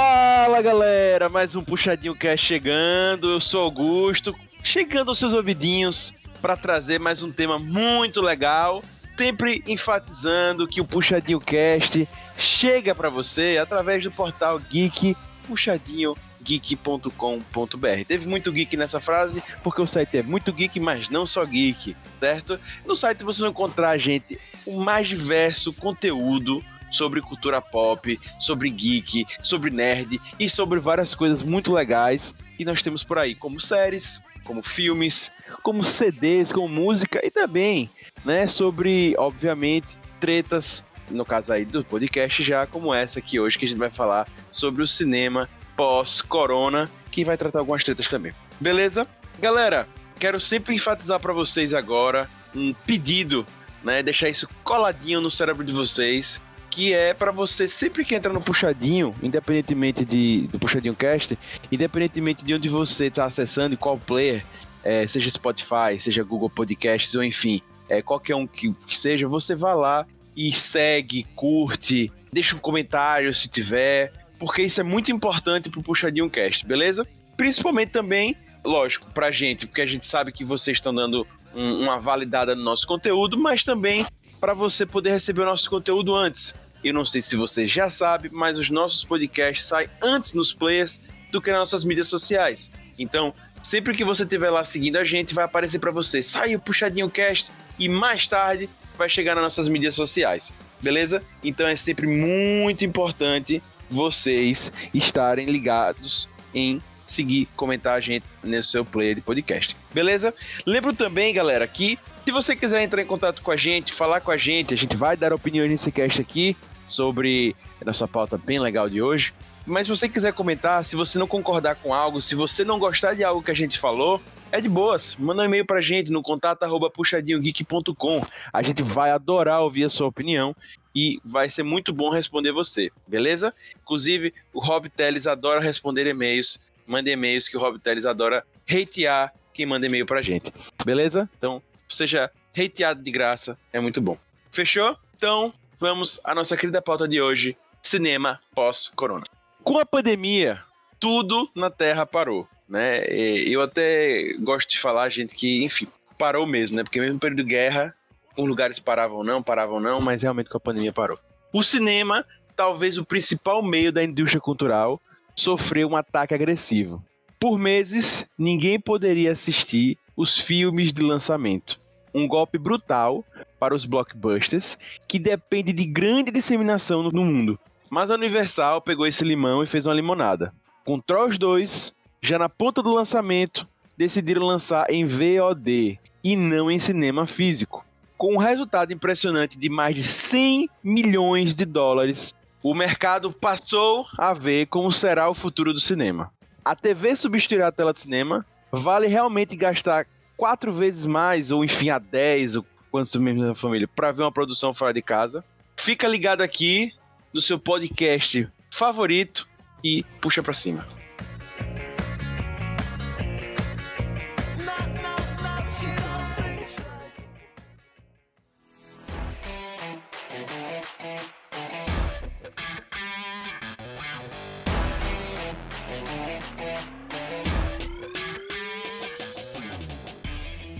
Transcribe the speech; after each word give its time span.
Fala 0.00 0.62
galera, 0.62 1.28
mais 1.28 1.56
um 1.56 1.64
Puxadinho 1.64 2.14
Cast 2.14 2.46
chegando. 2.46 3.32
Eu 3.32 3.40
sou 3.40 3.62
Augusto, 3.62 4.32
chegando 4.62 5.08
aos 5.08 5.18
seus 5.18 5.32
ouvidinhos 5.32 6.14
para 6.40 6.56
trazer 6.56 7.00
mais 7.00 7.20
um 7.20 7.32
tema 7.32 7.58
muito 7.58 8.20
legal, 8.20 8.80
sempre 9.16 9.60
enfatizando 9.66 10.68
que 10.68 10.80
o 10.80 10.84
Puxadinho 10.84 11.40
Cast 11.40 12.08
chega 12.38 12.94
para 12.94 13.10
você 13.10 13.58
através 13.60 14.04
do 14.04 14.12
portal 14.12 14.60
Geek 14.60 15.16
Puxadinho 15.48 16.16
geek.com.br. 16.40 18.04
Teve 18.06 18.28
muito 18.28 18.52
geek 18.52 18.76
nessa 18.76 19.00
frase, 19.00 19.42
porque 19.64 19.82
o 19.82 19.86
site 19.86 20.18
é 20.18 20.22
muito 20.22 20.52
geek, 20.52 20.78
mas 20.78 21.08
não 21.08 21.26
só 21.26 21.44
geek, 21.44 21.96
certo? 22.20 22.60
No 22.86 22.94
site 22.94 23.24
você 23.24 23.40
vai 23.40 23.50
encontrar, 23.50 23.98
gente, 23.98 24.38
o 24.64 24.80
mais 24.80 25.08
diverso 25.08 25.72
conteúdo 25.72 26.62
sobre 26.90 27.20
cultura 27.20 27.60
pop, 27.60 28.18
sobre 28.38 28.70
geek, 28.70 29.26
sobre 29.42 29.70
nerd 29.70 30.20
e 30.38 30.48
sobre 30.48 30.80
várias 30.80 31.14
coisas 31.14 31.42
muito 31.42 31.72
legais 31.72 32.34
que 32.56 32.64
nós 32.64 32.82
temos 32.82 33.04
por 33.04 33.18
aí, 33.18 33.34
como 33.34 33.60
séries, 33.60 34.20
como 34.44 34.62
filmes, 34.62 35.30
como 35.62 35.84
CDs, 35.84 36.50
como 36.50 36.68
música 36.68 37.20
e 37.24 37.30
também, 37.30 37.90
né, 38.24 38.46
sobre, 38.46 39.14
obviamente, 39.18 39.96
tretas, 40.18 40.82
no 41.10 41.24
caso 41.24 41.52
aí 41.52 41.64
do 41.64 41.84
podcast 41.84 42.42
já, 42.42 42.66
como 42.66 42.92
essa 42.92 43.18
aqui 43.18 43.38
hoje, 43.38 43.58
que 43.58 43.64
a 43.64 43.68
gente 43.68 43.78
vai 43.78 43.90
falar 43.90 44.26
sobre 44.50 44.82
o 44.82 44.88
cinema 44.88 45.48
pós-corona, 45.76 46.90
que 47.10 47.24
vai 47.24 47.36
tratar 47.36 47.60
algumas 47.60 47.84
tretas 47.84 48.08
também. 48.08 48.32
Beleza? 48.60 49.06
Galera, 49.38 49.88
quero 50.18 50.40
sempre 50.40 50.74
enfatizar 50.74 51.20
para 51.20 51.32
vocês 51.32 51.72
agora 51.72 52.28
um 52.54 52.72
pedido, 52.72 53.46
né, 53.84 54.02
deixar 54.02 54.28
isso 54.28 54.48
coladinho 54.64 55.20
no 55.20 55.30
cérebro 55.30 55.64
de 55.64 55.72
vocês, 55.72 56.42
que 56.78 56.94
é 56.94 57.12
para 57.12 57.32
você 57.32 57.66
sempre 57.66 58.04
que 58.04 58.14
entra 58.14 58.32
no 58.32 58.40
puxadinho, 58.40 59.12
independentemente 59.20 60.04
de, 60.04 60.46
do 60.46 60.60
puxadinho 60.60 60.94
cast, 60.94 61.36
independentemente 61.72 62.44
de 62.44 62.54
onde 62.54 62.68
você 62.68 63.06
está 63.06 63.24
acessando 63.24 63.74
e 63.74 63.76
qual 63.76 63.98
player, 63.98 64.46
é, 64.84 65.04
seja 65.04 65.28
Spotify, 65.28 65.98
seja 65.98 66.22
Google 66.22 66.48
Podcasts 66.48 67.16
ou 67.16 67.24
enfim, 67.24 67.60
é, 67.88 68.00
qualquer 68.00 68.36
um 68.36 68.46
que, 68.46 68.72
que 68.86 68.96
seja, 68.96 69.26
você 69.26 69.56
vá 69.56 69.74
lá 69.74 70.06
e 70.36 70.52
segue, 70.52 71.26
curte, 71.34 72.12
deixa 72.32 72.54
um 72.54 72.60
comentário 72.60 73.34
se 73.34 73.48
tiver, 73.48 74.12
porque 74.38 74.62
isso 74.62 74.80
é 74.80 74.84
muito 74.84 75.10
importante 75.10 75.68
pro 75.68 75.82
Puxadinho 75.82 76.30
Cast, 76.30 76.64
beleza? 76.64 77.04
Principalmente 77.36 77.90
também, 77.90 78.36
lógico, 78.64 79.10
pra 79.10 79.32
gente, 79.32 79.66
porque 79.66 79.82
a 79.82 79.86
gente 79.86 80.06
sabe 80.06 80.30
que 80.30 80.44
vocês 80.44 80.76
estão 80.76 80.94
dando 80.94 81.26
um, 81.52 81.82
uma 81.82 81.98
validada 81.98 82.54
no 82.54 82.62
nosso 82.62 82.86
conteúdo, 82.86 83.36
mas 83.36 83.64
também 83.64 84.06
para 84.38 84.54
você 84.54 84.86
poder 84.86 85.10
receber 85.10 85.42
o 85.42 85.46
nosso 85.46 85.68
conteúdo 85.68 86.14
antes. 86.14 86.54
Eu 86.82 86.94
não 86.94 87.04
sei 87.04 87.20
se 87.20 87.36
você 87.36 87.66
já 87.66 87.90
sabe, 87.90 88.28
mas 88.32 88.58
os 88.58 88.70
nossos 88.70 89.04
podcasts 89.04 89.66
saem 89.66 89.88
antes 90.00 90.34
nos 90.34 90.52
players 90.52 91.02
do 91.30 91.40
que 91.40 91.50
nas 91.50 91.60
nossas 91.60 91.84
mídias 91.84 92.08
sociais. 92.08 92.70
Então, 92.98 93.34
sempre 93.62 93.96
que 93.96 94.04
você 94.04 94.22
estiver 94.22 94.50
lá 94.50 94.64
seguindo 94.64 94.96
a 94.96 95.04
gente, 95.04 95.34
vai 95.34 95.44
aparecer 95.44 95.78
para 95.78 95.90
você, 95.90 96.22
sai 96.22 96.54
o 96.54 96.60
Puxadinho 96.60 97.10
Cast 97.10 97.50
e 97.78 97.88
mais 97.88 98.26
tarde 98.26 98.68
vai 98.96 99.08
chegar 99.08 99.34
nas 99.34 99.44
nossas 99.44 99.68
mídias 99.68 99.94
sociais. 99.94 100.52
Beleza? 100.80 101.22
Então 101.42 101.66
é 101.66 101.76
sempre 101.76 102.06
muito 102.06 102.84
importante 102.84 103.62
vocês 103.90 104.72
estarem 104.94 105.46
ligados 105.46 106.28
em 106.54 106.82
seguir, 107.06 107.48
comentar 107.56 107.96
a 107.96 108.00
gente 108.00 108.24
nesse 108.42 108.70
seu 108.70 108.84
player 108.84 109.14
de 109.14 109.20
podcast. 109.20 109.76
Beleza? 109.92 110.34
Lembro 110.66 110.92
também, 110.92 111.32
galera, 111.32 111.66
que 111.66 111.98
se 112.28 112.32
você 112.32 112.54
quiser 112.54 112.82
entrar 112.82 113.00
em 113.00 113.06
contato 113.06 113.40
com 113.40 113.50
a 113.50 113.56
gente, 113.56 113.90
falar 113.90 114.20
com 114.20 114.30
a 114.30 114.36
gente, 114.36 114.74
a 114.74 114.76
gente 114.76 114.94
vai 114.98 115.16
dar 115.16 115.32
opiniões 115.32 115.70
nesse 115.70 115.90
cast 115.90 116.20
aqui 116.20 116.54
sobre 116.84 117.56
a 117.80 117.86
nossa 117.86 118.06
pauta 118.06 118.36
bem 118.36 118.60
legal 118.60 118.86
de 118.86 119.00
hoje. 119.00 119.32
Mas 119.64 119.86
se 119.86 119.96
você 119.96 120.10
quiser 120.10 120.34
comentar, 120.34 120.84
se 120.84 120.94
você 120.94 121.18
não 121.18 121.26
concordar 121.26 121.76
com 121.76 121.94
algo, 121.94 122.20
se 122.20 122.34
você 122.34 122.66
não 122.66 122.78
gostar 122.78 123.14
de 123.14 123.24
algo 123.24 123.42
que 123.42 123.50
a 123.50 123.54
gente 123.54 123.78
falou, 123.78 124.20
é 124.52 124.60
de 124.60 124.68
boas. 124.68 125.16
Manda 125.16 125.40
um 125.40 125.46
e-mail 125.46 125.64
pra 125.64 125.80
gente 125.80 126.12
no 126.12 126.20
contato 126.20 126.66
puxadinhogeek.com. 126.90 128.20
A 128.52 128.62
gente 128.62 128.82
vai 128.82 129.10
adorar 129.10 129.62
ouvir 129.62 129.84
a 129.84 129.88
sua 129.88 130.08
opinião 130.08 130.54
e 130.94 131.18
vai 131.24 131.48
ser 131.48 131.62
muito 131.62 131.94
bom 131.94 132.10
responder 132.10 132.52
você, 132.52 132.90
beleza? 133.06 133.54
Inclusive, 133.82 134.34
o 134.52 134.60
Rob 134.60 134.90
Teles 134.90 135.26
adora 135.26 135.62
responder 135.62 136.06
e-mails. 136.06 136.60
Manda 136.86 137.08
e-mails 137.08 137.48
que 137.48 137.56
o 137.56 137.60
Rob 137.60 137.78
Teles 137.78 138.04
adora 138.04 138.44
hatear 138.70 139.32
quem 139.54 139.64
manda 139.64 139.86
e-mail 139.86 140.04
pra 140.04 140.20
gente, 140.20 140.52
beleza? 140.84 141.26
Então, 141.38 141.62
seja 141.88 142.30
hateado 142.56 143.02
de 143.02 143.10
graça, 143.10 143.58
é 143.72 143.80
muito 143.80 144.00
bom. 144.00 144.16
Fechou? 144.50 144.96
Então, 145.16 145.52
vamos 145.78 146.20
à 146.24 146.34
nossa 146.34 146.56
querida 146.56 146.82
pauta 146.82 147.06
de 147.06 147.20
hoje: 147.20 147.56
cinema 147.82 148.40
pós-corona. 148.54 149.24
Com 149.62 149.78
a 149.78 149.86
pandemia, 149.86 150.62
tudo 150.98 151.48
na 151.54 151.70
Terra 151.70 152.06
parou, 152.06 152.48
né? 152.68 153.04
Eu 153.06 153.60
até 153.60 154.34
gosto 154.40 154.70
de 154.70 154.78
falar, 154.78 155.08
gente, 155.08 155.34
que, 155.34 155.64
enfim, 155.64 155.86
parou 156.18 156.46
mesmo, 156.46 156.76
né? 156.76 156.84
Porque 156.84 157.00
mesmo 157.00 157.14
no 157.14 157.20
período 157.20 157.42
de 157.42 157.48
guerra, 157.48 157.94
os 158.36 158.46
lugares 158.46 158.78
paravam 158.78 159.22
não, 159.22 159.42
paravam 159.42 159.80
não, 159.80 160.00
mas 160.00 160.22
realmente 160.22 160.50
com 160.50 160.56
a 160.56 160.60
pandemia 160.60 160.92
parou. 160.92 161.18
O 161.52 161.62
cinema, 161.62 162.24
talvez 162.54 162.98
o 162.98 163.04
principal 163.04 163.62
meio 163.62 163.92
da 163.92 164.02
indústria 164.02 164.40
cultural, 164.40 165.00
sofreu 165.34 165.88
um 165.88 165.96
ataque 165.96 166.34
agressivo. 166.34 167.02
Por 167.40 167.56
meses, 167.56 168.26
ninguém 168.36 168.80
poderia 168.80 169.30
assistir 169.30 169.96
os 170.16 170.36
filmes 170.36 170.92
de 170.92 171.02
lançamento. 171.02 171.80
Um 172.12 172.26
golpe 172.26 172.58
brutal 172.58 173.24
para 173.60 173.76
os 173.76 173.84
blockbusters 173.84 174.76
que 175.06 175.20
depende 175.20 175.72
de 175.72 175.84
grande 175.84 176.32
disseminação 176.32 177.02
no 177.04 177.24
mundo. 177.24 177.56
Mas 177.88 178.10
a 178.10 178.14
Universal 178.14 178.82
pegou 178.82 179.06
esse 179.06 179.24
limão 179.24 179.62
e 179.62 179.66
fez 179.66 179.86
uma 179.86 179.94
limonada. 179.94 180.52
Com 180.84 180.98
Trolls 180.98 181.38
2, 181.38 181.94
já 182.20 182.40
na 182.40 182.48
ponta 182.48 182.82
do 182.82 182.92
lançamento, 182.92 183.68
decidiram 183.96 184.44
lançar 184.44 184.90
em 184.90 185.06
VOD 185.06 185.98
e 186.24 186.34
não 186.34 186.68
em 186.68 186.80
cinema 186.80 187.24
físico. 187.24 187.86
Com 188.16 188.34
um 188.34 188.38
resultado 188.38 188.92
impressionante 188.92 189.56
de 189.56 189.68
mais 189.68 189.94
de 189.94 190.02
100 190.02 190.68
milhões 190.82 191.54
de 191.54 191.64
dólares, 191.64 192.34
o 192.60 192.74
mercado 192.74 193.30
passou 193.32 194.04
a 194.18 194.34
ver 194.34 194.66
como 194.66 194.90
será 194.90 195.30
o 195.30 195.34
futuro 195.34 195.72
do 195.72 195.78
cinema. 195.78 196.32
A 196.68 196.76
TV 196.76 197.16
substituirá 197.16 197.68
a 197.68 197.72
tela 197.72 197.94
de 197.94 197.98
cinema? 197.98 198.44
Vale 198.70 199.06
realmente 199.06 199.56
gastar 199.56 200.06
quatro 200.36 200.70
vezes 200.70 201.06
mais, 201.06 201.50
ou 201.50 201.64
enfim, 201.64 201.88
a 201.88 201.98
10, 201.98 202.56
ou 202.56 202.66
quantos 202.90 203.16
membros 203.16 203.48
da 203.48 203.54
família, 203.54 203.88
para 203.88 204.12
ver 204.12 204.20
uma 204.20 204.30
produção 204.30 204.74
fora 204.74 204.92
de 204.92 205.00
casa? 205.00 205.42
Fica 205.78 206.06
ligado 206.06 206.42
aqui 206.42 206.92
no 207.32 207.40
seu 207.40 207.58
podcast 207.58 208.46
favorito 208.70 209.48
e 209.82 210.04
puxa 210.20 210.42
para 210.42 210.52
cima. 210.52 210.86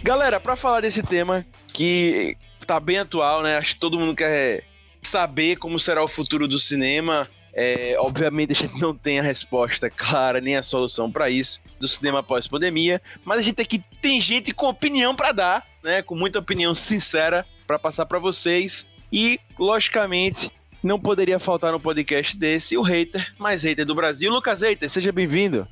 Galera, 0.08 0.40
para 0.40 0.56
falar 0.56 0.80
desse 0.80 1.02
tema 1.02 1.44
que 1.70 2.34
tá 2.66 2.80
bem 2.80 2.96
atual, 2.96 3.42
né? 3.42 3.58
Acho 3.58 3.74
que 3.74 3.80
todo 3.80 3.98
mundo 3.98 4.16
quer 4.16 4.64
saber 5.02 5.56
como 5.56 5.78
será 5.78 6.02
o 6.02 6.08
futuro 6.08 6.48
do 6.48 6.58
cinema. 6.58 7.28
É, 7.52 7.94
obviamente 7.98 8.54
a 8.54 8.56
gente 8.56 8.80
não 8.80 8.94
tem 8.94 9.20
a 9.20 9.22
resposta 9.22 9.90
clara 9.90 10.40
nem 10.40 10.56
a 10.56 10.62
solução 10.62 11.12
para 11.12 11.28
isso 11.28 11.60
do 11.78 11.86
cinema 11.86 12.22
pós-pandemia, 12.22 13.02
mas 13.22 13.40
a 13.40 13.42
gente 13.42 13.60
aqui 13.60 13.84
tem 14.00 14.18
gente 14.18 14.50
com 14.54 14.68
opinião 14.70 15.14
para 15.14 15.30
dar, 15.30 15.66
né? 15.84 16.00
Com 16.00 16.14
muita 16.14 16.38
opinião 16.38 16.74
sincera 16.74 17.44
para 17.66 17.78
passar 17.78 18.06
para 18.06 18.18
vocês 18.18 18.88
e, 19.12 19.38
logicamente, 19.58 20.50
não 20.82 20.98
poderia 20.98 21.38
faltar 21.38 21.70
no 21.70 21.78
podcast 21.78 22.34
desse 22.34 22.78
o 22.78 22.82
hater 22.82 23.30
mais 23.36 23.62
hater 23.62 23.84
do 23.84 23.94
Brasil, 23.94 24.32
Lucas 24.32 24.62
Hater, 24.62 24.88
seja 24.88 25.12
bem-vindo. 25.12 25.68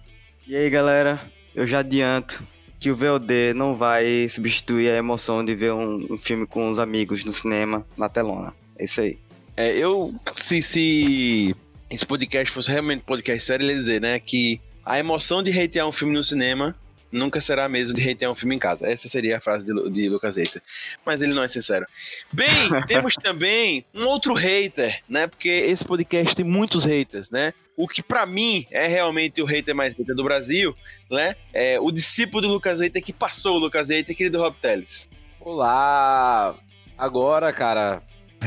E 0.46 0.54
aí, 0.54 0.68
galera, 0.68 1.22
eu 1.54 1.66
já 1.66 1.78
adianto 1.78 2.46
que 2.78 2.90
o 2.90 2.96
VOD 2.96 3.54
não 3.54 3.74
vai 3.74 4.28
substituir 4.28 4.90
a 4.90 4.96
emoção 4.96 5.44
de 5.44 5.54
ver 5.54 5.72
um, 5.72 6.06
um 6.10 6.18
filme 6.18 6.46
com 6.46 6.68
os 6.68 6.78
amigos 6.78 7.24
no 7.24 7.32
cinema, 7.32 7.86
na 7.96 8.08
telona. 8.08 8.54
É 8.78 8.84
isso 8.84 9.00
aí. 9.00 9.18
É, 9.56 9.74
eu, 9.74 10.12
se, 10.34 10.60
se 10.60 11.56
esse 11.88 12.04
podcast 12.04 12.52
fosse 12.52 12.70
realmente 12.70 13.02
podcast 13.04 13.42
sério, 13.44 13.64
ele 13.64 13.72
ia 13.72 13.78
dizer, 13.78 14.00
né, 14.00 14.18
que 14.18 14.60
a 14.84 14.98
emoção 14.98 15.42
de 15.42 15.50
hatear 15.58 15.88
um 15.88 15.92
filme 15.92 16.14
no 16.14 16.22
cinema 16.22 16.76
nunca 17.10 17.40
será 17.40 17.64
a 17.64 17.68
mesma 17.68 17.94
de 17.94 18.10
hatear 18.10 18.30
um 18.30 18.34
filme 18.34 18.54
em 18.54 18.58
casa. 18.58 18.86
Essa 18.86 19.08
seria 19.08 19.38
a 19.38 19.40
frase 19.40 19.64
de, 19.64 19.90
de 19.90 20.08
Lucas 20.08 20.36
Hater. 20.36 20.62
Mas 21.04 21.22
ele 21.22 21.32
não 21.32 21.42
é 21.42 21.48
sincero. 21.48 21.86
Bem, 22.30 22.48
temos 22.86 23.14
também 23.14 23.86
um 23.94 24.04
outro 24.04 24.34
hater, 24.34 25.02
né, 25.08 25.26
porque 25.26 25.48
esse 25.48 25.84
podcast 25.84 26.36
tem 26.36 26.44
muitos 26.44 26.84
haters, 26.84 27.30
né, 27.30 27.54
o 27.76 27.86
que 27.86 28.02
para 28.02 28.24
mim 28.24 28.66
é 28.70 28.86
realmente 28.86 29.42
o 29.42 29.44
hater 29.44 29.74
mais 29.74 29.94
hater 29.94 30.14
do 30.14 30.24
Brasil, 30.24 30.74
né? 31.10 31.36
É 31.52 31.78
o 31.78 31.90
discípulo 31.90 32.40
do 32.40 32.48
Lucas 32.48 32.80
Hater 32.80 33.02
que 33.02 33.12
passou 33.12 33.56
o 33.56 33.58
Lucas 33.58 33.90
Hater, 33.90 34.16
querido 34.16 34.38
Rob 34.38 34.56
Teles. 34.60 35.08
Olá! 35.38 36.54
Agora, 36.96 37.52
cara, 37.52 38.02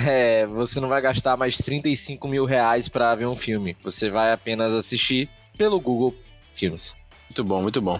é, 0.08 0.46
você 0.48 0.80
não 0.80 0.90
vai 0.90 1.02
gastar 1.02 1.38
mais 1.38 1.58
35 1.58 2.28
mil 2.28 2.46
reais 2.46 2.90
para 2.90 3.14
ver 3.14 3.28
um 3.28 3.36
filme. 3.36 3.78
Você 3.84 4.10
vai 4.10 4.32
apenas 4.32 4.74
assistir 4.74 5.30
pelo 5.58 5.80
Google 5.80 6.16
Filmes. 6.54 6.96
Muito 7.30 7.44
bom, 7.44 7.62
muito 7.62 7.82
bom. 7.82 8.00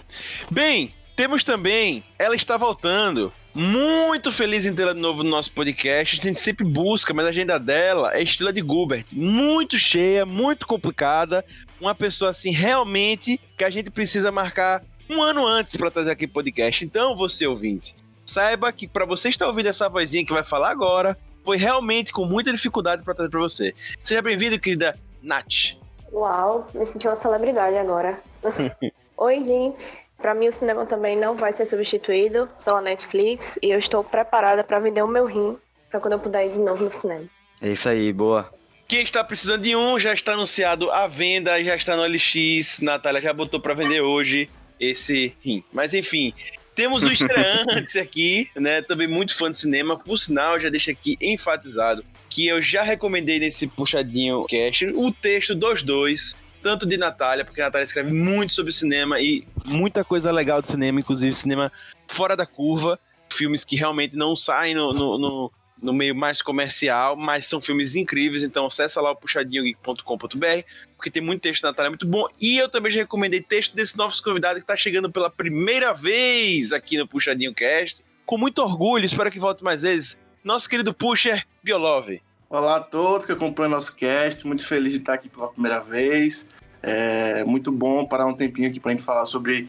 Bem, 0.50 0.92
temos 1.14 1.44
também, 1.44 2.02
ela 2.18 2.34
está 2.34 2.56
voltando. 2.56 3.32
Muito 3.52 4.30
feliz 4.30 4.64
em 4.64 4.74
tê-la 4.74 4.92
de 4.92 5.00
novo 5.00 5.24
no 5.24 5.30
nosso 5.30 5.52
podcast. 5.52 6.20
A 6.20 6.22
gente 6.22 6.40
sempre 6.40 6.64
busca, 6.64 7.12
mas 7.12 7.26
a 7.26 7.30
agenda 7.30 7.58
dela 7.58 8.14
é 8.14 8.22
estilo 8.22 8.52
de 8.52 8.60
Gilbert. 8.60 9.06
Muito 9.10 9.76
cheia, 9.76 10.24
muito 10.24 10.66
complicada. 10.66 11.44
Uma 11.80 11.94
pessoa 11.94 12.30
assim, 12.30 12.52
realmente, 12.52 13.40
que 13.58 13.64
a 13.64 13.70
gente 13.70 13.90
precisa 13.90 14.30
marcar 14.30 14.84
um 15.08 15.20
ano 15.20 15.44
antes 15.44 15.76
para 15.76 15.90
trazer 15.90 16.12
aqui 16.12 16.28
podcast. 16.28 16.84
Então, 16.84 17.16
você 17.16 17.46
ouvinte, 17.46 17.96
saiba 18.24 18.72
que 18.72 18.86
para 18.86 19.04
você 19.04 19.28
estar 19.28 19.48
ouvindo 19.48 19.68
essa 19.68 19.88
vozinha 19.88 20.24
que 20.24 20.32
vai 20.32 20.44
falar 20.44 20.70
agora, 20.70 21.18
foi 21.44 21.56
realmente 21.56 22.12
com 22.12 22.24
muita 22.24 22.52
dificuldade 22.52 23.02
para 23.02 23.14
trazer 23.14 23.30
para 23.30 23.40
você. 23.40 23.74
Seja 24.04 24.22
bem-vindo, 24.22 24.60
querida 24.60 24.96
Nath. 25.20 25.76
Uau, 26.12 26.68
me 26.72 26.86
senti 26.86 27.08
uma 27.08 27.16
celebridade 27.16 27.76
agora. 27.76 28.20
Oi, 29.16 29.40
gente. 29.40 29.98
Para 30.20 30.34
mim, 30.34 30.48
o 30.48 30.52
cinema 30.52 30.84
também 30.84 31.16
não 31.16 31.34
vai 31.34 31.52
ser 31.52 31.64
substituído 31.64 32.48
pela 32.64 32.80
Netflix 32.80 33.58
e 33.62 33.70
eu 33.70 33.78
estou 33.78 34.04
preparada 34.04 34.62
para 34.62 34.78
vender 34.78 35.02
o 35.02 35.08
meu 35.08 35.24
rim 35.24 35.56
para 35.90 35.98
quando 35.98 36.12
eu 36.12 36.18
puder 36.18 36.46
ir 36.46 36.52
de 36.52 36.60
novo 36.60 36.84
no 36.84 36.92
cinema. 36.92 37.24
É 37.60 37.70
isso 37.70 37.88
aí, 37.88 38.12
boa. 38.12 38.52
Quem 38.86 39.02
está 39.02 39.22
precisando 39.22 39.62
de 39.62 39.74
um 39.74 39.98
já 39.98 40.12
está 40.12 40.32
anunciado 40.32 40.90
à 40.90 41.06
venda, 41.06 41.62
já 41.62 41.76
está 41.76 41.96
no 41.96 42.04
LX. 42.04 42.80
Natália 42.80 43.20
já 43.20 43.32
botou 43.32 43.60
para 43.60 43.72
vender 43.72 44.00
hoje 44.00 44.50
esse 44.78 45.34
rim. 45.40 45.62
Mas 45.72 45.94
enfim, 45.94 46.34
temos 46.74 47.04
o 47.04 47.12
estreante 47.12 47.98
aqui, 48.00 48.48
né? 48.56 48.82
Também 48.82 49.06
muito 49.06 49.34
fã 49.34 49.50
de 49.50 49.56
cinema. 49.56 49.98
Por 49.98 50.18
sinal, 50.18 50.58
já 50.58 50.68
deixo 50.68 50.90
aqui 50.90 51.16
enfatizado 51.20 52.04
que 52.28 52.46
eu 52.46 52.62
já 52.62 52.82
recomendei 52.82 53.38
nesse 53.38 53.66
puxadinho 53.66 54.44
cast 54.46 54.86
o 54.86 55.12
texto 55.12 55.54
dos 55.54 55.82
dois, 55.82 56.36
tanto 56.62 56.86
de 56.86 56.96
Natália, 56.96 57.44
porque 57.44 57.60
a 57.60 57.64
Natália 57.64 57.84
escreve 57.84 58.12
muito 58.12 58.52
sobre 58.52 58.72
cinema 58.72 59.20
e 59.20 59.46
muita 59.64 60.04
coisa 60.04 60.30
legal 60.30 60.60
de 60.60 60.68
cinema, 60.68 61.00
inclusive 61.00 61.32
cinema 61.32 61.72
fora 62.06 62.36
da 62.36 62.46
curva, 62.46 62.98
filmes 63.32 63.64
que 63.64 63.76
realmente 63.76 64.16
não 64.16 64.34
saem 64.36 64.74
no, 64.74 64.92
no, 64.92 65.18
no 65.18 65.52
no 65.82 65.92
meio 65.92 66.14
mais 66.14 66.42
comercial, 66.42 67.16
mas 67.16 67.46
são 67.46 67.60
filmes 67.60 67.94
incríveis, 67.94 68.44
então 68.44 68.66
acessa 68.66 69.00
lá 69.00 69.10
o 69.10 69.16
puxadinhogeek.com.br, 69.16 70.62
porque 70.96 71.10
tem 71.10 71.22
muito 71.22 71.42
texto 71.42 71.62
da 71.62 71.68
Natália 71.68 71.90
muito 71.90 72.06
bom. 72.06 72.26
E 72.40 72.58
eu 72.58 72.68
também 72.68 72.92
já 72.92 73.00
recomendei 73.00 73.40
texto 73.40 73.74
desse 73.74 73.96
novo 73.96 74.14
convidado 74.22 74.56
que 74.56 74.64
está 74.64 74.76
chegando 74.76 75.10
pela 75.10 75.30
primeira 75.30 75.92
vez 75.92 76.72
aqui 76.72 76.98
no 76.98 77.06
Puxadinho 77.06 77.54
Cast. 77.54 78.04
Com 78.26 78.36
muito 78.36 78.60
orgulho, 78.62 79.04
espero 79.04 79.30
que 79.30 79.40
volte 79.40 79.64
mais 79.64 79.82
vezes. 79.82 80.20
Nosso 80.44 80.68
querido 80.68 80.94
Pusher 80.94 81.46
Biolove. 81.62 82.22
Olá 82.52 82.78
a 82.78 82.80
todos 82.80 83.24
que 83.24 83.30
acompanham 83.30 83.70
nosso 83.70 83.94
cast, 83.94 84.44
muito 84.44 84.66
feliz 84.66 84.94
de 84.94 84.98
estar 84.98 85.14
aqui 85.14 85.28
pela 85.28 85.46
primeira 85.52 85.78
vez. 85.78 86.48
É 86.82 87.44
muito 87.44 87.70
bom 87.70 88.04
parar 88.04 88.26
um 88.26 88.34
tempinho 88.34 88.68
aqui 88.68 88.80
para 88.80 88.90
a 88.90 88.94
gente 88.94 89.04
falar 89.04 89.24
sobre 89.24 89.68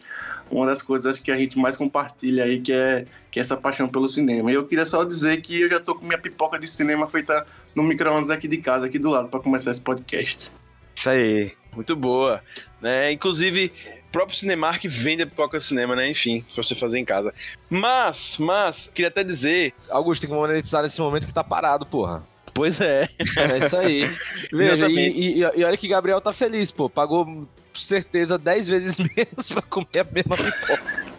uma 0.50 0.66
das 0.66 0.82
coisas 0.82 1.20
que 1.20 1.30
a 1.30 1.36
gente 1.36 1.56
mais 1.60 1.76
compartilha 1.76 2.42
aí, 2.42 2.60
que 2.60 2.72
é, 2.72 3.06
que 3.30 3.38
é 3.38 3.40
essa 3.40 3.56
paixão 3.56 3.88
pelo 3.88 4.08
cinema. 4.08 4.50
E 4.50 4.54
eu 4.54 4.66
queria 4.66 4.84
só 4.84 5.04
dizer 5.04 5.40
que 5.42 5.60
eu 5.60 5.70
já 5.70 5.78
tô 5.78 5.94
com 5.94 6.04
minha 6.04 6.18
pipoca 6.18 6.58
de 6.58 6.66
cinema 6.66 7.06
feita 7.06 7.46
no 7.72 7.84
micro-ondas 7.84 8.30
aqui 8.30 8.48
de 8.48 8.58
casa, 8.58 8.86
aqui 8.86 8.98
do 8.98 9.10
lado, 9.10 9.28
para 9.28 9.38
começar 9.38 9.70
esse 9.70 9.80
podcast. 9.80 10.50
Isso 10.96 11.08
aí, 11.08 11.52
muito 11.76 11.94
boa. 11.94 12.42
Né? 12.80 13.12
Inclusive, 13.12 13.72
o 14.08 14.10
próprio 14.10 14.36
Cinemark 14.36 14.82
vende 14.88 15.22
a 15.22 15.26
pipoca 15.28 15.56
de 15.56 15.62
cinema, 15.62 15.94
né? 15.94 16.10
Enfim, 16.10 16.44
pra 16.52 16.64
você 16.64 16.74
fazer 16.74 16.98
em 16.98 17.04
casa. 17.04 17.32
Mas, 17.70 18.38
mas, 18.38 18.90
queria 18.92 19.08
até 19.08 19.22
dizer. 19.22 19.72
Augusto, 19.88 20.22
tem 20.22 20.30
que 20.30 20.34
monetizar 20.34 20.82
nesse 20.82 21.00
momento 21.00 21.28
que 21.28 21.32
tá 21.32 21.44
parado, 21.44 21.86
porra. 21.86 22.31
Pois 22.54 22.80
é. 22.80 23.08
É 23.36 23.58
isso 23.58 23.76
aí. 23.76 24.10
Veja, 24.52 24.88
e, 24.88 24.94
e, 24.94 25.40
e, 25.40 25.64
olha 25.64 25.76
que 25.76 25.88
Gabriel 25.88 26.20
tá 26.20 26.32
feliz, 26.32 26.70
pô. 26.70 26.88
Pagou 26.88 27.48
certeza 27.72 28.38
10 28.38 28.68
vezes 28.68 28.98
menos 29.16 29.50
pra 29.50 29.62
comer 29.62 30.00
a 30.00 30.04
mesma 30.04 30.36
pipoca. 30.36 31.12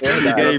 É 0.00 0.08
aí, 0.34 0.58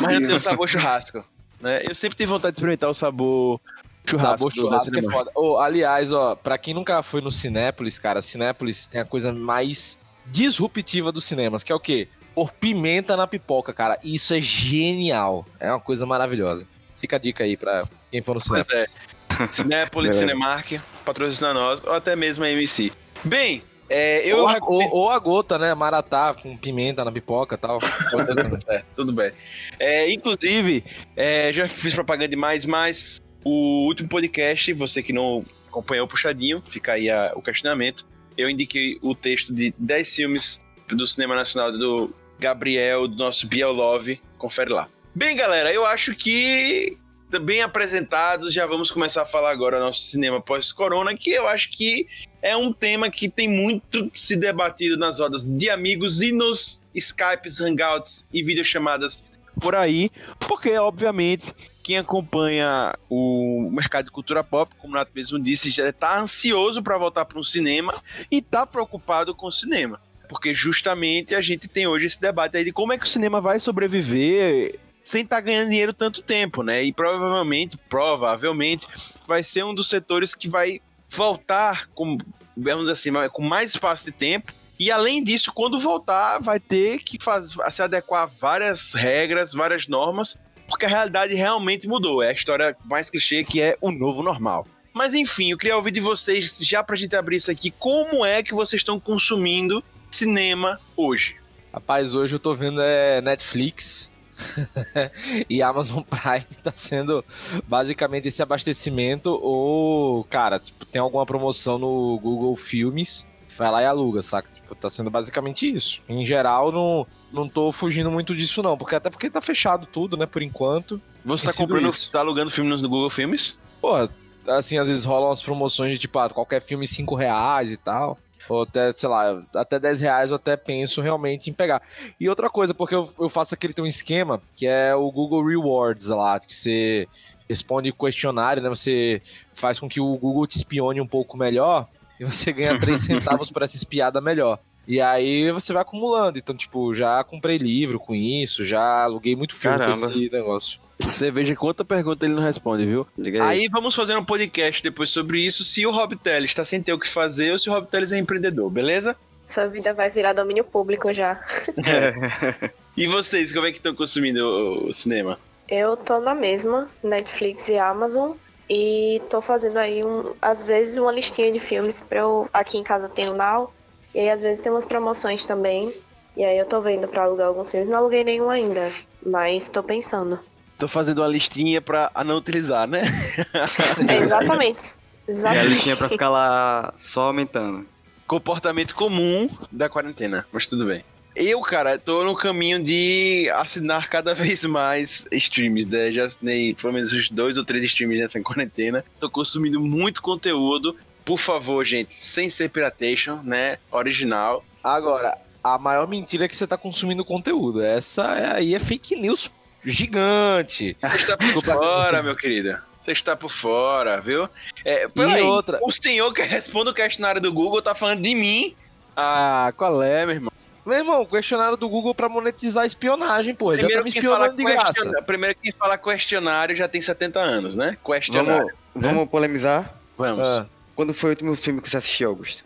Mas 0.00 0.14
eu 0.14 0.20
tenho 0.20 0.36
o 0.36 0.40
sabor 0.40 0.68
churrasco. 0.68 1.24
Né? 1.60 1.82
Eu 1.84 1.94
sempre 1.94 2.16
tive 2.16 2.30
vontade 2.30 2.54
de 2.54 2.58
experimentar 2.58 2.88
o 2.88 2.94
sabor 2.94 3.60
churrasco. 4.06 4.30
Sabor 4.30 4.52
churrasco 4.52 4.98
é 4.98 5.02
foda. 5.02 5.30
Oh, 5.34 5.58
aliás, 5.58 6.10
ó, 6.10 6.34
pra 6.34 6.56
quem 6.56 6.72
nunca 6.72 7.02
foi 7.02 7.20
no 7.20 7.30
Cinépolis, 7.30 7.98
cara, 7.98 8.22
Cinépolis 8.22 8.86
tem 8.86 9.00
a 9.00 9.04
coisa 9.04 9.32
mais 9.32 10.00
disruptiva 10.26 11.12
dos 11.12 11.24
cinemas, 11.24 11.62
que 11.62 11.72
é 11.72 11.74
o 11.74 11.80
quê? 11.80 12.08
Por 12.34 12.52
pimenta 12.52 13.16
na 13.16 13.26
pipoca, 13.26 13.72
cara. 13.72 13.98
Isso 14.02 14.32
é 14.32 14.40
genial. 14.40 15.44
É 15.58 15.70
uma 15.70 15.80
coisa 15.80 16.06
maravilhosa. 16.06 16.66
Fica 16.98 17.16
a 17.16 17.18
dica 17.18 17.44
aí 17.44 17.56
pra 17.56 17.84
quem 18.10 18.22
for 18.22 18.34
no 18.34 18.40
Cinépolis. 18.40 18.96
É. 19.28 19.52
Cinépolis, 19.52 20.10
é. 20.16 20.18
Cinemark, 20.20 20.80
patrocina 21.04 21.54
nós, 21.54 21.82
ou 21.84 21.92
até 21.92 22.16
mesmo 22.16 22.44
a 22.44 22.50
MC. 22.50 22.92
Bem, 23.24 23.62
é, 23.88 24.24
eu 24.24 24.38
ou, 24.38 24.48
a, 24.48 24.58
ou, 24.62 24.94
ou, 24.94 25.10
a 25.10 25.18
gota, 25.18 25.58
né? 25.58 25.74
Maratá 25.74 26.32
com 26.32 26.56
pimenta 26.56 27.04
na 27.04 27.10
pipoca 27.10 27.56
e 27.56 27.58
tal. 27.58 27.80
é, 28.68 28.84
tudo 28.94 29.12
bem. 29.12 29.32
É, 29.80 30.10
inclusive, 30.12 30.84
é, 31.16 31.52
já 31.52 31.66
fiz 31.68 31.92
propaganda 31.92 32.28
demais, 32.28 32.64
mas 32.64 33.20
o 33.44 33.86
último 33.86 34.08
podcast, 34.08 34.72
você 34.74 35.02
que 35.02 35.12
não 35.12 35.44
acompanhou 35.68 36.06
o 36.06 36.08
Puxadinho, 36.08 36.62
fica 36.62 36.92
aí 36.92 37.10
a, 37.10 37.32
o 37.34 37.42
questionamento. 37.42 38.06
Eu 38.38 38.48
indiquei 38.48 38.96
o 39.02 39.12
texto 39.12 39.52
de 39.52 39.74
10 39.76 40.14
filmes 40.14 40.60
do 40.88 41.04
cinema 41.04 41.34
nacional 41.34 41.72
do 41.72 42.14
Gabriel, 42.38 43.08
do 43.08 43.16
nosso 43.16 43.46
Biel 43.48 43.72
Love. 43.72 44.20
Confere 44.38 44.70
lá. 44.70 44.88
Bem, 45.12 45.34
galera, 45.34 45.72
eu 45.72 45.84
acho 45.84 46.14
que 46.14 46.96
bem 47.38 47.62
apresentados, 47.62 48.52
já 48.52 48.66
vamos 48.66 48.90
começar 48.90 49.22
a 49.22 49.26
falar 49.26 49.50
agora 49.50 49.78
nosso 49.78 50.02
cinema 50.02 50.40
pós-corona, 50.40 51.14
que 51.16 51.30
eu 51.30 51.46
acho 51.46 51.70
que 51.70 52.08
é 52.42 52.56
um 52.56 52.72
tema 52.72 53.10
que 53.10 53.28
tem 53.28 53.48
muito 53.48 54.10
se 54.14 54.36
debatido 54.36 54.96
nas 54.96 55.20
rodas 55.20 55.44
de 55.44 55.70
amigos 55.70 56.22
e 56.22 56.32
nos 56.32 56.82
Skypes, 56.94 57.60
Hangouts 57.60 58.26
e 58.32 58.42
videochamadas 58.42 59.28
por 59.60 59.74
aí, 59.74 60.10
porque, 60.38 60.76
obviamente, 60.78 61.54
quem 61.82 61.98
acompanha 61.98 62.94
o 63.08 63.68
mercado 63.72 64.06
de 64.06 64.10
cultura 64.10 64.42
pop, 64.42 64.74
como 64.78 64.94
o 64.94 64.96
Nato 64.96 65.12
mesmo 65.14 65.38
disse, 65.38 65.70
já 65.70 65.88
está 65.88 66.18
ansioso 66.18 66.82
para 66.82 66.96
voltar 66.96 67.24
para 67.24 67.38
um 67.38 67.44
cinema 67.44 68.02
e 68.30 68.38
está 68.38 68.66
preocupado 68.66 69.34
com 69.34 69.46
o 69.46 69.52
cinema. 69.52 70.00
Porque 70.28 70.54
justamente 70.54 71.34
a 71.34 71.40
gente 71.40 71.66
tem 71.66 71.86
hoje 71.86 72.06
esse 72.06 72.20
debate 72.20 72.56
aí 72.56 72.64
de 72.64 72.72
como 72.72 72.92
é 72.92 72.98
que 72.98 73.04
o 73.04 73.08
cinema 73.08 73.40
vai 73.40 73.58
sobreviver 73.58 74.78
sem 75.02 75.22
estar 75.22 75.36
tá 75.36 75.42
ganhando 75.42 75.70
dinheiro 75.70 75.92
tanto 75.92 76.22
tempo, 76.22 76.62
né? 76.62 76.82
E 76.84 76.92
provavelmente, 76.92 77.76
provavelmente, 77.88 78.86
vai 79.26 79.42
ser 79.42 79.64
um 79.64 79.74
dos 79.74 79.88
setores 79.88 80.34
que 80.34 80.48
vai 80.48 80.80
voltar 81.08 81.88
com, 81.94 82.18
vamos 82.56 82.88
assim, 82.88 83.10
com 83.32 83.42
mais 83.42 83.70
espaço 83.70 84.06
de 84.06 84.12
tempo. 84.12 84.52
E 84.78 84.90
além 84.90 85.22
disso, 85.22 85.52
quando 85.52 85.78
voltar, 85.78 86.38
vai 86.38 86.58
ter 86.58 87.00
que 87.00 87.22
faz, 87.22 87.50
se 87.70 87.82
adequar 87.82 88.22
a 88.22 88.26
várias 88.26 88.94
regras, 88.94 89.52
várias 89.52 89.86
normas, 89.86 90.40
porque 90.66 90.86
a 90.86 90.88
realidade 90.88 91.34
realmente 91.34 91.86
mudou. 91.86 92.22
É 92.22 92.30
a 92.30 92.32
história 92.32 92.76
mais 92.84 93.10
clichê 93.10 93.44
que 93.44 93.60
é 93.60 93.76
o 93.80 93.90
novo 93.90 94.22
normal. 94.22 94.66
Mas 94.92 95.14
enfim, 95.14 95.50
eu 95.50 95.58
queria 95.58 95.76
ouvir 95.76 95.90
de 95.90 96.00
vocês, 96.00 96.58
já 96.62 96.82
pra 96.82 96.96
gente 96.96 97.14
abrir 97.14 97.36
isso 97.36 97.50
aqui, 97.50 97.70
como 97.70 98.24
é 98.24 98.42
que 98.42 98.54
vocês 98.54 98.80
estão 98.80 98.98
consumindo 98.98 99.84
cinema 100.10 100.80
hoje? 100.96 101.36
Rapaz, 101.72 102.14
hoje 102.14 102.34
eu 102.34 102.38
tô 102.38 102.54
vendo 102.54 102.80
é, 102.80 103.20
Netflix, 103.20 104.10
e 105.48 105.62
Amazon 105.62 106.02
Prime 106.02 106.62
tá 106.62 106.72
sendo 106.72 107.24
basicamente 107.66 108.28
esse 108.28 108.42
abastecimento 108.42 109.38
ou, 109.42 110.24
cara, 110.24 110.58
tipo, 110.58 110.84
tem 110.84 111.00
alguma 111.00 111.26
promoção 111.26 111.78
no 111.78 112.18
Google 112.18 112.56
Filmes, 112.56 113.26
vai 113.56 113.70
lá 113.70 113.82
e 113.82 113.86
aluga, 113.86 114.22
saca? 114.22 114.50
Tipo, 114.52 114.74
tá 114.74 114.88
sendo 114.88 115.10
basicamente 115.10 115.70
isso. 115.70 116.02
Em 116.08 116.24
geral, 116.24 116.72
não, 116.72 117.06
não 117.32 117.48
tô 117.48 117.72
fugindo 117.72 118.10
muito 118.10 118.34
disso 118.34 118.62
não, 118.62 118.76
porque 118.76 118.94
até 118.94 119.10
porque 119.10 119.30
tá 119.30 119.40
fechado 119.40 119.86
tudo, 119.86 120.16
né, 120.16 120.26
por 120.26 120.42
enquanto. 120.42 121.00
Você 121.24 121.46
tá 121.46 121.52
comprando, 121.52 121.88
isso. 121.88 122.10
tá 122.10 122.20
alugando 122.20 122.50
filme 122.50 122.70
no 122.70 122.88
Google 122.88 123.10
Filmes? 123.10 123.56
Pô, 123.80 124.08
assim, 124.48 124.78
às 124.78 124.88
vezes 124.88 125.04
rolam 125.04 125.30
as 125.30 125.42
promoções 125.42 125.92
de, 125.92 125.98
tipo, 125.98 126.18
ah, 126.18 126.30
qualquer 126.30 126.60
filme 126.60 126.86
5 126.86 127.14
reais 127.14 127.70
e 127.70 127.76
tal 127.76 128.18
ou 128.48 128.62
até, 128.62 128.90
sei 128.92 129.08
lá, 129.08 129.42
até 129.54 129.78
10 129.78 130.00
reais 130.00 130.30
eu 130.30 130.36
até 130.36 130.56
penso 130.56 131.00
realmente 131.00 131.50
em 131.50 131.52
pegar. 131.52 131.82
E 132.18 132.28
outra 132.28 132.48
coisa, 132.48 132.74
porque 132.74 132.94
eu, 132.94 133.08
eu 133.18 133.28
faço 133.28 133.54
aquele 133.54 133.72
tem 133.72 133.84
um 133.84 133.88
esquema 133.88 134.40
que 134.56 134.66
é 134.66 134.94
o 134.94 135.10
Google 135.10 135.44
Rewards 135.44 136.08
lá, 136.08 136.38
que 136.38 136.54
você 136.54 137.06
responde 137.48 137.92
questionário, 137.92 138.62
né? 138.62 138.68
Você 138.68 139.20
faz 139.52 139.78
com 139.78 139.88
que 139.88 140.00
o 140.00 140.16
Google 140.16 140.46
te 140.46 140.56
espione 140.56 141.00
um 141.00 141.06
pouco 141.06 141.36
melhor 141.36 141.86
e 142.18 142.24
você 142.24 142.52
ganha 142.52 142.78
3 142.78 142.98
centavos 143.00 143.50
para 143.50 143.64
essa 143.64 143.76
espiada 143.76 144.20
melhor. 144.20 144.58
E 144.86 145.00
aí 145.00 145.50
você 145.52 145.72
vai 145.72 145.82
acumulando. 145.82 146.38
Então, 146.38 146.54
tipo, 146.54 146.94
já 146.94 147.22
comprei 147.22 147.58
livro 147.58 148.00
com 148.00 148.14
isso, 148.14 148.64
já 148.64 149.04
aluguei 149.04 149.36
muito 149.36 149.54
filme 149.54 149.78
Caramba. 149.78 149.98
com 149.98 150.10
esse 150.10 150.30
negócio. 150.30 150.80
Você 151.04 151.30
veja 151.30 151.54
quanta 151.56 151.84
pergunta 151.84 152.24
ele 152.24 152.34
não 152.34 152.42
responde, 152.42 152.84
viu? 152.84 153.06
Aí. 153.18 153.40
aí. 153.40 153.68
vamos 153.68 153.94
fazer 153.94 154.16
um 154.16 154.24
podcast 154.24 154.82
depois 154.82 155.10
sobre 155.10 155.40
isso, 155.40 155.64
se 155.64 155.86
o 155.86 155.90
Rob 155.90 156.16
Teles 156.16 156.50
está 156.50 156.64
sem 156.64 156.82
ter 156.82 156.92
o 156.92 156.98
que 156.98 157.08
fazer 157.08 157.52
ou 157.52 157.58
se 157.58 157.68
o 157.68 157.72
Rob 157.72 157.86
Teles 157.88 158.12
é 158.12 158.18
empreendedor, 158.18 158.70
beleza? 158.70 159.16
Sua 159.46 159.66
vida 159.66 159.92
vai 159.92 160.10
virar 160.10 160.32
domínio 160.32 160.62
público 160.62 161.12
já. 161.12 161.40
É. 161.84 162.70
e 162.96 163.06
vocês, 163.08 163.52
como 163.52 163.66
é 163.66 163.72
que 163.72 163.78
estão 163.78 163.94
consumindo 163.94 164.88
o 164.88 164.94
cinema? 164.94 165.38
Eu 165.68 165.96
tô 165.96 166.20
na 166.20 166.34
mesma, 166.34 166.88
Netflix 167.02 167.68
e 167.68 167.78
Amazon. 167.78 168.32
E 168.68 169.20
tô 169.28 169.40
fazendo 169.40 169.78
aí, 169.78 170.04
um, 170.04 170.34
às 170.40 170.64
vezes, 170.64 170.98
uma 170.98 171.10
listinha 171.10 171.50
de 171.50 171.58
filmes 171.58 172.00
pra 172.00 172.20
eu. 172.20 172.48
Aqui 172.52 172.78
em 172.78 172.84
casa 172.84 173.08
tem 173.08 173.28
o 173.28 173.34
Now. 173.34 173.72
E 174.14 174.20
aí, 174.20 174.30
às 174.30 174.40
vezes, 174.40 174.60
tem 174.60 174.70
umas 174.70 174.86
promoções 174.86 175.44
também. 175.44 175.92
E 176.36 176.44
aí, 176.44 176.56
eu 176.56 176.64
tô 176.64 176.80
vendo 176.80 177.08
pra 177.08 177.24
alugar 177.24 177.48
alguns 177.48 177.72
filmes. 177.72 177.88
Não 177.88 177.98
aluguei 177.98 178.22
nenhum 178.22 178.48
ainda, 178.48 178.88
mas 179.24 179.68
tô 179.70 179.82
pensando. 179.82 180.38
Tô 180.80 180.88
fazendo 180.88 181.18
uma 181.18 181.28
listinha 181.28 181.80
pra 181.82 182.10
não 182.24 182.38
utilizar, 182.38 182.88
né? 182.88 183.02
É, 184.08 184.16
exatamente. 184.16 184.90
É 184.90 185.30
a 185.30 185.30
Exatamente. 185.30 185.68
listinha 185.68 185.96
pra 185.96 186.08
ficar 186.08 186.28
lá 186.30 186.94
só 186.96 187.26
aumentando. 187.28 187.86
Comportamento 188.26 188.94
comum 188.94 189.50
da 189.70 189.90
quarentena, 189.90 190.46
mas 190.50 190.66
tudo 190.66 190.86
bem. 190.86 191.04
Eu, 191.36 191.60
cara, 191.60 191.98
tô 191.98 192.24
no 192.24 192.34
caminho 192.34 192.82
de 192.82 193.50
assinar 193.54 194.08
cada 194.08 194.32
vez 194.34 194.64
mais 194.64 195.26
streams, 195.30 195.86
né? 195.86 196.10
Já 196.12 196.24
assinei 196.24 196.74
pelo 196.74 196.94
menos 196.94 197.12
uns 197.12 197.28
dois 197.28 197.58
ou 197.58 197.64
três 197.64 197.84
streams 197.84 198.18
nessa 198.18 198.40
quarentena. 198.40 199.04
Tô 199.18 199.28
consumindo 199.28 199.78
muito 199.78 200.22
conteúdo. 200.22 200.96
Por 201.26 201.38
favor, 201.38 201.84
gente, 201.84 202.14
sem 202.24 202.48
ser 202.48 202.70
piratation, 202.70 203.40
né? 203.44 203.76
Original. 203.92 204.64
Agora, 204.82 205.36
a 205.62 205.78
maior 205.78 206.08
mentira 206.08 206.46
é 206.46 206.48
que 206.48 206.56
você 206.56 206.66
tá 206.66 206.78
consumindo 206.78 207.22
conteúdo. 207.22 207.82
Essa 207.82 208.38
é, 208.38 208.56
aí 208.56 208.74
é 208.74 208.78
fake 208.78 209.14
news 209.16 209.52
gigante. 209.84 210.96
Você 211.00 211.16
está 211.16 211.36
por 211.36 211.44
Desculpa, 211.44 211.72
fora, 211.74 212.04
você- 212.18 212.22
meu 212.22 212.36
querido. 212.36 212.78
Você 213.02 213.12
está 213.12 213.36
por 213.36 213.50
fora, 213.50 214.20
viu? 214.20 214.48
É, 214.84 215.04
E 215.04 215.08
peraí, 215.08 215.42
outra. 215.42 215.78
o 215.82 215.90
senhor 215.92 216.32
que 216.32 216.42
responde 216.42 216.90
o 216.90 216.94
questionário 216.94 217.40
do 217.40 217.52
Google 217.52 217.80
tá 217.82 217.94
falando 217.94 218.22
de 218.22 218.34
mim? 218.34 218.74
Ah, 219.16 219.72
qual 219.76 220.02
é, 220.02 220.24
meu 220.26 220.34
irmão? 220.34 220.52
Meu 220.86 220.96
irmão, 220.98 221.26
questionário 221.26 221.76
do 221.76 221.88
Google 221.88 222.14
pra 222.14 222.28
monetizar 222.28 222.84
a 222.84 222.86
espionagem, 222.86 223.54
pô. 223.54 223.72
Ele 223.72 223.82
já 223.82 223.88
tá 223.98 224.02
me 224.02 224.08
espionando 224.08 224.56
de 224.56 224.64
graça. 224.64 225.22
primeiro 225.22 225.54
quem 225.62 225.72
fala 225.72 225.98
questionário 225.98 226.74
já 226.74 226.88
tem 226.88 227.02
70 227.02 227.38
anos, 227.38 227.76
né? 227.76 227.96
Questionário. 228.04 228.72
Vamos, 228.94 229.08
vamos 229.16 229.28
polemizar? 229.30 229.94
Vamos. 230.16 230.48
Ah, 230.48 230.66
Quando 230.96 231.12
foi 231.14 231.30
o 231.30 231.32
último 231.32 231.54
filme 231.54 231.80
que 231.82 231.88
você 231.90 231.98
assistiu, 231.98 232.30
Augusto? 232.30 232.64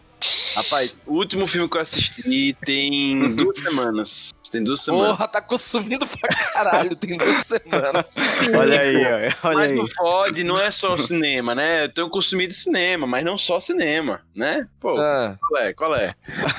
Rapaz, 0.57 0.95
o 1.07 1.15
último 1.15 1.47
filme 1.47 1.69
que 1.69 1.77
eu 1.77 1.81
assisti 1.81 2.57
tem 2.65 3.19
duas 3.35 3.59
semanas. 3.59 4.33
Tem 4.55 4.63
duas 4.63 4.83
semanas. 4.83 5.09
porra, 5.17 5.27
tá 5.27 5.41
consumindo 5.41 6.07
pra 6.07 6.29
caralho. 6.29 6.95
Tem 6.95 7.17
duas 7.19 7.45
semanas. 7.45 8.13
Olha 8.57 8.81
aí, 8.81 9.05
ó, 9.05 9.49
olha 9.49 9.57
Mas 9.57 9.73
aí. 9.73 9.77
no 9.79 9.89
FOD 9.89 10.45
não 10.45 10.57
é 10.61 10.71
só 10.71 10.97
cinema, 10.97 11.57
né? 11.57 11.87
Eu 11.87 11.89
tenho 11.93 12.09
consumido 12.09 12.55
cinema, 12.55 13.05
mas 13.05 13.25
não 13.25 13.37
só 13.37 13.59
cinema, 13.59 14.21
né? 14.33 14.65
Pô, 14.79 14.97
Ah, 14.97 15.37
qual 15.41 15.61
é? 15.63 15.73
Qual 15.75 15.97
é? 15.97 16.15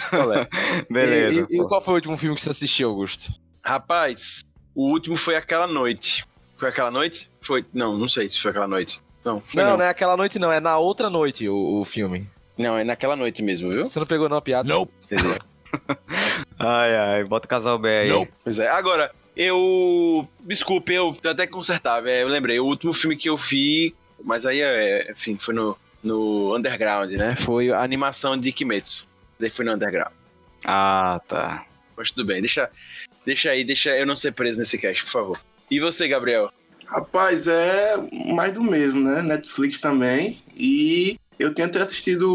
Qual 0.10 0.34
é? 0.34 0.46
Beleza. 0.92 1.48
e, 1.50 1.56
e 1.56 1.64
qual 1.68 1.82
foi 1.82 1.94
o 1.94 1.96
último 1.96 2.18
filme 2.18 2.36
que 2.36 2.42
você 2.42 2.50
assistiu, 2.50 2.90
Augusto? 2.90 3.32
Rapaz, 3.64 4.44
o 4.75 4.90
último 4.92 5.16
foi 5.16 5.38
aquela 5.38 5.66
noite. 5.68 6.25
Foi 6.54 6.68
aquela 6.68 6.92
noite? 6.92 7.30
Foi. 7.42 7.64
Não, 7.74 7.96
não 7.96 8.10
sei 8.10 8.30
se 8.30 8.42
foi 8.42 8.52
aquela 8.52 8.68
noite. 8.68 9.02
Não, 9.24 9.40
foi 9.40 9.64
Não, 9.64 9.72
não. 9.72 9.78
não 9.78 9.86
é 9.86 9.90
aquela 9.90 10.18
noite, 10.18 10.38
não. 10.38 10.52
É 10.52 10.60
na 10.60 10.78
outra 10.78 11.10
noite 11.10 11.48
o, 11.48 11.80
o 11.80 11.86
filme. 11.86 12.30
Não, 12.58 12.78
é 12.78 12.84
naquela 12.84 13.16
noite 13.16 13.42
mesmo, 13.42 13.70
viu? 13.70 13.86
Você 13.86 14.00
não 14.00 14.06
pegou 14.06 14.28
não 14.28 14.36
a 14.38 14.42
piada? 14.42 14.70
Entendeu? 14.74 15.38
Ai, 16.60 16.96
ai, 16.96 17.24
bota 17.24 17.46
o 17.46 17.50
casal 17.50 17.78
B 17.78 17.90
aí. 17.90 18.28
Pois 18.44 18.60
é. 18.60 18.70
Agora, 18.70 19.12
eu. 19.36 20.28
Desculpe, 20.42 20.94
eu 20.94 21.14
tenho 21.14 21.34
até 21.34 21.46
que 21.46 21.54
consertar. 21.54 22.06
é, 22.08 22.24
Eu 22.24 22.28
lembrei, 22.28 22.60
o 22.60 22.66
último 22.66 22.94
filme 22.94 23.16
que 23.18 23.30
eu 23.30 23.36
vi, 23.38 23.94
mas 24.24 24.46
aí, 24.46 24.62
é, 24.62 25.12
enfim, 25.12 25.38
foi 25.38 25.54
no, 25.54 25.78
no 26.04 26.56
Underground, 26.56 27.12
né? 27.12 27.36
Foi 27.36 27.72
a 27.72 27.82
animação 27.82 28.38
de 28.38 28.52
Kimetsu. 28.52 29.08
Daí 29.40 29.50
foi 29.50 29.66
no 29.66 29.74
Underground. 29.74 30.14
Ah, 30.64 31.22
tá. 31.28 31.66
Mas 31.98 32.12
tudo 32.12 32.26
bem, 32.26 32.42
deixa, 32.42 32.70
deixa 33.26 33.52
aí, 33.52 33.64
deixa 33.64 33.90
eu 33.98 34.06
não 34.06 34.16
ser 34.16 34.32
preso 34.34 34.60
nesse 34.60 34.78
cast, 34.78 35.04
por 35.06 35.12
favor. 35.12 35.42
E 35.70 35.80
você, 35.80 36.08
Gabriel? 36.08 36.52
Rapaz, 36.86 37.48
é 37.48 37.96
mais 38.34 38.52
do 38.54 38.62
mesmo, 38.64 39.02
né? 39.02 39.22
Netflix 39.22 39.80
também. 39.80 40.40
E 40.56 41.18
eu 41.40 41.54
tenho 41.54 41.68
até 41.68 41.82
assistido 41.82 42.32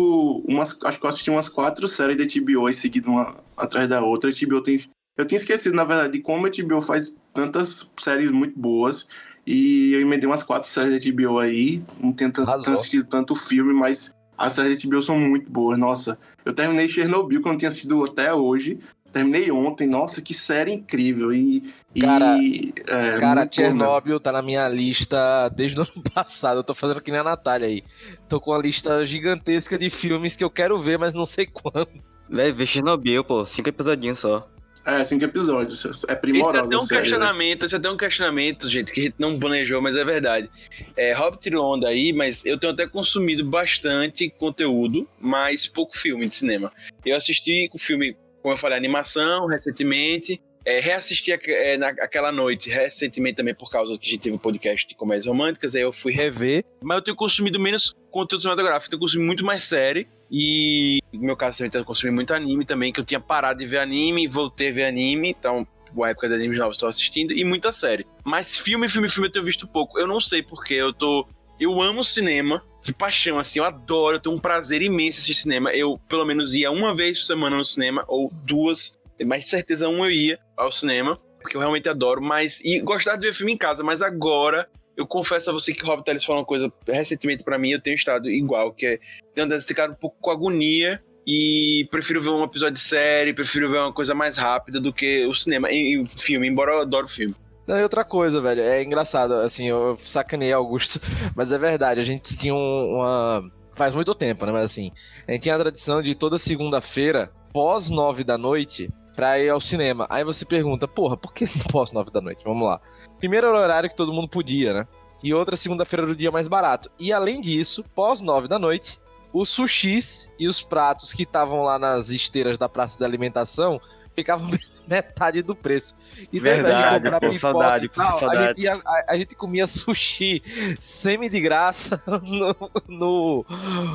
umas. 0.47 0.77
Acho 0.85 0.99
que 0.99 1.05
eu 1.07 1.09
assisti 1.09 1.31
umas 1.31 1.49
quatro 1.49 1.87
séries 1.87 2.17
da 2.17 2.25
HBO 2.25 2.69
em 2.69 2.73
seguida 2.73 3.09
uma 3.09 3.37
atrás 3.61 3.89
da 3.89 4.01
outra. 4.01 4.31
A 4.31 4.33
HBO 4.33 4.63
tem. 4.63 4.81
Eu 5.17 5.27
tinha 5.27 5.39
esquecido, 5.39 5.75
na 5.75 5.85
verdade, 5.85 6.15
de 6.15 6.21
como 6.21 6.47
a 6.47 6.51
HBO 6.51 6.81
faz 6.81 7.15
tantas 7.33 7.93
séries 7.99 8.31
muito 8.31 8.59
boas. 8.59 9.07
E 9.47 9.93
eu 9.93 10.01
emendei 10.01 10.29
umas 10.29 10.43
quatro 10.43 10.69
séries 10.69 10.93
da 10.93 11.11
HBO 11.11 11.39
aí. 11.39 11.83
Não 12.01 12.13
tenho 12.13 12.33
tanto, 12.33 12.63
tenho 12.63 12.77
assistido 12.77 13.07
tanto 13.07 13.35
filme, 13.35 13.73
mas 13.73 14.15
as 14.37 14.53
séries 14.53 14.83
da 14.83 14.89
HBO 14.89 15.03
são 15.03 15.19
muito 15.19 15.51
boas. 15.51 15.79
Nossa, 15.79 16.19
eu 16.45 16.55
terminei 16.55 16.89
Chernobyl, 16.89 17.41
que 17.41 17.49
eu 17.49 17.53
não 17.53 17.59
tinha 17.59 17.69
assistido 17.69 18.05
até 18.05 18.33
hoje. 18.33 18.79
Terminei 19.13 19.51
ontem. 19.51 19.89
Nossa, 19.89 20.23
que 20.23 20.33
série 20.33 20.73
incrível. 20.73 21.33
E. 21.33 21.65
e, 21.95 22.01
Cara, 22.01 22.39
é, 22.39 23.19
Cara. 23.19 23.49
Chernobyl 23.51 24.21
tá 24.21 24.31
na 24.31 24.41
minha 24.41 24.69
lista 24.69 25.49
desde 25.49 25.81
o 25.81 25.83
ano 25.91 26.03
passado. 26.15 26.59
Eu 26.59 26.65
tô 26.65 26.75
fazendo 26.75 27.01
que 27.01 27.11
nem 27.11 27.21
a 27.21 27.25
Natália 27.25 27.67
aí. 27.67 27.83
Tô 28.29 28.41
com 28.41 28.53
uma 28.53 28.63
lista 28.63 29.05
gigantesca 29.05 29.77
de 29.77 29.91
filmes 29.91 30.37
que 30.37 30.45
eu 30.45 30.51
quero 30.51 30.81
ver, 30.81 30.99
mas 30.99 31.13
não 31.13 31.27
sei 31.27 31.47
quando. 31.47 31.91
Véi, 32.31 32.53
vê 32.53 32.65
Chernobyl, 32.65 33.25
pô. 33.25 33.45
Cinco 33.45 33.69
episodinhos 33.69 34.19
só. 34.21 34.49
É, 34.87 35.05
cinco 35.05 35.25
episódios. 35.25 35.85
É 35.85 35.91
Isso 35.91 36.07
é 36.11 36.15
primorosa 36.15 36.65
até 36.67 36.77
um 36.77 36.79
a 36.79 36.83
série, 36.83 36.95
né? 36.95 37.01
questionamento, 37.03 37.67
isso 37.67 37.75
é 37.75 37.79
até 37.79 37.91
um 37.91 37.97
questionamento, 37.99 38.71
gente, 38.71 38.93
que 38.93 39.01
a 39.01 39.03
gente 39.05 39.17
não 39.19 39.39
planejou, 39.39 39.83
mas 39.83 39.95
é 39.97 40.05
verdade. 40.05 40.49
É, 40.97 41.13
Rob 41.13 41.37
tirou 41.39 41.75
onda 41.75 41.89
aí, 41.89 42.13
mas 42.15 42.47
eu 42.47 42.57
tenho 42.59 42.73
até 42.73 42.87
consumido 42.87 43.45
bastante 43.45 44.31
conteúdo, 44.31 45.07
mas 45.21 45.67
pouco 45.67 45.97
filme 45.99 46.27
de 46.27 46.35
cinema. 46.35 46.73
Eu 47.05 47.15
assisti 47.17 47.69
o 47.75 47.79
filme, 47.79 48.17
como 48.43 48.55
eu 48.55 48.59
falei, 48.59 48.79
animação 48.79 49.47
recentemente. 49.47 50.41
É, 50.65 50.79
reassisti 50.79 51.33
aque- 51.33 51.51
é, 51.51 51.77
na- 51.79 51.89
aquela 51.89 52.31
noite 52.31 52.69
recentemente 52.69 53.37
também 53.37 53.55
por 53.55 53.71
causa 53.71 53.97
que 53.99 54.07
a 54.07 54.11
gente 54.11 54.21
teve 54.21 54.35
um 54.37 54.39
podcast 54.39 54.87
de 54.87 54.95
comédias 54.95 55.25
românticas, 55.27 55.75
aí 55.75 55.81
eu 55.83 55.91
fui 55.93 56.13
rever. 56.13 56.65
Mas 56.83 56.97
eu 56.99 57.03
tenho 57.03 57.17
consumido 57.17 57.59
menos 57.59 57.95
conteúdo 58.11 58.43
cinematográfico, 58.43 58.91
tenho 58.91 59.01
consumido 59.01 59.27
muito 59.27 59.45
mais 59.45 59.65
série. 59.65 60.09
E 60.31 61.01
no 61.13 61.23
meu 61.23 61.37
caso 61.37 61.59
também 61.59 61.71
tenho 61.71 61.85
consumido 61.85 62.15
muito 62.15 62.33
anime 62.33 62.65
também, 62.65 62.93
que 62.93 63.01
eu 63.01 63.05
tinha 63.05 63.19
parado 63.19 63.59
de 63.59 63.67
ver 63.67 63.79
anime, 63.79 64.29
voltei 64.29 64.69
a 64.69 64.73
ver 64.73 64.85
anime, 64.85 65.31
então 65.31 65.67
boa 65.93 66.11
época 66.11 66.29
de 66.29 66.35
animes 66.35 66.59
novos 66.59 66.77
estou 66.77 66.89
assistindo, 66.89 67.33
e 67.33 67.45
muita 67.45 67.73
série. 67.73 68.07
Mas 68.25 68.57
filme, 68.57 68.89
filme, 68.89 69.09
filme 69.09 69.29
eu 69.29 69.33
tenho 69.33 69.45
visto 69.45 69.67
pouco. 69.67 69.99
Eu 69.99 70.07
não 70.07 70.21
sei 70.21 70.43
porque 70.43 70.75
eu 70.75 70.93
tô. 70.93 71.27
Eu 71.59 71.81
amo 71.83 72.03
cinema, 72.03 72.63
de 72.83 72.91
paixão, 72.91 73.39
assim, 73.39 73.59
eu 73.59 73.67
adoro, 73.67 74.17
eu 74.17 74.21
tenho 74.21 74.35
um 74.35 74.39
prazer 74.39 74.81
imenso 74.81 75.19
assistir 75.19 75.43
cinema. 75.43 75.71
Eu, 75.73 75.99
pelo 76.09 76.25
menos, 76.25 76.55
ia 76.55 76.71
uma 76.71 76.95
vez 76.95 77.19
por 77.19 77.27
semana 77.27 77.57
no 77.57 77.65
cinema, 77.65 78.03
ou 78.09 78.33
duas, 78.45 78.99
mas 79.27 79.45
de 79.45 79.51
certeza 79.51 79.89
uma 79.89 80.07
eu 80.07 80.11
ia 80.11 80.39
ao 80.57 80.73
cinema, 80.73 81.21
porque 81.43 81.57
eu 81.57 81.61
realmente 81.61 81.89
adoro, 81.89 82.23
mas. 82.23 82.61
E 82.65 82.81
gostar 82.81 83.17
de 83.17 83.27
ver 83.27 83.35
filme 83.35 83.53
em 83.53 83.59
casa, 83.59 83.83
mas 83.83 84.01
agora. 84.01 84.69
Eu 84.97 85.07
confesso 85.07 85.49
a 85.51 85.53
você 85.53 85.73
que 85.73 85.83
o 85.83 85.87
Rob 85.87 86.05
Teles 86.05 86.25
falou 86.25 86.41
uma 86.43 86.47
coisa 86.47 86.71
recentemente 86.87 87.43
pra 87.45 87.59
mim, 87.59 87.71
eu 87.71 87.81
tenho 87.81 87.95
estado 87.95 88.29
igual, 88.31 88.73
que 88.73 88.87
é 88.87 88.99
tenho 89.35 89.47
andado 89.47 89.63
ficar 89.63 89.89
um 89.91 89.95
pouco 89.95 90.19
com 90.21 90.31
agonia 90.31 91.03
e 91.27 91.87
prefiro 91.91 92.21
ver 92.21 92.31
um 92.31 92.43
episódio 92.45 92.75
de 92.75 92.81
série, 92.81 93.33
prefiro 93.35 93.71
ver 93.71 93.79
uma 93.79 93.93
coisa 93.93 94.15
mais 94.15 94.37
rápida 94.37 94.81
do 94.81 94.93
que 94.93 95.25
o 95.27 95.35
cinema 95.35 95.71
e, 95.71 95.99
o 95.99 96.07
filme, 96.07 96.49
embora 96.49 96.73
eu 96.73 96.81
adoro 96.81 97.07
filme. 97.09 97.35
Não, 97.67 97.79
e 97.79 97.83
outra 97.83 98.05
coisa, 98.05 98.41
velho, 98.41 98.61
é 98.63 98.83
engraçado, 98.83 99.35
assim, 99.35 99.69
eu 99.69 99.97
sacaneei 100.03 100.53
Augusto, 100.53 100.99
mas 101.37 101.53
é 101.53 101.59
verdade, 101.59 102.01
a 102.01 102.05
gente 102.05 102.37
tinha 102.37 102.55
um- 102.55 102.95
uma. 102.97 103.43
Faz 103.73 103.95
muito 103.95 104.15
tempo, 104.15 104.45
né? 104.45 104.53
Mas 104.53 104.65
assim, 104.65 104.91
a 105.27 105.33
gente 105.33 105.43
tinha 105.43 105.55
a 105.55 105.59
tradição 105.59 106.03
de 106.03 106.15
toda 106.15 106.37
segunda-feira, 106.39 107.31
pós 107.53 107.89
nove 107.89 108.25
da 108.25 108.37
noite, 108.37 108.91
pra 109.15 109.39
ir 109.39 109.51
ao 109.51 109.61
cinema. 109.61 110.07
Aí 110.09 110.25
você 110.25 110.45
pergunta, 110.45 110.87
porra, 110.89 111.17
por 111.17 111.33
que 111.33 111.47
pós 111.71 111.93
nove 111.93 112.11
da 112.11 112.21
noite? 112.21 112.43
Vamos 112.45 112.67
lá. 112.67 112.81
Primeiro 113.19 113.49
era 113.49 113.57
o 113.57 113.61
horário 113.61 113.91
que 113.91 113.97
todo 113.97 114.13
mundo 114.13 114.29
podia, 114.29 114.73
né? 114.73 114.87
E 115.23 115.35
outra 115.35 115.57
segunda-feira 115.57 116.05
era 116.05 116.13
o 116.13 116.17
dia 116.17 116.31
mais 116.31 116.49
barato. 116.49 116.91
E 116.99 117.13
além 117.13 117.41
disso, 117.41 117.85
pós 117.95 118.23
nove 118.23 118.49
da 118.49 118.59
noite, 118.59 118.99
os 119.33 119.49
sushis 119.49 120.33
e 120.39 120.49
os 120.49 120.63
pratos 120.63 121.13
que 121.13 121.23
estavam 121.23 121.63
lá 121.63 121.79
nas 121.79 122.09
esteiras 122.09 122.59
da 122.59 122.69
praça 122.69 122.99
da 122.99 123.07
alimentação 123.07 123.81
ficavam 124.15 124.51
metade 124.89 125.43
do 125.43 125.55
preço. 125.55 125.95
E 126.21 126.27
de 126.37 126.41
Verdade, 126.41 127.05
comprar 127.11 127.21
pô, 127.21 127.39
saudade, 127.39 127.87
e 127.87 127.89
tal, 127.89 128.11
pô, 128.11 128.17
a, 128.17 128.21
saudade. 128.21 128.47
gente 128.49 128.63
ia- 128.63 128.81
a- 128.85 129.05
a 129.09 129.17
gente 129.19 129.35
comia 129.37 129.67
sushi 129.67 130.43
semi 130.81 131.29
de 131.29 131.41
graça 131.41 132.03
no, 132.25 132.57
no, 132.89 133.45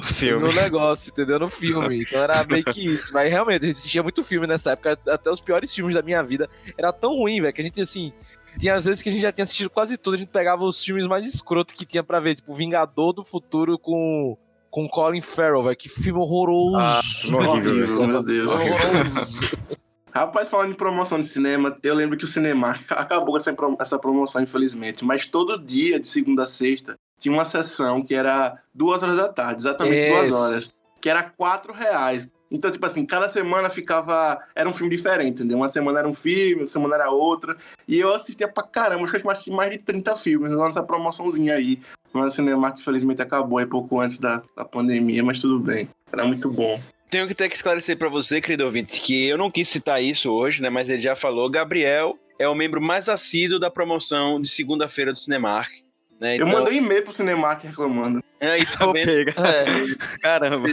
Filme. 0.03 0.41
no 0.48 0.53
negócio, 0.53 1.12
entendeu? 1.12 1.39
No 1.39 1.50
filme. 1.50 2.01
Então 2.03 2.22
era 2.22 2.43
meio 2.43 2.63
que 2.63 2.86
isso. 2.86 3.13
Mas 3.13 3.29
realmente, 3.29 3.63
a 3.63 3.67
gente 3.67 3.77
assistia 3.77 4.01
muito 4.03 4.24
filme 4.24 4.48
nessa 4.48 4.72
época. 4.72 4.98
Até 5.07 5.29
os 5.29 5.41
piores 5.41 5.74
filmes 5.74 5.95
da 5.95 6.01
minha 6.01 6.24
vida. 6.24 6.50
Era 6.77 6.91
tão 6.93 7.15
ruim, 7.15 7.41
velho, 7.41 7.53
que 7.53 7.62
a 7.62 7.63
gente, 7.63 7.81
assim. 7.81 8.12
Tinha 8.57 8.74
às 8.75 8.86
vezes 8.86 9.01
que 9.03 9.10
a 9.10 9.12
gente 9.12 9.22
já 9.22 9.34
tinha 9.34 9.43
assistido 9.43 9.69
quase 9.69 9.98
tudo. 9.98 10.13
A 10.13 10.17
gente 10.17 10.29
pegava 10.29 10.63
os 10.63 10.81
filmes 10.81 11.05
mais 11.07 11.25
escrotos 11.25 11.75
que 11.75 11.86
tinha 11.86 12.01
pra 12.01 12.22
ver. 12.22 12.36
Tipo, 12.36 12.53
Vingador 12.53 13.12
do 13.12 13.25
Futuro 13.25 13.77
com. 13.77 14.38
Com 14.72 14.89
Colin 14.89 15.22
Farrell, 15.22 15.63
velho. 15.63 15.75
Que 15.77 15.88
filme 15.88 16.19
horroroso. 16.19 16.75
Ah, 16.77 17.00
Horrível, 17.34 18.07
meu 18.07 18.22
Deus. 18.24 18.51
Horroroso. 18.51 19.57
Rapaz, 20.15 20.48
falando 20.48 20.72
em 20.72 20.75
promoção 20.75 21.19
de 21.19 21.27
cinema, 21.27 21.75
eu 21.84 21.93
lembro 21.93 22.17
que 22.17 22.24
o 22.24 22.27
Cinemark 22.27 22.86
acabou 22.95 23.31
com 23.31 23.38
essa, 23.38 23.53
essa 23.81 24.00
promoção, 24.00 24.41
infelizmente. 24.41 25.03
Mas 25.03 25.25
todo 25.25 25.60
dia, 25.60 26.00
de 26.00 26.07
segunda 26.07 26.43
a 26.43 26.48
sexta, 26.48 26.95
tinha 27.19 27.34
uma 27.34 27.43
sessão 27.43 28.01
que 28.01 28.15
era 28.15 28.57
duas 28.74 29.03
horas 29.03 29.17
da 29.17 29.27
tarde, 29.27 29.62
exatamente 29.62 30.07
duas 30.07 30.27
Isso. 30.29 30.38
horas. 30.38 30.74
Que 31.01 31.10
era 31.10 31.22
quatro 31.22 31.74
reais. 31.74 32.31
Então, 32.50 32.72
tipo 32.72 32.86
assim, 32.86 33.05
cada 33.05 33.27
semana 33.27 33.69
ficava. 33.69 34.39
Era 34.55 34.69
um 34.69 34.74
filme 34.74 34.95
diferente, 34.95 35.41
entendeu? 35.41 35.57
Uma 35.57 35.67
semana 35.67 36.00
era 36.00 36.07
um 36.07 36.13
filme, 36.13 36.62
outra 36.62 36.67
semana 36.67 36.95
era 36.95 37.10
outra. 37.12 37.57
E 37.86 38.00
eu 38.00 38.13
assistia 38.13 38.48
pra 38.48 38.63
caramba, 38.63 39.03
acho 39.03 39.12
que 39.12 39.27
eu 39.27 39.29
assisti 39.29 39.51
mais 39.51 39.72
de 39.72 39.79
30 39.79 40.15
filmes 40.15 40.55
nessa 40.55 40.81
promoçãozinha 40.81 41.55
aí. 41.55 41.81
Mas 42.13 42.27
o 42.27 42.31
cinema 42.31 42.72
que 42.72 42.79
infelizmente 42.79 43.22
acabou 43.22 43.57
aí 43.57 43.65
pouco 43.65 44.00
antes 44.00 44.17
da, 44.17 44.41
da 44.55 44.63
pandemia, 44.63 45.22
mas 45.22 45.41
tudo 45.41 45.60
bem. 45.60 45.89
Era 46.10 46.24
muito 46.25 46.50
bom. 46.50 46.79
Tenho 47.09 47.27
que 47.27 47.35
ter 47.35 47.47
que 47.50 47.55
esclarecer 47.55 47.97
para 47.97 48.09
você, 48.09 48.41
querido 48.41 48.65
ouvinte, 48.65 49.00
que 49.00 49.25
eu 49.27 49.38
não 49.38 49.51
quis 49.51 49.69
citar 49.69 50.01
isso 50.03 50.31
hoje, 50.31 50.62
né? 50.62 50.69
Mas 50.69 50.89
ele 50.89 51.01
já 51.01 51.15
falou. 51.15 51.50
Gabriel 51.50 52.17
é 52.39 52.47
o 52.47 52.55
membro 52.55 52.81
mais 52.81 53.07
assíduo 53.07 53.59
da 53.59 53.69
promoção 53.69 54.41
de 54.41 54.50
segunda-feira 54.50 55.12
do 55.13 55.17
Cinemark. 55.17 55.69
Né? 56.19 56.38
Eu 56.39 56.47
mandei 56.47 56.79
um 56.79 56.83
e-mail 56.83 57.03
pro 57.03 57.13
Cinemark 57.13 57.63
reclamando. 57.63 58.24
Aí 58.39 58.65
tá 58.65 58.88
Ô, 58.88 58.93
vendo? 58.93 59.05
pega. 59.05 59.33
É, 59.38 60.17
Caramba. 60.21 60.69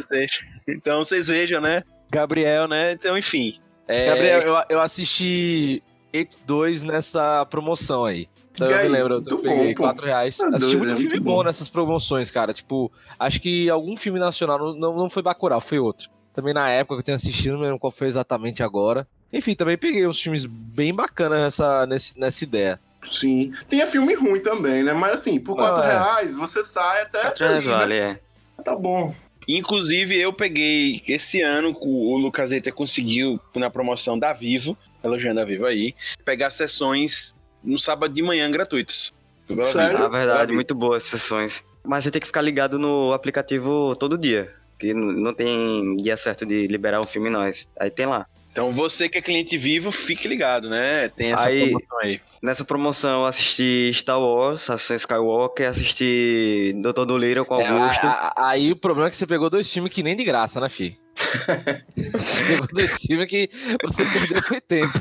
então 0.69 1.05
vocês 1.05 1.29
vejam, 1.29 1.61
né? 1.61 1.83
Gabriel, 2.11 2.67
né? 2.69 2.93
Então, 2.93 3.17
enfim. 3.17 3.59
É, 3.89 4.07
Gabriel, 4.07 4.41
eu, 4.43 4.62
eu 4.69 4.81
assisti 4.81 5.83
It 6.15 6.39
2 6.47 6.83
nessa 6.85 7.45
promoção 7.47 8.05
aí. 8.05 8.29
Então 8.55 8.69
Que 8.69 8.75
eu 8.75 8.83
me 8.83 8.89
lembro, 8.89 9.15
eu 9.27 9.39
peguei 9.39 9.75
bom, 9.75 9.75
pô. 9.75 9.83
4 9.85 10.07
reais. 10.07 10.37
Tá 10.37 10.49
assisti 10.49 10.77
doido, 10.77 10.79
muito 10.79 10.93
é 10.93 10.97
filme 10.97 11.11
muito 11.11 11.25
bom. 11.25 11.37
bom. 11.37 11.43
nessas 11.43 11.69
promoções, 11.69 12.31
cara. 12.31 12.53
Tipo, 12.53 12.93
acho 13.19 13.41
que 13.41 13.69
algum 13.71 13.97
filme 13.97 14.21
nacional 14.21 14.59
não, 14.59 14.75
não, 14.75 14.97
não 14.97 15.11
foi 15.11 15.23
Bacurau, 15.23 15.61
foi 15.61 15.79
outro. 15.79 16.11
Também 16.35 16.55
na 16.55 16.69
época 16.71 16.97
que 16.97 17.01
eu 17.01 17.05
tinha 17.05 17.17
assistido, 17.17 17.55
não 17.55 17.61
lembro 17.62 17.79
qual 17.79 17.91
foi 17.91 18.07
exatamente 18.07 18.62
agora. 18.62 19.07
Enfim, 19.33 19.55
também 19.55 19.77
peguei 19.79 20.07
uns 20.07 20.21
filmes 20.21 20.45
bem 20.47 20.95
bacanas 20.95 21.41
nessa, 21.41 21.87
nesse- 21.87 22.19
nessa 22.19 22.45
ideia. 22.45 22.81
Sim. 23.03 23.53
Tinha 23.69 23.87
filme 23.87 24.15
ruim 24.15 24.41
também, 24.41 24.83
né? 24.83 24.93
Mas 24.93 25.12
assim, 25.15 25.39
por 25.41 25.55
Ah, 25.55 25.69
4 25.71 25.83
é. 25.83 25.91
reais 25.91 26.35
você 26.35 26.62
sai 26.62 27.03
até. 27.03 27.27
Atrás, 27.27 27.39
feliz, 27.39 27.65
né? 27.67 27.73
vale, 27.73 27.95
é. 27.97 28.21
Tá 28.65 28.77
bom. 28.77 29.15
Inclusive, 29.49 30.17
eu 30.19 30.33
peguei 30.33 31.03
esse 31.09 31.43
ano, 31.43 31.77
o 31.81 32.17
Lucaseta 32.17 32.71
conseguiu, 32.71 33.41
na 33.57 33.69
promoção 33.69 34.17
da 34.19 34.33
Vivo, 34.33 34.77
elogiando 35.03 35.41
a 35.41 35.45
Vivo 35.45 35.67
aí, 35.67 35.95
pegar 36.25 36.51
sessões 36.53 37.35
no 37.62 37.77
sábado 37.79 38.15
de 38.15 38.23
manhã 38.23 38.49
gratuitas. 38.51 39.12
Sério? 39.62 39.99
Na 39.99 40.09
verdade, 40.09 40.29
Maravilha. 40.35 40.55
muito 40.55 40.75
boas 40.75 41.03
sessões. 41.03 41.65
Mas 41.85 42.05
você 42.05 42.11
tem 42.12 42.21
que 42.21 42.27
ficar 42.29 42.41
ligado 42.41 42.79
no 42.79 43.12
aplicativo 43.12 43.97
todo 43.97 44.17
dia. 44.17 44.55
Que 44.83 44.93
não 44.93 45.33
tem 45.33 45.97
dia 45.99 46.17
certo 46.17 46.45
de 46.45 46.67
liberar 46.67 47.01
um 47.01 47.07
filme 47.07 47.31
nós. 47.31 47.69
Aí 47.79 47.89
tem 47.89 48.05
lá. 48.07 48.27
Então, 48.51 48.73
você 48.73 49.09
que 49.09 49.17
é 49.17 49.23
cliente 49.23 49.57
Vivo, 49.57 49.93
fique 49.93 50.27
ligado, 50.29 50.69
né? 50.69 51.09
Tem 51.09 51.33
essa 51.33 51.47
Aí- 51.47 51.71
promoção 51.71 51.99
aí. 52.01 52.21
Nessa 52.43 52.65
promoção 52.65 53.21
eu 53.21 53.25
assisti 53.27 53.93
Star 53.95 54.21
Wars, 54.21 54.62
Assassin's 54.69 55.03
Skywalker, 55.03 55.69
assisti 55.71 56.75
Doutor 56.83 57.07
Dolittle 57.07 57.45
com 57.47 57.61
É, 57.61 57.67
Augusto. 57.69 58.05
a- 58.05 58.33
a- 58.37 58.49
aí 58.51 58.73
o 58.73 58.77
problema 58.77 59.07
é 59.07 59.11
que 59.11 59.17
você 59.17 59.27
pegou 59.29 59.49
dois 59.49 59.73
filmes 59.73 59.93
que 59.95 60.03
nem 60.03 60.17
de 60.17 60.25
graça, 60.25 60.61
né, 60.61 60.69
fi? 60.69 60.99
você 62.12 62.45
pegou 62.45 62.67
dois 62.73 63.01
filmes 63.01 63.29
que 63.31 63.49
você 63.83 64.05
perdeu 64.05 64.43
foi 64.43 64.61
tempo. 64.61 65.01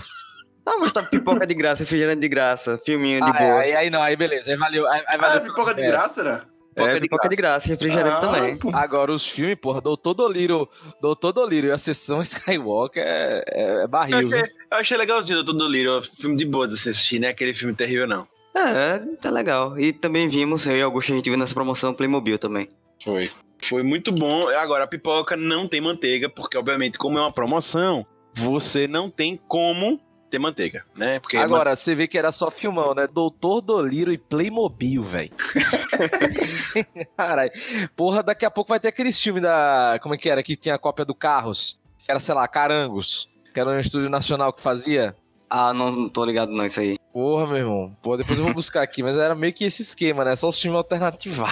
Ah, 0.64 0.78
mas 0.80 0.92
tá 0.92 1.02
pipoca 1.02 1.46
de 1.48 1.56
graça, 1.56 1.80
refrigerante 1.84 2.22
de 2.22 2.30
graça, 2.30 2.80
filminho 2.86 3.20
de 3.20 3.32
Ah, 3.32 3.36
é, 3.36 3.40
boa. 3.48 3.60
aí, 3.62 3.74
aí 3.76 3.90
não, 3.90 4.02
aí 4.02 4.16
beleza, 4.16 4.52
aí 4.52 4.58
valeu. 4.58 4.88
Aí, 4.88 5.00
aí 5.00 5.06
Ah, 5.08 5.18
valeu 5.18 5.42
pipoca 5.42 5.74
de 5.74 5.82
É. 5.82 5.88
graça, 5.88 6.22
era? 6.22 6.46
É, 6.90 6.96
de 6.96 7.02
pipoca 7.02 7.30
de 7.30 7.36
graça, 7.36 7.68
refrigerante 7.68 8.18
Ah, 8.18 8.20
também. 8.20 8.58
pô. 8.58 8.70
Agora, 8.74 9.12
os 9.12 9.28
filmes, 9.28 9.56
porra, 9.60 9.82
Doutor 9.82 10.14
Doliro, 10.14 10.68
Doutor 11.02 11.32
Doliro 11.34 11.68
e 11.68 11.72
a 11.72 11.78
sessão 11.78 12.22
Skywalker 12.22 13.04
é, 13.06 13.44
é- 13.48 13.84
é 13.84 13.88
barril, 13.88 14.30
viu? 14.30 14.38
Eu 14.40 14.78
achei 14.78 14.98
legalzinho 14.98 15.44
Doutor 15.44 15.54
Dolittle, 15.58 16.02
filme 16.20 16.36
de 16.38 16.46
boa 16.46 16.68
de 16.68 16.78
se 16.78 16.90
assistir, 16.90 17.20
né? 17.20 17.30
Aquele 17.30 17.54
filme 17.54 17.76
terrível, 17.76 18.08
não. 18.08 18.28
É, 18.56 19.00
tá 19.22 19.30
legal. 19.30 19.80
E 19.80 19.94
também 19.94 20.28
vimos, 20.28 20.68
eu 20.68 20.76
e 20.78 20.82
Augusto, 20.82 21.12
a 21.14 21.16
gente 21.16 21.30
viu 21.30 21.38
nessa 21.40 21.54
promoção 21.54 21.94
Playmobil 21.94 22.38
também. 22.38 22.68
Foi. 23.04 23.30
Foi 23.64 23.82
muito 23.84 24.12
bom. 24.12 24.48
Agora, 24.50 24.84
a 24.84 24.88
pipoca 24.88 25.38
não 25.38 25.68
tem 25.68 25.80
manteiga, 25.80 26.28
porque, 26.30 26.58
obviamente, 26.58 26.98
como 26.98 27.18
é 27.18 27.22
uma 27.22 27.32
promoção, 27.32 28.06
você 28.36 28.88
não 28.88 29.10
tem 29.10 29.40
como 29.48 30.02
ter 30.32 30.40
manteiga, 30.40 30.84
né? 30.96 31.20
Porque 31.20 31.36
Agora, 31.36 31.76
você 31.76 31.94
vê 31.94 32.08
que 32.08 32.18
era 32.18 32.32
só 32.32 32.50
filmão, 32.50 32.96
né? 32.96 33.06
Doutor 33.06 33.62
Doliro 33.62 34.12
e 34.12 34.18
Playmobil, 34.18 35.04
velho. 35.04 35.32
Caralho. 37.18 37.52
Porra, 37.96 38.24
daqui 38.24 38.46
a 38.46 38.50
pouco 38.50 38.70
vai 38.70 38.80
ter 38.80 38.88
aqueles 38.88 39.22
filmes 39.22 39.44
da. 39.44 40.00
Como 40.02 40.16
é 40.16 40.18
que 40.18 40.30
era? 40.30 40.42
Que 40.42 40.56
tinha 40.56 40.76
a 40.76 40.80
cópia 40.80 41.04
do 41.04 41.14
Carros. 41.14 41.80
Que 42.00 42.10
era, 42.10 42.20
sei 42.20 42.34
lá, 42.34 42.48
Carangos. 42.48 43.30
Que 43.54 43.60
era 43.60 43.70
um 43.70 43.80
estúdio 43.80 44.10
nacional 44.10 44.54
que 44.54 44.62
fazia. 44.62 45.16
Ah, 45.50 45.74
não, 45.74 45.92
não 45.92 46.10
tô 46.10 46.24
ligado 46.24 46.54
não, 46.54 46.66
isso 46.66 46.80
aí. 46.80 46.98
Porra, 47.12 47.46
meu 47.46 47.58
irmão. 47.58 47.96
Pô, 48.02 48.16
depois 48.16 48.40
eu 48.40 48.46
vou 48.46 48.54
buscar 48.54 48.82
aqui. 48.82 49.04
Mas 49.04 49.18
era 49.18 49.36
meio 49.36 49.52
que 49.52 49.66
esse 49.66 49.82
esquema, 49.82 50.24
né? 50.24 50.34
Só 50.36 50.48
os 50.48 50.60
filmes 50.60 50.78
alternativos. 50.78 51.46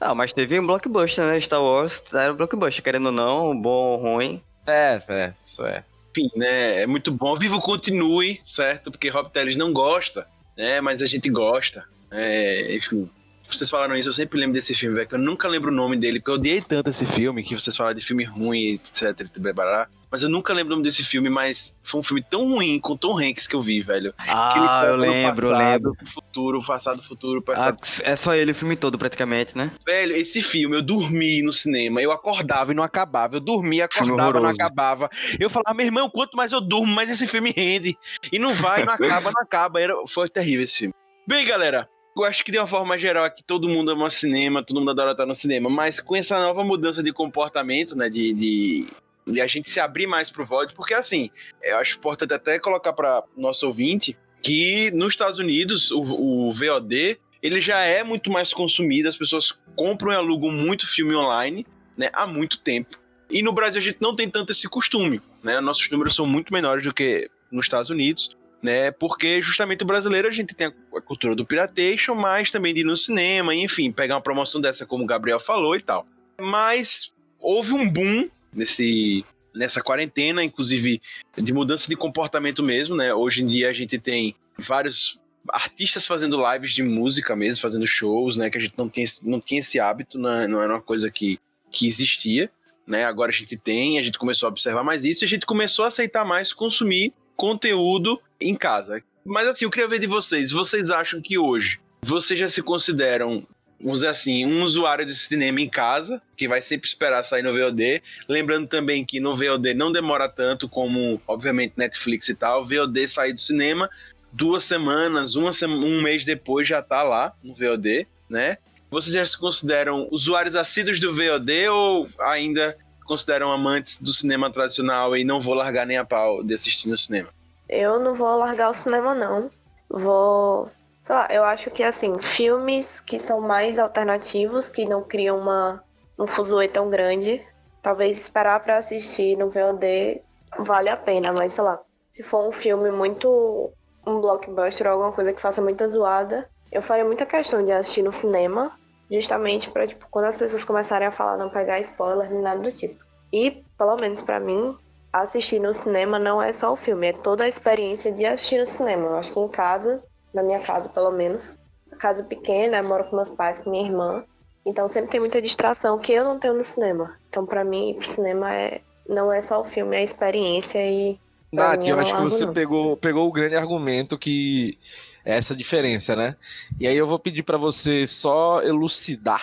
Ah, 0.00 0.16
mas 0.16 0.32
teve 0.32 0.58
um 0.58 0.66
blockbuster, 0.66 1.24
né? 1.24 1.40
Star 1.40 1.62
Wars 1.62 2.02
era 2.12 2.32
um 2.32 2.36
blockbuster, 2.36 2.82
querendo 2.82 3.06
ou 3.06 3.12
não, 3.12 3.56
bom 3.58 3.92
ou 3.92 3.96
ruim. 3.96 4.42
É, 4.66 5.00
é, 5.08 5.32
isso 5.40 5.64
é. 5.64 5.84
Enfim, 6.12 6.30
né? 6.36 6.82
É 6.82 6.86
muito 6.86 7.10
bom. 7.10 7.34
Vivo 7.34 7.60
continue, 7.60 8.40
certo? 8.44 8.90
Porque 8.90 9.08
Rob 9.08 9.30
Teles 9.30 9.56
não 9.56 9.72
gosta, 9.72 10.26
né? 10.56 10.80
Mas 10.80 11.02
a 11.02 11.06
gente 11.06 11.28
gosta. 11.30 11.84
É, 12.10 12.76
enfim, 12.76 13.08
vocês 13.42 13.68
falaram 13.70 13.96
isso, 13.96 14.08
eu 14.08 14.12
sempre 14.12 14.38
lembro 14.38 14.54
desse 14.54 14.74
filme, 14.74 14.94
velho, 14.94 15.08
que 15.08 15.14
eu 15.14 15.18
nunca 15.18 15.48
lembro 15.48 15.70
o 15.70 15.74
nome 15.74 15.96
dele, 15.96 16.20
porque 16.20 16.30
eu 16.30 16.34
odiei 16.34 16.60
tanto 16.60 16.90
esse 16.90 17.06
filme, 17.06 17.42
que 17.42 17.58
vocês 17.58 17.76
falaram 17.76 17.96
de 17.96 18.04
filme 18.04 18.24
ruim, 18.24 18.74
etc, 18.74 19.20
etc, 19.20 19.38
blá, 19.54 19.88
mas 20.12 20.22
eu 20.22 20.28
nunca 20.28 20.52
lembro 20.52 20.74
o 20.74 20.76
nome 20.76 20.82
desse 20.82 21.02
filme, 21.02 21.30
mas 21.30 21.74
foi 21.82 22.00
um 22.00 22.02
filme 22.02 22.22
tão 22.22 22.46
ruim 22.52 22.78
com 22.78 22.94
Tom 22.96 23.18
Hanks 23.18 23.46
que 23.46 23.56
eu 23.56 23.62
vi, 23.62 23.80
velho. 23.80 24.12
Ah, 24.18 24.84
eu 24.86 24.96
lembro, 24.96 25.48
eu 25.48 25.52
passado, 25.52 25.72
lembro. 25.88 25.96
Futuro, 26.12 26.62
passado, 26.64 27.02
futuro, 27.02 27.38
Ah, 27.48 27.72
passado. 27.72 27.78
é 28.04 28.14
só 28.14 28.34
ele 28.34 28.52
o 28.52 28.54
filme 28.54 28.76
todo, 28.76 28.98
praticamente, 28.98 29.56
né? 29.56 29.72
Velho, 29.86 30.14
esse 30.14 30.42
filme, 30.42 30.76
eu 30.76 30.82
dormi 30.82 31.40
no 31.42 31.52
cinema, 31.52 32.02
eu 32.02 32.12
acordava 32.12 32.72
e 32.72 32.74
não 32.74 32.82
acabava, 32.82 33.36
eu 33.36 33.40
dormia, 33.40 33.86
acordava, 33.86 34.16
não 34.16 34.24
horroroso. 34.28 34.54
acabava. 34.54 35.10
Eu 35.40 35.48
falava, 35.48 35.72
meu 35.74 35.86
irmão, 35.86 36.10
quanto 36.10 36.36
mais 36.36 36.52
eu 36.52 36.60
durmo, 36.60 36.92
mais 36.94 37.08
esse 37.10 37.26
filme 37.26 37.50
rende. 37.56 37.96
E 38.30 38.38
não 38.38 38.52
vai, 38.52 38.84
não 38.84 38.92
acaba, 38.92 39.30
não 39.32 39.42
acaba. 39.42 39.80
Era, 39.80 39.94
foi 40.06 40.28
terrível 40.28 40.64
esse 40.64 40.78
filme. 40.80 40.94
Bem, 41.26 41.46
galera, 41.46 41.88
eu 42.14 42.24
acho 42.24 42.44
que 42.44 42.52
de 42.52 42.58
uma 42.58 42.66
forma 42.66 42.98
geral 42.98 43.24
aqui 43.24 43.42
todo 43.42 43.68
mundo 43.68 43.90
ama 43.92 44.10
cinema, 44.10 44.62
todo 44.62 44.78
mundo 44.78 44.90
adora 44.90 45.12
estar 45.12 45.24
no 45.24 45.34
cinema, 45.34 45.70
mas 45.70 46.00
com 46.00 46.14
essa 46.14 46.38
nova 46.38 46.62
mudança 46.62 47.02
de 47.02 47.12
comportamento, 47.12 47.96
né, 47.96 48.10
de, 48.10 48.34
de, 48.34 48.86
de 49.26 49.40
a 49.40 49.46
gente 49.46 49.70
se 49.70 49.80
abrir 49.80 50.06
mais 50.06 50.30
pro 50.30 50.44
VOD, 50.44 50.74
porque 50.74 50.94
assim, 50.94 51.30
eu 51.62 51.78
acho 51.78 51.96
importante 51.96 52.34
até 52.34 52.58
colocar 52.58 52.92
para 52.92 53.22
nosso 53.36 53.66
ouvinte 53.66 54.16
que 54.42 54.90
nos 54.90 55.14
Estados 55.14 55.38
Unidos 55.38 55.90
o, 55.90 56.00
o 56.00 56.52
VOD 56.52 57.18
ele 57.42 57.60
já 57.60 57.80
é 57.80 58.04
muito 58.04 58.30
mais 58.30 58.52
consumido, 58.52 59.08
as 59.08 59.16
pessoas 59.16 59.52
compram 59.74 60.12
e 60.12 60.16
alugam 60.16 60.50
muito 60.50 60.86
filme 60.86 61.14
online, 61.14 61.66
né, 61.96 62.08
há 62.12 62.26
muito 62.26 62.58
tempo. 62.58 62.98
E 63.28 63.42
no 63.42 63.52
Brasil 63.52 63.80
a 63.80 63.82
gente 63.82 63.98
não 64.00 64.14
tem 64.14 64.28
tanto 64.28 64.52
esse 64.52 64.68
costume, 64.68 65.20
né? 65.42 65.58
Nossos 65.58 65.90
números 65.90 66.14
são 66.14 66.26
muito 66.26 66.52
menores 66.52 66.84
do 66.84 66.92
que 66.92 67.30
nos 67.50 67.64
Estados 67.64 67.88
Unidos, 67.88 68.36
né? 68.62 68.90
Porque 68.90 69.40
justamente 69.40 69.82
o 69.82 69.86
brasileiro 69.86 70.28
a 70.28 70.30
gente 70.30 70.54
tem 70.54 70.66
a 70.66 71.00
cultura 71.00 71.34
do 71.34 71.46
piratation, 71.46 72.14
mas 72.14 72.50
também 72.50 72.74
de 72.74 72.80
ir 72.80 72.84
no 72.84 72.96
cinema, 72.96 73.54
enfim, 73.54 73.90
pegar 73.90 74.16
uma 74.16 74.20
promoção 74.20 74.60
dessa 74.60 74.84
como 74.84 75.04
o 75.04 75.06
Gabriel 75.06 75.40
falou 75.40 75.74
e 75.74 75.80
tal. 75.80 76.06
Mas 76.38 77.14
houve 77.40 77.72
um 77.72 77.88
boom 77.88 78.28
nesse 78.52 79.24
nessa 79.54 79.82
quarentena, 79.82 80.42
inclusive 80.42 81.00
de 81.36 81.52
mudança 81.52 81.86
de 81.86 81.94
comportamento 81.94 82.62
mesmo, 82.62 82.96
né? 82.96 83.12
Hoje 83.12 83.42
em 83.42 83.46
dia 83.46 83.68
a 83.68 83.72
gente 83.72 83.98
tem 83.98 84.34
vários 84.58 85.20
artistas 85.50 86.06
fazendo 86.06 86.40
lives 86.52 86.72
de 86.72 86.82
música 86.82 87.34
mesmo, 87.36 87.60
fazendo 87.60 87.86
shows, 87.86 88.36
né? 88.36 88.48
Que 88.48 88.58
a 88.58 88.60
gente 88.60 88.74
não 88.76 88.88
tinha, 88.88 89.06
não 89.22 89.40
tinha 89.40 89.60
esse 89.60 89.78
hábito, 89.78 90.18
não, 90.18 90.48
não 90.48 90.62
era 90.62 90.72
uma 90.72 90.82
coisa 90.82 91.10
que, 91.10 91.38
que 91.70 91.86
existia, 91.86 92.50
né? 92.86 93.04
Agora 93.04 93.30
a 93.30 93.34
gente 93.34 93.56
tem, 93.56 93.98
a 93.98 94.02
gente 94.02 94.18
começou 94.18 94.46
a 94.46 94.50
observar 94.50 94.82
mais 94.82 95.04
isso 95.04 95.24
a 95.24 95.28
gente 95.28 95.46
começou 95.46 95.84
a 95.84 95.88
aceitar 95.88 96.24
mais 96.24 96.52
consumir 96.52 97.12
conteúdo 97.36 98.20
em 98.40 98.54
casa. 98.54 99.02
Mas 99.24 99.46
assim, 99.48 99.64
eu 99.64 99.70
queria 99.70 99.88
ver 99.88 99.98
de 99.98 100.06
vocês, 100.06 100.50
vocês 100.50 100.90
acham 100.90 101.20
que 101.20 101.38
hoje 101.38 101.80
vocês 102.00 102.38
já 102.38 102.48
se 102.48 102.62
consideram, 102.62 103.46
dizer 103.90 104.08
assim, 104.08 104.46
um 104.46 104.62
usuário 104.62 105.04
de 105.04 105.14
cinema 105.14 105.60
em 105.60 105.68
casa, 105.68 106.22
que 106.36 106.46
vai 106.46 106.62
sempre 106.62 106.88
esperar 106.88 107.24
sair 107.24 107.42
no 107.42 107.52
VOD, 107.52 108.02
lembrando 108.28 108.68
também 108.68 109.04
que 109.04 109.18
no 109.18 109.34
VOD 109.34 109.74
não 109.74 109.90
demora 109.90 110.28
tanto 110.28 110.68
como, 110.68 111.20
obviamente, 111.26 111.74
Netflix 111.76 112.28
e 112.28 112.34
tal, 112.34 112.64
VOD 112.64 113.08
sair 113.08 113.32
do 113.32 113.40
cinema, 113.40 113.88
duas 114.32 114.64
semanas, 114.64 115.34
uma 115.34 115.50
um 115.66 116.00
mês 116.00 116.24
depois 116.24 116.66
já 116.66 116.80
tá 116.80 117.02
lá 117.02 117.34
no 117.42 117.54
VOD, 117.54 118.06
né? 118.28 118.58
Vocês 118.90 119.14
já 119.14 119.26
se 119.26 119.38
consideram 119.38 120.06
usuários 120.10 120.54
assíduos 120.54 121.00
do 121.00 121.12
VOD 121.12 121.68
ou 121.68 122.08
ainda 122.20 122.76
consideram 123.06 123.50
amantes 123.50 124.00
do 124.00 124.12
cinema 124.12 124.50
tradicional 124.52 125.16
e 125.16 125.24
não 125.24 125.40
vou 125.40 125.54
largar 125.54 125.86
nem 125.86 125.96
a 125.96 126.04
pau 126.04 126.42
de 126.42 126.54
assistir 126.54 126.88
no 126.88 126.96
cinema? 126.96 127.28
Eu 127.68 127.98
não 127.98 128.14
vou 128.14 128.38
largar 128.38 128.68
o 128.68 128.74
cinema, 128.74 129.14
não. 129.14 129.48
Vou. 129.88 130.70
Sei 131.04 131.14
lá, 131.14 131.26
eu 131.30 131.44
acho 131.44 131.70
que 131.70 131.82
assim, 131.82 132.18
filmes 132.18 133.00
que 133.00 133.18
são 133.18 133.40
mais 133.40 133.78
alternativos, 133.78 134.68
que 134.68 134.84
não 134.84 135.02
criam 135.02 135.38
uma, 135.38 135.82
um 136.18 136.26
fuzuê 136.26 136.68
tão 136.68 136.88
grande, 136.88 137.44
talvez 137.82 138.16
esperar 138.18 138.60
pra 138.60 138.76
assistir 138.76 139.36
no 139.36 139.50
VOD 139.50 140.22
vale 140.58 140.88
a 140.88 140.96
pena, 140.96 141.32
mas 141.32 141.54
sei 141.54 141.64
lá, 141.64 141.80
se 142.10 142.22
for 142.22 142.46
um 142.46 142.52
filme 142.52 142.90
muito. 142.90 143.72
um 144.06 144.20
blockbuster 144.20 144.86
ou 144.86 144.92
alguma 144.92 145.12
coisa 145.12 145.32
que 145.32 145.40
faça 145.40 145.60
muita 145.60 145.88
zoada, 145.88 146.48
eu 146.70 146.82
faria 146.82 147.04
muita 147.04 147.26
questão 147.26 147.64
de 147.64 147.72
assistir 147.72 148.02
no 148.02 148.12
cinema, 148.12 148.72
justamente 149.10 149.70
pra, 149.70 149.86
tipo, 149.86 150.06
quando 150.10 150.26
as 150.26 150.36
pessoas 150.36 150.64
começarem 150.64 151.08
a 151.08 151.12
falar, 151.12 151.36
não 151.36 151.50
pegar 151.50 151.80
spoiler 151.80 152.30
nem 152.30 152.42
nada 152.42 152.60
do 152.60 152.72
tipo. 152.72 153.02
E, 153.32 153.64
pelo 153.76 153.96
menos 153.96 154.22
para 154.22 154.38
mim, 154.38 154.76
assistir 155.12 155.58
no 155.60 155.74
cinema 155.74 156.18
não 156.18 156.42
é 156.42 156.52
só 156.52 156.72
o 156.72 156.76
filme, 156.76 157.08
é 157.08 157.12
toda 157.12 157.44
a 157.44 157.48
experiência 157.48 158.12
de 158.12 158.24
assistir 158.24 158.58
no 158.58 158.66
cinema. 158.66 159.08
Eu 159.08 159.16
acho 159.16 159.32
que 159.32 159.40
em 159.40 159.48
casa, 159.48 160.02
na 160.34 160.42
minha 160.42 160.60
casa 160.60 160.88
pelo 160.88 161.10
menos, 161.10 161.58
casa 161.98 162.24
pequena, 162.24 162.78
eu 162.78 162.84
moro 162.84 163.04
com 163.04 163.16
meus 163.16 163.30
pais, 163.30 163.60
com 163.60 163.70
minha 163.70 163.84
irmã, 163.84 164.24
então 164.64 164.88
sempre 164.88 165.10
tem 165.10 165.20
muita 165.20 165.42
distração 165.42 165.98
que 165.98 166.12
eu 166.12 166.24
não 166.24 166.38
tenho 166.38 166.54
no 166.54 166.64
cinema. 166.64 167.16
Então 167.28 167.46
para 167.46 167.64
mim 167.64 167.90
ir 167.90 167.94
pro 167.94 168.08
cinema 168.08 168.54
é 168.54 168.80
não 169.08 169.32
é 169.32 169.40
só 169.40 169.60
o 169.60 169.64
filme, 169.64 169.96
é 169.96 170.00
a 170.00 170.02
experiência 170.02 170.78
e 170.84 171.18
Nath, 171.52 171.86
eu 171.86 171.98
acho 171.98 172.16
que 172.16 172.22
você 172.22 172.50
pegou, 172.50 172.96
pegou 172.96 173.28
o 173.28 173.32
grande 173.32 173.54
argumento 173.54 174.16
que 174.16 174.78
é 175.22 175.36
essa 175.36 175.54
diferença, 175.54 176.16
né? 176.16 176.34
E 176.80 176.88
aí 176.88 176.96
eu 176.96 177.06
vou 177.06 177.18
pedir 177.18 177.42
para 177.42 177.58
você 177.58 178.06
só 178.06 178.62
elucidar 178.62 179.42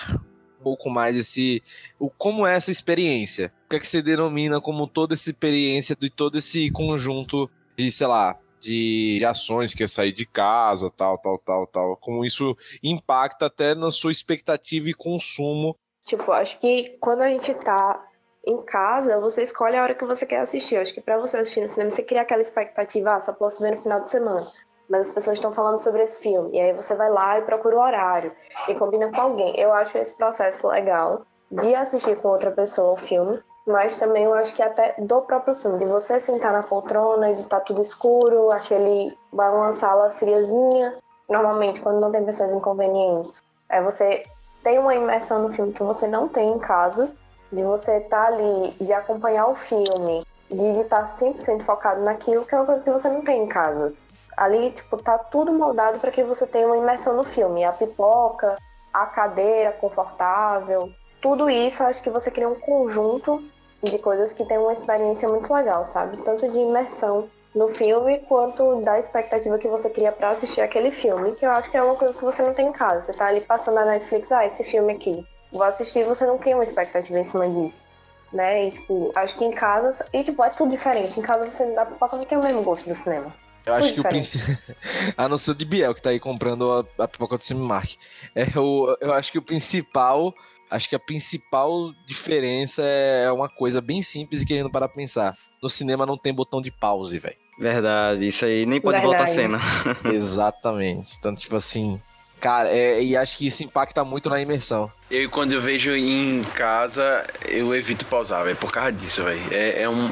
um 0.59 0.63
pouco 0.63 0.89
mais 0.89 1.15
esse 1.15 1.61
o 1.99 2.09
como 2.09 2.47
é 2.47 2.55
essa 2.55 2.71
experiência. 2.71 3.53
O 3.67 3.69
que 3.69 3.75
é 3.75 3.79
que 3.79 3.85
você 3.85 4.01
denomina 4.01 4.59
como 4.59 4.87
toda 4.87 5.13
essa 5.13 5.29
experiência 5.29 5.95
de 5.95 6.09
todo 6.09 6.39
esse 6.39 6.71
conjunto 6.71 7.47
de, 7.77 7.91
sei 7.91 8.07
lá, 8.07 8.35
de 8.59 9.23
ações 9.25 9.73
que 9.73 9.83
é 9.83 9.87
sair 9.87 10.11
de 10.11 10.25
casa, 10.25 10.89
tal, 10.89 11.17
tal, 11.17 11.37
tal, 11.39 11.67
tal. 11.67 11.97
Como 11.97 12.25
isso 12.25 12.55
impacta 12.83 13.45
até 13.45 13.73
na 13.73 13.91
sua 13.91 14.11
expectativa 14.11 14.89
e 14.89 14.93
consumo. 14.93 15.75
Tipo, 16.03 16.31
acho 16.31 16.59
que 16.59 16.97
quando 16.99 17.21
a 17.21 17.29
gente 17.29 17.53
tá 17.53 18.03
em 18.45 18.61
casa, 18.63 19.19
você 19.19 19.43
escolhe 19.43 19.77
a 19.77 19.83
hora 19.83 19.95
que 19.95 20.05
você 20.05 20.25
quer 20.25 20.39
assistir. 20.39 20.77
acho 20.77 20.93
que 20.93 21.01
para 21.01 21.17
você 21.17 21.37
assistir 21.37 21.61
no 21.61 21.67
cinema, 21.67 21.89
você 21.89 22.03
cria 22.03 22.21
aquela 22.21 22.41
expectativa, 22.41 23.15
ah, 23.15 23.19
só 23.19 23.33
posso 23.33 23.61
ver 23.61 23.75
no 23.75 23.81
final 23.81 24.01
de 24.01 24.09
semana. 24.09 24.45
Mas 24.89 25.09
as 25.09 25.13
pessoas 25.13 25.37
estão 25.37 25.53
falando 25.53 25.81
sobre 25.83 26.03
esse 26.03 26.21
filme. 26.21 26.57
E 26.57 26.59
aí 26.59 26.73
você 26.73 26.95
vai 26.95 27.09
lá 27.11 27.37
e 27.37 27.43
procura 27.43 27.75
o 27.75 27.79
horário 27.79 28.31
e 28.67 28.73
combina 28.73 29.11
com 29.11 29.21
alguém. 29.21 29.59
Eu 29.59 29.71
acho 29.71 29.97
esse 29.97 30.17
processo 30.17 30.67
legal 30.67 31.25
de 31.51 31.75
assistir 31.75 32.15
com 32.17 32.29
outra 32.29 32.51
pessoa 32.51 32.93
o 32.93 32.97
filme 32.97 33.39
mas 33.69 33.99
também 33.99 34.23
eu 34.23 34.33
acho 34.33 34.55
que 34.55 34.63
até 34.63 34.95
do 34.97 35.21
próprio 35.21 35.53
filme, 35.53 35.77
de 35.77 35.85
você 35.85 36.19
sentar 36.19 36.51
na 36.51 36.63
poltrona, 36.63 37.33
de 37.35 37.41
estar 37.41 37.59
tá 37.59 37.65
tudo 37.65 37.83
escuro, 37.83 38.51
aquele 38.51 39.15
uma 39.31 39.71
sala 39.73 40.09
friazinha, 40.09 40.95
normalmente 41.29 41.79
quando 41.79 41.99
não 41.99 42.11
tem 42.11 42.25
pessoas 42.25 42.51
inconvenientes, 42.51 43.43
é 43.69 43.79
você 43.79 44.23
tem 44.63 44.79
uma 44.79 44.95
imersão 44.95 45.43
no 45.43 45.51
filme 45.53 45.71
que 45.71 45.83
você 45.83 46.07
não 46.07 46.27
tem 46.27 46.51
em 46.51 46.57
casa, 46.57 47.11
de 47.51 47.61
você 47.61 47.97
estar 47.97 48.25
tá 48.25 48.27
ali, 48.33 48.71
de 48.81 48.91
acompanhar 48.91 49.45
o 49.45 49.55
filme, 49.55 50.25
de 50.49 50.81
estar 50.81 51.05
100% 51.05 51.63
focado 51.63 52.01
naquilo, 52.01 52.45
que 52.45 52.55
é 52.55 52.57
uma 52.57 52.65
coisa 52.65 52.83
que 52.83 52.89
você 52.89 53.07
não 53.07 53.21
tem 53.21 53.43
em 53.43 53.47
casa. 53.47 53.93
Ali, 54.35 54.71
tipo, 54.71 54.97
tá 54.97 55.17
tudo 55.17 55.53
moldado 55.53 55.99
para 55.99 56.09
que 56.09 56.23
você 56.23 56.47
tenha 56.47 56.65
uma 56.65 56.77
imersão 56.77 57.15
no 57.15 57.23
filme. 57.23 57.63
A 57.63 57.71
pipoca, 57.71 58.57
a 58.91 59.05
cadeira 59.05 59.73
confortável, 59.73 60.89
tudo 61.21 61.49
isso, 61.49 61.83
acho 61.83 62.01
que 62.01 62.09
você 62.09 62.31
cria 62.31 62.47
um 62.47 62.55
conjunto 62.55 63.43
de 63.83 63.97
coisas 63.99 64.33
que 64.33 64.45
tem 64.45 64.57
uma 64.57 64.71
experiência 64.71 65.29
muito 65.29 65.53
legal, 65.53 65.85
sabe? 65.85 66.17
Tanto 66.17 66.49
de 66.49 66.57
imersão 66.57 67.29
no 67.55 67.67
filme 67.69 68.19
quanto 68.19 68.81
da 68.81 68.99
expectativa 68.99 69.57
que 69.57 69.67
você 69.67 69.89
cria 69.89 70.11
para 70.11 70.31
assistir 70.31 70.61
aquele 70.61 70.91
filme, 70.91 71.31
que 71.33 71.45
eu 71.45 71.51
acho 71.51 71.69
que 71.71 71.77
é 71.77 71.81
uma 71.81 71.95
coisa 71.95 72.13
que 72.13 72.23
você 72.23 72.41
não 72.43 72.53
tem 72.53 72.67
em 72.67 72.71
casa. 72.71 73.01
Você 73.01 73.13
tá 73.13 73.25
ali 73.25 73.41
passando 73.41 73.75
na 73.75 73.85
Netflix, 73.85 74.31
ah, 74.31 74.45
esse 74.45 74.63
filme 74.63 74.93
aqui, 74.93 75.25
vou 75.51 75.63
assistir, 75.63 76.05
você 76.05 76.25
não 76.25 76.37
cria 76.37 76.55
uma 76.55 76.63
expectativa 76.63 77.19
em 77.19 77.23
cima 77.23 77.49
disso. 77.49 77.89
Né? 78.31 78.67
E, 78.67 78.71
tipo, 78.71 79.11
acho 79.15 79.35
que 79.37 79.43
em 79.43 79.51
casa. 79.51 80.05
E, 80.13 80.23
tipo, 80.23 80.43
é 80.43 80.51
tudo 80.51 80.69
diferente. 80.69 81.19
Em 81.19 81.23
casa 81.23 81.49
você 81.49 81.65
não 81.65 81.73
dá 81.73 81.85
pipoca, 81.85 82.15
não 82.15 82.23
tem 82.23 82.37
o 82.37 82.43
mesmo 82.43 82.61
gosto 82.61 82.87
do 82.87 82.93
cinema. 82.93 83.33
Eu 83.65 83.73
acho 83.73 83.93
que 83.93 83.99
o 83.99 84.03
principal. 84.03 84.55
a 85.17 85.27
não 85.27 85.37
ser 85.37 85.55
de 85.55 85.65
Biel, 85.65 85.93
que 85.93 86.01
tá 86.01 86.11
aí 86.11 86.19
comprando 86.19 86.71
a, 86.71 87.03
a 87.03 87.07
pipoca 87.07 87.37
do 87.37 87.43
Cinemark. 87.43 87.97
É, 88.35 88.45
o, 88.59 88.95
eu 89.01 89.13
acho 89.13 89.31
que 89.31 89.37
o 89.37 89.41
principal 89.41 90.33
acho 90.69 90.89
que 90.89 90.95
a 90.95 90.99
principal 90.99 91.91
diferença 92.05 92.83
é 92.83 93.31
uma 93.31 93.49
coisa 93.49 93.81
bem 93.81 94.01
simples 94.01 94.41
e 94.41 94.45
querendo 94.45 94.69
parar 94.69 94.87
pra 94.87 94.97
pensar. 94.97 95.37
No 95.61 95.69
cinema 95.69 96.05
não 96.05 96.17
tem 96.17 96.33
botão 96.33 96.61
de 96.61 96.71
pause, 96.71 97.19
velho. 97.19 97.35
Verdade, 97.59 98.27
isso 98.27 98.45
aí 98.45 98.65
nem 98.65 98.79
pode 98.79 99.01
Verdade. 99.01 99.17
voltar 99.17 99.31
a 99.31 99.35
cena. 99.35 99.59
Exatamente. 100.13 101.15
Então, 101.19 101.35
tipo 101.35 101.55
assim, 101.55 101.99
Cara, 102.39 102.69
é, 102.69 103.03
e 103.03 103.17
acho 103.17 103.37
que 103.37 103.47
isso 103.47 103.63
impacta 103.63 104.03
muito 104.03 104.29
na 104.29 104.41
imersão. 104.41 104.89
Eu, 105.11 105.29
quando 105.29 105.51
eu 105.51 105.59
vejo 105.59 105.91
em 105.91 106.41
casa, 106.55 107.27
eu 107.45 107.75
evito 107.75 108.05
pausar, 108.05 108.45
velho, 108.45 108.55
por 108.55 108.71
causa 108.71 108.93
disso, 108.93 109.23
velho. 109.23 109.41
É, 109.51 109.81
é, 109.81 109.89
um. 109.89 110.09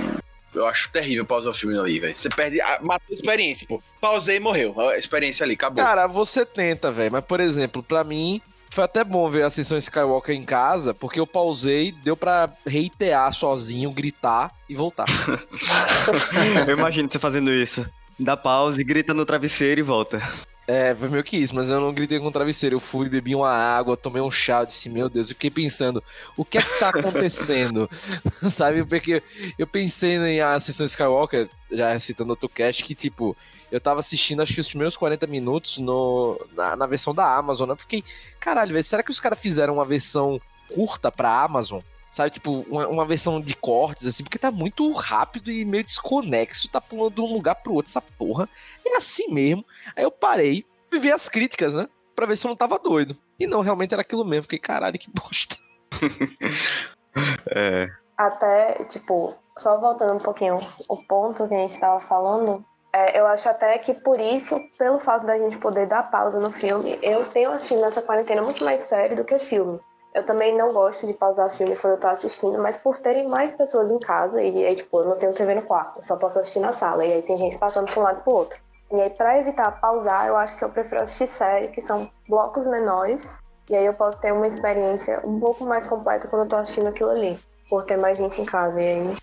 Eu 0.53 0.65
acho 0.65 0.89
terrível 0.91 1.25
pausar 1.25 1.51
o 1.51 1.55
filme 1.55 1.77
ali, 1.77 1.99
velho. 1.99 2.17
Você 2.17 2.29
perde. 2.29 2.59
A, 2.59 2.79
matou 2.81 3.13
a 3.13 3.15
experiência, 3.15 3.65
pô. 3.65 3.81
Pausei 4.01 4.37
e 4.37 4.39
morreu. 4.39 4.77
A 4.89 4.97
experiência 4.97 5.45
ali, 5.45 5.53
acabou. 5.53 5.83
Cara, 5.83 6.05
você 6.05 6.45
tenta, 6.45 6.91
velho. 6.91 7.13
Mas, 7.13 7.23
por 7.23 7.39
exemplo, 7.39 7.81
para 7.81 8.03
mim, 8.03 8.41
foi 8.69 8.83
até 8.83 9.03
bom 9.03 9.29
ver 9.29 9.43
a 9.43 9.49
sessão 9.49 9.77
Skywalker 9.77 10.35
em 10.35 10.43
casa, 10.43 10.93
porque 10.93 11.19
eu 11.19 11.27
pausei, 11.27 11.91
deu 11.91 12.15
para 12.15 12.49
reitear 12.65 13.31
sozinho, 13.33 13.91
gritar 13.91 14.51
e 14.69 14.75
voltar. 14.75 15.05
eu 16.67 16.77
imagino 16.77 17.09
você 17.09 17.19
fazendo 17.19 17.51
isso. 17.51 17.85
Dá 18.19 18.35
pausa 18.35 18.81
grita 18.83 19.13
no 19.13 19.25
travesseiro 19.25 19.79
e 19.79 19.83
volta. 19.83 20.21
É, 20.69 20.93
foi 20.93 21.07
meio 21.07 21.23
que 21.23 21.37
isso, 21.37 21.55
mas 21.55 21.71
eu 21.71 21.79
não 21.79 21.93
gritei 21.93 22.19
com 22.19 22.27
o 22.27 22.31
travesseiro. 22.31 22.75
Eu 22.75 22.79
fui, 22.81 23.07
bebi 23.07 23.33
uma 23.33 23.49
água, 23.49 23.95
tomei 23.95 24.21
um 24.21 24.29
chá, 24.29 24.65
disse, 24.65 24.89
meu 24.89 25.09
Deus, 25.09 25.29
eu 25.29 25.35
fiquei 25.35 25.49
pensando, 25.49 26.03
o 26.35 26.43
que 26.43 26.57
é 26.57 26.61
que 26.61 26.77
tá 26.77 26.89
acontecendo? 26.89 27.89
Sabe, 28.51 28.83
porque 28.83 29.23
eu 29.57 29.65
pensei 29.65 30.17
em 30.17 30.41
a 30.41 30.59
sessão 30.59 30.85
Skywalker, 30.85 31.49
já 31.71 31.97
citando 31.97 32.31
outro 32.31 32.49
cast, 32.49 32.83
que 32.83 32.93
tipo, 32.93 33.35
eu 33.71 33.79
tava 33.79 34.01
assistindo 34.01 34.41
acho 34.41 34.53
que 34.53 34.59
os 34.59 34.67
primeiros 34.67 34.97
40 34.97 35.25
minutos 35.27 35.77
no, 35.77 36.37
na, 36.53 36.75
na 36.75 36.85
versão 36.85 37.15
da 37.15 37.33
Amazon. 37.33 37.69
Eu 37.69 37.77
fiquei, 37.77 38.03
caralho, 38.37 38.73
velho, 38.73 38.83
será 38.83 39.01
que 39.01 39.11
os 39.11 39.21
caras 39.21 39.39
fizeram 39.39 39.75
uma 39.75 39.85
versão 39.85 40.41
curta 40.73 41.09
pra 41.09 41.43
Amazon? 41.43 41.79
Sabe, 42.09 42.31
tipo, 42.31 42.65
uma, 42.69 42.87
uma, 42.87 43.05
versão 43.05 43.41
de 43.41 43.55
cortes, 43.55 44.07
assim, 44.07 44.23
porque 44.23 44.39
tá 44.39 44.49
muito 44.49 44.91
rápido 44.93 45.51
e 45.51 45.65
meio 45.65 45.83
desconexo, 45.83 46.69
tá 46.69 46.79
pulando 46.79 47.15
de 47.15 47.21
um 47.21 47.33
lugar 47.33 47.55
pro 47.55 47.73
outro, 47.73 47.89
essa 47.89 48.01
porra. 48.01 48.47
E 48.85 48.93
é 48.93 48.97
assim 48.97 49.33
mesmo. 49.33 49.65
Aí 49.95 50.03
eu 50.03 50.11
parei 50.11 50.65
e 50.91 50.99
vi 50.99 51.11
as 51.11 51.27
críticas, 51.27 51.73
né? 51.73 51.87
Pra 52.15 52.25
ver 52.25 52.37
se 52.37 52.47
eu 52.47 52.49
não 52.49 52.55
tava 52.55 52.79
doido. 52.79 53.15
E 53.39 53.45
não, 53.45 53.61
realmente 53.61 53.93
era 53.93 54.01
aquilo 54.01 54.25
mesmo. 54.25 54.43
Fiquei, 54.43 54.59
caralho, 54.59 54.97
que 54.97 55.11
bosta. 55.11 55.57
é. 57.51 57.89
Até, 58.17 58.83
tipo, 58.85 59.37
só 59.57 59.79
voltando 59.79 60.13
um 60.13 60.19
pouquinho 60.19 60.57
o 60.87 60.97
ponto 61.03 61.47
que 61.47 61.53
a 61.53 61.59
gente 61.59 61.79
tava 61.79 61.99
falando, 62.01 62.65
é, 62.91 63.19
eu 63.19 63.27
acho 63.27 63.47
até 63.47 63.77
que 63.77 63.93
por 63.93 64.19
isso, 64.19 64.59
pelo 64.77 64.97
fato 64.97 65.25
da 65.25 65.37
gente 65.37 65.57
poder 65.59 65.87
dar 65.87 66.09
pausa 66.09 66.39
no 66.39 66.51
filme, 66.51 66.97
eu 67.03 67.25
tenho 67.25 67.51
assistido 67.51 67.81
nessa 67.81 68.01
quarentena 68.01 68.41
muito 68.41 68.63
mais 68.65 68.81
série 68.83 69.13
do 69.13 69.23
que 69.23 69.37
filme. 69.37 69.79
Eu 70.13 70.25
também 70.25 70.57
não 70.57 70.73
gosto 70.73 71.05
de 71.05 71.13
pausar 71.13 71.55
filme 71.55 71.75
quando 71.75 71.93
eu 71.93 71.99
tô 71.99 72.07
assistindo, 72.07 72.57
mas 72.57 72.77
por 72.77 72.97
terem 72.97 73.27
mais 73.27 73.51
pessoas 73.51 73.91
em 73.91 73.99
casa, 73.99 74.41
e 74.41 74.65
aí, 74.65 74.75
tipo, 74.75 74.99
eu 74.99 75.05
não 75.05 75.17
tenho 75.17 75.33
TV 75.33 75.55
no 75.55 75.61
quarto, 75.61 76.05
só 76.05 76.15
posso 76.15 76.39
assistir 76.39 76.59
na 76.59 76.71
sala, 76.71 77.05
e 77.05 77.13
aí 77.13 77.21
tem 77.21 77.37
gente 77.37 77.57
passando 77.57 77.87
de 77.87 77.99
um 77.99 78.01
lado 78.01 78.23
pro 78.23 78.33
outro. 78.33 78.57
E 78.91 78.99
aí, 78.99 79.09
pra 79.09 79.39
evitar 79.39 79.79
pausar, 79.79 80.27
eu 80.27 80.37
acho 80.37 80.57
que 80.57 80.63
eu 80.63 80.69
prefiro 80.69 81.03
assistir 81.03 81.27
série, 81.27 81.67
que 81.67 81.81
são 81.81 82.09
blocos 82.27 82.65
menores, 82.67 83.43
e 83.69 83.75
aí 83.75 83.85
eu 83.85 83.93
posso 83.93 84.19
ter 84.19 84.33
uma 84.33 84.47
experiência 84.47 85.21
um 85.23 85.39
pouco 85.39 85.65
mais 85.65 85.85
completa 85.85 86.27
quando 86.27 86.43
eu 86.43 86.49
tô 86.49 86.55
assistindo 86.55 86.87
aquilo 86.87 87.11
ali, 87.11 87.37
por 87.69 87.83
ter 87.83 87.97
mais 87.97 88.17
gente 88.17 88.41
em 88.41 88.45
casa, 88.45 88.81
e 88.81 88.87
aí... 88.87 89.17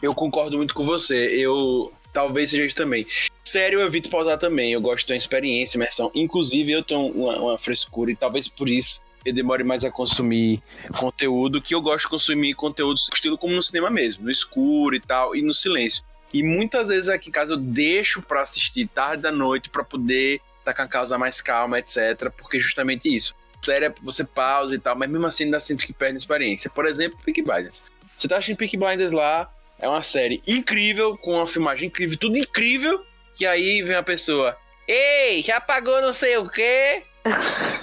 Eu 0.00 0.14
concordo 0.14 0.56
muito 0.56 0.74
com 0.74 0.86
você, 0.86 1.16
eu... 1.34 1.92
Talvez 2.10 2.48
seja 2.48 2.64
isso 2.64 2.74
também. 2.74 3.06
Sério, 3.44 3.80
eu 3.80 3.86
evito 3.86 4.08
pausar 4.08 4.38
também. 4.38 4.72
Eu 4.72 4.80
gosto 4.80 5.00
de 5.00 5.06
ter 5.06 5.12
uma 5.12 5.18
experiência, 5.18 5.76
imersão. 5.76 6.10
Inclusive, 6.14 6.72
eu 6.72 6.82
tenho 6.82 7.06
uma, 7.12 7.38
uma 7.38 7.58
frescura, 7.58 8.10
e 8.10 8.16
talvez 8.16 8.48
por 8.48 8.66
isso 8.66 9.04
eu 9.24 9.32
demore 9.32 9.64
mais 9.64 9.84
a 9.84 9.90
consumir 9.90 10.62
conteúdo, 10.96 11.60
que 11.60 11.74
eu 11.74 11.80
gosto 11.80 12.04
de 12.04 12.10
consumir 12.10 12.54
conteúdo 12.54 12.98
estilo 13.12 13.36
como 13.36 13.54
no 13.54 13.62
cinema 13.62 13.90
mesmo, 13.90 14.24
no 14.24 14.30
escuro 14.30 14.94
e 14.96 15.00
tal, 15.00 15.34
e 15.34 15.42
no 15.42 15.52
silêncio. 15.52 16.04
E 16.32 16.42
muitas 16.42 16.88
vezes 16.88 17.08
aqui 17.08 17.30
em 17.30 17.32
casa 17.32 17.54
eu 17.54 17.56
deixo 17.56 18.20
para 18.22 18.42
assistir 18.42 18.86
tarde 18.86 19.22
da 19.22 19.32
noite 19.32 19.70
para 19.70 19.82
poder 19.82 20.40
estar 20.58 20.72
tá 20.72 20.74
com 20.74 20.82
a 20.82 20.88
causa 20.88 21.16
mais 21.16 21.40
calma, 21.40 21.78
etc. 21.78 22.30
Porque 22.36 22.60
justamente 22.60 23.14
isso. 23.14 23.34
Sério, 23.62 23.94
você 24.02 24.24
pausa 24.24 24.74
e 24.74 24.78
tal, 24.78 24.94
mas 24.94 25.10
mesmo 25.10 25.26
assim 25.26 25.44
ainda 25.44 25.58
sinto 25.58 25.84
que 25.84 25.92
perde 25.92 26.16
experiência. 26.18 26.70
Por 26.70 26.86
exemplo, 26.86 27.18
Peaky 27.24 27.42
Blinders. 27.42 27.82
Você 28.16 28.28
tá 28.28 28.36
assistindo 28.36 28.56
Peaky 28.56 28.76
Blinders 28.76 29.12
lá, 29.12 29.50
é 29.78 29.88
uma 29.88 30.02
série 30.02 30.42
incrível, 30.46 31.16
com 31.16 31.34
uma 31.34 31.46
filmagem 31.46 31.88
incrível, 31.88 32.18
tudo 32.18 32.36
incrível, 32.36 33.04
que 33.36 33.46
aí 33.46 33.82
vem 33.82 33.94
a 33.94 34.02
pessoa, 34.02 34.56
ei, 34.86 35.42
já 35.42 35.60
pagou 35.60 36.02
não 36.02 36.12
sei 36.12 36.36
o 36.36 36.48
quê, 36.48 37.04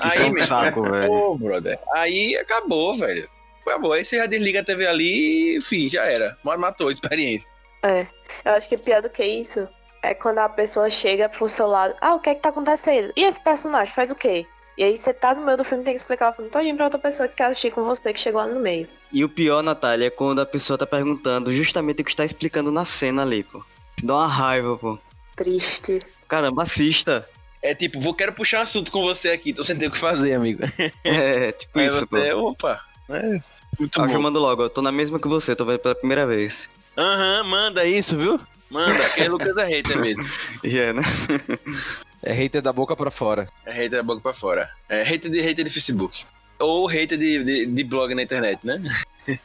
Aí, 0.02 0.22
é 0.22 0.26
um 0.26 0.42
saco, 0.42 0.84
velho. 0.84 1.08
Pô, 1.08 1.36
brother. 1.36 1.80
Aí 1.94 2.36
acabou, 2.38 2.94
velho. 2.96 3.30
Acabou. 3.62 3.94
Aí 3.94 4.06
você 4.06 4.18
já 4.18 4.26
desliga 4.26 4.62
a 4.62 4.64
TV 4.64 4.86
ali 4.88 5.54
e, 5.54 5.58
enfim, 5.58 5.90
já 5.90 6.04
era. 6.04 6.38
Matou 6.44 6.88
a 6.88 6.92
experiência. 6.92 7.50
É. 7.84 8.08
Eu 8.44 8.54
acho 8.54 8.68
que 8.68 8.78
pior 8.78 9.02
do 9.02 9.10
que 9.10 9.24
isso 9.24 9.68
é 10.02 10.14
quando 10.14 10.40
a 10.40 10.50
pessoa 10.50 10.90
chega 10.90 11.30
pro 11.30 11.48
seu 11.48 11.68
lado. 11.68 11.96
Ah, 12.00 12.16
o 12.16 12.20
que 12.20 12.30
é 12.30 12.36
que 12.36 12.42
tá 12.42 12.50
acontecendo? 12.50 13.12
E 13.16 13.24
esse 13.24 13.44
personagem 13.44 13.94
faz 13.94 14.12
o 14.12 14.16
quê? 14.16 14.46
E 14.78 14.84
aí 14.84 14.98
você 14.98 15.14
tá 15.14 15.34
no 15.34 15.46
meio 15.46 15.58
do 15.58 15.64
filme 15.64 15.84
tem 15.84 15.94
que 15.94 16.00
explicar 16.00 16.32
o 16.32 16.34
filme 16.34 16.52
todinho 16.52 16.76
pra 16.76 16.86
outra 16.86 17.00
pessoa 17.00 17.30
que 17.30 17.36
quer 17.36 17.46
assistir 17.46 17.72
com 17.72 17.86
você, 17.86 18.12
que 18.12 18.20
chegou 18.20 18.42
lá 18.42 18.48
no 18.48 18.60
meio. 18.60 18.88
E 19.12 19.24
o 19.24 19.30
pior, 19.30 19.64
Natália, 19.64 20.08
é 20.08 20.10
quando 20.10 20.42
a 20.42 20.46
pessoa 20.46 20.78
tá 20.78 20.86
perguntando 20.86 21.54
justamente 21.54 22.02
o 22.02 22.04
que 22.04 22.12
está 22.12 22.26
explicando 22.26 22.72
na 22.72 22.84
cena 22.84 23.22
ali, 23.22 23.44
pô. 23.44 23.64
Dá 24.04 24.16
uma 24.16 24.28
raiva, 24.28 24.78
pô. 24.78 25.00
Triste. 25.36 26.00
Caramba, 26.28 26.64
assista. 26.64 27.28
É 27.66 27.74
tipo, 27.74 28.00
vou 28.00 28.14
quero 28.14 28.32
puxar 28.34 28.60
um 28.60 28.64
assunto 28.64 28.92
com 28.92 29.02
você 29.02 29.30
aqui, 29.30 29.52
tô 29.54 29.64
sem 29.64 29.76
ter 29.76 29.88
o 29.88 29.92
que 29.92 29.98
fazer, 29.98 30.34
amigo. 30.34 30.62
É, 31.04 31.52
tipo 31.52 31.80
Aí 31.80 31.88
isso, 31.88 32.00
você, 32.02 32.06
pô. 32.06 32.50
Opa, 32.50 32.80
É, 33.10 33.40
muito 33.80 34.00
Eu 34.00 34.08
bom. 34.22 34.30
logo, 34.40 34.64
eu 34.64 34.70
tô 34.70 34.82
na 34.82 34.92
mesma 34.92 35.20
que 35.20 35.28
você, 35.28 35.56
tô 35.56 35.66
vendo 35.66 35.80
pela 35.80 35.96
primeira 35.96 36.26
vez. 36.28 36.70
Aham, 36.98 37.44
manda 37.44 37.84
isso, 37.86 38.16
viu? 38.18 38.40
Manda, 38.70 38.98
que 39.10 39.28
Lucas 39.28 39.58
é 39.58 39.66
hater 39.66 40.00
mesmo. 40.00 40.26
E 40.64 40.78
é, 40.78 40.94
né? 40.94 41.02
É 42.24 42.34
hater 42.34 42.62
da 42.62 42.72
boca 42.74 42.96
pra 42.96 43.12
fora. 43.12 43.48
É 43.66 43.72
hater 43.72 43.92
da 43.98 44.04
boca 44.04 44.22
pra 44.22 44.34
fora. 44.34 44.70
É 44.90 45.04
hater 45.04 45.30
de 45.32 45.42
hater 45.42 45.66
de 45.66 45.70
Facebook. 45.72 46.24
Ou 46.60 46.86
hater 46.88 47.18
de, 47.18 47.44
de, 47.44 47.66
de 47.66 47.84
blog 47.84 48.14
na 48.16 48.24
internet, 48.24 48.60
né? 48.66 48.82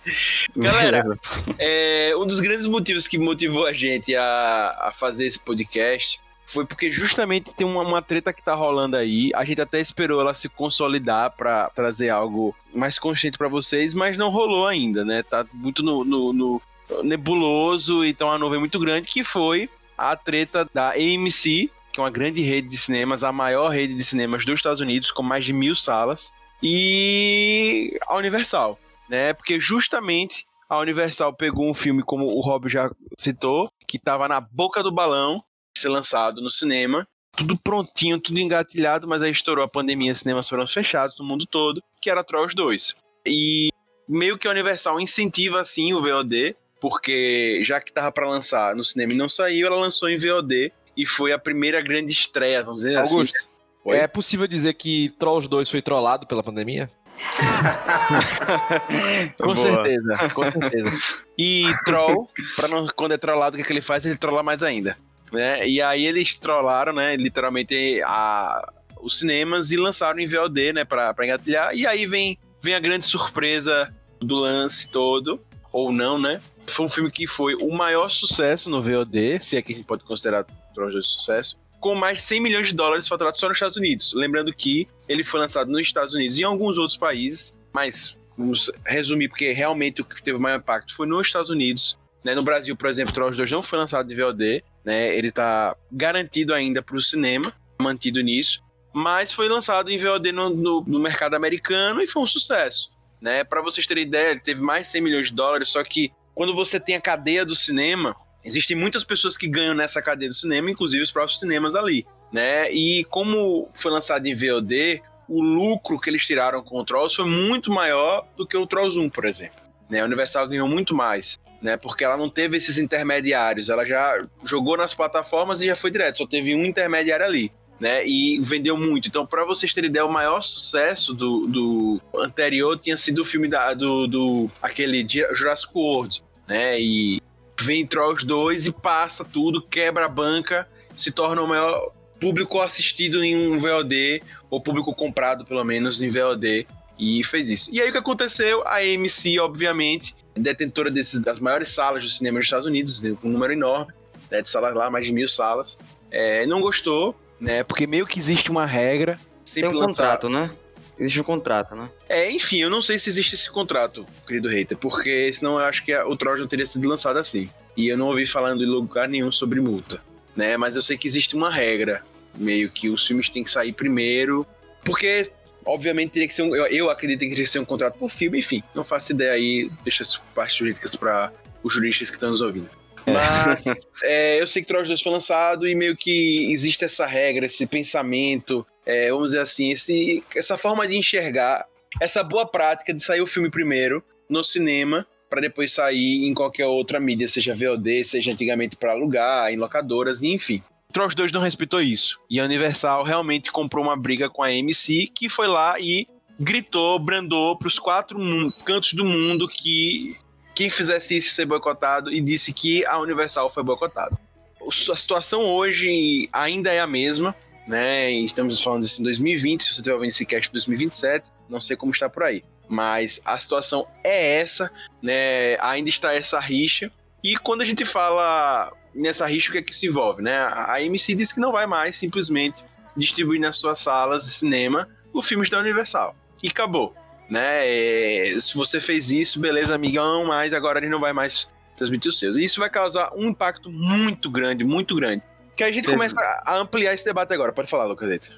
Galera, 0.56 1.18
É, 1.58 2.12
um 2.16 2.26
dos 2.26 2.40
grandes 2.40 2.66
motivos 2.66 3.08
que 3.08 3.18
motivou 3.18 3.66
a 3.66 3.72
gente 3.72 4.14
a, 4.14 4.76
a 4.88 4.92
fazer 4.92 5.26
esse 5.26 5.38
podcast 5.38 6.20
foi 6.52 6.66
porque 6.66 6.90
justamente 6.90 7.52
tem 7.54 7.66
uma, 7.66 7.82
uma 7.82 8.02
treta 8.02 8.32
que 8.32 8.42
tá 8.42 8.54
rolando 8.54 8.96
aí. 8.96 9.30
A 9.34 9.44
gente 9.44 9.60
até 9.60 9.80
esperou 9.80 10.20
ela 10.20 10.34
se 10.34 10.48
consolidar 10.48 11.30
pra 11.36 11.70
trazer 11.70 12.08
algo 12.10 12.54
mais 12.74 12.98
consciente 12.98 13.38
pra 13.38 13.48
vocês, 13.48 13.94
mas 13.94 14.16
não 14.18 14.30
rolou 14.30 14.66
ainda, 14.66 15.04
né? 15.04 15.22
Tá 15.22 15.46
muito 15.52 15.82
no, 15.82 16.04
no- 16.04 16.32
no 16.32 16.62
nebuloso, 17.04 18.04
então 18.04 18.30
a 18.30 18.38
nuvem 18.38 18.58
muito 18.58 18.78
grande, 18.78 19.06
que 19.08 19.22
foi 19.22 19.68
a 19.96 20.16
treta 20.16 20.68
da 20.74 20.90
AMC, 20.90 21.70
que 21.92 21.98
é 21.98 22.02
uma 22.02 22.10
grande 22.10 22.40
rede 22.40 22.68
de 22.68 22.76
cinemas, 22.76 23.22
a 23.22 23.30
maior 23.32 23.68
rede 23.68 23.94
de 23.94 24.04
cinemas 24.04 24.44
dos 24.44 24.58
Estados 24.58 24.80
Unidos, 24.80 25.10
com 25.10 25.22
mais 25.22 25.44
de 25.44 25.52
mil 25.52 25.74
salas, 25.74 26.32
e 26.62 27.98
a 28.06 28.16
Universal, 28.16 28.78
né? 29.08 29.32
Porque 29.32 29.58
justamente 29.60 30.46
a 30.68 30.78
Universal 30.78 31.32
pegou 31.34 31.68
um 31.68 31.74
filme, 31.74 32.02
como 32.02 32.26
o 32.26 32.40
Rob 32.40 32.68
já 32.68 32.90
citou, 33.18 33.70
que 33.86 33.96
estava 33.96 34.28
na 34.28 34.40
boca 34.40 34.82
do 34.82 34.92
balão, 34.92 35.42
ser 35.76 35.88
lançado 35.88 36.40
no 36.40 36.50
cinema. 36.50 37.06
Tudo 37.36 37.56
prontinho, 37.56 38.20
tudo 38.20 38.40
engatilhado, 38.40 39.06
mas 39.06 39.22
aí 39.22 39.30
estourou 39.30 39.64
a 39.64 39.68
pandemia, 39.68 40.14
cinemas 40.14 40.48
foram 40.48 40.66
fechados 40.66 41.16
no 41.18 41.24
mundo 41.24 41.46
todo, 41.46 41.82
que 42.00 42.10
era 42.10 42.24
Trolls 42.24 42.54
2. 42.54 42.94
E 43.26 43.68
meio 44.08 44.36
que 44.36 44.48
a 44.48 44.50
Universal 44.50 45.00
incentiva 45.00 45.60
assim 45.60 45.92
o 45.92 46.00
VOD, 46.00 46.56
porque 46.80 47.62
já 47.64 47.80
que 47.80 47.92
tava 47.92 48.10
para 48.10 48.28
lançar 48.28 48.74
no 48.74 48.84
cinema 48.84 49.12
e 49.12 49.16
não 49.16 49.28
saiu, 49.28 49.68
ela 49.68 49.76
lançou 49.76 50.08
em 50.08 50.16
VOD 50.16 50.72
e 50.96 51.06
foi 51.06 51.32
a 51.32 51.38
primeira 51.38 51.80
grande 51.80 52.12
estreia, 52.12 52.64
vamos 52.64 52.82
dizer 52.82 52.96
Augusto, 52.96 53.36
assim. 53.36 53.46
Oi? 53.84 53.96
é 53.96 54.08
possível 54.08 54.46
dizer 54.46 54.74
que 54.74 55.10
Trolls 55.18 55.48
2 55.48 55.70
foi 55.70 55.80
trollado 55.80 56.26
pela 56.26 56.42
pandemia? 56.42 56.90
Com 59.38 59.54
Boa. 59.54 59.56
certeza, 59.56 60.28
com 60.30 60.50
certeza. 60.50 60.92
E 61.36 61.70
troll, 61.84 62.28
pra 62.56 62.68
não, 62.68 62.86
quando 62.94 63.12
é 63.12 63.18
trollado, 63.18 63.56
o 63.56 63.58
que, 63.58 63.64
que 63.64 63.72
ele 63.72 63.80
faz? 63.80 64.06
Ele 64.06 64.16
trolla 64.16 64.42
mais 64.42 64.62
ainda. 64.62 64.96
Né? 65.32 65.68
E 65.68 65.80
aí 65.80 66.06
eles 66.06 66.34
trollaram, 66.34 66.92
né, 66.92 67.16
literalmente, 67.16 68.02
a, 68.04 68.72
os 69.00 69.18
cinemas 69.18 69.70
e 69.70 69.76
lançaram 69.76 70.18
em 70.18 70.26
VOD, 70.26 70.72
né, 70.72 70.84
pra, 70.84 71.14
pra 71.14 71.24
engatilhar. 71.24 71.74
E 71.74 71.86
aí 71.86 72.06
vem, 72.06 72.38
vem 72.60 72.74
a 72.74 72.80
grande 72.80 73.04
surpresa 73.04 73.92
do 74.20 74.36
lance 74.36 74.88
todo, 74.88 75.40
ou 75.72 75.92
não, 75.92 76.18
né? 76.18 76.40
Foi 76.66 76.86
um 76.86 76.88
filme 76.88 77.10
que 77.10 77.26
foi 77.26 77.54
o 77.54 77.70
maior 77.72 78.10
sucesso 78.10 78.68
no 78.68 78.82
VOD, 78.82 79.40
se 79.40 79.56
é 79.56 79.62
que 79.62 79.72
a 79.72 79.76
gente 79.76 79.86
pode 79.86 80.04
considerar 80.04 80.44
Trolls 80.74 80.94
2 80.94 81.06
sucesso, 81.06 81.58
com 81.80 81.94
mais 81.94 82.18
de 82.18 82.24
100 82.24 82.40
milhões 82.40 82.68
de 82.68 82.74
dólares 82.74 83.08
faturados 83.08 83.40
só 83.40 83.48
nos 83.48 83.56
Estados 83.56 83.76
Unidos. 83.76 84.12
Lembrando 84.14 84.52
que 84.52 84.86
ele 85.08 85.24
foi 85.24 85.40
lançado 85.40 85.70
nos 85.70 85.80
Estados 85.80 86.14
Unidos 86.14 86.38
e 86.38 86.42
em 86.42 86.44
alguns 86.44 86.78
outros 86.78 86.96
países, 86.96 87.56
mas 87.72 88.16
vamos 88.36 88.70
resumir, 88.84 89.28
porque 89.28 89.52
realmente 89.52 90.00
o 90.00 90.04
que 90.04 90.22
teve 90.22 90.38
maior 90.38 90.58
impacto 90.58 90.94
foi 90.94 91.06
nos 91.06 91.26
Estados 91.26 91.50
Unidos. 91.50 91.98
Né? 92.22 92.34
No 92.34 92.42
Brasil, 92.42 92.76
por 92.76 92.88
exemplo, 92.88 93.12
Trolls 93.12 93.36
2 93.36 93.50
não 93.50 93.62
foi 93.62 93.78
lançado 93.78 94.06
de 94.06 94.14
VOD, 94.14 94.62
né? 94.84 95.14
ele 95.16 95.28
está 95.28 95.76
garantido 95.90 96.54
ainda 96.54 96.82
para 96.82 96.96
o 96.96 97.02
cinema, 97.02 97.52
mantido 97.80 98.20
nisso, 98.20 98.62
mas 98.92 99.32
foi 99.32 99.48
lançado 99.48 99.90
em 99.90 99.98
VOD 99.98 100.32
no, 100.32 100.50
no- 100.50 100.84
no 100.86 100.98
mercado 100.98 101.34
americano 101.34 102.02
e 102.02 102.06
foi 102.06 102.22
um 102.22 102.26
sucesso. 102.26 102.90
Né? 103.20 103.44
Para 103.44 103.60
vocês 103.62 103.86
terem 103.86 104.04
ideia, 104.06 104.30
ele 104.30 104.40
teve 104.40 104.60
mais 104.60 104.84
de 104.84 104.88
100 104.92 105.02
milhões 105.02 105.28
de 105.28 105.34
dólares, 105.34 105.68
só 105.68 105.82
que 105.84 106.10
quando 106.34 106.54
você 106.54 106.80
tem 106.80 106.96
a 106.96 107.00
cadeia 107.00 107.44
do 107.44 107.54
cinema, 107.54 108.16
existem 108.42 108.76
muitas 108.76 109.04
pessoas 109.04 109.36
que 109.36 109.46
ganham 109.46 109.74
nessa 109.74 110.00
cadeia 110.00 110.28
do 110.30 110.34
cinema, 110.34 110.70
inclusive 110.70 111.02
os 111.02 111.12
próprios 111.12 111.38
cinemas 111.38 111.74
ali. 111.74 112.06
Né? 112.32 112.72
E 112.72 113.04
como 113.04 113.68
foi 113.74 113.90
lançado 113.92 114.26
em 114.26 114.34
VOD, 114.34 115.02
o 115.28 115.42
lucro 115.42 115.98
que 116.00 116.08
eles 116.08 116.24
tiraram 116.26 116.62
com 116.62 116.78
o 116.80 116.84
Trolls 116.84 117.14
foi 117.14 117.26
muito 117.26 117.70
maior 117.70 118.26
do 118.36 118.46
que 118.46 118.56
o 118.56 118.66
Trolls 118.66 118.98
1, 118.98 119.10
por 119.10 119.26
exemplo. 119.26 119.58
Né? 119.90 120.00
A 120.00 120.04
Universal 120.04 120.48
ganhou 120.48 120.66
muito 120.68 120.94
mais, 120.94 121.38
né? 121.60 121.76
Porque 121.76 122.04
ela 122.04 122.16
não 122.16 122.28
teve 122.28 122.56
esses 122.56 122.78
intermediários, 122.78 123.68
ela 123.68 123.84
já 123.84 124.24
jogou 124.44 124.76
nas 124.76 124.94
plataformas 124.94 125.60
e 125.62 125.66
já 125.66 125.76
foi 125.76 125.90
direto, 125.90 126.18
só 126.18 126.26
teve 126.26 126.54
um 126.54 126.64
intermediário 126.64 127.24
ali. 127.24 127.52
Né, 127.78 128.06
e 128.06 128.38
vendeu 128.42 128.76
muito. 128.76 129.08
Então, 129.08 129.24
para 129.24 129.42
vocês 129.42 129.72
terem 129.72 129.88
ideia, 129.88 130.04
o 130.04 130.12
maior 130.12 130.42
sucesso 130.42 131.14
do, 131.14 131.46
do 131.46 132.00
anterior 132.14 132.78
tinha 132.78 132.94
sido 132.94 133.22
o 133.22 133.24
filme 133.24 133.48
da, 133.48 133.72
do, 133.72 134.06
do 134.06 134.50
aquele 134.60 135.02
Jurassic 135.32 135.72
World, 135.74 136.22
né? 136.46 136.78
E 136.78 137.22
vem 137.58 137.86
Trolls 137.86 138.26
2 138.26 138.66
e 138.66 138.72
passa 138.72 139.24
tudo, 139.24 139.62
quebra 139.62 140.04
a 140.04 140.08
banca, 140.08 140.68
se 140.94 141.10
torna 141.10 141.40
o 141.40 141.48
maior 141.48 141.90
público 142.20 142.60
assistido 142.60 143.24
em 143.24 143.48
um 143.48 143.58
VOD, 143.58 144.22
ou 144.50 144.60
público 144.60 144.94
comprado, 144.94 145.46
pelo 145.46 145.64
menos, 145.64 146.02
em 146.02 146.10
VOD, 146.10 146.66
e 147.00 147.24
fez 147.24 147.48
isso. 147.48 147.70
E 147.72 147.80
aí 147.80 147.88
o 147.88 147.92
que 147.92 147.98
aconteceu? 147.98 148.62
A 148.66 148.76
AMC, 148.76 149.38
obviamente, 149.40 150.14
detentora 150.36 150.90
desses, 150.90 151.20
das 151.20 151.38
maiores 151.38 151.70
salas 151.70 152.04
do 152.04 152.10
cinema 152.10 152.38
dos 152.38 152.46
Estados 152.46 152.66
Unidos, 152.66 153.00
com 153.20 153.28
um 153.28 153.32
número 153.32 153.52
enorme, 153.54 153.92
né, 154.30 154.42
de 154.42 154.50
salas 154.50 154.74
lá, 154.74 154.90
mais 154.90 155.06
de 155.06 155.12
mil 155.12 155.28
salas, 155.28 155.78
é, 156.10 156.44
não 156.46 156.60
gostou, 156.60 157.18
né? 157.40 157.64
Porque 157.64 157.86
meio 157.86 158.06
que 158.06 158.18
existe 158.18 158.50
uma 158.50 158.66
regra. 158.66 159.14
Tem 159.14 159.62
Sempre 159.64 159.70
um 159.70 159.80
lançar- 159.80 160.04
contrato, 160.18 160.28
né? 160.28 160.50
Existe 160.98 161.18
um 161.20 161.24
contrato, 161.24 161.74
né? 161.74 161.88
é, 162.10 162.30
enfim, 162.30 162.58
eu 162.58 162.68
não 162.68 162.82
sei 162.82 162.98
se 162.98 163.08
existe 163.08 163.34
esse 163.34 163.50
contrato, 163.50 164.04
querido 164.26 164.48
hater, 164.50 164.76
porque 164.76 165.32
senão 165.32 165.52
eu 165.58 165.64
acho 165.64 165.82
que 165.82 165.92
a- 165.94 166.06
o 166.06 166.14
Trojan 166.14 166.46
teria 166.46 166.66
sido 166.66 166.86
lançado 166.86 167.18
assim. 167.18 167.48
E 167.74 167.88
eu 167.88 167.96
não 167.96 168.08
ouvi 168.08 168.26
falando 168.26 168.62
em 168.62 168.66
lugar 168.66 169.08
nenhum 169.08 169.32
sobre 169.32 169.58
multa, 169.60 169.98
né? 170.36 170.58
Mas 170.58 170.76
eu 170.76 170.82
sei 170.82 170.98
que 170.98 171.08
existe 171.08 171.34
uma 171.34 171.50
regra, 171.50 172.02
meio 172.34 172.70
que 172.70 172.90
os 172.90 173.06
filmes 173.06 173.30
têm 173.30 173.42
que 173.42 173.50
sair 173.50 173.72
primeiro, 173.72 174.46
porque 174.84 175.30
obviamente 175.64 176.12
teria 176.12 176.28
que 176.28 176.34
ser 176.34 176.42
um, 176.42 176.54
eu, 176.54 176.66
eu 176.66 176.90
acredito 176.90 177.20
que 177.20 177.28
teria 177.28 177.44
que 177.44 177.50
ser 177.50 177.58
um 177.58 177.64
contrato 177.64 177.98
por 177.98 178.10
filme, 178.10 178.38
enfim, 178.38 178.62
não 178.74 178.84
faço 178.84 179.12
ideia 179.12 179.32
aí, 179.32 179.70
deixa 179.82 180.02
as 180.02 180.16
partes 180.16 180.56
jurídicas 180.56 180.94
para 180.94 181.32
os 181.62 181.72
juristas 181.72 182.10
que 182.10 182.16
estão 182.16 182.30
nos 182.30 182.40
ouvindo. 182.40 182.70
Mas 183.06 183.64
é, 184.02 184.40
eu 184.40 184.46
sei 184.46 184.62
que 184.62 184.68
Trojan 184.68 184.88
2 184.88 185.00
foi 185.00 185.12
lançado 185.12 185.66
e 185.66 185.74
meio 185.74 185.96
que 185.96 186.50
existe 186.52 186.84
essa 186.84 187.06
regra, 187.06 187.46
esse 187.46 187.66
pensamento, 187.66 188.66
é, 188.86 189.10
vamos 189.10 189.28
dizer 189.28 189.40
assim, 189.40 189.72
esse, 189.72 190.22
essa 190.34 190.56
forma 190.56 190.86
de 190.86 190.96
enxergar 190.96 191.66
essa 192.00 192.22
boa 192.22 192.46
prática 192.46 192.94
de 192.94 193.02
sair 193.02 193.20
o 193.20 193.26
filme 193.26 193.50
primeiro 193.50 194.02
no 194.28 194.44
cinema 194.44 195.06
para 195.28 195.40
depois 195.40 195.72
sair 195.72 196.26
em 196.26 196.34
qualquer 196.34 196.66
outra 196.66 196.98
mídia, 196.98 197.28
seja 197.28 197.54
VOD, 197.54 198.04
seja 198.04 198.32
antigamente 198.32 198.76
para 198.76 198.90
alugar, 198.90 199.52
em 199.52 199.56
locadoras, 199.56 200.22
enfim. 200.24 200.60
Trolls 200.92 201.14
2 201.14 201.32
não 201.32 201.40
respeitou 201.40 201.80
isso. 201.80 202.18
E 202.28 202.40
a 202.40 202.44
Universal 202.44 203.04
realmente 203.04 203.52
comprou 203.52 203.84
uma 203.84 203.96
briga 203.96 204.28
com 204.28 204.42
a 204.42 204.48
AMC, 204.48 205.10
que 205.14 205.28
foi 205.28 205.46
lá 205.46 205.78
e 205.78 206.06
gritou, 206.38 206.98
brandou 206.98 207.56
para 207.56 207.68
os 207.68 207.78
quatro 207.78 208.18
cantos 208.64 208.94
do 208.94 209.04
mundo 209.04 209.46
que 209.48 210.16
quem 210.54 210.70
fizesse 210.70 211.16
isso 211.16 211.30
ser 211.30 211.46
boicotado 211.46 212.12
e 212.12 212.20
disse 212.20 212.52
que 212.52 212.84
a 212.86 212.98
Universal 212.98 213.50
foi 213.50 213.62
boicotada. 213.62 214.18
A 214.60 214.96
situação 214.96 215.44
hoje 215.44 216.28
ainda 216.32 216.70
é 216.70 216.80
a 216.80 216.86
mesma, 216.86 217.34
né? 217.66 218.10
Estamos 218.12 218.60
falando 218.60 218.82
disso 218.82 219.00
em 219.00 219.04
2020, 219.04 219.62
se 219.62 219.68
você 219.68 219.72
estiver 219.74 219.94
ouvindo 219.94 220.10
esse 220.10 220.26
cast 220.26 220.48
em 220.48 220.52
2027, 220.52 221.26
não 221.48 221.60
sei 221.60 221.76
como 221.76 221.92
está 221.92 222.08
por 222.08 222.24
aí. 222.24 222.44
Mas 222.68 223.20
a 223.24 223.38
situação 223.38 223.86
é 224.04 224.40
essa, 224.40 224.70
né? 225.02 225.58
Ainda 225.60 225.88
está 225.88 226.14
essa 226.14 226.38
rixa. 226.38 226.90
E 227.22 227.36
quando 227.36 227.62
a 227.62 227.64
gente 227.64 227.84
fala 227.84 228.72
nessa 228.94 229.26
rixa, 229.26 229.60
que 229.62 229.74
se 229.74 229.86
envolve, 229.86 230.22
né? 230.22 230.36
A 230.38 230.76
AMC 230.76 231.14
disse 231.14 231.34
que 231.34 231.40
não 231.40 231.52
vai 231.52 231.66
mais 231.66 231.96
simplesmente 231.96 232.62
distribuir 232.96 233.40
nas 233.40 233.56
suas 233.56 233.78
salas 233.78 234.24
de 234.24 234.30
cinema 234.30 234.88
os 235.12 235.26
filmes 235.26 235.48
da 235.48 235.58
Universal. 235.58 236.14
E 236.42 236.48
acabou, 236.48 236.92
né? 237.28 237.66
É, 237.66 238.36
se 238.38 238.54
você 238.56 238.80
fez 238.80 239.10
isso, 239.10 239.38
beleza, 239.40 239.74
amigão, 239.74 240.26
mas 240.26 240.52
agora 240.54 240.78
ele 240.78 240.88
não 240.88 241.00
vai 241.00 241.12
mais 241.12 241.48
transmitir 241.76 242.08
os 242.08 242.18
seus. 242.18 242.36
E 242.36 242.44
isso 242.44 242.60
vai 242.60 242.68
causar 242.70 243.12
um 243.14 243.28
impacto 243.28 243.70
muito 243.70 244.30
grande, 244.30 244.64
muito 244.64 244.94
grande. 244.94 245.22
Que 245.56 245.64
a 245.64 245.68
gente 245.70 245.84
Teve- 245.84 245.92
começa 245.96 246.16
a 246.44 246.56
ampliar 246.56 246.94
esse 246.94 247.04
debate 247.04 247.32
agora. 247.32 247.52
Pode 247.52 247.70
falar, 247.70 247.84
Lucas 247.84 248.08
Leite. 248.08 248.30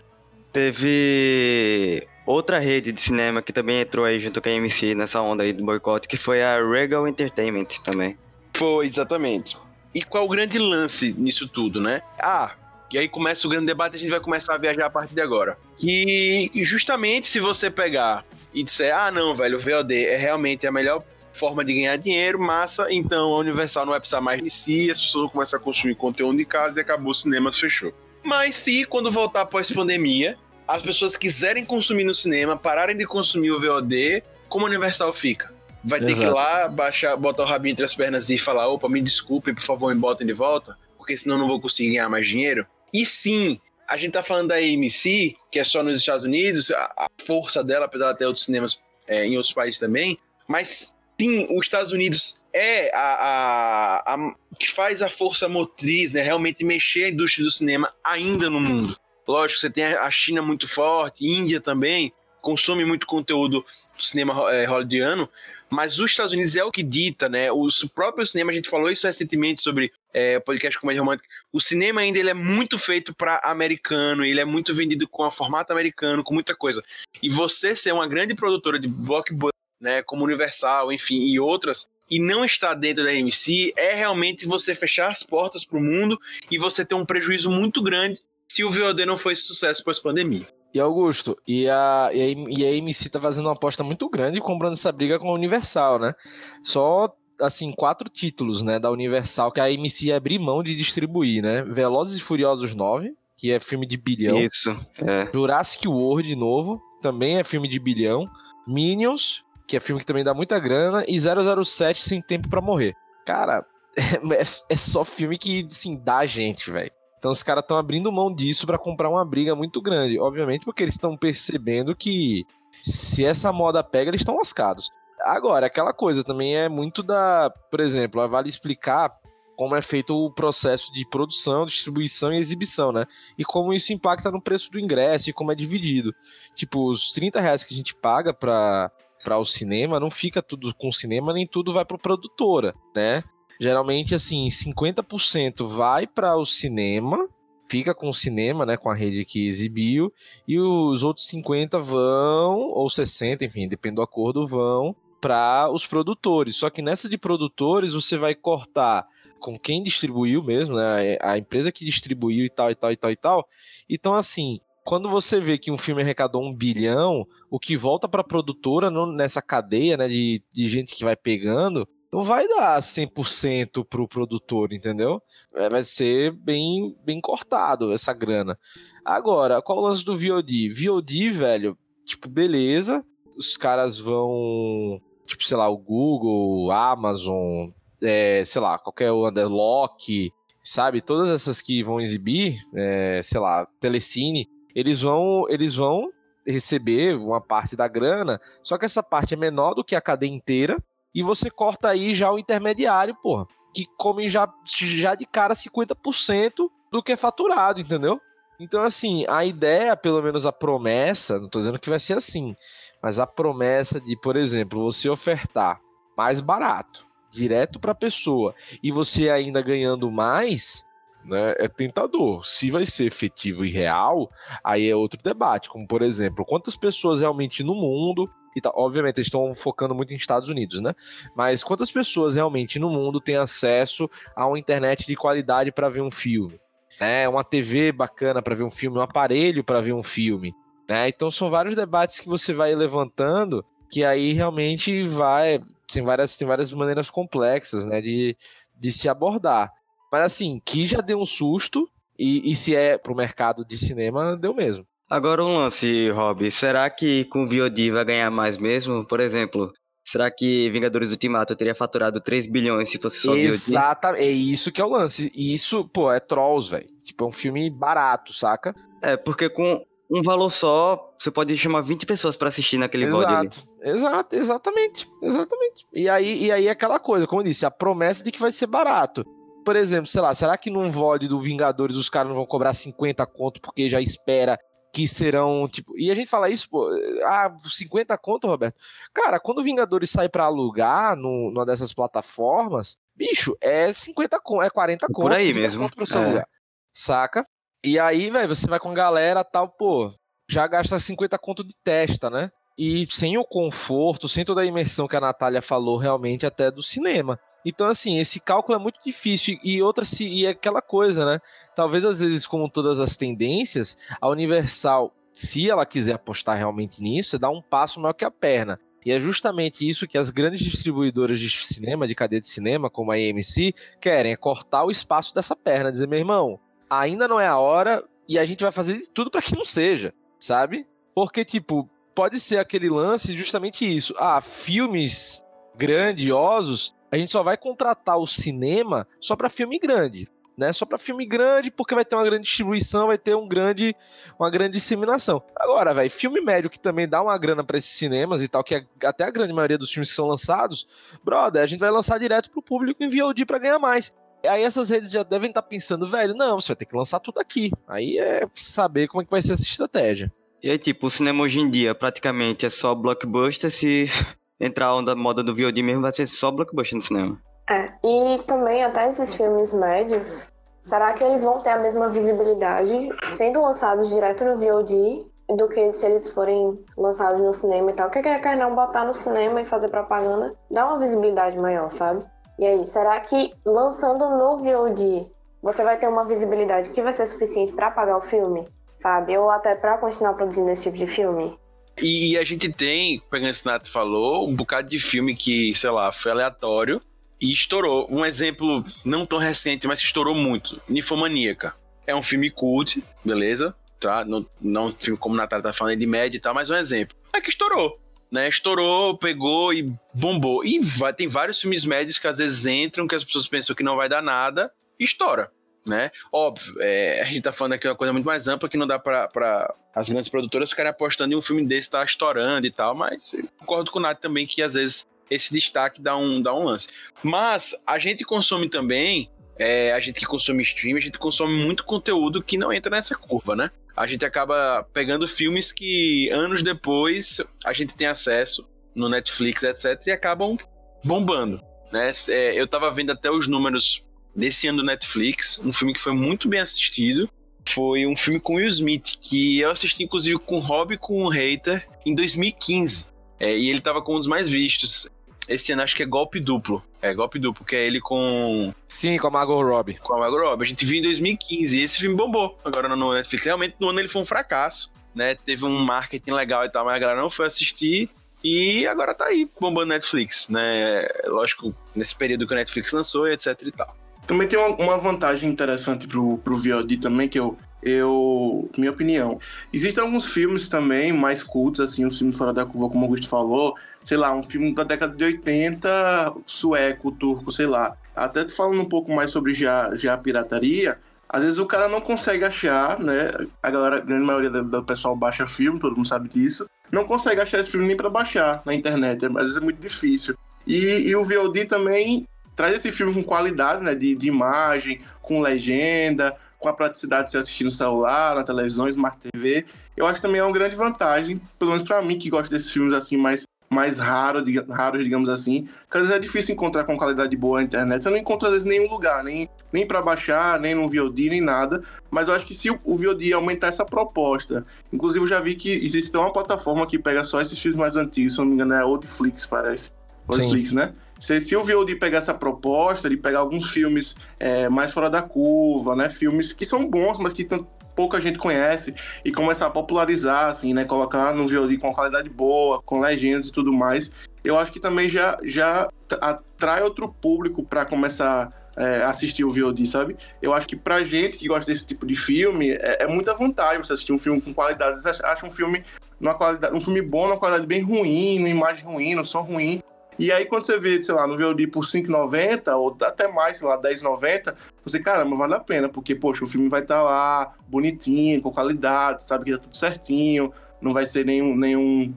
Teve 0.52 2.06
outra 2.26 2.58
rede 2.58 2.92
de 2.92 3.00
cinema 3.00 3.40
que 3.42 3.52
também 3.52 3.80
entrou 3.80 4.04
aí 4.04 4.20
junto 4.20 4.40
com 4.40 4.48
a 4.48 4.52
AMC 4.52 4.94
nessa 4.94 5.20
onda 5.20 5.42
aí 5.42 5.52
do 5.52 5.64
boicote, 5.64 6.06
que 6.08 6.16
foi 6.16 6.42
a 6.42 6.56
Regal 6.64 7.06
Entertainment 7.08 7.66
também. 7.84 8.16
Foi, 8.54 8.86
exatamente. 8.86 9.56
E 9.94 10.02
qual 10.02 10.24
é 10.24 10.26
o 10.26 10.28
grande 10.28 10.58
lance 10.58 11.14
nisso 11.18 11.46
tudo, 11.46 11.80
né? 11.80 12.02
Ah, 12.18 12.52
e 12.92 12.98
aí 12.98 13.08
começa 13.08 13.46
o 13.46 13.50
grande 13.50 13.66
debate, 13.66 13.96
a 13.96 13.98
gente 13.98 14.10
vai 14.10 14.20
começar 14.20 14.54
a 14.54 14.58
viajar 14.58 14.86
a 14.86 14.90
partir 14.90 15.14
de 15.14 15.20
agora. 15.20 15.56
Que 15.78 16.50
justamente 16.56 17.26
se 17.26 17.40
você 17.40 17.70
pegar 17.70 18.24
e 18.52 18.62
disser, 18.62 18.94
ah, 18.94 19.10
não, 19.10 19.34
velho, 19.34 19.56
o 19.56 19.60
VOD 19.60 20.04
é 20.04 20.16
realmente 20.16 20.66
a 20.66 20.72
melhor 20.72 21.02
forma 21.32 21.64
de 21.64 21.72
ganhar 21.72 21.96
dinheiro, 21.96 22.38
massa, 22.38 22.86
então 22.90 23.32
a 23.32 23.38
Universal 23.38 23.86
não 23.86 23.92
vai 23.92 24.00
precisar 24.00 24.20
mais 24.20 24.42
de 24.42 24.50
si, 24.50 24.90
as 24.90 25.00
pessoas 25.00 25.22
vão 25.22 25.30
começar 25.30 25.56
a 25.56 25.60
consumir 25.60 25.94
conteúdo 25.94 26.36
de 26.36 26.44
casa 26.44 26.78
e 26.78 26.82
acabou, 26.82 27.10
o 27.10 27.14
cinema 27.14 27.50
fechou. 27.50 27.92
Mas 28.22 28.56
se, 28.56 28.84
quando 28.84 29.10
voltar 29.10 29.40
após 29.40 29.70
pandemia, 29.70 30.36
as 30.68 30.82
pessoas 30.82 31.16
quiserem 31.16 31.64
consumir 31.64 32.04
no 32.04 32.14
cinema, 32.14 32.56
pararem 32.56 32.96
de 32.96 33.06
consumir 33.06 33.50
o 33.50 33.58
VOD, 33.58 34.22
como 34.48 34.66
a 34.66 34.68
Universal 34.68 35.12
fica? 35.12 35.52
Vai 35.84 35.98
ter 36.00 36.06
que 36.06 36.12
ir 36.12 36.24
Exato. 36.24 36.34
lá, 36.34 36.68
baixar, 36.68 37.16
botar 37.16 37.42
o 37.42 37.46
rabinho 37.46 37.72
entre 37.72 37.84
as 37.84 37.94
pernas 37.94 38.30
e 38.30 38.38
falar: 38.38 38.68
opa, 38.68 38.88
me 38.88 39.00
desculpe, 39.00 39.52
por 39.52 39.62
favor, 39.62 39.92
me 39.94 40.00
botem 40.00 40.26
de 40.26 40.32
volta, 40.32 40.76
porque 40.96 41.16
senão 41.16 41.36
eu 41.36 41.40
não 41.40 41.48
vou 41.48 41.60
conseguir 41.60 41.90
ganhar 41.90 42.08
mais 42.08 42.26
dinheiro. 42.28 42.66
E 42.92 43.04
sim, 43.04 43.58
a 43.88 43.96
gente 43.96 44.12
tá 44.12 44.22
falando 44.22 44.48
da 44.48 44.56
AMC, 44.56 45.36
que 45.50 45.58
é 45.58 45.64
só 45.64 45.82
nos 45.82 45.96
Estados 45.98 46.24
Unidos, 46.24 46.70
a, 46.70 46.84
a 46.96 47.06
força 47.24 47.64
dela, 47.64 47.86
apesar 47.86 48.12
de 48.12 48.18
ter 48.18 48.26
outros 48.26 48.44
cinemas 48.44 48.78
é, 49.08 49.26
em 49.26 49.36
outros 49.36 49.52
países 49.52 49.80
também, 49.80 50.18
mas 50.46 50.94
sim, 51.20 51.46
os 51.50 51.66
Estados 51.66 51.90
Unidos 51.92 52.40
é 52.54 52.94
a, 52.94 53.00
a, 53.00 54.14
a- 54.14 54.34
que 54.58 54.70
faz 54.70 55.02
a 55.02 55.08
força 55.10 55.48
motriz, 55.48 56.12
né? 56.12 56.22
Realmente 56.22 56.64
mexer 56.64 57.04
a 57.04 57.08
indústria 57.08 57.44
do 57.44 57.50
cinema 57.50 57.92
ainda 58.04 58.48
no 58.48 58.60
mundo. 58.60 58.96
Lógico, 59.26 59.58
você 59.60 59.70
tem 59.70 59.84
a 59.84 60.02
a 60.04 60.10
China 60.10 60.42
muito 60.42 60.68
forte, 60.68 61.26
Índia 61.26 61.60
também, 61.60 62.12
consome 62.40 62.84
muito 62.84 63.06
conteúdo 63.06 63.64
do 63.96 64.02
cinema 64.02 64.32
é, 64.52 64.64
hollywoodiano, 64.66 65.28
mas 65.72 65.98
os 65.98 66.10
Estados 66.10 66.34
Unidos 66.34 66.54
é 66.54 66.62
o 66.62 66.70
que 66.70 66.82
dita, 66.82 67.30
né? 67.30 67.50
O 67.50 67.66
próprio 67.94 68.26
cinema, 68.26 68.52
a 68.52 68.54
gente 68.54 68.68
falou 68.68 68.90
isso 68.90 69.06
recentemente 69.06 69.62
sobre 69.62 69.90
é, 70.12 70.38
podcast 70.38 70.78
Comédia 70.78 71.00
Romântica. 71.00 71.26
O 71.50 71.62
cinema 71.62 72.02
ainda 72.02 72.18
ele 72.18 72.28
é 72.28 72.34
muito 72.34 72.78
feito 72.78 73.14
para 73.14 73.40
americano, 73.42 74.22
ele 74.22 74.38
é 74.38 74.44
muito 74.44 74.74
vendido 74.74 75.08
com 75.08 75.24
a 75.24 75.30
formato 75.30 75.72
americano, 75.72 76.22
com 76.22 76.34
muita 76.34 76.54
coisa. 76.54 76.84
E 77.22 77.30
você 77.30 77.74
ser 77.74 77.92
uma 77.92 78.06
grande 78.06 78.34
produtora 78.34 78.78
de 78.78 78.86
blockbuster, 78.86 79.50
né, 79.80 80.02
como 80.02 80.24
Universal, 80.24 80.92
enfim, 80.92 81.24
e 81.24 81.40
outras, 81.40 81.88
e 82.10 82.20
não 82.20 82.44
estar 82.44 82.74
dentro 82.74 83.02
da 83.02 83.10
AMC 83.10 83.72
é 83.74 83.94
realmente 83.94 84.44
você 84.44 84.74
fechar 84.74 85.10
as 85.10 85.22
portas 85.22 85.64
para 85.64 85.78
o 85.78 85.82
mundo 85.82 86.20
e 86.50 86.58
você 86.58 86.84
ter 86.84 86.94
um 86.94 87.06
prejuízo 87.06 87.50
muito 87.50 87.82
grande 87.82 88.20
se 88.46 88.62
o 88.62 88.70
VOD 88.70 89.06
não 89.06 89.16
esse 89.32 89.42
sucesso 89.42 89.82
pós-pandemia. 89.82 90.46
E 90.74 90.80
Augusto, 90.80 91.36
e 91.46 91.68
a, 91.68 92.10
e, 92.12 92.20
a, 92.20 92.26
e 92.48 92.66
a 92.66 92.82
AMC 92.82 93.10
tá 93.10 93.20
fazendo 93.20 93.46
uma 93.46 93.52
aposta 93.52 93.84
muito 93.84 94.08
grande 94.08 94.40
comprando 94.40 94.72
essa 94.72 94.90
briga 94.90 95.18
com 95.18 95.28
a 95.28 95.34
Universal, 95.34 95.98
né? 95.98 96.14
Só, 96.62 97.08
assim, 97.40 97.72
quatro 97.72 98.08
títulos, 98.08 98.62
né, 98.62 98.78
da 98.78 98.90
Universal 98.90 99.52
que 99.52 99.60
a 99.60 99.64
AMC 99.64 100.06
ia 100.06 100.16
abrir 100.16 100.38
mão 100.38 100.62
de 100.62 100.74
distribuir, 100.74 101.42
né? 101.42 101.62
Velozes 101.62 102.18
e 102.18 102.22
Furiosos 102.22 102.74
9, 102.74 103.14
que 103.36 103.50
é 103.50 103.60
filme 103.60 103.86
de 103.86 103.96
bilhão. 103.96 104.40
Isso, 104.40 104.70
é. 104.98 105.28
Jurassic 105.32 105.86
World 105.86 106.28
de 106.28 106.36
novo, 106.36 106.80
também 107.02 107.36
é 107.36 107.44
filme 107.44 107.68
de 107.68 107.78
bilhão. 107.78 108.26
Minions, 108.66 109.44
que 109.66 109.76
é 109.76 109.80
filme 109.80 110.00
que 110.00 110.06
também 110.06 110.24
dá 110.24 110.32
muita 110.32 110.58
grana. 110.58 111.04
E 111.06 111.18
007 111.18 112.02
Sem 112.02 112.22
Tempo 112.22 112.48
pra 112.48 112.60
Morrer. 112.60 112.94
Cara, 113.26 113.64
é, 113.96 114.42
é 114.70 114.76
só 114.76 115.04
filme 115.04 115.36
que, 115.36 115.66
assim, 115.70 116.00
dá 116.02 116.24
gente, 116.24 116.70
velho. 116.70 116.92
Então 117.22 117.30
os 117.30 117.40
caras 117.40 117.62
estão 117.62 117.76
abrindo 117.76 118.10
mão 118.10 118.34
disso 118.34 118.66
pra 118.66 118.76
comprar 118.76 119.08
uma 119.08 119.24
briga 119.24 119.54
muito 119.54 119.80
grande. 119.80 120.18
Obviamente 120.18 120.64
porque 120.64 120.82
eles 120.82 120.96
estão 120.96 121.16
percebendo 121.16 121.94
que 121.94 122.44
se 122.82 123.24
essa 123.24 123.52
moda 123.52 123.84
pega, 123.84 124.10
eles 124.10 124.22
estão 124.22 124.36
lascados. 124.36 124.90
Agora, 125.20 125.66
aquela 125.66 125.92
coisa 125.92 126.24
também 126.24 126.56
é 126.56 126.68
muito 126.68 127.00
da... 127.00 127.48
Por 127.70 127.78
exemplo, 127.78 128.28
vale 128.28 128.48
explicar 128.48 129.16
como 129.56 129.76
é 129.76 129.80
feito 129.80 130.12
o 130.12 130.32
processo 130.32 130.92
de 130.92 131.08
produção, 131.08 131.64
distribuição 131.64 132.32
e 132.32 132.38
exibição, 132.38 132.90
né? 132.90 133.04
E 133.38 133.44
como 133.44 133.72
isso 133.72 133.92
impacta 133.92 134.28
no 134.28 134.42
preço 134.42 134.72
do 134.72 134.80
ingresso 134.80 135.30
e 135.30 135.32
como 135.32 135.52
é 135.52 135.54
dividido. 135.54 136.12
Tipo, 136.56 136.90
os 136.90 137.10
30 137.10 137.40
reais 137.40 137.62
que 137.62 137.72
a 137.72 137.76
gente 137.76 137.94
paga 137.94 138.34
pra, 138.34 138.90
pra 139.22 139.38
o 139.38 139.44
cinema, 139.44 140.00
não 140.00 140.10
fica 140.10 140.42
tudo 140.42 140.74
com 140.74 140.88
o 140.88 140.92
cinema, 140.92 141.32
nem 141.32 141.46
tudo 141.46 141.72
vai 141.72 141.84
pra 141.84 141.96
produtora, 141.96 142.74
né? 142.96 143.22
Geralmente, 143.62 144.12
assim, 144.12 144.48
50% 144.48 145.64
vai 145.68 146.04
para 146.04 146.36
o 146.36 146.44
cinema, 146.44 147.28
fica 147.70 147.94
com 147.94 148.08
o 148.08 148.12
cinema, 148.12 148.66
né, 148.66 148.76
com 148.76 148.90
a 148.90 148.94
rede 148.94 149.24
que 149.24 149.46
exibiu, 149.46 150.12
e 150.48 150.58
os 150.58 151.04
outros 151.04 151.28
50 151.28 151.78
vão, 151.78 152.58
ou 152.72 152.90
60, 152.90 153.44
enfim, 153.44 153.68
depende 153.68 153.94
do 153.94 154.02
acordo, 154.02 154.44
vão 154.48 154.96
para 155.20 155.70
os 155.70 155.86
produtores. 155.86 156.56
Só 156.56 156.68
que 156.70 156.82
nessa 156.82 157.08
de 157.08 157.16
produtores, 157.16 157.92
você 157.92 158.16
vai 158.16 158.34
cortar 158.34 159.06
com 159.38 159.56
quem 159.56 159.80
distribuiu 159.80 160.42
mesmo, 160.42 160.74
né, 160.74 161.16
a 161.22 161.38
empresa 161.38 161.70
que 161.70 161.84
distribuiu 161.84 162.44
e 162.44 162.50
tal, 162.50 162.68
e 162.68 162.74
tal, 162.74 162.90
e 162.90 162.96
tal, 162.96 163.10
e 163.12 163.16
tal. 163.16 163.46
Então, 163.88 164.14
assim, 164.16 164.58
quando 164.84 165.08
você 165.08 165.38
vê 165.38 165.56
que 165.56 165.70
um 165.70 165.78
filme 165.78 166.02
arrecadou 166.02 166.42
um 166.42 166.52
bilhão, 166.52 167.24
o 167.48 167.60
que 167.60 167.76
volta 167.76 168.08
para 168.08 168.22
a 168.22 168.26
produtora 168.26 168.90
nessa 168.90 169.40
cadeia, 169.40 169.96
né, 169.96 170.08
de, 170.08 170.42
de 170.52 170.68
gente 170.68 170.96
que 170.96 171.04
vai 171.04 171.14
pegando, 171.14 171.86
não 172.12 172.22
vai 172.22 172.46
dar 172.46 172.78
100% 172.78 173.84
pro 173.88 174.06
produtor, 174.06 174.72
entendeu? 174.72 175.22
É, 175.54 175.70
Vai 175.70 175.82
ser 175.82 176.32
bem, 176.32 176.94
bem 177.04 177.20
cortado 177.20 177.92
essa 177.92 178.12
grana. 178.12 178.58
Agora, 179.02 179.62
qual 179.62 179.78
o 179.78 179.82
lance 179.82 180.04
do 180.04 180.16
VOD? 180.16 180.70
VOD, 180.70 181.30
velho, 181.30 181.78
tipo, 182.04 182.28
beleza, 182.28 183.02
os 183.38 183.56
caras 183.56 183.98
vão, 183.98 185.00
tipo, 185.26 185.42
sei 185.42 185.56
lá, 185.56 185.68
o 185.70 185.78
Google, 185.78 186.70
Amazon, 186.70 187.70
é, 188.02 188.44
sei 188.44 188.60
lá, 188.60 188.78
qualquer 188.78 189.10
Loki, 189.10 190.30
sabe? 190.62 191.00
Todas 191.00 191.30
essas 191.30 191.62
que 191.62 191.82
vão 191.82 191.98
exibir, 191.98 192.58
é, 192.74 193.20
sei 193.22 193.40
lá, 193.40 193.66
Telecine, 193.80 194.46
eles 194.74 195.00
vão, 195.00 195.46
eles 195.48 195.74
vão 195.74 196.10
receber 196.46 197.16
uma 197.16 197.40
parte 197.40 197.74
da 197.74 197.88
grana, 197.88 198.40
só 198.62 198.76
que 198.76 198.84
essa 198.84 199.02
parte 199.02 199.32
é 199.32 199.36
menor 199.36 199.74
do 199.74 199.84
que 199.84 199.94
a 199.94 200.00
cadeia 200.00 200.30
inteira, 200.30 200.76
e 201.14 201.22
você 201.22 201.50
corta 201.50 201.88
aí 201.88 202.14
já 202.14 202.30
o 202.30 202.38
intermediário, 202.38 203.14
porra, 203.14 203.46
que 203.74 203.86
come 203.96 204.28
já, 204.28 204.48
já 204.64 205.14
de 205.14 205.26
cara 205.26 205.54
50% 205.54 206.70
do 206.90 207.02
que 207.02 207.12
é 207.12 207.16
faturado, 207.16 207.80
entendeu? 207.80 208.20
Então, 208.60 208.82
assim, 208.82 209.24
a 209.28 209.44
ideia, 209.44 209.96
pelo 209.96 210.22
menos 210.22 210.46
a 210.46 210.52
promessa, 210.52 211.40
não 211.40 211.48
tô 211.48 211.58
dizendo 211.58 211.78
que 211.78 211.90
vai 211.90 211.98
ser 211.98 212.12
assim, 212.12 212.54
mas 213.02 213.18
a 213.18 213.26
promessa 213.26 214.00
de, 214.00 214.16
por 214.16 214.36
exemplo, 214.36 214.84
você 214.84 215.08
ofertar 215.08 215.80
mais 216.16 216.40
barato, 216.40 217.06
direto 217.30 217.80
para 217.80 217.92
a 217.92 217.96
pessoa, 217.96 218.54
e 218.82 218.92
você 218.92 219.30
ainda 219.30 219.60
ganhando 219.62 220.10
mais, 220.10 220.84
né, 221.24 221.54
é 221.58 221.68
tentador. 221.68 222.46
Se 222.46 222.70
vai 222.70 222.86
ser 222.86 223.06
efetivo 223.06 223.64
e 223.64 223.70
real, 223.70 224.30
aí 224.64 224.88
é 224.88 224.96
outro 224.96 225.20
debate, 225.22 225.68
como 225.68 225.86
por 225.86 226.02
exemplo, 226.02 226.44
quantas 226.44 226.76
pessoas 226.76 227.20
realmente 227.20 227.62
no 227.62 227.74
mundo 227.74 228.28
e 228.54 228.60
tá, 228.60 228.70
obviamente 228.74 229.16
eles 229.16 229.28
estão 229.28 229.54
focando 229.54 229.94
muito 229.94 230.12
em 230.12 230.16
Estados 230.16 230.48
Unidos, 230.48 230.80
né? 230.80 230.92
Mas 231.34 231.64
quantas 231.64 231.90
pessoas 231.90 232.34
realmente 232.34 232.78
no 232.78 232.90
mundo 232.90 233.20
têm 233.20 233.36
acesso 233.36 234.08
a 234.36 234.46
uma 234.46 234.58
internet 234.58 235.06
de 235.06 235.16
qualidade 235.16 235.72
para 235.72 235.88
ver 235.88 236.02
um 236.02 236.10
filme? 236.10 236.60
Né? 237.00 237.26
Uma 237.28 237.42
TV 237.42 237.92
bacana 237.92 238.42
para 238.42 238.54
ver 238.54 238.64
um 238.64 238.70
filme, 238.70 238.98
um 238.98 239.02
aparelho 239.02 239.64
para 239.64 239.80
ver 239.80 239.94
um 239.94 240.02
filme. 240.02 240.52
Né? 240.88 241.08
Então 241.08 241.30
são 241.30 241.48
vários 241.48 241.74
debates 241.74 242.20
que 242.20 242.28
você 242.28 242.52
vai 242.52 242.74
levantando 242.74 243.64
que 243.90 244.04
aí 244.04 244.32
realmente 244.32 245.04
vai. 245.04 245.60
Tem 245.86 246.02
várias, 246.02 246.36
tem 246.36 246.48
várias 246.48 246.72
maneiras 246.72 247.10
complexas 247.10 247.84
né? 247.84 248.00
de, 248.00 248.36
de 248.76 248.90
se 248.90 249.08
abordar. 249.08 249.70
Mas 250.12 250.22
assim, 250.24 250.60
que 250.62 250.86
já 250.86 251.00
deu 251.00 251.18
um 251.18 251.24
susto, 251.24 251.88
e, 252.18 252.52
e 252.52 252.54
se 252.54 252.76
é 252.76 252.98
pro 252.98 253.16
mercado 253.16 253.64
de 253.64 253.78
cinema, 253.78 254.36
deu 254.36 254.54
mesmo. 254.54 254.84
Agora 255.08 255.42
um 255.42 255.56
lance, 255.56 256.10
Rob. 256.10 256.50
Será 256.50 256.88
que 256.90 257.24
com 257.26 257.44
o 257.44 257.48
VOD 257.48 257.90
vai 257.90 258.04
ganhar 258.04 258.30
mais 258.30 258.58
mesmo? 258.58 259.06
Por 259.06 259.20
exemplo, 259.20 259.72
será 260.04 260.30
que 260.30 260.70
Vingadores 260.70 261.10
Ultimato 261.10 261.56
teria 261.56 261.74
faturado 261.74 262.20
3 262.20 262.46
bilhões 262.46 262.90
se 262.90 262.98
fosse 262.98 263.20
só 263.20 263.32
VOD? 263.32 263.42
Exatamente, 263.44 264.22
é 264.22 264.30
isso 264.30 264.70
que 264.70 264.80
é 264.80 264.84
o 264.84 264.90
lance. 264.90 265.32
E 265.34 265.54
isso, 265.54 265.88
pô, 265.88 266.12
é 266.12 266.20
Trolls, 266.20 266.70
velho. 266.70 266.86
Tipo, 267.02 267.24
é 267.24 267.28
um 267.28 267.32
filme 267.32 267.70
barato, 267.70 268.34
saca? 268.34 268.74
É, 269.02 269.16
porque 269.16 269.48
com 269.48 269.84
um 270.10 270.22
valor 270.22 270.50
só, 270.50 271.14
você 271.18 271.30
pode 271.30 271.56
chamar 271.56 271.80
20 271.80 272.04
pessoas 272.04 272.36
pra 272.36 272.48
assistir 272.48 272.76
naquele 272.76 273.06
VOD. 273.10 273.24
Exato, 273.24 273.62
exato, 273.82 274.36
exatamente, 274.36 275.08
exatamente. 275.22 275.86
E 275.92 276.08
aí, 276.08 276.44
e 276.44 276.52
aí 276.52 276.68
é 276.68 276.70
aquela 276.70 276.98
coisa, 276.98 277.26
como 277.26 277.40
eu 277.40 277.46
disse, 277.46 277.64
a 277.64 277.70
promessa 277.70 278.22
de 278.22 278.30
que 278.30 278.40
vai 278.40 278.52
ser 278.52 278.66
barato. 278.66 279.24
Por 279.64 279.76
exemplo, 279.76 280.06
sei 280.06 280.20
lá, 280.20 280.34
será 280.34 280.56
que 280.56 280.70
num 280.70 280.90
VOD 280.90 281.28
do 281.28 281.40
Vingadores 281.40 281.96
os 281.96 282.08
caras 282.08 282.28
não 282.28 282.36
vão 282.36 282.46
cobrar 282.46 282.74
50 282.74 283.24
conto 283.26 283.60
porque 283.60 283.88
já 283.88 284.00
espera 284.00 284.58
que 284.92 285.08
serão, 285.08 285.66
tipo... 285.68 285.98
E 285.98 286.10
a 286.10 286.14
gente 286.14 286.28
fala 286.28 286.50
isso, 286.50 286.68
pô, 286.68 286.90
ah, 287.24 287.50
50 287.58 288.16
conto, 288.18 288.46
Roberto? 288.46 288.76
Cara, 289.14 289.40
quando 289.40 289.58
o 289.58 289.62
Vingadores 289.62 290.10
sai 290.10 290.28
pra 290.28 290.44
alugar 290.44 291.16
no, 291.16 291.50
numa 291.50 291.64
dessas 291.64 291.94
plataformas, 291.94 292.98
bicho, 293.16 293.56
é 293.60 293.90
50 293.90 294.38
conto, 294.40 294.62
é 294.62 294.68
40 294.68 295.06
conto. 295.06 295.20
Por 295.20 295.32
aí 295.32 295.46
30 295.46 295.60
mesmo, 295.60 295.82
conto 295.82 295.96
pro 295.96 296.06
seu 296.06 296.20
é. 296.20 296.26
lugar. 296.26 296.48
Saca? 296.92 297.44
E 297.82 297.98
aí, 297.98 298.30
velho, 298.30 298.54
você 298.54 298.66
vai 298.66 298.78
com 298.78 298.90
a 298.90 298.94
galera 298.94 299.42
tal, 299.42 299.68
pô, 299.68 300.12
já 300.48 300.66
gasta 300.66 300.98
50 300.98 301.38
conto 301.38 301.64
de 301.64 301.74
testa, 301.82 302.28
né? 302.28 302.50
E 302.76 303.06
sem 303.06 303.38
o 303.38 303.44
conforto, 303.44 304.28
sem 304.28 304.44
toda 304.44 304.60
a 304.60 304.66
imersão 304.66 305.08
que 305.08 305.16
a 305.16 305.20
Natália 305.20 305.62
falou 305.62 305.96
realmente 305.96 306.44
até 306.44 306.70
do 306.70 306.82
cinema. 306.82 307.38
Então, 307.64 307.86
assim, 307.86 308.18
esse 308.18 308.40
cálculo 308.40 308.78
é 308.78 308.82
muito 308.82 308.98
difícil. 309.04 309.58
E 309.62 309.80
outra, 309.82 310.04
se, 310.04 310.26
e 310.26 310.46
é 310.46 310.50
aquela 310.50 310.82
coisa, 310.82 311.24
né? 311.24 311.38
Talvez, 311.76 312.04
às 312.04 312.20
vezes, 312.20 312.46
como 312.46 312.68
todas 312.68 312.98
as 312.98 313.16
tendências, 313.16 313.96
a 314.20 314.28
Universal, 314.28 315.14
se 315.32 315.70
ela 315.70 315.86
quiser 315.86 316.14
apostar 316.14 316.56
realmente 316.56 317.02
nisso, 317.02 317.36
é 317.36 317.38
dar 317.38 317.50
um 317.50 317.62
passo 317.62 318.00
maior 318.00 318.12
que 318.12 318.24
a 318.24 318.30
perna. 318.30 318.78
E 319.04 319.10
é 319.10 319.18
justamente 319.18 319.88
isso 319.88 320.06
que 320.06 320.16
as 320.16 320.30
grandes 320.30 320.60
distribuidoras 320.60 321.40
de 321.40 321.50
cinema, 321.50 322.06
de 322.06 322.14
cadeia 322.14 322.40
de 322.40 322.48
cinema, 322.48 322.88
como 322.88 323.10
a 323.10 323.16
AMC, 323.16 323.74
querem, 324.00 324.32
é 324.32 324.36
cortar 324.36 324.84
o 324.84 324.90
espaço 324.90 325.34
dessa 325.34 325.56
perna, 325.56 325.90
dizer, 325.90 326.06
meu 326.06 326.18
irmão, 326.18 326.60
ainda 326.88 327.26
não 327.26 327.40
é 327.40 327.46
a 327.46 327.58
hora 327.58 328.04
e 328.28 328.38
a 328.38 328.46
gente 328.46 328.62
vai 328.62 328.70
fazer 328.70 328.98
de 328.98 329.10
tudo 329.10 329.30
para 329.30 329.42
que 329.42 329.56
não 329.56 329.64
seja, 329.64 330.14
sabe? 330.38 330.86
Porque, 331.14 331.44
tipo, 331.44 331.88
pode 332.14 332.38
ser 332.38 332.58
aquele 332.58 332.88
lance 332.88 333.36
justamente 333.36 333.84
isso. 333.84 334.14
Ah, 334.18 334.40
filmes 334.40 335.44
grandiosos, 335.76 336.94
a 337.12 337.18
gente 337.18 337.30
só 337.30 337.42
vai 337.42 337.56
contratar 337.56 338.18
o 338.18 338.26
cinema 338.26 339.06
só 339.20 339.36
para 339.36 339.48
filme 339.48 339.78
grande 339.78 340.28
né? 340.56 340.72
Só 340.72 340.84
para 340.84 340.98
filme 340.98 341.24
grande, 341.24 341.70
porque 341.70 341.94
vai 341.94 342.04
ter 342.04 342.14
uma 342.14 342.24
grande 342.24 342.44
distribuição, 342.44 343.06
vai 343.06 343.18
ter 343.18 343.34
um 343.34 343.48
grande, 343.48 343.94
uma 344.38 344.50
grande 344.50 344.74
disseminação. 344.74 345.42
Agora, 345.56 345.94
velho, 345.94 346.10
filme 346.10 346.40
médio 346.40 346.70
que 346.70 346.78
também 346.78 347.08
dá 347.08 347.22
uma 347.22 347.36
grana 347.38 347.64
para 347.64 347.78
esses 347.78 347.90
cinemas 347.90 348.42
e 348.42 348.48
tal, 348.48 348.62
que 348.62 348.74
é, 348.74 348.86
até 349.04 349.24
a 349.24 349.30
grande 349.30 349.52
maioria 349.52 349.78
dos 349.78 349.90
filmes 349.90 350.10
que 350.10 350.16
são 350.16 350.26
lançados, 350.26 350.86
brother, 351.24 351.62
a 351.62 351.66
gente 351.66 351.80
vai 351.80 351.90
lançar 351.90 352.18
direto 352.18 352.50
pro 352.50 352.62
público 352.62 353.02
em 353.02 353.08
VOD 353.08 353.44
para 353.46 353.58
ganhar 353.58 353.78
mais. 353.78 354.14
Aí 354.46 354.62
essas 354.62 354.90
redes 354.90 355.10
já 355.12 355.22
devem 355.22 355.48
estar 355.48 355.62
tá 355.62 355.68
pensando, 355.68 356.06
velho, 356.06 356.34
não, 356.34 356.60
você 356.60 356.68
vai 356.68 356.76
ter 356.76 356.86
que 356.86 356.96
lançar 356.96 357.20
tudo 357.20 357.38
aqui. 357.38 357.70
Aí 357.86 358.18
é 358.18 358.46
saber 358.54 359.06
como 359.06 359.22
é 359.22 359.24
que 359.24 359.30
vai 359.30 359.40
ser 359.40 359.52
essa 359.52 359.62
estratégia. 359.62 360.32
E 360.62 360.70
aí, 360.70 360.78
tipo, 360.78 361.06
o 361.06 361.10
cinema 361.10 361.42
hoje 361.42 361.60
em 361.60 361.68
dia 361.68 361.94
praticamente 361.94 362.66
é 362.66 362.70
só 362.70 362.94
blockbuster, 362.94 363.70
se 363.70 364.06
entrar 364.62 364.86
a 364.86 364.96
onda 364.96 365.16
moda 365.16 365.42
do 365.42 365.54
VOD 365.54 365.82
mesmo, 365.82 366.02
vai 366.02 366.14
ser 366.14 366.28
só 366.28 366.50
blockbuster 366.50 366.96
no 366.96 367.02
cinema. 367.02 367.38
É, 367.68 367.86
e 368.04 368.38
também 368.46 368.84
até 368.84 369.08
esses 369.08 369.36
filmes 369.36 369.74
médios, 369.74 370.52
será 370.82 371.12
que 371.12 371.24
eles 371.24 371.42
vão 371.42 371.58
ter 371.58 371.70
a 371.70 371.78
mesma 371.78 372.08
visibilidade 372.08 373.08
sendo 373.26 373.60
lançados 373.60 374.08
direto 374.08 374.44
no 374.44 374.58
VOD 374.58 375.26
do 375.56 375.68
que 375.68 375.92
se 375.92 376.06
eles 376.06 376.32
forem 376.32 376.78
lançados 376.96 377.40
no 377.40 377.52
cinema 377.52 377.90
e 377.90 377.94
tal? 377.94 378.08
O 378.08 378.10
que 378.10 378.18
é 378.20 378.38
que 378.38 378.56
não 378.56 378.74
botar 378.74 379.04
no 379.04 379.14
cinema 379.14 379.60
e 379.60 379.66
fazer 379.66 379.88
propaganda 379.88 380.54
dá 380.70 380.86
uma 380.86 380.98
visibilidade 380.98 381.58
maior, 381.58 381.88
sabe? 381.88 382.24
E 382.58 382.66
aí, 382.66 382.86
será 382.86 383.18
que 383.20 383.52
lançando 383.64 384.30
no 384.30 384.58
VOD 384.58 385.26
você 385.62 385.82
vai 385.82 385.96
ter 385.98 386.08
uma 386.08 386.24
visibilidade 386.24 386.90
que 386.90 387.02
vai 387.02 387.12
ser 387.12 387.26
suficiente 387.26 387.72
para 387.72 387.90
pagar 387.90 388.18
o 388.18 388.22
filme, 388.22 388.66
sabe? 388.96 389.36
Ou 389.36 389.50
até 389.50 389.74
para 389.74 389.98
continuar 389.98 390.34
produzindo 390.34 390.70
esse 390.70 390.82
tipo 390.82 390.96
de 390.96 391.06
filme? 391.06 391.58
E 392.00 392.38
a 392.38 392.44
gente 392.44 392.70
tem, 392.70 393.20
pegando 393.30 393.50
esse 393.50 393.66
Nato 393.66 393.90
falou, 393.90 394.48
um 394.48 394.54
bocado 394.54 394.88
de 394.88 394.98
filme 394.98 395.34
que, 395.34 395.74
sei 395.74 395.90
lá, 395.90 396.10
foi 396.10 396.32
aleatório 396.32 397.00
e 397.40 397.52
estourou. 397.52 398.06
Um 398.10 398.24
exemplo 398.24 398.84
não 399.04 399.26
tão 399.26 399.38
recente, 399.38 399.86
mas 399.86 400.00
estourou 400.00 400.34
muito. 400.34 400.80
Nifomaníaca. 400.88 401.74
É 402.06 402.14
um 402.14 402.22
filme 402.22 402.50
cult, 402.50 403.02
beleza? 403.24 403.74
Tá? 404.00 404.24
Não, 404.24 404.46
não 404.60 404.86
um 404.86 404.96
filme 404.96 405.18
como 405.18 405.36
Natália 405.36 405.62
tá 405.62 405.72
falando 405.72 405.98
de 405.98 406.06
média 406.06 406.36
e 406.36 406.40
tal, 406.40 406.54
mas 406.54 406.70
um 406.70 406.76
exemplo. 406.76 407.16
É 407.32 407.40
que 407.40 407.50
estourou. 407.50 408.00
Né, 408.30 408.48
estourou, 408.48 409.18
pegou 409.18 409.74
e 409.74 409.92
bombou. 410.14 410.64
E 410.64 410.80
vai, 410.80 411.12
tem 411.12 411.28
vários 411.28 411.60
filmes 411.60 411.84
médios 411.84 412.16
que 412.16 412.26
às 412.26 412.38
vezes 412.38 412.64
entram, 412.64 413.06
que 413.06 413.14
as 413.14 413.22
pessoas 413.22 413.46
pensam 413.46 413.76
que 413.76 413.82
não 413.82 413.94
vai 413.94 414.08
dar 414.08 414.22
nada, 414.22 414.72
e 414.98 415.04
estoura. 415.04 415.52
Né? 415.84 416.12
Óbvio, 416.30 416.74
é, 416.78 417.20
a 417.20 417.24
gente 417.24 417.42
tá 417.42 417.52
falando 417.52 417.72
aqui 417.72 417.88
uma 417.88 417.96
coisa 417.96 418.12
muito 418.12 418.24
mais 418.24 418.46
ampla 418.46 418.68
que 418.68 418.76
não 418.76 418.86
dá 418.86 419.00
para 419.00 419.74
as 419.94 420.08
grandes 420.08 420.28
produtoras 420.28 420.70
ficarem 420.70 420.90
apostando 420.90 421.34
em 421.34 421.36
um 421.36 421.42
filme 421.42 421.66
desse 421.66 421.90
tá 421.90 422.04
estourando 422.04 422.66
e 422.66 422.70
tal, 422.70 422.94
mas 422.94 423.34
concordo 423.58 423.90
com 423.90 423.98
o 423.98 424.02
Nath 424.02 424.20
também 424.20 424.46
que 424.46 424.62
às 424.62 424.74
vezes 424.74 425.06
esse 425.28 425.52
destaque 425.52 426.00
dá 426.00 426.16
um, 426.16 426.40
dá 426.40 426.54
um 426.54 426.64
lance. 426.64 426.88
Mas 427.24 427.74
a 427.86 427.98
gente 427.98 428.24
consome 428.24 428.68
também, 428.68 429.28
é, 429.58 429.92
a 429.92 429.98
gente 429.98 430.20
que 430.20 430.26
consome 430.26 430.62
stream, 430.62 430.96
a 430.96 431.00
gente 431.00 431.18
consome 431.18 431.54
muito 431.64 431.84
conteúdo 431.84 432.42
que 432.42 432.56
não 432.56 432.72
entra 432.72 432.90
nessa 432.90 433.16
curva, 433.16 433.56
né? 433.56 433.70
A 433.96 434.06
gente 434.06 434.24
acaba 434.24 434.86
pegando 434.92 435.26
filmes 435.26 435.72
que 435.72 436.30
anos 436.30 436.62
depois 436.62 437.40
a 437.64 437.72
gente 437.72 437.94
tem 437.94 438.06
acesso 438.06 438.68
no 438.94 439.08
Netflix, 439.08 439.62
etc., 439.62 440.06
e 440.06 440.10
acabam 440.10 440.56
bombando. 441.04 441.60
Né? 441.90 442.12
É, 442.28 442.54
eu 442.54 442.66
tava 442.66 442.90
vendo 442.90 443.10
até 443.10 443.30
os 443.30 443.46
números 443.46 444.04
desse 444.34 444.66
ano 444.66 444.78
do 444.78 444.86
Netflix, 444.86 445.60
um 445.64 445.72
filme 445.72 445.92
que 445.92 446.00
foi 446.00 446.12
muito 446.12 446.48
bem 446.48 446.60
assistido. 446.60 447.28
Foi 447.68 448.06
um 448.06 448.16
filme 448.16 448.40
com 448.40 448.56
Will 448.56 448.68
Smith, 448.68 449.16
que 449.20 449.60
eu 449.60 449.70
assisti 449.70 450.02
inclusive 450.02 450.38
com 450.38 450.56
o 450.56 450.60
Rob 450.60 450.94
e 450.94 450.98
com 450.98 451.24
o 451.24 451.28
Hater 451.28 451.86
em 452.04 452.14
2015. 452.14 453.06
É, 453.40 453.56
e 453.56 453.70
ele 453.70 453.80
tava 453.80 454.02
com 454.02 454.14
um 454.14 454.18
dos 454.18 454.26
mais 454.26 454.48
vistos. 454.48 455.08
Esse 455.48 455.72
ano 455.72 455.82
acho 455.82 455.96
que 455.96 456.02
é 456.02 456.06
golpe 456.06 456.38
duplo. 456.38 456.82
É, 457.00 457.12
golpe 457.12 457.38
duplo, 457.38 457.64
que 457.64 457.74
é 457.74 457.84
ele 457.84 458.00
com. 458.00 458.72
Sim, 458.86 459.18
com 459.18 459.26
a 459.26 459.30
Margot 459.30 459.60
Robbie. 459.60 459.94
Com 459.94 460.14
a 460.14 460.18
Margot 460.18 460.38
Robbie. 460.38 460.64
A 460.64 460.68
gente 460.68 460.84
viu 460.84 460.98
em 460.98 461.02
2015 461.02 461.78
e 461.78 461.82
esse 461.82 461.98
filme 461.98 462.16
bombou 462.16 462.56
agora 462.64 462.94
no 462.94 463.12
Netflix. 463.12 463.44
Realmente 463.44 463.76
no 463.80 463.88
ano 463.88 464.00
ele 464.00 464.08
foi 464.08 464.22
um 464.22 464.24
fracasso, 464.24 464.92
né? 465.14 465.34
Teve 465.34 465.64
um 465.64 465.84
marketing 465.84 466.30
legal 466.30 466.64
e 466.64 466.70
tal, 466.70 466.84
mas 466.84 466.94
a 466.94 466.98
galera 466.98 467.20
não 467.20 467.30
foi 467.30 467.46
assistir. 467.46 468.08
E 468.44 468.86
agora 468.86 469.14
tá 469.14 469.26
aí, 469.26 469.48
bombando 469.60 469.86
Netflix, 469.86 470.48
né? 470.48 471.06
Lógico, 471.26 471.74
nesse 471.94 472.14
período 472.14 472.46
que 472.46 472.52
o 472.52 472.56
Netflix 472.56 472.92
lançou 472.92 473.28
e 473.28 473.32
etc 473.32 473.56
e 473.62 473.72
tal. 473.72 473.96
Também 474.26 474.46
tem 474.46 474.58
uma, 474.58 474.76
uma 474.76 474.98
vantagem 474.98 475.50
interessante 475.50 476.06
pro, 476.06 476.38
pro 476.38 476.56
VOD 476.56 476.98
também, 476.98 477.28
que 477.28 477.38
eu, 477.38 477.56
eu. 477.82 478.70
Minha 478.76 478.90
opinião. 478.90 479.38
Existem 479.72 480.02
alguns 480.02 480.32
filmes 480.32 480.68
também 480.68 481.12
mais 481.12 481.42
cultos, 481.42 481.80
assim, 481.80 482.04
os 482.04 482.16
filmes 482.16 482.36
fora 482.36 482.52
da 482.52 482.64
curva, 482.64 482.88
como 482.88 483.00
o 483.00 483.04
Augusto 483.04 483.28
falou 483.28 483.74
sei 484.04 484.16
lá, 484.16 484.34
um 484.34 484.42
filme 484.42 484.74
da 484.74 484.84
década 484.84 485.14
de 485.14 485.24
80, 485.24 486.34
sueco, 486.46 487.12
turco, 487.12 487.50
sei 487.50 487.66
lá. 487.66 487.96
Até 488.14 488.48
falando 488.48 488.80
um 488.80 488.88
pouco 488.88 489.12
mais 489.12 489.30
sobre 489.30 489.52
já, 489.54 489.94
já 489.94 490.14
a 490.14 490.18
pirataria, 490.18 490.98
às 491.28 491.42
vezes 491.42 491.58
o 491.58 491.66
cara 491.66 491.88
não 491.88 492.00
consegue 492.00 492.44
achar, 492.44 492.98
né? 492.98 493.30
A 493.62 493.70
galera, 493.70 493.96
a 493.96 494.00
grande 494.00 494.24
maioria 494.24 494.50
do, 494.50 494.64
do 494.64 494.84
pessoal 494.84 495.16
baixa 495.16 495.46
filme, 495.46 495.80
todo 495.80 495.96
mundo 495.96 496.08
sabe 496.08 496.28
disso. 496.28 496.68
Não 496.90 497.04
consegue 497.04 497.40
achar 497.40 497.60
esse 497.60 497.70
filme 497.70 497.86
nem 497.86 497.96
para 497.96 498.10
baixar 498.10 498.62
na 498.66 498.74
internet, 498.74 499.24
às 499.24 499.32
vezes 499.32 499.56
é 499.56 499.60
muito 499.60 499.80
difícil. 499.80 500.36
E, 500.66 501.08
e 501.08 501.16
o 501.16 501.24
VOD 501.24 501.64
também 501.64 502.28
traz 502.54 502.76
esse 502.76 502.92
filme 502.92 503.14
com 503.14 503.22
qualidade, 503.22 503.82
né? 503.82 503.94
De, 503.94 504.14
de 504.14 504.28
imagem, 504.28 505.00
com 505.20 505.40
legenda, 505.40 506.36
com 506.58 506.68
a 506.68 506.72
praticidade 506.72 507.26
de 507.26 507.30
se 507.32 507.38
assistir 507.38 507.64
no 507.64 507.70
celular, 507.70 508.36
na 508.36 508.44
televisão, 508.44 508.88
Smart 508.88 509.18
TV. 509.18 509.66
Eu 509.96 510.06
acho 510.06 510.16
que 510.16 510.22
também 510.22 510.40
é 510.40 510.44
uma 510.44 510.52
grande 510.52 510.74
vantagem, 510.74 511.40
pelo 511.58 511.72
menos 511.72 511.86
para 511.86 512.00
mim 512.00 512.18
que 512.18 512.30
gosto 512.30 512.50
desses 512.50 512.70
filmes 512.70 512.94
assim 512.94 513.16
mais 513.16 513.44
mais 513.72 513.98
raro, 513.98 514.44
raros, 514.70 515.02
digamos 515.02 515.30
assim, 515.30 515.66
que 515.90 515.96
às 515.96 516.02
vezes 516.02 516.16
é 516.16 516.18
difícil 516.18 516.52
encontrar 516.54 516.84
com 516.84 516.94
qualidade 516.96 517.34
boa 517.36 517.58
na 517.58 517.64
internet. 517.64 518.02
Você 518.02 518.10
não 518.10 518.18
encontra 518.18 518.48
às 518.48 518.52
vezes 518.54 518.66
em 518.66 518.78
nenhum 518.78 518.90
lugar, 518.90 519.24
nem, 519.24 519.48
nem 519.72 519.86
para 519.86 520.02
baixar, 520.02 520.60
nem 520.60 520.74
no 520.74 520.88
VOD, 520.88 521.30
nem 521.30 521.40
nada. 521.40 521.82
Mas 522.10 522.28
eu 522.28 522.34
acho 522.34 522.46
que 522.46 522.54
se 522.54 522.70
o, 522.70 522.78
o 522.84 522.94
VOD 522.94 523.32
aumentar 523.32 523.68
essa 523.68 523.84
proposta, 523.84 524.64
inclusive 524.92 525.24
eu 525.24 525.26
já 525.26 525.40
vi 525.40 525.54
que 525.54 525.70
existe 525.70 526.14
uma 526.14 526.32
plataforma 526.32 526.86
que 526.86 526.98
pega 526.98 527.24
só 527.24 527.40
esses 527.40 527.58
filmes 527.58 527.78
mais 527.78 527.96
antigos, 527.96 528.34
se 528.34 528.38
não 528.40 528.46
me 528.46 528.52
engano 528.52 528.74
é 528.74 528.84
Oldflix, 528.84 529.46
parece. 529.46 529.90
Oldflix, 530.28 530.72
né? 530.72 530.92
Se, 531.22 531.38
se, 531.38 531.54
o 531.54 531.62
VOD 531.62 531.94
pegar 531.94 532.18
essa 532.18 532.34
proposta 532.34 533.08
de 533.08 533.16
pegar 533.16 533.38
alguns 533.38 533.70
filmes 533.70 534.16
é, 534.40 534.68
mais 534.68 534.90
fora 534.90 535.08
da 535.08 535.22
curva, 535.22 535.94
né? 535.94 536.08
Filmes 536.08 536.52
que 536.52 536.66
são 536.66 536.84
bons, 536.84 537.16
mas 537.20 537.32
que 537.32 537.46
pouca 537.94 538.20
gente 538.20 538.40
conhece 538.40 538.92
e 539.24 539.30
começar 539.30 539.66
a 539.66 539.70
popularizar, 539.70 540.46
assim, 540.46 540.74
né? 540.74 540.84
Colocar 540.84 541.32
no 541.32 541.46
VOD 541.46 541.78
com 541.78 541.92
qualidade 541.92 542.28
boa, 542.28 542.82
com 542.82 542.98
legendas 542.98 543.46
e 543.46 543.52
tudo 543.52 543.72
mais. 543.72 544.10
Eu 544.42 544.58
acho 544.58 544.72
que 544.72 544.80
também 544.80 545.08
já, 545.08 545.36
já 545.44 545.88
atrai 546.20 546.82
outro 546.82 547.08
público 547.08 547.62
para 547.62 547.84
começar 547.84 548.52
é, 548.76 549.04
assistir 549.04 549.44
o 549.44 549.50
VOD, 549.52 549.86
sabe? 549.86 550.16
Eu 550.42 550.52
acho 550.52 550.66
que 550.66 550.74
pra 550.74 551.04
gente 551.04 551.38
que 551.38 551.46
gosta 551.46 551.70
desse 551.70 551.86
tipo 551.86 552.04
de 552.04 552.16
filme, 552.16 552.70
é, 552.70 553.04
é 553.04 553.06
muita 553.06 553.32
vantagem 553.32 553.78
você 553.78 553.92
assistir 553.92 554.12
um 554.12 554.18
filme 554.18 554.40
com 554.40 554.52
qualidade. 554.52 555.00
Você 555.00 555.24
acha 555.24 555.46
um 555.46 555.50
filme 555.50 555.84
numa 556.18 556.34
qualidade, 556.34 556.74
um 556.74 556.80
filme 556.80 557.00
bom, 557.00 557.28
numa 557.28 557.38
qualidade 557.38 557.64
bem 557.64 557.80
ruim, 557.80 558.40
numa 558.40 558.48
imagem 558.48 558.84
ruim, 558.84 559.14
no 559.14 559.24
som 559.24 559.42
ruim. 559.42 559.80
E 560.18 560.30
aí, 560.30 560.44
quando 560.44 560.64
você 560.64 560.78
vê, 560.78 561.00
sei 561.00 561.14
lá, 561.14 561.26
no 561.26 561.38
VOD 561.38 561.66
por 561.68 561.84
5,90 561.84 562.76
ou 562.76 562.96
até 563.02 563.28
mais, 563.28 563.58
sei 563.58 563.66
lá, 563.66 563.80
10,90, 563.80 564.54
você, 564.84 565.00
caramba, 565.00 565.36
vale 565.36 565.54
a 565.54 565.60
pena, 565.60 565.88
porque, 565.88 566.14
poxa, 566.14 566.44
o 566.44 566.46
filme 566.46 566.68
vai 566.68 566.82
estar 566.82 566.96
tá 566.96 567.02
lá 567.02 567.54
bonitinho, 567.66 568.42
com 568.42 568.50
qualidade, 568.50 569.24
sabe 569.24 569.44
que 569.46 569.52
tá 569.52 569.58
tudo 569.58 569.76
certinho, 569.76 570.52
não 570.80 570.92
vai 570.92 571.06
ser 571.06 571.24
nenhum. 571.24 571.56
nenhum... 571.56 572.14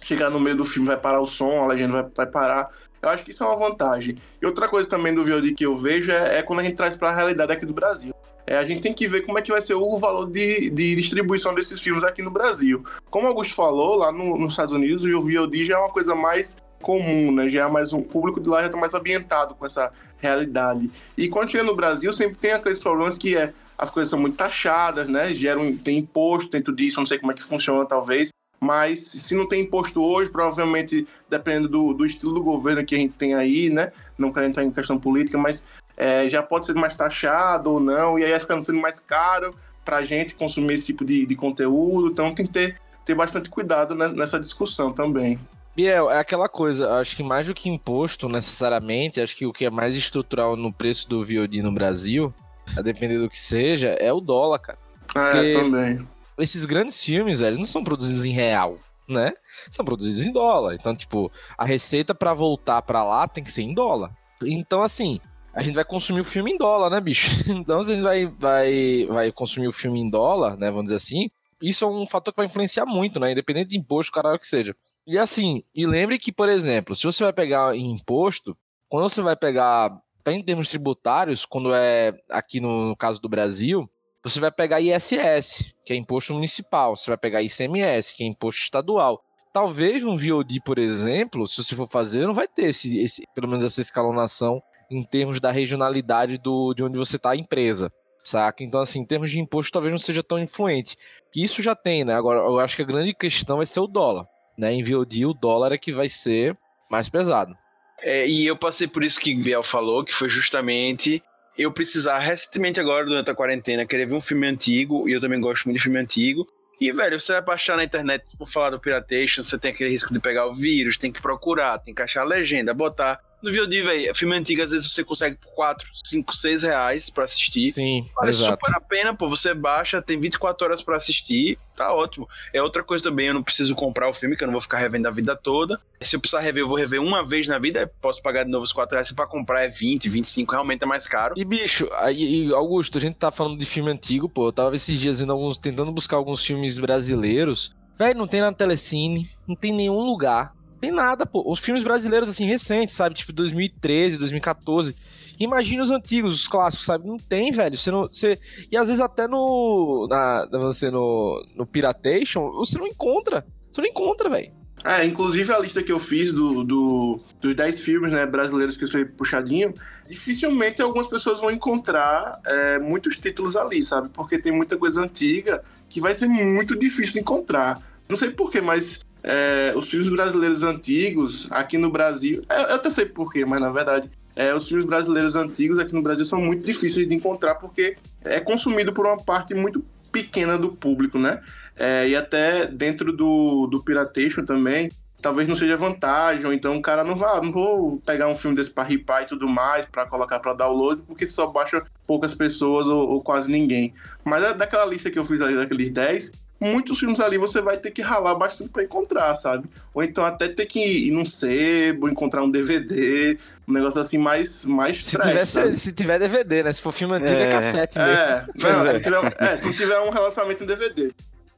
Chegar 0.00 0.30
no 0.30 0.38
meio 0.38 0.54
do 0.54 0.64
filme, 0.64 0.86
vai 0.86 0.96
parar 0.96 1.20
o 1.20 1.26
som, 1.26 1.62
a 1.62 1.66
legenda 1.66 2.02
vai, 2.02 2.06
vai 2.14 2.26
parar. 2.26 2.70
Eu 3.02 3.08
acho 3.08 3.24
que 3.24 3.32
isso 3.32 3.42
é 3.42 3.46
uma 3.46 3.56
vantagem. 3.56 4.16
E 4.40 4.46
outra 4.46 4.68
coisa 4.68 4.88
também 4.88 5.12
do 5.12 5.24
VOD 5.24 5.54
que 5.54 5.66
eu 5.66 5.74
vejo 5.74 6.12
é, 6.12 6.38
é 6.38 6.42
quando 6.42 6.60
a 6.60 6.62
gente 6.62 6.76
traz 6.76 6.94
para 6.94 7.10
a 7.10 7.14
realidade 7.14 7.52
aqui 7.52 7.66
do 7.66 7.72
Brasil. 7.72 8.12
É, 8.46 8.56
a 8.56 8.64
gente 8.64 8.80
tem 8.80 8.94
que 8.94 9.06
ver 9.06 9.22
como 9.26 9.38
é 9.38 9.42
que 9.42 9.52
vai 9.52 9.60
ser 9.60 9.74
o 9.74 9.98
valor 9.98 10.24
de, 10.24 10.70
de 10.70 10.96
distribuição 10.96 11.54
desses 11.54 11.82
filmes 11.82 12.02
aqui 12.02 12.22
no 12.22 12.30
Brasil. 12.30 12.82
Como 13.10 13.26
o 13.26 13.28
Augusto 13.28 13.54
falou, 13.54 13.96
lá 13.96 14.10
no, 14.10 14.38
nos 14.38 14.54
Estados 14.54 14.72
Unidos, 14.72 15.04
o 15.04 15.20
VOD 15.20 15.64
já 15.64 15.74
é 15.74 15.78
uma 15.78 15.90
coisa 15.90 16.14
mais 16.14 16.56
comum, 16.82 17.32
né? 17.32 17.48
Já 17.48 17.66
é 17.66 17.70
mais 17.70 17.92
um 17.92 18.02
público 18.02 18.40
de 18.40 18.48
lá 18.48 18.60
já 18.60 18.66
está 18.66 18.78
mais 18.78 18.94
ambientado 18.94 19.54
com 19.54 19.66
essa 19.66 19.92
realidade. 20.18 20.90
E 21.16 21.28
quando 21.28 21.50
chega 21.50 21.64
no 21.64 21.74
Brasil, 21.74 22.12
sempre 22.12 22.36
tem 22.38 22.52
aqueles 22.52 22.78
problemas 22.78 23.16
que 23.16 23.36
é 23.36 23.52
as 23.76 23.88
coisas 23.88 24.10
são 24.10 24.18
muito 24.18 24.36
taxadas, 24.36 25.06
né? 25.06 25.32
Geram, 25.32 25.76
tem 25.76 25.98
imposto 25.98 26.50
dentro 26.50 26.74
disso, 26.74 26.98
não 26.98 27.06
sei 27.06 27.18
como 27.18 27.30
é 27.30 27.34
que 27.34 27.44
funciona, 27.44 27.86
talvez. 27.86 28.30
Mas 28.60 29.02
se 29.02 29.36
não 29.36 29.46
tem 29.46 29.62
imposto 29.62 30.02
hoje, 30.02 30.30
provavelmente, 30.30 31.06
dependendo 31.30 31.68
do, 31.68 31.94
do 31.94 32.04
estilo 32.04 32.34
do 32.34 32.42
governo 32.42 32.84
que 32.84 32.96
a 32.96 32.98
gente 32.98 33.14
tem 33.14 33.34
aí, 33.34 33.70
né? 33.70 33.92
Não 34.18 34.32
quero 34.32 34.46
entrar 34.46 34.64
em 34.64 34.70
questão 34.72 34.98
política, 34.98 35.38
mas 35.38 35.64
é, 35.96 36.28
já 36.28 36.42
pode 36.42 36.66
ser 36.66 36.74
mais 36.74 36.96
taxado 36.96 37.70
ou 37.70 37.78
não, 37.78 38.18
e 38.18 38.24
aí 38.24 38.30
vai 38.30 38.40
ficando 38.40 38.64
sendo 38.64 38.80
mais 38.80 38.98
caro 38.98 39.54
para 39.84 39.98
a 39.98 40.02
gente 40.02 40.34
consumir 40.34 40.74
esse 40.74 40.86
tipo 40.86 41.04
de, 41.04 41.24
de 41.24 41.36
conteúdo. 41.36 42.08
Então 42.08 42.34
tem 42.34 42.46
que 42.46 42.52
ter, 42.52 42.80
ter 43.04 43.14
bastante 43.14 43.48
cuidado 43.48 43.94
nessa 43.94 44.40
discussão 44.40 44.92
também. 44.92 45.38
Biel, 45.78 46.10
é 46.10 46.18
aquela 46.18 46.48
coisa, 46.48 46.94
acho 46.94 47.14
que 47.14 47.22
mais 47.22 47.46
do 47.46 47.54
que 47.54 47.68
imposto 47.68 48.28
necessariamente, 48.28 49.20
acho 49.20 49.36
que 49.36 49.46
o 49.46 49.52
que 49.52 49.64
é 49.64 49.70
mais 49.70 49.94
estrutural 49.94 50.56
no 50.56 50.72
preço 50.72 51.08
do 51.08 51.24
VOD 51.24 51.62
no 51.62 51.70
Brasil, 51.70 52.34
a 52.76 52.82
depender 52.82 53.20
do 53.20 53.28
que 53.28 53.38
seja, 53.38 53.90
é 53.90 54.12
o 54.12 54.20
dólar, 54.20 54.58
cara. 54.58 54.78
É, 55.14 55.52
também. 55.52 56.04
Esses 56.36 56.64
grandes 56.64 57.00
filmes, 57.04 57.38
velho, 57.38 57.56
não 57.56 57.64
são 57.64 57.84
produzidos 57.84 58.24
em 58.24 58.32
real. 58.32 58.76
né? 59.08 59.32
São 59.70 59.84
produzidos 59.84 60.22
em 60.24 60.32
dólar. 60.32 60.74
Então, 60.74 60.96
tipo, 60.96 61.30
a 61.56 61.64
receita 61.64 62.12
para 62.12 62.34
voltar 62.34 62.82
para 62.82 63.04
lá 63.04 63.28
tem 63.28 63.44
que 63.44 63.52
ser 63.52 63.62
em 63.62 63.72
dólar. 63.72 64.10
Então, 64.42 64.82
assim, 64.82 65.20
a 65.54 65.62
gente 65.62 65.76
vai 65.76 65.84
consumir 65.84 66.22
o 66.22 66.24
filme 66.24 66.50
em 66.50 66.58
dólar, 66.58 66.90
né, 66.90 67.00
bicho? 67.00 67.30
Então, 67.48 67.84
se 67.84 67.92
a 67.92 67.94
gente 67.94 68.02
vai, 68.02 68.26
vai, 68.26 69.06
vai 69.08 69.30
consumir 69.30 69.68
o 69.68 69.72
filme 69.72 70.00
em 70.00 70.10
dólar, 70.10 70.56
né, 70.56 70.72
vamos 70.72 70.86
dizer 70.86 70.96
assim, 70.96 71.30
isso 71.62 71.84
é 71.84 71.88
um 71.88 72.04
fator 72.04 72.34
que 72.34 72.38
vai 72.38 72.46
influenciar 72.46 72.84
muito, 72.84 73.20
né? 73.20 73.30
Independente 73.30 73.68
de 73.68 73.78
imposto, 73.78 74.10
caralho 74.10 74.40
que 74.40 74.46
seja. 74.46 74.74
E 75.08 75.16
assim, 75.16 75.64
e 75.74 75.86
lembre 75.86 76.18
que, 76.18 76.30
por 76.30 76.50
exemplo, 76.50 76.94
se 76.94 77.04
você 77.04 77.24
vai 77.24 77.32
pegar 77.32 77.74
em 77.74 77.92
imposto, 77.92 78.54
quando 78.90 79.08
você 79.08 79.22
vai 79.22 79.34
pegar, 79.34 79.90
em 80.26 80.42
termos 80.42 80.68
tributários, 80.68 81.46
quando 81.46 81.74
é 81.74 82.12
aqui 82.28 82.60
no, 82.60 82.88
no 82.88 82.94
caso 82.94 83.18
do 83.18 83.26
Brasil, 83.26 83.88
você 84.22 84.38
vai 84.38 84.52
pegar 84.52 84.82
ISS, 84.82 85.74
que 85.86 85.94
é 85.94 85.96
imposto 85.96 86.34
municipal, 86.34 86.94
você 86.94 87.10
vai 87.10 87.16
pegar 87.16 87.42
ICMS, 87.42 88.14
que 88.14 88.22
é 88.22 88.26
imposto 88.26 88.60
estadual. 88.60 89.24
Talvez 89.50 90.04
um 90.04 90.18
VOD, 90.18 90.60
por 90.62 90.78
exemplo, 90.78 91.46
se 91.46 91.64
você 91.64 91.74
for 91.74 91.88
fazer, 91.88 92.26
não 92.26 92.34
vai 92.34 92.46
ter 92.46 92.66
esse, 92.66 93.00
esse 93.00 93.24
pelo 93.34 93.48
menos 93.48 93.64
essa 93.64 93.80
escalonação 93.80 94.62
em 94.90 95.02
termos 95.02 95.40
da 95.40 95.50
regionalidade 95.50 96.36
do, 96.36 96.74
de 96.74 96.84
onde 96.84 96.98
você 96.98 97.16
está 97.16 97.30
a 97.30 97.36
empresa, 97.36 97.90
saca? 98.22 98.62
Então, 98.62 98.82
assim, 98.82 99.00
em 99.00 99.06
termos 99.06 99.30
de 99.30 99.40
imposto, 99.40 99.72
talvez 99.72 99.90
não 99.90 99.98
seja 99.98 100.22
tão 100.22 100.38
influente. 100.38 100.98
Que 101.32 101.42
isso 101.42 101.62
já 101.62 101.74
tem, 101.74 102.04
né? 102.04 102.14
Agora, 102.14 102.40
eu 102.40 102.58
acho 102.58 102.76
que 102.76 102.82
a 102.82 102.86
grande 102.86 103.14
questão 103.14 103.56
vai 103.56 103.64
ser 103.64 103.80
o 103.80 103.86
dólar. 103.86 104.28
Né? 104.58 104.72
Em 104.72 104.82
VOD, 104.82 105.24
o 105.24 105.32
dólar 105.32 105.72
é 105.72 105.78
que 105.78 105.92
vai 105.92 106.08
ser 106.08 106.56
mais 106.90 107.08
pesado. 107.08 107.56
É, 108.02 108.26
e 108.26 108.46
eu 108.46 108.56
passei 108.56 108.88
por 108.88 109.04
isso 109.04 109.20
que 109.20 109.34
Biel 109.34 109.62
falou, 109.62 110.04
que 110.04 110.14
foi 110.14 110.28
justamente 110.28 111.22
eu 111.56 111.72
precisar 111.72 112.18
recentemente 112.18 112.78
agora, 112.78 113.04
durante 113.04 113.30
a 113.30 113.34
quarentena, 113.34 113.84
querer 113.84 114.06
ver 114.06 114.14
um 114.14 114.20
filme 114.20 114.46
antigo, 114.46 115.08
e 115.08 115.12
eu 115.12 115.20
também 115.20 115.40
gosto 115.40 115.64
muito 115.64 115.78
de 115.78 115.82
filme 115.82 115.98
antigo. 115.98 116.46
E, 116.80 116.92
velho, 116.92 117.20
você 117.20 117.32
vai 117.32 117.42
baixar 117.42 117.76
na 117.76 117.82
internet 117.82 118.24
por 118.36 118.48
falar 118.48 118.70
do 118.70 118.78
Piratation, 118.78 119.42
você 119.42 119.58
tem 119.58 119.72
aquele 119.72 119.90
risco 119.90 120.12
de 120.12 120.20
pegar 120.20 120.46
o 120.46 120.54
vírus, 120.54 120.96
tem 120.96 121.10
que 121.10 121.20
procurar, 121.20 121.80
tem 121.80 121.92
que 121.92 122.00
achar 122.00 122.20
a 122.20 122.24
legenda, 122.24 122.72
botar. 122.72 123.18
No 123.40 123.52
VOD, 123.52 123.82
velho, 123.82 124.14
filme 124.14 124.36
antigo, 124.36 124.62
às 124.62 124.72
vezes 124.72 124.92
você 124.92 125.04
consegue 125.04 125.36
por 125.36 125.52
4, 125.54 125.86
5, 126.04 126.34
6 126.34 126.62
reais 126.64 127.08
pra 127.08 127.24
assistir. 127.24 127.68
Sim, 127.68 128.04
vale 128.16 128.30
exato. 128.30 128.58
super 128.64 128.76
a 128.76 128.80
pena, 128.80 129.14
pô. 129.14 129.28
Você 129.28 129.54
baixa, 129.54 130.02
tem 130.02 130.18
24 130.18 130.66
horas 130.66 130.82
pra 130.82 130.96
assistir, 130.96 131.56
tá 131.76 131.94
ótimo. 131.94 132.28
É 132.52 132.60
outra 132.60 132.82
coisa 132.82 133.04
também, 133.04 133.28
eu 133.28 133.34
não 133.34 133.42
preciso 133.42 133.76
comprar 133.76 134.08
o 134.08 134.12
filme, 134.14 134.36
que 134.36 134.42
eu 134.42 134.46
não 134.46 134.52
vou 134.52 134.60
ficar 134.60 134.78
revendo 134.78 135.06
a 135.06 135.12
vida 135.12 135.36
toda. 135.36 135.76
Se 136.00 136.16
eu 136.16 136.20
precisar 136.20 136.40
rever, 136.40 136.64
eu 136.64 136.68
vou 136.68 136.76
rever 136.76 137.00
uma 137.00 137.24
vez 137.24 137.46
na 137.46 137.58
vida, 137.60 137.88
posso 138.00 138.20
pagar 138.20 138.44
de 138.44 138.50
novo 138.50 138.64
os 138.64 138.72
4 138.72 138.94
reais. 138.94 139.06
Se 139.06 139.14
pra 139.14 139.26
comprar 139.26 139.62
é 139.62 139.68
20, 139.68 140.08
25, 140.08 140.52
realmente 140.52 140.82
é 140.82 140.86
mais 140.86 141.06
caro. 141.06 141.34
E, 141.36 141.44
bicho, 141.44 141.88
aí, 141.94 142.52
Augusto, 142.52 142.98
a 142.98 143.00
gente 143.00 143.14
tá 143.14 143.30
falando 143.30 143.56
de 143.56 143.64
filme 143.64 143.90
antigo, 143.90 144.28
pô. 144.28 144.48
Eu 144.48 144.52
tava 144.52 144.74
esses 144.74 144.98
dias 144.98 145.20
vendo 145.20 145.30
alguns, 145.30 145.56
tentando 145.56 145.92
buscar 145.92 146.16
alguns 146.16 146.44
filmes 146.44 146.78
brasileiros. 146.80 147.76
Velho, 147.96 148.18
não 148.18 148.28
tem 148.28 148.40
na 148.40 148.52
Telecine, 148.52 149.28
não 149.46 149.56
tem 149.56 149.72
nenhum 149.72 150.00
lugar. 150.04 150.52
Tem 150.80 150.90
nada, 150.90 151.26
pô. 151.26 151.50
Os 151.50 151.58
filmes 151.58 151.82
brasileiros, 151.82 152.28
assim, 152.28 152.44
recentes, 152.44 152.94
sabe? 152.94 153.14
Tipo 153.14 153.32
2013, 153.32 154.18
2014. 154.18 154.94
Imagina 155.38 155.82
os 155.82 155.90
antigos, 155.90 156.34
os 156.34 156.48
clássicos, 156.48 156.86
sabe? 156.86 157.06
Não 157.06 157.18
tem, 157.18 157.50
velho. 157.52 157.76
Você 157.76 157.90
não. 157.90 158.02
Você... 158.02 158.38
E 158.70 158.76
às 158.76 158.88
vezes 158.88 159.00
até 159.00 159.26
no. 159.26 160.06
Na, 160.08 160.46
você 160.50 160.90
no, 160.90 161.44
no 161.54 161.66
Piratation, 161.66 162.50
você 162.52 162.78
não 162.78 162.86
encontra. 162.86 163.44
Você 163.70 163.80
não 163.80 163.88
encontra, 163.88 164.28
velho. 164.28 164.52
É, 164.84 165.04
inclusive 165.04 165.52
a 165.52 165.58
lista 165.58 165.82
que 165.82 165.90
eu 165.90 165.98
fiz 165.98 166.32
do, 166.32 166.62
do, 166.62 167.20
dos 167.40 167.54
10 167.54 167.80
filmes 167.80 168.12
né, 168.12 168.24
brasileiros 168.26 168.76
que 168.76 168.84
eu 168.84 168.86
escrevi 168.86 169.10
puxadinho, 169.10 169.74
dificilmente 170.06 170.80
algumas 170.80 171.08
pessoas 171.08 171.40
vão 171.40 171.50
encontrar 171.50 172.40
é, 172.46 172.78
muitos 172.78 173.16
títulos 173.16 173.56
ali, 173.56 173.82
sabe? 173.82 174.08
Porque 174.10 174.38
tem 174.38 174.52
muita 174.52 174.76
coisa 174.76 175.02
antiga 175.02 175.64
que 175.88 176.00
vai 176.00 176.14
ser 176.14 176.26
muito 176.26 176.76
difícil 176.76 177.14
de 177.14 177.20
encontrar. 177.20 177.82
Não 178.08 178.16
sei 178.16 178.30
porquê, 178.30 178.60
mas 178.60 179.04
é, 179.28 179.74
os 179.76 179.90
filmes 179.90 180.08
brasileiros 180.08 180.62
antigos 180.62 181.46
aqui 181.52 181.76
no 181.76 181.90
Brasil, 181.90 182.42
eu, 182.48 182.56
eu 182.56 182.74
até 182.76 182.90
sei 182.90 183.04
porquê, 183.04 183.44
mas 183.44 183.60
na 183.60 183.70
verdade, 183.70 184.10
é, 184.34 184.54
os 184.54 184.66
filmes 184.66 184.86
brasileiros 184.86 185.36
antigos 185.36 185.78
aqui 185.78 185.92
no 185.92 186.00
Brasil 186.00 186.24
são 186.24 186.40
muito 186.40 186.64
difíceis 186.64 187.06
de 187.06 187.14
encontrar 187.14 187.56
porque 187.56 187.96
é 188.24 188.40
consumido 188.40 188.90
por 188.90 189.06
uma 189.06 189.18
parte 189.18 189.54
muito 189.54 189.84
pequena 190.10 190.56
do 190.56 190.70
público, 190.70 191.18
né? 191.18 191.42
É, 191.76 192.08
e 192.08 192.16
até 192.16 192.64
dentro 192.66 193.12
do, 193.12 193.66
do 193.66 193.82
Piratation 193.82 194.46
também, 194.46 194.90
talvez 195.20 195.46
não 195.46 195.56
seja 195.56 195.76
vantagem, 195.76 196.46
ou 196.46 196.52
então 196.52 196.78
o 196.78 196.82
cara 196.82 197.04
não 197.04 197.14
vai, 197.14 197.38
não 197.42 197.52
vou 197.52 198.00
pegar 198.00 198.28
um 198.28 198.34
filme 198.34 198.56
desse 198.56 198.70
para 198.70 198.84
ripar 198.84 199.24
e 199.24 199.26
tudo 199.26 199.46
mais, 199.46 199.84
para 199.84 200.06
colocar 200.06 200.38
para 200.40 200.54
download, 200.54 201.02
porque 201.06 201.26
só 201.26 201.46
baixa 201.46 201.84
poucas 202.06 202.34
pessoas 202.34 202.86
ou, 202.86 203.06
ou, 203.08 203.20
quase 203.20 203.52
ninguém. 203.52 203.92
Mas 204.24 204.42
é 204.42 204.54
daquela 204.54 204.86
lista 204.86 205.10
que 205.10 205.18
eu 205.18 205.24
fiz 205.24 205.42
ali, 205.42 205.54
daqueles 205.54 205.90
10, 205.90 206.32
muitos 206.60 206.98
filmes 206.98 207.20
ali 207.20 207.38
você 207.38 207.60
vai 207.60 207.76
ter 207.76 207.90
que 207.90 208.02
ralar 208.02 208.34
bastante 208.34 208.70
para 208.70 208.82
encontrar, 208.82 209.34
sabe? 209.36 209.68
Ou 209.94 210.02
então 210.02 210.24
até 210.24 210.48
ter 210.48 210.66
que 210.66 210.80
ir 210.80 211.10
num 211.12 211.24
sebo, 211.24 212.08
encontrar 212.08 212.42
um 212.42 212.50
DVD, 212.50 213.38
um 213.66 213.72
negócio 213.72 214.00
assim 214.00 214.18
mais, 214.18 214.64
mais 214.64 215.04
se, 215.04 215.16
trash, 215.16 215.52
tiver, 215.52 215.76
se 215.76 215.92
tiver 215.92 216.18
DVD, 216.18 216.62
né? 216.64 216.72
Se 216.72 216.82
for 216.82 216.92
filme 216.92 217.14
antigo 217.14 217.30
é, 217.30 217.44
é 217.44 217.50
cassete 217.50 217.98
mesmo. 217.98 218.12
É, 218.12 218.46
não, 218.56 218.86
é. 218.86 218.94
Se, 218.94 219.00
tiver, 219.00 219.36
é, 219.38 219.56
se 219.56 219.74
tiver 219.74 220.00
um 220.00 220.10
relacionamento 220.10 220.64
em 220.64 220.66
DVD. 220.66 221.12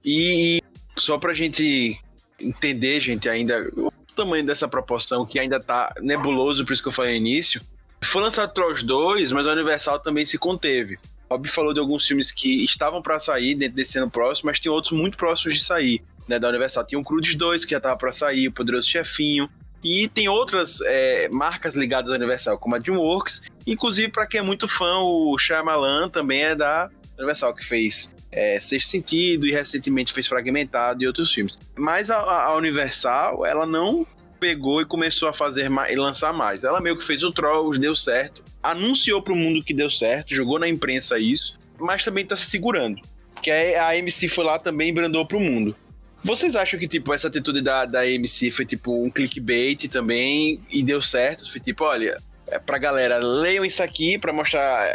E 0.05 0.61
só 0.97 1.19
pra 1.19 1.33
gente 1.33 1.99
entender, 2.39 3.01
gente, 3.01 3.29
ainda 3.29 3.63
o 3.77 3.93
tamanho 4.15 4.45
dessa 4.45 4.69
proporção 4.69 5.25
que 5.25 5.39
ainda 5.39 5.61
tá 5.61 5.95
nebuloso, 6.01 6.65
por 6.65 6.73
isso 6.73 6.83
que 6.83 6.89
eu 6.89 6.93
falei 6.93 7.13
no 7.13 7.27
início. 7.27 7.61
Foi 8.03 8.23
lançado 8.23 8.53
Trolls 8.53 8.85
2, 8.85 9.33
mas 9.33 9.47
a 9.47 9.53
Universal 9.53 10.01
também 10.01 10.25
se 10.25 10.39
conteve. 10.39 10.99
Rob 11.31 11.49
falou 11.49 11.73
de 11.73 11.79
alguns 11.79 12.05
filmes 12.05 12.33
que 12.33 12.65
estavam 12.65 13.01
para 13.01 13.21
sair 13.21 13.55
dentro 13.55 13.77
desse 13.77 13.97
ano 13.99 14.11
próximo, 14.11 14.49
mas 14.49 14.59
tem 14.59 14.71
outros 14.71 14.93
muito 14.93 15.17
próximos 15.17 15.55
de 15.55 15.63
sair, 15.63 16.03
né, 16.27 16.41
da 16.41 16.49
Universal. 16.49 16.85
Tinha 16.85 16.99
o 16.99 17.05
Crudes 17.05 17.37
2, 17.37 17.65
que 17.65 17.71
já 17.71 17.81
tava 17.81 17.97
para 17.97 18.13
sair, 18.13 18.49
o 18.49 18.53
Poderoso 18.53 18.89
Chefinho, 18.89 19.49
e 19.83 20.09
tem 20.09 20.29
outras 20.29 20.81
é, 20.83 21.29
marcas 21.29 21.77
ligadas 21.77 22.11
à 22.11 22.17
Universal, 22.17 22.59
como 22.59 22.75
a 22.75 22.79
DreamWorks. 22.79 23.43
Inclusive, 23.65 24.11
para 24.11 24.27
quem 24.27 24.41
é 24.41 24.43
muito 24.43 24.67
fã, 24.67 24.99
o 24.99 25.39
Shyamalan 25.39 26.09
também 26.09 26.43
é 26.43 26.57
da 26.57 26.91
Universal, 27.17 27.55
que 27.55 27.65
fez 27.65 28.13
é, 28.33 28.59
Sexto 28.59 28.89
Sentido 28.89 29.47
e 29.47 29.53
recentemente 29.53 30.13
fez 30.13 30.27
Fragmentado 30.27 31.03
e 31.05 31.07
outros 31.07 31.33
filmes. 31.33 31.61
Mas 31.77 32.11
a, 32.11 32.19
a 32.19 32.57
Universal, 32.57 33.47
ela 33.47 33.65
não 33.65 34.05
pegou 34.41 34.83
e 34.83 34.87
começou 34.87 35.29
a 35.29 35.33
fazer 35.33 35.71
e 35.89 35.97
lançar 35.97 36.33
mais. 36.33 36.65
Ela 36.65 36.81
meio 36.81 36.97
que 36.97 37.05
fez 37.05 37.23
o 37.23 37.31
Trolls, 37.31 37.79
deu 37.79 37.95
certo, 37.95 38.43
anunciou 38.63 39.23
para 39.23 39.33
o 39.33 39.37
mundo 39.37 39.63
que 39.63 39.75
deu 39.75 39.91
certo, 39.91 40.35
jogou 40.35 40.59
na 40.59 40.69
imprensa 40.69 41.19
isso, 41.19 41.59
mas 41.79 42.05
também 42.05 42.25
está 42.25 42.37
se 42.37 42.47
segurando. 42.47 43.01
Que 43.43 43.51
a 43.51 43.97
MC 43.97 44.29
foi 44.29 44.45
lá 44.45 44.59
também 44.59 44.91
e 44.91 44.93
brandou 44.93 45.27
para 45.27 45.37
o 45.37 45.41
mundo. 45.41 45.75
Vocês 46.23 46.55
acham 46.55 46.79
que, 46.79 46.87
tipo, 46.87 47.15
essa 47.15 47.29
atitude 47.29 47.63
da, 47.63 47.87
da 47.87 48.07
MC 48.07 48.51
foi, 48.51 48.67
tipo, 48.67 49.03
um 49.03 49.11
clickbait 49.11 49.89
também 49.89 50.61
e 50.71 50.83
deu 50.83 51.01
certo? 51.01 51.51
Foi 51.51 51.61
tipo, 51.61 51.85
olha, 51.85 52.19
é 52.47 52.59
pra 52.59 52.77
galera, 52.77 53.17
leiam 53.17 53.65
isso 53.65 53.83
aqui 53.83 54.19
para 54.19 54.33
mostrar 54.33 54.87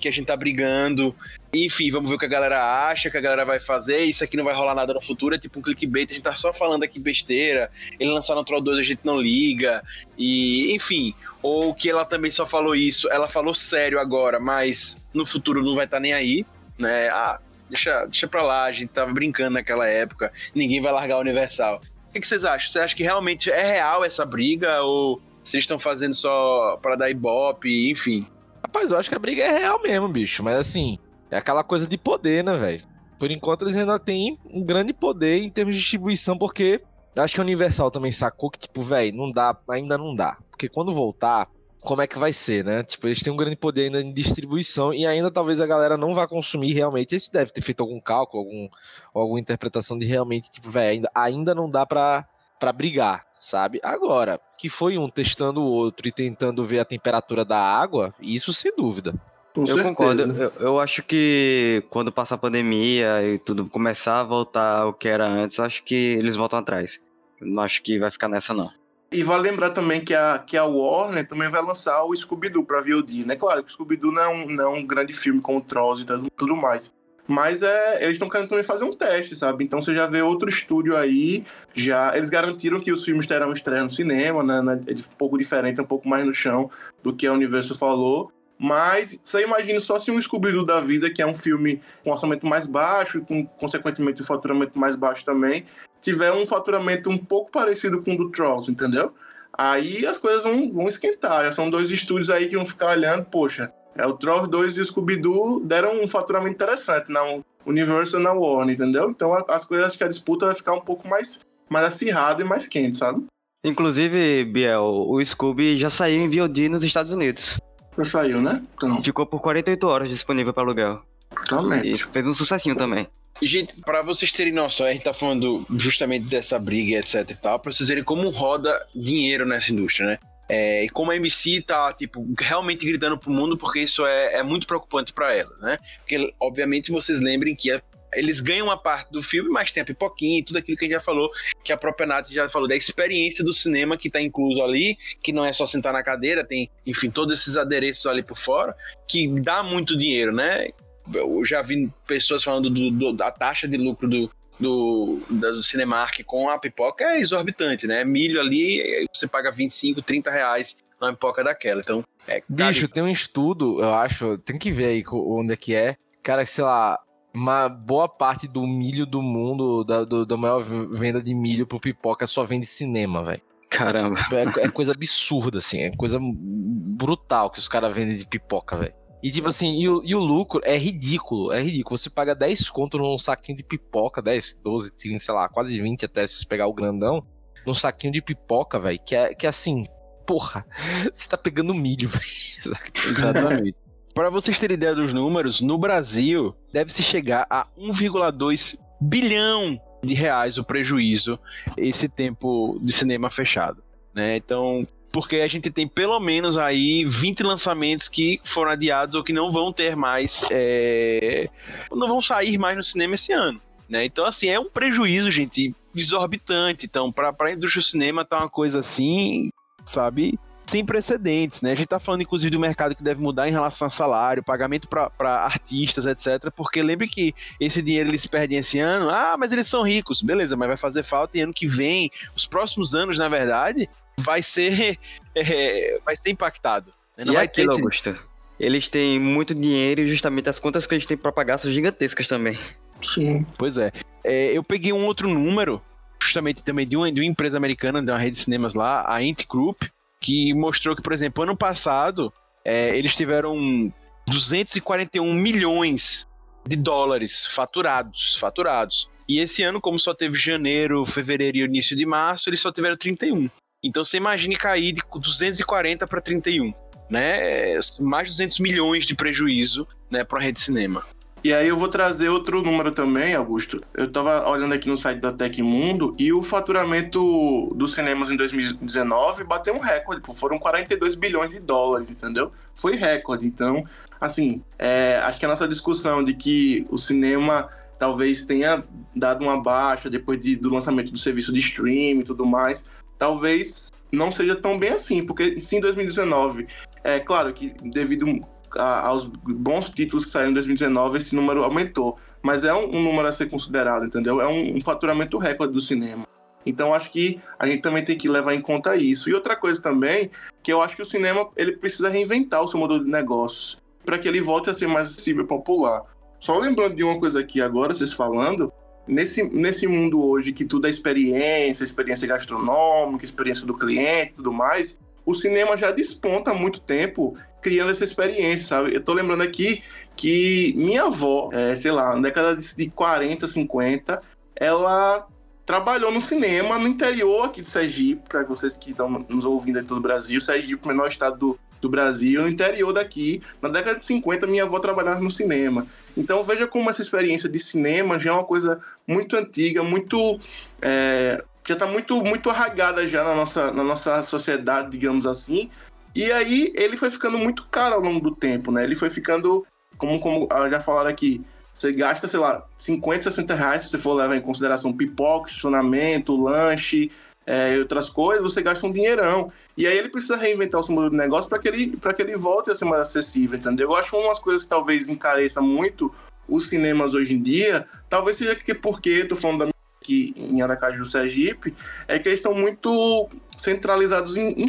que 0.00 0.08
a 0.08 0.10
gente 0.10 0.26
tá 0.26 0.36
brigando. 0.36 1.14
Enfim, 1.52 1.90
vamos 1.90 2.08
ver 2.08 2.16
o 2.16 2.18
que 2.18 2.24
a 2.24 2.28
galera 2.28 2.88
acha, 2.88 3.10
que 3.10 3.16
a 3.16 3.20
galera 3.20 3.44
vai 3.44 3.60
fazer. 3.60 4.04
Isso 4.04 4.24
aqui 4.24 4.36
não 4.36 4.44
vai 4.44 4.54
rolar 4.54 4.74
nada 4.74 4.94
no 4.94 5.00
futuro. 5.00 5.34
É 5.34 5.38
tipo 5.38 5.58
um 5.58 5.62
clickbait, 5.62 6.10
a 6.10 6.14
gente 6.14 6.22
tá 6.22 6.36
só 6.36 6.52
falando 6.52 6.84
aqui 6.84 6.98
besteira. 6.98 7.70
Ele 7.98 8.10
lançar 8.10 8.34
no 8.34 8.44
Troll 8.44 8.62
2, 8.62 8.78
a 8.78 8.82
gente 8.82 9.00
não 9.04 9.20
liga. 9.20 9.82
E, 10.16 10.72
enfim. 10.72 11.12
Ou 11.42 11.74
que 11.74 11.88
ela 11.88 12.04
também 12.04 12.30
só 12.30 12.44
falou 12.44 12.74
isso, 12.74 13.10
ela 13.10 13.26
falou 13.26 13.54
sério 13.54 13.98
agora, 13.98 14.38
mas 14.38 15.00
no 15.14 15.24
futuro 15.24 15.62
não 15.62 15.74
vai 15.74 15.86
estar 15.86 15.96
tá 15.96 16.00
nem 16.00 16.12
aí, 16.12 16.44
né? 16.78 17.08
Ah, 17.08 17.40
deixa, 17.68 18.04
deixa 18.04 18.28
pra 18.28 18.42
lá, 18.42 18.64
a 18.64 18.72
gente 18.72 18.90
tava 18.90 19.12
brincando 19.12 19.52
naquela 19.52 19.86
época, 19.86 20.32
ninguém 20.54 20.80
vai 20.80 20.92
largar 20.92 21.16
o 21.16 21.20
Universal. 21.20 21.80
O 22.08 22.12
que, 22.12 22.20
que 22.20 22.26
vocês 22.26 22.44
acham? 22.44 22.68
Você 22.68 22.80
acha 22.80 22.94
que 22.94 23.04
realmente 23.04 23.50
é 23.50 23.64
real 23.64 24.04
essa 24.04 24.26
briga? 24.26 24.82
Ou 24.82 25.20
vocês 25.44 25.62
estão 25.62 25.78
fazendo 25.78 26.14
só 26.14 26.76
para 26.82 26.96
dar 26.96 27.10
ibope, 27.10 27.88
enfim? 27.88 28.26
Rapaz, 28.62 28.90
eu 28.90 28.98
acho 28.98 29.08
que 29.08 29.14
a 29.14 29.18
briga 29.18 29.42
é 29.42 29.58
real 29.58 29.80
mesmo, 29.80 30.08
bicho. 30.08 30.42
Mas 30.42 30.56
assim, 30.56 30.98
é 31.30 31.36
aquela 31.36 31.62
coisa 31.62 31.86
de 31.86 31.96
poder, 31.96 32.42
né, 32.42 32.56
velho? 32.56 32.82
Por 33.18 33.30
enquanto 33.30 33.64
eles 33.64 33.76
ainda 33.76 33.98
têm 33.98 34.38
um 34.52 34.64
grande 34.64 34.92
poder 34.92 35.42
em 35.42 35.48
termos 35.48 35.74
de 35.74 35.80
distribuição, 35.80 36.36
porque 36.36 36.80
acho 37.16 37.34
que 37.34 37.40
a 37.40 37.44
Universal 37.44 37.90
também 37.90 38.10
sacou 38.10 38.50
que, 38.50 38.58
tipo, 38.58 38.82
velho, 38.82 39.16
não 39.16 39.30
dá, 39.30 39.56
ainda 39.68 39.96
não 39.96 40.14
dá. 40.14 40.36
Porque 40.60 40.68
quando 40.68 40.92
voltar, 40.92 41.48
como 41.80 42.02
é 42.02 42.06
que 42.06 42.18
vai 42.18 42.34
ser, 42.34 42.62
né? 42.62 42.82
Tipo, 42.82 43.08
eles 43.08 43.22
têm 43.22 43.32
um 43.32 43.36
grande 43.36 43.56
poder 43.56 43.84
ainda 43.84 44.02
em 44.02 44.10
distribuição 44.12 44.92
e 44.92 45.06
ainda 45.06 45.30
talvez 45.30 45.58
a 45.58 45.66
galera 45.66 45.96
não 45.96 46.14
vá 46.14 46.28
consumir 46.28 46.74
realmente. 46.74 47.14
Eles 47.14 47.30
deve 47.30 47.50
ter 47.50 47.62
feito 47.62 47.80
algum 47.80 47.98
cálculo, 47.98 48.44
algum, 48.44 48.68
alguma 49.14 49.40
interpretação 49.40 49.98
de 49.98 50.04
realmente, 50.04 50.50
tipo, 50.50 50.68
velho, 50.68 50.90
ainda, 50.90 51.10
ainda 51.14 51.54
não 51.54 51.70
dá 51.70 51.86
pra, 51.86 52.28
pra 52.58 52.74
brigar 52.74 53.24
sabe? 53.40 53.80
Agora, 53.82 54.38
que 54.58 54.68
foi 54.68 54.98
um 54.98 55.08
testando 55.08 55.62
o 55.62 55.64
outro 55.64 56.06
e 56.06 56.12
tentando 56.12 56.62
ver 56.66 56.80
a 56.80 56.84
temperatura 56.84 57.42
da 57.42 57.56
água, 57.58 58.14
isso 58.20 58.52
sem 58.52 58.70
dúvida. 58.76 59.14
Com 59.54 59.62
eu 59.62 59.66
certeza. 59.66 59.88
concordo. 59.88 60.22
Eu, 60.36 60.52
eu, 60.60 60.78
acho 60.78 61.02
que 61.02 61.82
quando 61.88 62.12
passar 62.12 62.34
a 62.34 62.38
pandemia 62.38 63.22
e 63.22 63.38
tudo 63.38 63.66
começar 63.70 64.20
a 64.20 64.24
voltar 64.24 64.82
ao 64.82 64.92
que 64.92 65.08
era 65.08 65.26
antes, 65.26 65.58
acho 65.58 65.82
que 65.82 65.94
eles 65.94 66.36
voltam 66.36 66.58
atrás. 66.58 67.00
Não 67.40 67.62
acho 67.62 67.82
que 67.82 67.98
vai 67.98 68.10
ficar 68.10 68.28
nessa, 68.28 68.52
não. 68.52 68.70
E 69.12 69.24
vale 69.24 69.42
lembrar 69.42 69.70
também 69.70 70.00
que 70.00 70.14
a, 70.14 70.38
que 70.38 70.56
a 70.56 70.64
Warner 70.64 71.26
também 71.26 71.48
vai 71.48 71.60
lançar 71.60 72.04
o 72.04 72.14
Scooby-Doo 72.14 72.64
pra 72.64 72.80
VOD, 72.80 73.26
né? 73.26 73.34
Claro 73.34 73.64
que 73.64 73.70
o 73.70 73.72
Scooby-Doo 73.72 74.12
não, 74.12 74.22
é 74.22 74.28
um, 74.28 74.46
não 74.48 74.64
é 74.64 74.68
um 74.78 74.86
grande 74.86 75.12
filme 75.12 75.40
com 75.40 75.56
o 75.56 75.60
Trolls 75.60 76.02
e 76.02 76.06
tudo, 76.06 76.30
tudo 76.30 76.54
mais. 76.54 76.94
Mas 77.26 77.62
é, 77.62 78.02
eles 78.04 78.14
estão 78.14 78.28
querendo 78.28 78.48
também 78.48 78.64
fazer 78.64 78.84
um 78.84 78.92
teste, 78.92 79.34
sabe? 79.34 79.64
Então 79.64 79.82
você 79.82 79.92
já 79.94 80.06
vê 80.06 80.22
outro 80.22 80.48
estúdio 80.48 80.96
aí, 80.96 81.44
já 81.74 82.16
eles 82.16 82.30
garantiram 82.30 82.78
que 82.78 82.92
os 82.92 83.04
filmes 83.04 83.26
terão 83.26 83.52
estreia 83.52 83.82
no 83.82 83.90
cinema, 83.90 84.44
né? 84.44 84.80
É 84.86 84.92
um 84.92 85.16
pouco 85.18 85.36
diferente, 85.36 85.80
um 85.80 85.84
pouco 85.84 86.08
mais 86.08 86.24
no 86.24 86.32
chão 86.32 86.70
do 87.02 87.14
que 87.14 87.26
a 87.26 87.32
Universo 87.32 87.76
falou. 87.76 88.32
Mas 88.62 89.18
você 89.22 89.42
imagina 89.42 89.80
só 89.80 89.98
se 89.98 90.10
um 90.10 90.20
Scooby-Doo 90.20 90.64
da 90.64 90.80
vida, 90.80 91.08
que 91.08 91.22
é 91.22 91.26
um 91.26 91.34
filme 91.34 91.80
com 92.04 92.10
orçamento 92.10 92.46
mais 92.46 92.66
baixo 92.66 93.18
e 93.18 93.20
com, 93.22 93.46
consequentemente, 93.46 94.20
um 94.20 94.24
faturamento 94.24 94.78
mais 94.78 94.94
baixo 94.94 95.24
também, 95.24 95.64
tiver 96.00 96.32
um 96.32 96.46
faturamento 96.46 97.10
um 97.10 97.18
pouco 97.18 97.50
parecido 97.50 98.02
com 98.02 98.14
o 98.14 98.16
do 98.16 98.30
Trolls, 98.30 98.70
entendeu? 98.70 99.12
Aí 99.52 100.06
as 100.06 100.16
coisas 100.16 100.42
vão, 100.42 100.72
vão 100.72 100.88
esquentar. 100.88 101.44
Já 101.44 101.52
são 101.52 101.68
dois 101.68 101.90
estúdios 101.90 102.30
aí 102.30 102.48
que 102.48 102.56
vão 102.56 102.64
ficar 102.64 102.90
olhando, 102.90 103.24
poxa, 103.24 103.72
é 103.94 104.06
o 104.06 104.14
Trolls 104.14 104.48
2 104.48 104.76
e 104.76 104.80
o 104.80 104.84
Scooby-Doo 104.84 105.60
deram 105.60 106.00
um 106.00 106.08
faturamento 106.08 106.54
interessante 106.54 107.10
na 107.10 107.20
Universal 107.66 108.20
e 108.20 108.22
na 108.22 108.32
Warner, 108.32 108.74
entendeu? 108.74 109.10
Então 109.10 109.32
as 109.48 109.64
coisas, 109.64 109.88
acho 109.88 109.98
que 109.98 110.04
a 110.04 110.08
disputa 110.08 110.46
vai 110.46 110.54
ficar 110.54 110.72
um 110.72 110.80
pouco 110.80 111.06
mais, 111.08 111.44
mais 111.68 111.86
acirrada 111.86 112.42
e 112.42 112.44
mais 112.44 112.66
quente, 112.66 112.96
sabe? 112.96 113.24
Inclusive, 113.62 114.44
Biel, 114.46 114.82
o 114.82 115.22
Scooby 115.22 115.78
já 115.78 115.90
saiu 115.90 116.22
em 116.22 116.30
VOD 116.30 116.70
nos 116.70 116.82
Estados 116.82 117.12
Unidos. 117.12 117.58
Já 117.98 118.04
saiu, 118.04 118.40
né? 118.40 118.62
Então. 118.74 119.02
Ficou 119.02 119.26
por 119.26 119.40
48 119.40 119.86
horas 119.86 120.08
disponível 120.08 120.54
para 120.54 120.62
aluguel. 120.62 121.02
Também. 121.46 121.84
E 121.84 121.98
fez 121.98 122.26
um 122.26 122.32
sucessinho 122.32 122.74
também. 122.74 123.06
Gente, 123.42 123.74
para 123.82 124.02
vocês 124.02 124.30
terem 124.30 124.52
noção, 124.52 124.86
a 124.86 124.92
gente 124.92 125.04
tá 125.04 125.14
falando 125.14 125.66
justamente 125.70 126.26
dessa 126.26 126.58
briga, 126.58 126.98
etc 126.98 127.30
e 127.30 127.34
tal, 127.36 127.58
pra 127.58 127.72
vocês 127.72 127.88
verem 127.88 128.04
como 128.04 128.28
roda 128.28 128.78
dinheiro 128.94 129.46
nessa 129.46 129.72
indústria, 129.72 130.06
né? 130.06 130.18
É, 130.48 130.84
e 130.84 130.88
como 130.88 131.12
a 131.12 131.16
MC 131.16 131.62
tá, 131.62 131.92
tipo, 131.92 132.26
realmente 132.38 132.84
gritando 132.84 133.16
pro 133.16 133.30
mundo, 133.30 133.56
porque 133.56 133.78
isso 133.80 134.04
é, 134.04 134.34
é 134.34 134.42
muito 134.42 134.66
preocupante 134.66 135.12
para 135.12 135.32
elas, 135.32 135.60
né? 135.60 135.78
Porque, 136.00 136.32
obviamente, 136.40 136.90
vocês 136.90 137.20
lembrem 137.20 137.54
que 137.54 137.70
é 137.70 137.80
eles 138.12 138.40
ganham 138.40 138.66
uma 138.66 138.76
parte 138.76 139.10
do 139.12 139.22
filme, 139.22 139.48
mas 139.50 139.70
tem 139.70 139.82
a 139.82 139.86
pipoquinha 139.86 140.40
e 140.40 140.42
tudo 140.42 140.58
aquilo 140.58 140.76
que 140.76 140.84
a 140.84 140.88
gente 140.88 140.96
já 140.96 141.00
falou, 141.00 141.30
que 141.64 141.72
a 141.72 141.76
própria 141.76 142.06
Nath 142.06 142.28
já 142.30 142.48
falou, 142.48 142.68
da 142.68 142.74
experiência 142.74 143.44
do 143.44 143.52
cinema 143.52 143.96
que 143.96 144.08
está 144.08 144.20
incluso 144.20 144.62
ali, 144.62 144.98
que 145.22 145.32
não 145.32 145.44
é 145.44 145.52
só 145.52 145.66
sentar 145.66 145.92
na 145.92 146.02
cadeira, 146.02 146.44
tem, 146.44 146.70
enfim, 146.86 147.10
todos 147.10 147.40
esses 147.40 147.56
adereços 147.56 148.06
ali 148.06 148.22
por 148.22 148.36
fora, 148.36 148.74
que 149.06 149.28
dá 149.40 149.62
muito 149.62 149.96
dinheiro, 149.96 150.32
né? 150.32 150.70
Eu 151.14 151.44
já 151.44 151.62
vi 151.62 151.92
pessoas 152.06 152.42
falando 152.42 152.70
do, 152.70 152.90
do, 152.90 153.12
da 153.12 153.30
taxa 153.30 153.66
de 153.66 153.76
lucro 153.76 154.08
do, 154.08 154.30
do, 154.58 155.18
do 155.30 155.62
Cinemark 155.62 156.22
com 156.24 156.48
a 156.48 156.58
pipoca 156.58 157.04
é 157.04 157.20
exorbitante, 157.20 157.86
né? 157.86 158.04
Milho 158.04 158.40
ali, 158.40 159.06
você 159.12 159.26
paga 159.26 159.50
25, 159.50 160.02
30 160.02 160.30
reais 160.30 160.76
numa 161.00 161.12
pipoca 161.12 161.42
daquela. 161.42 161.80
Então, 161.80 162.04
é 162.26 162.42
Bicho, 162.48 162.88
tem 162.88 163.02
um 163.02 163.08
estudo, 163.08 163.80
eu 163.80 163.94
acho, 163.94 164.38
tem 164.38 164.58
que 164.58 164.70
ver 164.70 164.86
aí 164.86 165.04
onde 165.12 165.52
é 165.52 165.56
que 165.56 165.74
é. 165.74 165.96
Cara, 166.22 166.44
sei 166.44 166.64
lá, 166.64 166.98
uma 167.34 167.68
boa 167.68 168.08
parte 168.08 168.46
do 168.46 168.66
milho 168.66 169.06
do 169.06 169.22
mundo, 169.22 169.84
da, 169.84 170.04
do, 170.04 170.26
da 170.26 170.36
maior 170.36 170.62
venda 170.62 171.22
de 171.22 171.34
milho 171.34 171.66
pro 171.66 171.80
pipoca 171.80 172.26
só 172.26 172.44
vem 172.44 172.60
de 172.60 172.66
cinema, 172.66 173.24
velho. 173.24 173.42
Caramba. 173.70 174.16
É, 174.32 174.64
é, 174.64 174.68
coisa 174.68 174.92
absurda, 174.92 175.58
assim. 175.58 175.82
É 175.82 175.96
coisa 175.96 176.18
brutal 176.20 177.50
que 177.50 177.60
os 177.60 177.68
caras 177.68 177.94
vendem 177.94 178.16
de 178.16 178.26
pipoca, 178.26 178.76
velho. 178.76 178.94
E 179.22 179.30
tipo 179.30 179.48
assim, 179.48 179.78
e 179.78 179.88
o, 179.88 180.02
e 180.04 180.14
o, 180.14 180.18
lucro 180.18 180.60
é 180.64 180.76
ridículo, 180.76 181.52
é 181.52 181.62
ridículo. 181.62 181.98
Você 181.98 182.08
paga 182.08 182.34
10 182.34 182.70
conto 182.70 182.98
num 182.98 183.18
saquinho 183.18 183.58
de 183.58 183.64
pipoca, 183.64 184.22
10, 184.22 184.60
12, 184.62 184.94
30, 184.94 185.18
sei 185.18 185.34
lá, 185.34 185.48
quase 185.48 185.80
20 185.80 186.04
até 186.04 186.26
se 186.26 186.46
pegar 186.46 186.66
o 186.66 186.72
grandão, 186.72 187.24
num 187.66 187.74
saquinho 187.74 188.12
de 188.12 188.22
pipoca, 188.22 188.78
velho, 188.78 188.98
que 189.04 189.14
é, 189.14 189.34
que 189.34 189.46
é 189.46 189.48
assim, 189.48 189.86
porra, 190.26 190.64
você 191.12 191.28
tá 191.28 191.36
pegando 191.36 191.74
milho, 191.74 192.08
velho. 192.10 192.76
Exatamente. 193.10 193.76
Para 194.14 194.30
vocês 194.30 194.58
terem 194.58 194.74
ideia 194.74 194.94
dos 194.94 195.12
números, 195.12 195.60
no 195.60 195.78
Brasil 195.78 196.54
deve-se 196.72 197.02
chegar 197.02 197.46
a 197.48 197.66
1,2 197.78 198.78
bilhão 199.00 199.80
de 200.02 200.14
reais 200.14 200.58
o 200.58 200.64
prejuízo 200.64 201.38
esse 201.76 202.08
tempo 202.08 202.78
de 202.82 202.92
cinema 202.92 203.30
fechado. 203.30 203.82
Né? 204.14 204.36
Então, 204.36 204.86
porque 205.12 205.36
a 205.36 205.48
gente 205.48 205.70
tem 205.70 205.86
pelo 205.86 206.18
menos 206.20 206.56
aí 206.56 207.04
20 207.04 207.42
lançamentos 207.42 208.08
que 208.08 208.40
foram 208.44 208.70
adiados 208.70 209.14
ou 209.14 209.24
que 209.24 209.32
não 209.32 209.50
vão 209.50 209.72
ter 209.72 209.96
mais, 209.96 210.44
é... 210.50 211.48
não 211.90 212.08
vão 212.08 212.22
sair 212.22 212.58
mais 212.58 212.76
no 212.76 212.84
cinema 212.84 213.14
esse 213.14 213.32
ano. 213.32 213.60
Né? 213.88 214.04
Então, 214.04 214.24
assim, 214.24 214.48
é 214.48 214.60
um 214.60 214.68
prejuízo, 214.68 215.30
gente, 215.30 215.74
exorbitante. 215.94 216.86
Então, 216.86 217.10
para 217.10 217.34
a 217.40 217.52
indústria 217.52 217.82
do 217.82 217.86
cinema 217.86 218.24
tá 218.24 218.38
uma 218.38 218.48
coisa 218.48 218.78
assim, 218.80 219.48
sabe? 219.84 220.38
sem 220.70 220.84
precedentes, 220.84 221.62
né? 221.62 221.72
A 221.72 221.74
gente 221.74 221.88
tá 221.88 221.98
falando, 221.98 222.22
inclusive, 222.22 222.48
do 222.48 222.60
mercado 222.60 222.94
que 222.94 223.02
deve 223.02 223.20
mudar 223.20 223.48
em 223.48 223.50
relação 223.50 223.88
a 223.88 223.90
salário, 223.90 224.42
pagamento 224.42 224.88
para 224.88 225.44
artistas, 225.44 226.06
etc. 226.06 226.48
Porque 226.54 226.80
lembre 226.80 227.08
que 227.08 227.34
esse 227.58 227.82
dinheiro 227.82 228.08
eles 228.08 228.24
perdem 228.24 228.58
esse 228.58 228.78
ano, 228.78 229.10
ah, 229.10 229.34
mas 229.36 229.50
eles 229.50 229.66
são 229.66 229.82
ricos, 229.82 230.22
beleza, 230.22 230.56
mas 230.56 230.68
vai 230.68 230.76
fazer 230.76 231.02
falta 231.02 231.36
e 231.36 231.40
ano 231.40 231.52
que 231.52 231.66
vem, 231.66 232.08
os 232.36 232.46
próximos 232.46 232.94
anos, 232.94 233.18
na 233.18 233.28
verdade, 233.28 233.90
vai 234.20 234.42
ser, 234.42 234.98
é, 235.34 235.98
vai 236.04 236.16
ser 236.16 236.30
impactado. 236.30 236.90
Né? 237.16 237.24
Não 237.24 237.32
e 237.32 237.36
vai 237.36 237.44
aquilo, 237.44 237.70
ter 237.70 237.76
Augusto? 237.76 238.30
Eles 238.58 238.88
têm 238.88 239.18
muito 239.18 239.54
dinheiro 239.54 240.02
e 240.02 240.06
justamente 240.06 240.48
as 240.48 240.60
contas 240.60 240.86
que 240.86 240.94
eles 240.94 241.06
têm 241.06 241.16
para 241.16 241.32
pagar 241.32 241.58
são 241.58 241.70
gigantescas 241.70 242.28
também. 242.28 242.58
Sim. 243.00 243.46
Pois 243.56 243.78
é. 243.78 243.90
é. 244.22 244.56
Eu 244.56 244.62
peguei 244.62 244.92
um 244.92 245.06
outro 245.06 245.28
número, 245.28 245.82
justamente 246.22 246.62
também 246.62 246.86
de 246.86 246.96
uma, 246.96 247.10
de 247.10 247.20
uma 247.20 247.26
empresa 247.26 247.56
americana, 247.56 248.02
de 248.02 248.10
uma 248.10 248.18
rede 248.18 248.36
de 248.36 248.42
cinemas 248.42 248.74
lá, 248.74 249.04
a 249.10 249.22
Int 249.22 249.46
Group, 249.48 249.82
que 250.20 250.52
mostrou 250.52 250.94
que, 250.94 251.02
por 251.02 251.12
exemplo, 251.12 251.42
ano 251.42 251.56
passado 251.56 252.30
é, 252.64 252.96
eles 252.96 253.16
tiveram 253.16 253.90
241 254.28 255.32
milhões 255.34 256.28
de 256.66 256.76
dólares 256.76 257.46
faturados, 257.46 258.36
faturados. 258.36 259.08
E 259.28 259.38
esse 259.38 259.62
ano, 259.62 259.80
como 259.80 259.98
só 259.98 260.12
teve 260.12 260.36
janeiro, 260.36 261.06
fevereiro 261.06 261.58
e 261.58 261.64
início 261.64 261.96
de 261.96 262.04
março, 262.04 262.50
eles 262.50 262.60
só 262.60 262.70
tiveram 262.70 262.96
31. 262.96 263.48
Então 263.82 264.04
você 264.04 264.18
imagine 264.18 264.56
cair 264.56 264.92
de 264.92 265.02
240 265.10 266.06
para 266.06 266.20
31, 266.20 266.72
né? 267.08 267.76
É, 267.76 267.80
mais 267.98 268.28
de 268.28 268.34
200 268.34 268.58
milhões 268.60 269.06
de 269.06 269.14
prejuízo, 269.14 269.88
né, 270.10 270.22
para 270.22 270.38
a 270.38 270.42
rede 270.42 270.60
cinema. 270.60 271.06
E 271.42 271.54
aí 271.54 271.68
eu 271.68 271.76
vou 271.76 271.88
trazer 271.88 272.28
outro 272.28 272.60
número 272.60 272.90
também, 272.90 273.34
Augusto. 273.34 273.82
Eu 273.94 274.12
tava 274.12 274.46
olhando 274.46 274.74
aqui 274.74 274.90
no 274.90 274.98
site 274.98 275.20
da 275.20 275.32
Tecmundo 275.32 276.14
e 276.18 276.30
o 276.34 276.42
faturamento 276.42 277.72
dos 277.74 277.94
cinemas 277.94 278.28
em 278.28 278.36
2019 278.36 279.44
bateu 279.44 279.74
um 279.74 279.78
recorde, 279.78 280.20
foram 280.34 280.58
42 280.58 281.14
bilhões 281.14 281.50
de 281.50 281.58
dólares, 281.58 282.10
entendeu? 282.10 282.52
Foi 282.74 282.94
recorde. 282.94 283.46
Então, 283.46 283.82
assim, 284.20 284.62
é, 284.78 285.16
acho 285.24 285.38
que 285.38 285.46
a 285.46 285.48
nossa 285.48 285.66
discussão 285.66 286.22
de 286.22 286.34
que 286.34 286.86
o 286.90 286.98
cinema 286.98 287.70
talvez 287.98 288.44
tenha 288.44 288.84
dado 289.14 289.42
uma 289.42 289.62
baixa 289.62 290.10
depois 290.10 290.40
de, 290.40 290.56
do 290.56 290.72
lançamento 290.72 291.10
do 291.12 291.18
serviço 291.18 291.52
de 291.52 291.60
streaming 291.60 292.20
e 292.20 292.24
tudo 292.24 292.44
mais, 292.44 292.82
talvez 293.20 293.92
não 294.10 294.32
seja 294.32 294.56
tão 294.56 294.78
bem 294.78 294.90
assim, 294.90 295.22
porque 295.22 295.60
sim, 295.60 295.76
em 295.76 295.80
2019, 295.80 296.66
é 297.04 297.20
claro 297.20 297.52
que 297.52 297.74
devido 297.82 298.26
a, 298.74 299.06
aos 299.06 299.26
bons 299.26 299.90
títulos 299.90 300.24
que 300.24 300.32
saíram 300.32 300.52
em 300.52 300.54
2019, 300.54 301.18
esse 301.18 301.36
número 301.36 301.62
aumentou. 301.62 302.18
Mas 302.42 302.64
é 302.64 302.72
um, 302.72 302.96
um 302.96 303.02
número 303.02 303.28
a 303.28 303.32
ser 303.32 303.50
considerado, 303.50 304.06
entendeu? 304.06 304.40
É 304.40 304.48
um, 304.48 304.76
um 304.76 304.80
faturamento 304.80 305.36
recorde 305.36 305.74
do 305.74 305.80
cinema. 305.82 306.26
Então 306.64 306.94
acho 306.94 307.10
que 307.10 307.38
a 307.58 307.66
gente 307.66 307.82
também 307.82 308.02
tem 308.02 308.16
que 308.16 308.26
levar 308.26 308.54
em 308.54 308.60
conta 308.62 308.96
isso. 308.96 309.28
E 309.28 309.34
outra 309.34 309.54
coisa 309.54 309.82
também, 309.82 310.30
que 310.62 310.72
eu 310.72 310.80
acho 310.80 310.96
que 310.96 311.02
o 311.02 311.06
cinema 311.06 311.46
ele 311.56 311.72
precisa 311.72 312.08
reinventar 312.08 312.62
o 312.62 312.68
seu 312.68 312.80
modelo 312.80 313.04
de 313.04 313.10
negócios 313.10 313.78
para 314.02 314.18
que 314.18 314.26
ele 314.26 314.40
volte 314.40 314.70
a 314.70 314.74
ser 314.74 314.86
mais 314.86 315.10
acessível 315.10 315.44
e 315.44 315.46
popular. 315.46 316.02
Só 316.38 316.58
lembrando 316.58 316.96
de 316.96 317.04
uma 317.04 317.20
coisa 317.20 317.40
aqui 317.40 317.60
agora, 317.60 317.92
vocês 317.92 318.14
falando, 318.14 318.72
nesse, 319.10 319.42
nesse 319.50 319.86
mundo 319.86 320.22
hoje 320.22 320.52
que 320.52 320.64
tudo 320.64 320.86
é 320.86 320.90
experiência, 320.90 321.84
experiência 321.84 322.26
gastronômica, 322.26 323.24
experiência 323.24 323.66
do 323.66 323.74
cliente 323.74 324.34
tudo 324.34 324.52
mais, 324.52 324.98
o 325.26 325.34
cinema 325.34 325.76
já 325.76 325.90
desponta 325.90 326.52
há 326.52 326.54
muito 326.54 326.80
tempo 326.80 327.36
criando 327.60 327.90
essa 327.90 328.04
experiência, 328.04 328.66
sabe? 328.66 328.94
Eu 328.94 329.00
tô 329.00 329.12
lembrando 329.12 329.42
aqui 329.42 329.82
que 330.16 330.72
minha 330.76 331.04
avó, 331.04 331.50
é, 331.52 331.74
sei 331.76 331.90
lá, 331.90 332.14
na 332.14 332.22
década 332.22 332.56
de 332.56 332.90
40, 332.90 333.46
50, 333.46 334.20
ela 334.56 335.26
trabalhou 335.64 336.10
no 336.10 336.20
cinema 336.20 336.78
no 336.78 336.88
interior 336.88 337.44
aqui 337.44 337.62
de 337.62 337.70
Sergipe, 337.70 338.28
para 338.28 338.42
vocês 338.44 338.76
que 338.76 338.90
estão 338.90 339.08
nos 339.28 339.44
ouvindo 339.44 339.78
aí 339.78 339.84
todo 339.84 339.98
o 339.98 340.02
Brasil, 340.02 340.40
Sergipe, 340.40 340.84
o 340.84 340.88
menor 340.88 341.08
estado 341.08 341.38
do, 341.38 341.60
do 341.80 341.88
Brasil, 341.88 342.42
no 342.42 342.48
interior 342.48 342.92
daqui. 342.92 343.42
Na 343.60 343.68
década 343.68 343.96
de 343.96 344.04
50, 344.04 344.46
minha 344.46 344.64
avó 344.64 344.78
trabalhava 344.78 345.20
no 345.20 345.30
cinema. 345.30 345.86
Então 346.16 346.44
veja 346.44 346.66
como 346.66 346.90
essa 346.90 347.02
experiência 347.02 347.48
de 347.48 347.58
cinema 347.58 348.18
já 348.18 348.30
é 348.30 348.32
uma 348.32 348.44
coisa 348.44 348.80
muito 349.06 349.36
antiga, 349.36 349.82
muito. 349.82 350.40
É, 350.82 351.42
já 351.66 351.74
está 351.74 351.86
muito, 351.86 352.22
muito 352.24 352.50
arraigada 352.50 353.06
já 353.06 353.22
na 353.22 353.34
nossa, 353.34 353.70
na 353.70 353.84
nossa 353.84 354.22
sociedade, 354.22 354.90
digamos 354.90 355.24
assim, 355.24 355.70
e 356.14 356.30
aí 356.32 356.72
ele 356.74 356.96
foi 356.96 357.10
ficando 357.10 357.38
muito 357.38 357.66
caro 357.70 357.94
ao 357.94 358.00
longo 358.00 358.20
do 358.20 358.34
tempo, 358.34 358.72
né? 358.72 358.82
Ele 358.82 358.94
foi 358.94 359.10
ficando, 359.10 359.64
como, 359.96 360.18
como 360.18 360.48
já 360.68 360.80
falaram 360.80 361.10
aqui, 361.10 361.44
você 361.72 361.92
gasta, 361.92 362.26
sei 362.26 362.40
lá, 362.40 362.66
50, 362.76 363.24
60 363.24 363.54
reais 363.54 363.82
se 363.82 363.88
você 363.88 363.98
for 363.98 364.14
levar 364.14 364.36
em 364.36 364.40
consideração 364.40 364.92
pipoca, 364.92 365.48
estacionamento, 365.48 366.34
lanche 366.34 367.10
é, 367.50 367.74
e 367.74 367.78
outras 367.80 368.08
coisas, 368.08 368.44
você 368.44 368.62
gasta 368.62 368.86
um 368.86 368.92
dinheirão. 368.92 369.50
E 369.76 369.84
aí 369.84 369.98
ele 369.98 370.08
precisa 370.08 370.36
reinventar 370.36 370.80
o 370.80 370.84
seu 370.84 370.94
modelo 370.94 371.10
de 371.10 371.16
negócio 371.16 371.48
para 371.48 371.58
que, 371.58 371.66
ele, 371.66 371.96
que 372.14 372.22
ele 372.22 372.36
volte 372.36 372.70
a 372.70 372.76
ser 372.76 372.84
mais 372.84 373.02
acessível, 373.02 373.58
entendeu? 373.58 373.88
Eu 373.88 373.96
acho 373.96 374.16
umas 374.16 374.38
coisas 374.38 374.62
que 374.62 374.68
talvez 374.68 375.08
encareça 375.08 375.60
muito 375.60 376.14
os 376.48 376.68
cinemas 376.68 377.12
hoje 377.12 377.34
em 377.34 377.42
dia, 377.42 377.88
talvez 378.08 378.36
seja 378.36 378.54
que 378.54 378.72
porque, 378.72 379.24
tô 379.24 379.34
falando 379.34 379.66
da 379.66 379.70
aqui 380.00 380.32
em 380.36 380.62
Aracaju, 380.62 381.04
Sergipe, 381.04 381.74
é 382.08 382.18
que 382.18 382.28
eles 382.28 382.38
estão 382.38 382.54
muito 382.54 383.28
centralizados 383.58 384.36
em, 384.36 384.52
em 384.52 384.68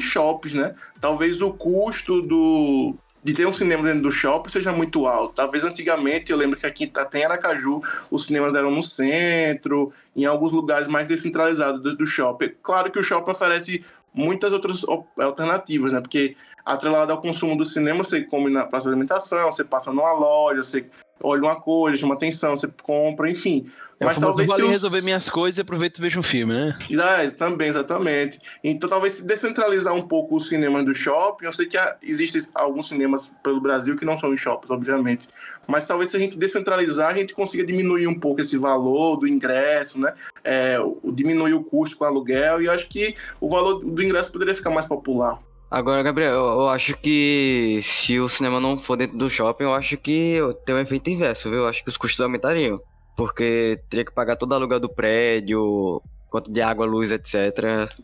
né? 0.54 0.76
Talvez 1.00 1.42
o 1.42 1.54
custo 1.54 2.22
do, 2.22 2.96
de 3.24 3.34
ter 3.34 3.46
um 3.46 3.54
cinema 3.54 3.84
dentro 3.84 4.02
do 4.02 4.12
shopping 4.12 4.50
seja 4.50 4.72
muito 4.72 5.06
alto. 5.06 5.36
Talvez 5.36 5.64
antigamente, 5.64 6.32
eu 6.32 6.38
lembro 6.38 6.60
que 6.60 6.66
aqui 6.66 6.92
em 7.14 7.24
Aracaju, 7.24 7.82
os 8.10 8.26
cinemas 8.26 8.56
eram 8.56 8.72
no 8.72 8.82
centro, 8.82 9.94
em 10.16 10.26
alguns 10.26 10.52
lugares 10.52 10.88
mais 10.88 11.08
descentralizados 11.08 11.82
do, 11.82 11.96
do 11.96 12.06
shopping. 12.06 12.52
Claro 12.64 12.92
que 12.92 13.00
o 13.00 13.04
shopping 13.04 13.32
oferece 13.32 13.86
muitas 14.14 14.52
outras 14.52 14.84
alternativas, 15.18 15.92
né? 15.92 16.02
Porque 16.02 16.36
atrelado 16.66 17.12
ao 17.12 17.22
consumo 17.22 17.56
do 17.56 17.66
cinema, 17.66 18.04
você 18.04 18.22
come 18.22 18.50
na 18.50 18.66
praça 18.66 18.88
de 18.88 18.94
alimentação, 18.94 19.52
você 19.52 19.64
passa 19.64 19.92
numa 19.92 20.14
loja, 20.14 20.64
você 20.64 20.86
olha 21.22 21.42
uma 21.42 21.56
coisa, 21.56 21.98
chama 21.98 22.16
atenção, 22.16 22.56
você 22.56 22.68
compra, 22.84 23.30
enfim. 23.30 23.70
É 24.02 24.06
Mas 24.06 24.18
talvez 24.18 24.50
vale 24.50 24.64
os... 24.64 24.72
resolver 24.72 25.04
minhas 25.04 25.30
coisas 25.30 25.60
e 25.60 25.62
aproveito 25.62 26.00
e 26.00 26.02
vejo 26.02 26.20
um 26.20 26.24
filme, 26.24 26.52
né? 26.52 26.76
É, 26.90 27.30
também, 27.30 27.68
exatamente. 27.68 28.40
Então 28.64 28.90
talvez 28.90 29.14
se 29.14 29.24
descentralizar 29.24 29.94
um 29.94 30.02
pouco 30.02 30.38
os 30.38 30.50
cinemas 30.50 30.84
do 30.84 30.92
shopping, 30.92 31.46
eu 31.46 31.54
sei 31.54 31.68
que 31.68 31.78
existem 32.02 32.42
alguns 32.56 32.88
cinemas 32.88 33.32
pelo 33.44 33.62
Brasil 33.62 33.96
que 33.96 34.04
não 34.04 34.18
são 34.18 34.34
em 34.34 34.38
shoppings, 34.38 34.72
obviamente. 34.72 35.28
Mas 35.68 35.88
talvez 35.88 36.10
se 36.10 36.18
a 36.18 36.20
gente 36.20 36.36
descentralizar, 36.36 37.12
a 37.12 37.18
gente 37.18 37.36
consiga 37.36 37.64
diminuir 37.64 38.08
um 38.08 38.20
pouco 38.20 38.42
esse 38.42 38.58
valor 38.58 39.18
do 39.18 39.28
ingresso, 39.28 40.00
né? 40.00 40.12
É, 40.44 40.78
diminuir 41.14 41.54
o 41.54 41.64
custo 41.64 41.96
com 41.96 42.04
o 42.04 42.08
aluguel, 42.08 42.60
e 42.60 42.66
eu 42.66 42.72
acho 42.72 42.90
que 42.90 43.16
o 43.40 43.48
valor 43.48 43.86
do 43.86 44.02
ingresso 44.02 44.32
poderia 44.32 44.56
ficar 44.56 44.72
mais 44.72 44.88
popular. 44.88 45.40
Agora, 45.70 46.02
Gabriel, 46.02 46.34
eu 46.34 46.68
acho 46.68 46.98
que 46.98 47.80
se 47.84 48.20
o 48.20 48.28
cinema 48.28 48.60
não 48.60 48.80
for 48.80 48.98
dentro 48.98 49.16
do 49.16 49.30
shopping, 49.30 49.66
eu 49.66 49.76
acho 49.76 49.96
que 49.96 50.40
tem 50.66 50.74
um 50.74 50.80
efeito 50.80 51.12
inverso, 51.12 51.52
viu? 51.52 51.60
Eu 51.60 51.68
acho 51.68 51.84
que 51.84 51.90
os 51.90 51.98
custos 51.98 52.20
aumentariam. 52.20 52.82
Porque 53.16 53.82
teria 53.90 54.06
que 54.06 54.12
pagar 54.12 54.36
todo 54.36 54.52
o 54.52 54.56
aluguel 54.56 54.80
do 54.80 54.90
prédio, 54.90 56.02
quanto 56.30 56.52
de 56.52 56.62
água, 56.62 56.86
luz, 56.86 57.12
etc. 57.12 57.34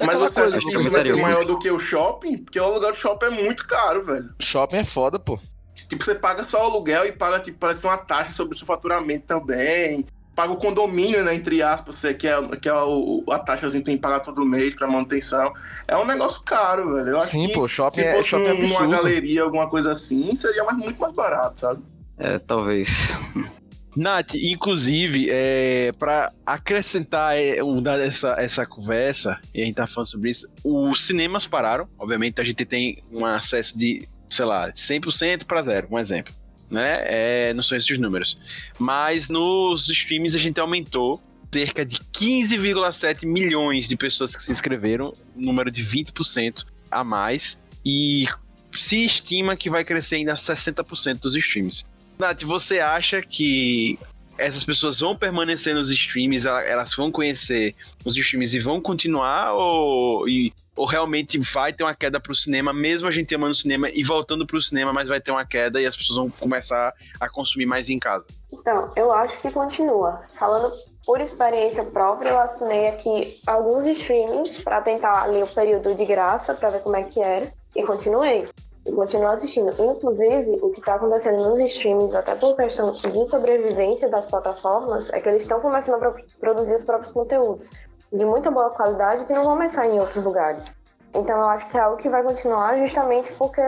Mas 0.05 0.18
você 0.18 0.41
acha 0.41 0.60
que 0.60 0.74
isso 0.74 0.89
vai 0.91 1.01
ser 1.01 1.16
maior 1.16 1.45
do 1.45 1.58
que 1.58 1.72
o 1.72 1.80
shopping? 1.80 2.38
Porque 2.38 2.60
o 2.60 2.64
aluguel 2.64 2.91
do 2.91 2.97
shopping 2.97 3.26
é 3.28 3.30
muito 3.30 3.66
caro, 3.68 4.03
velho. 4.03 4.30
Shopping 4.41 4.78
é 4.78 4.84
foda, 4.84 5.18
pô. 5.18 5.39
Tipo, 5.76 6.03
você 6.03 6.16
paga 6.16 6.43
só 6.43 6.64
o 6.64 6.72
aluguel 6.72 7.05
e 7.05 7.12
paga, 7.12 7.39
tipo, 7.39 7.58
parece 7.60 7.84
uma 7.84 7.97
taxa 7.97 8.34
sobre 8.34 8.55
o 8.55 8.58
seu 8.58 8.66
faturamento 8.66 9.26
também 9.28 10.05
paga 10.38 10.53
o 10.53 10.58
condomínio, 10.58 11.24
né, 11.24 11.34
entre 11.34 11.64
aspas, 11.64 11.99
que 12.16 12.28
é, 12.28 12.39
que 12.62 12.70
é 12.70 12.74
o, 12.74 13.24
a 13.32 13.39
taxa 13.39 13.68
que 13.72 13.82
tem 13.82 13.95
que 13.95 14.01
pagar 14.01 14.20
todo 14.20 14.45
mês 14.45 14.76
para 14.76 14.86
manutenção. 14.86 15.51
É 15.88 15.97
um 15.97 16.05
negócio 16.05 16.43
caro, 16.43 16.93
velho. 16.93 17.16
Eu 17.16 17.22
Sim, 17.22 17.51
pô, 17.51 17.68
shopping 17.68 17.95
se 17.95 18.01
é- 18.03 18.16
fosse 18.16 18.30
shopping 18.30 18.51
um, 18.51 18.68
uma 18.68 18.88
galeria, 18.88 19.41
alguma 19.41 19.68
coisa 19.68 19.91
assim, 19.91 20.36
seria 20.36 20.64
mais, 20.64 20.78
muito 20.78 21.01
mais 21.01 21.12
barato, 21.12 21.60
sabe? 21.60 21.82
É, 22.20 22.38
talvez. 22.38 22.88
Nath, 23.97 24.35
inclusive, 24.35 25.27
é, 25.29 25.91
para 25.97 26.31
acrescentar 26.45 27.35
é, 27.35 27.63
um, 27.63 27.83
essa, 27.87 28.35
essa 28.37 28.65
conversa, 28.65 29.39
e 29.53 29.61
a 29.61 29.65
gente 29.65 29.75
tá 29.75 29.87
falando 29.87 30.07
sobre 30.07 30.29
isso, 30.29 30.47
os 30.63 31.05
cinemas 31.05 31.47
pararam, 31.47 31.89
obviamente 31.97 32.39
a 32.39 32.43
gente 32.43 32.63
tem 32.63 33.01
um 33.11 33.25
acesso 33.25 33.75
de, 33.75 34.07
sei 34.29 34.45
lá, 34.45 34.71
100% 34.71 35.45
para 35.45 35.61
zero, 35.63 35.87
um 35.89 35.97
exemplo 35.97 36.33
né? 36.69 36.99
É, 37.05 37.53
não 37.53 37.63
são 37.63 37.77
esses 37.77 37.97
números. 37.97 38.37
Mas 38.77 39.29
nos 39.29 39.89
streams 39.89 40.35
a 40.35 40.39
gente 40.39 40.59
aumentou 40.59 41.21
cerca 41.51 41.85
de 41.85 41.97
15,7 41.97 43.25
milhões 43.25 43.87
de 43.87 43.95
pessoas 43.95 44.35
que 44.35 44.43
se 44.43 44.51
inscreveram, 44.51 45.15
número 45.35 45.71
de 45.71 45.83
20% 45.83 46.65
a 46.91 47.03
mais, 47.03 47.57
e 47.85 48.27
se 48.73 49.05
estima 49.05 49.55
que 49.55 49.69
vai 49.69 49.83
crescer 49.83 50.17
ainda 50.17 50.35
60% 50.35 51.19
dos 51.19 51.35
streams. 51.35 51.85
Nath, 52.18 52.43
você 52.43 52.80
acha 52.80 53.22
que 53.22 53.99
essas 54.38 54.63
pessoas 54.63 54.99
vão 54.99 55.15
permanecer 55.15 55.74
nos 55.74 55.89
streams, 55.91 56.45
elas 56.47 56.93
vão 56.95 57.11
conhecer 57.11 57.76
os 58.05 58.15
streams 58.15 58.55
e 58.55 58.59
vão 58.59 58.82
continuar, 58.82 59.53
ou, 59.53 60.28
e 60.28 60.53
ou 60.78 60.86
realmente 60.86 61.39
vai 61.39 61.74
ter 61.74 61.84
uma 61.84 61.95
queda 61.95 62.20
para 62.20 62.32
o 62.32 62.36
cinema, 62.36 62.72
mesmo 62.72 63.07
a 63.07 63.11
gente 63.11 63.34
amando 63.34 63.51
o 63.51 63.55
cinema 63.55 63.89
e 63.89 64.03
voltando 64.03 64.45
para 64.45 64.57
o 64.57 64.61
cinema, 64.61 64.93
mas 64.93 65.09
vai 65.09 65.20
ter 65.20 65.32
uma 65.32 65.43
queda 65.43 65.82
e 65.82 65.86
as 65.88 65.95
pessoas 65.95 66.18
vão 66.18 66.30
começar 66.30 66.93
a 67.20 67.28
consumir 67.28 67.65
mais 67.65 67.89
em 67.89 67.97
casa? 67.97 68.28
Então, 68.53 68.91
eu 68.95 69.11
acho 69.11 69.41
que 69.41 69.49
continua. 69.49 70.22
Falando 70.38 70.72
por 71.03 71.20
experiência 71.20 71.84
própria, 71.86 72.30
eu 72.30 72.39
assinei 72.39 72.89
aqui 72.89 73.41
alguns 73.47 73.88
streamings 73.88 74.61
para 74.61 74.82
tentar 74.82 75.24
ali 75.24 75.41
o 75.41 75.47
período 75.47 75.95
de 75.95 76.05
graça, 76.05 76.53
para 76.53 76.70
ver 76.70 76.82
como 76.82 76.95
é 76.95 77.03
que 77.03 77.20
era, 77.20 77.51
e 77.76 77.84
continuei. 77.84 78.47
Continuo 78.95 79.27
assistindo. 79.27 79.71
Inclusive, 79.79 80.59
o 80.61 80.69
que 80.71 80.79
está 80.79 80.95
acontecendo 80.95 81.49
nos 81.49 81.59
streamings, 81.59 82.15
até 82.15 82.35
por 82.35 82.55
questão 82.55 82.91
de 82.91 83.25
sobrevivência 83.29 84.09
das 84.09 84.25
plataformas, 84.25 85.11
é 85.13 85.19
que 85.19 85.29
eles 85.29 85.43
estão 85.43 85.59
começando 85.59 86.03
a 86.03 86.13
produzir 86.39 86.75
os 86.75 86.85
próprios 86.85 87.11
conteúdos 87.11 87.71
de 88.11 88.25
muita 88.25 88.49
boa 88.49 88.69
qualidade 88.69 89.25
que 89.25 89.33
não 89.33 89.43
vão 89.43 89.55
mais 89.55 89.73
sair 89.73 89.95
em 89.95 89.99
outros 89.99 90.25
lugares. 90.25 90.77
Então 91.13 91.38
eu 91.38 91.49
acho 91.49 91.67
que 91.67 91.77
é 91.77 91.81
algo 91.81 91.97
que 91.97 92.09
vai 92.09 92.23
continuar 92.23 92.77
justamente 92.77 93.31
porque 93.33 93.61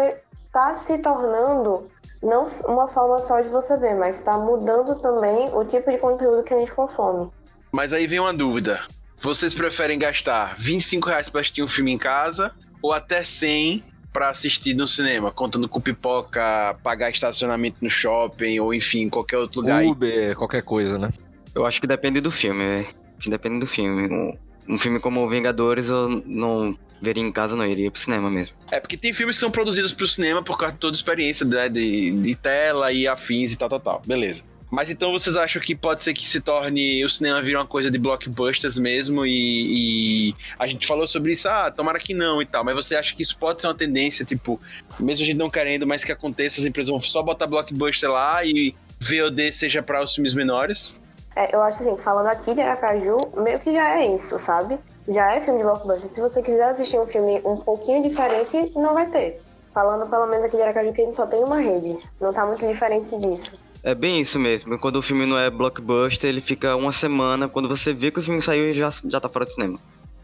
está 0.46 0.76
se 0.76 0.98
tornando 1.00 1.90
não 2.22 2.48
uma 2.68 2.88
forma 2.88 3.20
só 3.20 3.40
de 3.42 3.50
você 3.50 3.78
ver, 3.78 3.96
mas 3.96 4.20
está 4.20 4.38
mudando 4.38 5.00
também 5.00 5.54
o 5.54 5.64
tipo 5.64 5.90
de 5.92 5.98
conteúdo 5.98 6.44
que 6.44 6.54
a 6.54 6.60
gente 6.60 6.74
consome. 6.74 7.30
Mas 7.72 7.94
aí 7.94 8.08
vem 8.08 8.20
uma 8.20 8.34
dúvida. 8.34 8.82
Vocês 9.20 9.54
preferem 9.54 10.00
gastar 10.00 10.56
25 10.58 11.08
reais 11.08 11.30
para 11.30 11.42
assistir 11.42 11.62
um 11.62 11.68
filme 11.68 11.92
em 11.92 11.98
casa 11.98 12.52
ou 12.82 12.94
até 12.94 13.24
100 13.24 13.84
para 14.12 14.30
assistir 14.30 14.74
no 14.74 14.88
cinema, 14.88 15.32
contando 15.32 15.68
com 15.70 15.80
pipoca, 15.80 16.76
pagar 16.84 17.10
estacionamento 17.10 17.78
no 17.82 17.90
shopping 17.90 18.60
ou 18.60 18.74
enfim, 18.74 19.10
qualquer 19.10 19.38
outro 19.38 19.62
lugar? 19.62 19.84
Uber, 19.84 20.36
qualquer 20.36 20.64
coisa, 20.64 20.98
né? 20.98 21.10
Eu 21.54 21.66
acho 21.66 21.80
que 21.80 21.88
depende 21.88 22.22
do 22.22 22.32
filme, 22.32 22.66
velho 22.66 23.00
que 23.20 23.30
depende 23.30 23.60
do 23.60 23.68
filme. 23.68 24.08
Um, 24.08 24.38
um 24.76 24.80
filme 24.80 25.00
como 25.00 25.28
Vingadores 25.30 25.90
eu 25.90 26.10
não 26.26 26.78
veria 27.02 27.24
em 27.24 27.32
casa, 27.32 27.56
não 27.56 27.66
iria 27.66 27.92
pro 27.92 28.00
cinema 28.00 28.30
mesmo. 28.30 28.56
É, 28.72 28.80
porque 28.80 28.98
tem 28.98 29.14
filmes 29.14 29.36
que 29.36 29.40
são 29.40 29.52
produzidos 29.52 29.92
pro 29.92 30.08
cinema 30.08 30.44
por 30.44 30.58
causa 30.58 30.74
de 30.74 30.80
toda 30.80 30.94
a 30.94 30.98
experiência 30.98 31.46
né, 31.46 31.70
de, 31.70 32.12
de 32.12 32.36
tela 32.36 32.92
e 32.92 33.08
afins 33.08 33.54
e 33.54 33.58
tal, 33.58 33.70
tal, 33.70 33.80
tal. 33.80 34.02
Beleza. 34.06 34.44
Mas 34.70 34.90
então 34.90 35.12
vocês 35.12 35.36
acham 35.36 35.62
que 35.62 35.76
pode 35.76 36.02
ser 36.02 36.14
que 36.14 36.28
se 36.28 36.40
torne 36.40 37.04
o 37.04 37.10
cinema 37.10 37.42
vir 37.42 37.56
uma 37.56 37.66
coisa 37.66 37.90
de 37.90 37.98
blockbusters 37.98 38.78
mesmo 38.78 39.26
e, 39.26 40.30
e, 40.30 40.36
a 40.60 40.68
gente 40.68 40.86
falou 40.86 41.08
sobre 41.08 41.32
isso, 41.32 41.50
ah, 41.50 41.72
tomara 41.72 41.98
que 41.98 42.14
não 42.14 42.42
e 42.42 42.46
tal, 42.46 42.64
mas 42.64 42.76
você 42.76 42.96
acha 42.96 43.16
que 43.16 43.24
isso 43.24 43.38
pode 43.38 43.60
ser 43.60 43.68
uma 43.68 43.76
tendência, 43.76 44.24
tipo, 44.24 44.62
mesmo 45.00 45.24
a 45.24 45.26
gente 45.26 45.38
não 45.38 45.50
querendo, 45.50 45.88
mas 45.88 46.04
que 46.04 46.12
aconteça, 46.12 46.60
as 46.60 46.68
empresas 46.68 46.90
vão 46.90 47.02
só 47.02 47.24
botar 47.24 47.48
blockbuster 47.48 48.12
lá 48.12 48.46
e 48.46 48.76
VOD 49.00 49.52
seja 49.52 49.82
para 49.82 50.04
os 50.04 50.14
filmes 50.14 50.34
menores? 50.34 50.96
É, 51.36 51.56
eu 51.56 51.62
acho 51.62 51.82
assim, 51.82 51.98
falando 51.98 52.28
aqui 52.28 52.54
de 52.54 52.62
Aracaju, 52.62 53.18
meio 53.38 53.60
que 53.60 53.74
já 53.74 53.98
é 53.98 54.14
isso, 54.14 54.38
sabe? 54.38 54.78
Já 55.08 55.36
é 55.36 55.42
filme 55.42 55.60
de 55.60 55.66
blockbuster. 55.66 56.10
Se 56.10 56.22
você 56.22 56.44
quiser 56.44 56.72
assistir 56.72 57.00
um 57.00 57.08
filme 57.08 57.42
um 57.46 57.56
pouquinho 57.56 58.04
diferente, 58.04 58.72
não 58.76 58.94
vai 58.94 59.10
ter. 59.10 59.42
Falando 59.74 60.10
pelo 60.10 60.28
menos 60.28 60.46
aqui 60.46 60.58
de 60.58 60.64
Aracaju, 60.64 60.94
que 60.94 61.02
a 61.02 61.06
gente 61.06 61.16
só 61.16 61.26
tem 61.26 61.44
uma 61.44 61.60
rede. 61.60 61.98
Não 62.20 62.34
tá 62.34 62.46
muito 62.46 62.68
diferente 62.68 63.18
disso. 63.18 63.58
É 63.82 63.96
bem 63.96 64.22
isso 64.22 64.40
mesmo. 64.40 64.78
Quando 64.78 64.98
o 64.98 65.02
filme 65.02 65.26
não 65.26 65.38
é 65.38 65.50
blockbuster, 65.50 66.30
ele 66.30 66.42
fica 66.42 66.76
uma 66.76 66.92
semana. 66.92 67.48
Quando 67.48 67.70
você 67.70 67.94
vê 67.94 68.12
que 68.12 68.20
o 68.20 68.24
filme 68.24 68.42
saiu, 68.42 68.74
já, 68.74 68.94
já 69.06 69.20
tá 69.20 69.30
fora 69.30 69.46
do 69.46 69.52
cinema. 69.52 69.80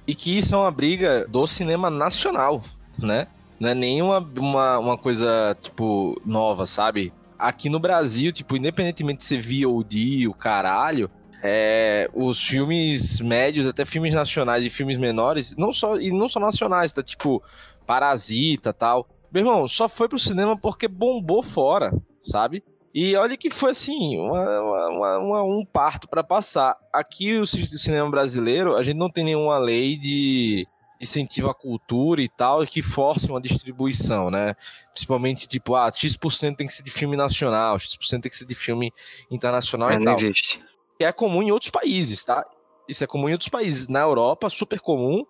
E 0.06 0.14
que 0.14 0.38
isso 0.38 0.54
é 0.54 0.58
uma 0.58 0.72
briga 0.72 1.26
do 1.28 1.48
cinema 1.48 1.90
nacional, 1.90 2.64
né? 3.00 3.28
Não 3.60 3.70
é 3.70 3.74
nenhuma 3.74 4.20
uma, 4.38 4.78
uma 4.78 4.98
coisa, 4.98 5.58
tipo, 5.62 6.22
nova, 6.26 6.66
sabe? 6.66 7.14
aqui 7.38 7.70
no 7.70 7.80
Brasil, 7.80 8.32
tipo, 8.32 8.56
independentemente 8.56 9.20
de 9.20 9.26
ser 9.26 9.42
VOD, 9.42 10.28
o 10.28 10.34
caralho, 10.34 11.10
é, 11.44 12.10
os 12.14 12.42
filmes 12.42 13.20
médios, 13.20 13.68
até 13.68 13.86
filmes 13.86 14.14
nacionais 14.14 14.66
e 14.66 14.70
filmes 14.70 14.98
menores, 14.98 15.56
não 15.58 15.72
só, 15.72 15.98
e 15.98 16.12
não 16.12 16.28
só 16.28 16.40
nacionais, 16.40 16.94
tá? 16.94 17.04
Tipo, 17.04 17.42
Parasita 17.86 18.74
tal. 18.74 19.08
Meu 19.32 19.44
irmão, 19.44 19.68
só 19.68 19.88
foi 19.88 20.10
pro 20.10 20.18
cinema 20.18 20.58
porque 20.58 20.88
bombou 20.88 21.44
fora, 21.44 21.94
sabe? 22.20 22.64
E 22.98 23.14
olha 23.18 23.36
que 23.36 23.50
foi 23.50 23.72
assim, 23.72 24.18
uma, 24.18 24.62
uma, 24.62 25.18
uma, 25.18 25.44
um 25.44 25.66
parto 25.66 26.08
para 26.08 26.24
passar. 26.24 26.78
Aqui 26.94 27.36
o 27.36 27.46
cinema 27.46 28.10
brasileiro, 28.10 28.78
a 28.78 28.84
gente 28.84 28.96
não 28.96 29.10
tem 29.10 29.26
nenhuma 29.26 29.58
lei 29.58 29.98
de 29.98 30.66
incentivo 31.02 31.50
à 31.50 31.54
cultura 31.54 32.22
e 32.22 32.30
tal, 32.30 32.66
que 32.66 32.82
force 32.82 33.30
uma 33.30 33.42
distribuição, 33.42 34.32
né? 34.32 34.56
Principalmente, 34.94 35.46
tipo, 35.46 35.76
ah, 35.76 35.92
X% 35.92 36.56
tem 36.56 36.66
que 36.66 36.72
ser 36.72 36.84
de 36.84 36.90
filme 36.90 37.18
nacional, 37.18 37.78
X% 37.78 38.22
tem 38.22 38.32
que 38.32 38.38
ser 38.38 38.46
de 38.46 38.56
filme 38.56 38.90
internacional 39.30 39.90
Mas 39.90 39.98
e 39.98 40.00
não 40.00 40.06
tal. 40.06 40.16
existe. 40.16 40.64
Que 40.98 41.04
é 41.04 41.12
comum 41.12 41.44
em 41.44 41.52
outros 41.52 41.70
países, 41.70 42.24
tá? 42.24 42.46
Isso 42.88 43.04
é 43.04 43.08
comum 43.08 43.28
em 43.28 43.34
outros 43.34 43.50
países. 43.50 43.90
Na 43.90 44.00
Europa, 44.00 44.50
super 44.50 44.80
comum. 44.80 45.26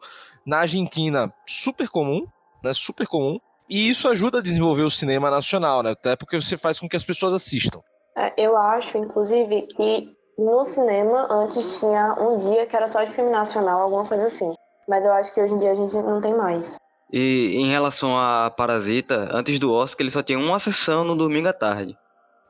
Na 0.46 0.60
Argentina, 0.60 1.34
super 1.48 1.90
comum, 1.90 2.28
né? 2.64 2.76
Super 2.76 3.08
comum. 3.08 3.40
E 3.70 3.90
isso 3.90 4.08
ajuda 4.08 4.40
a 4.40 4.42
desenvolver 4.42 4.84
o 4.84 4.92
cinema 4.92 5.30
nacional, 5.32 5.82
né? 5.82 5.92
Até 5.92 6.16
porque 6.16 6.40
você 6.40 6.56
faz 6.56 6.80
com 6.80 6.88
que 6.88 6.96
as 6.96 7.04
pessoas 7.04 7.34
assistam. 7.34 7.80
É, 8.16 8.34
eu 8.38 8.56
acho, 8.56 8.98
inclusive, 8.98 9.64
que 9.64 10.10
no 10.38 10.64
cinema 10.64 11.28
antes 11.32 11.80
tinha 11.80 12.14
um 12.20 12.38
dia 12.38 12.66
que 12.66 12.76
era 12.76 12.88
só 12.88 13.04
de 13.04 13.12
filme 13.12 13.32
nacional, 13.32 13.82
alguma 13.82 14.06
coisa 14.06 14.28
assim. 14.28 14.54
Mas 14.88 15.04
eu 15.04 15.12
acho 15.14 15.34
que 15.34 15.42
hoje 15.42 15.54
em 15.54 15.58
dia 15.58 15.72
a 15.72 15.76
gente 15.76 15.96
não 15.98 16.22
tem 16.22 16.36
mais. 16.36 16.78
E 17.12 17.56
em 17.56 17.70
relação 17.70 18.18
a 18.18 18.52
Parasita, 18.56 19.30
antes 19.32 19.58
do 19.60 19.72
Oscar 19.72 20.04
ele 20.04 20.12
só 20.12 20.22
tinha 20.22 20.38
uma 20.38 20.60
sessão 20.60 21.04
no 21.04 21.16
domingo 21.16 21.48
à 21.48 21.54
tarde. 21.54 21.98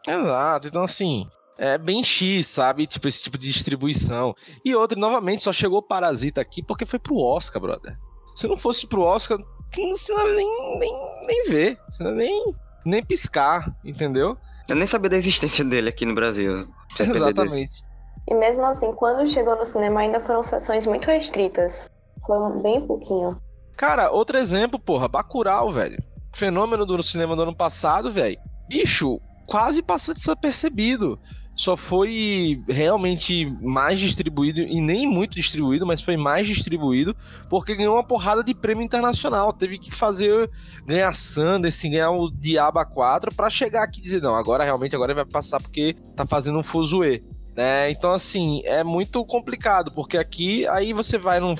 Exato, 0.08 0.68
então 0.68 0.84
assim, 0.84 1.28
é 1.58 1.78
bem 1.78 2.04
X, 2.04 2.48
sabe? 2.48 2.86
Tipo, 2.86 3.08
esse 3.08 3.24
tipo 3.24 3.38
de 3.38 3.48
distribuição. 3.48 4.36
E 4.64 4.76
outra, 4.76 5.00
novamente, 5.00 5.44
só 5.44 5.54
chegou 5.54 5.82
Parasita 5.82 6.42
aqui 6.42 6.62
porque 6.62 6.86
foi 6.86 7.00
pro 7.00 7.18
Oscar, 7.18 7.62
brother. 7.62 7.96
Se 8.36 8.48
não 8.48 8.58
fosse 8.58 8.88
pro 8.88 9.02
Oscar, 9.02 9.40
você 9.76 10.14
não 10.14 10.36
nem, 10.36 10.80
nem, 10.80 11.26
nem 11.28 11.50
ver. 11.50 11.80
Nem, 12.00 12.56
nem 12.86 13.04
piscar, 13.04 13.76
entendeu? 13.84 14.38
Eu 14.68 14.76
nem 14.76 14.88
sabia 14.88 15.10
da 15.10 15.18
existência 15.18 15.64
dele 15.64 15.90
aqui 15.90 16.06
no 16.06 16.16
Brasil. 16.16 16.68
Exatamente. 17.00 17.84
E 18.28 18.34
mesmo 18.34 18.66
assim, 18.66 18.92
quando 18.94 19.30
chegou 19.30 19.56
no 19.56 19.66
cinema, 19.66 20.00
ainda 20.00 20.20
foram 20.20 20.42
sessões 20.42 20.88
muito 20.88 21.06
restritas. 21.06 21.90
Foi 22.26 22.62
bem 22.62 22.86
pouquinho. 22.86 23.40
Cara, 23.78 24.10
outro 24.10 24.38
exemplo, 24.38 24.80
porra, 24.80 25.08
Bacurau, 25.08 25.72
velho. 25.72 26.02
Fenômeno 26.34 26.86
do 26.86 27.04
cinema 27.04 27.36
do 27.36 27.44
ano 27.44 27.56
passado, 27.56 28.12
velho. 28.12 28.38
Bicho, 28.68 29.20
quase 29.46 29.84
passou 29.84 30.16
desapercebido 30.16 31.20
só 31.56 31.78
foi 31.78 32.62
realmente 32.68 33.46
mais 33.62 34.00
distribuído, 34.00 34.60
e 34.62 34.82
nem 34.82 35.08
muito 35.08 35.36
distribuído, 35.36 35.86
mas 35.86 36.02
foi 36.02 36.18
mais 36.18 36.48
distribuído, 36.48 37.16
porque 37.50 37.76
ganhou 37.76 37.96
uma 37.96 38.04
porrada 38.04 38.44
de 38.44 38.54
prêmio 38.54 38.84
internacional. 38.84 39.54
Teve 39.54 39.78
que 39.78 39.90
fazer, 39.90 40.50
ganhar 40.86 41.14
Sundance, 41.14 41.90
ganhar 41.90 42.12
o 42.12 42.30
Diaba 42.30 42.86
4 42.86 43.34
para 43.34 43.50
chegar 43.50 43.84
aqui 43.84 44.00
e 44.00 44.04
dizer, 44.04 44.22
não, 44.22 44.36
agora 44.36 44.64
realmente 44.66 44.96
agora 44.96 45.14
vai 45.14 45.26
passar 45.26 45.62
porque 45.62 45.96
tá 46.16 46.28
fazendo 46.28 46.60
um 46.60 46.64
fuzuê. 46.64 47.24
Né? 47.56 47.90
Então, 47.90 48.12
assim, 48.12 48.62
é 48.66 48.84
muito 48.84 49.24
complicado, 49.26 49.92
porque 49.94 50.18
aqui, 50.18 50.68
aí 50.68 50.92
você 50.92 51.18
vai 51.18 51.40
num, 51.40 51.56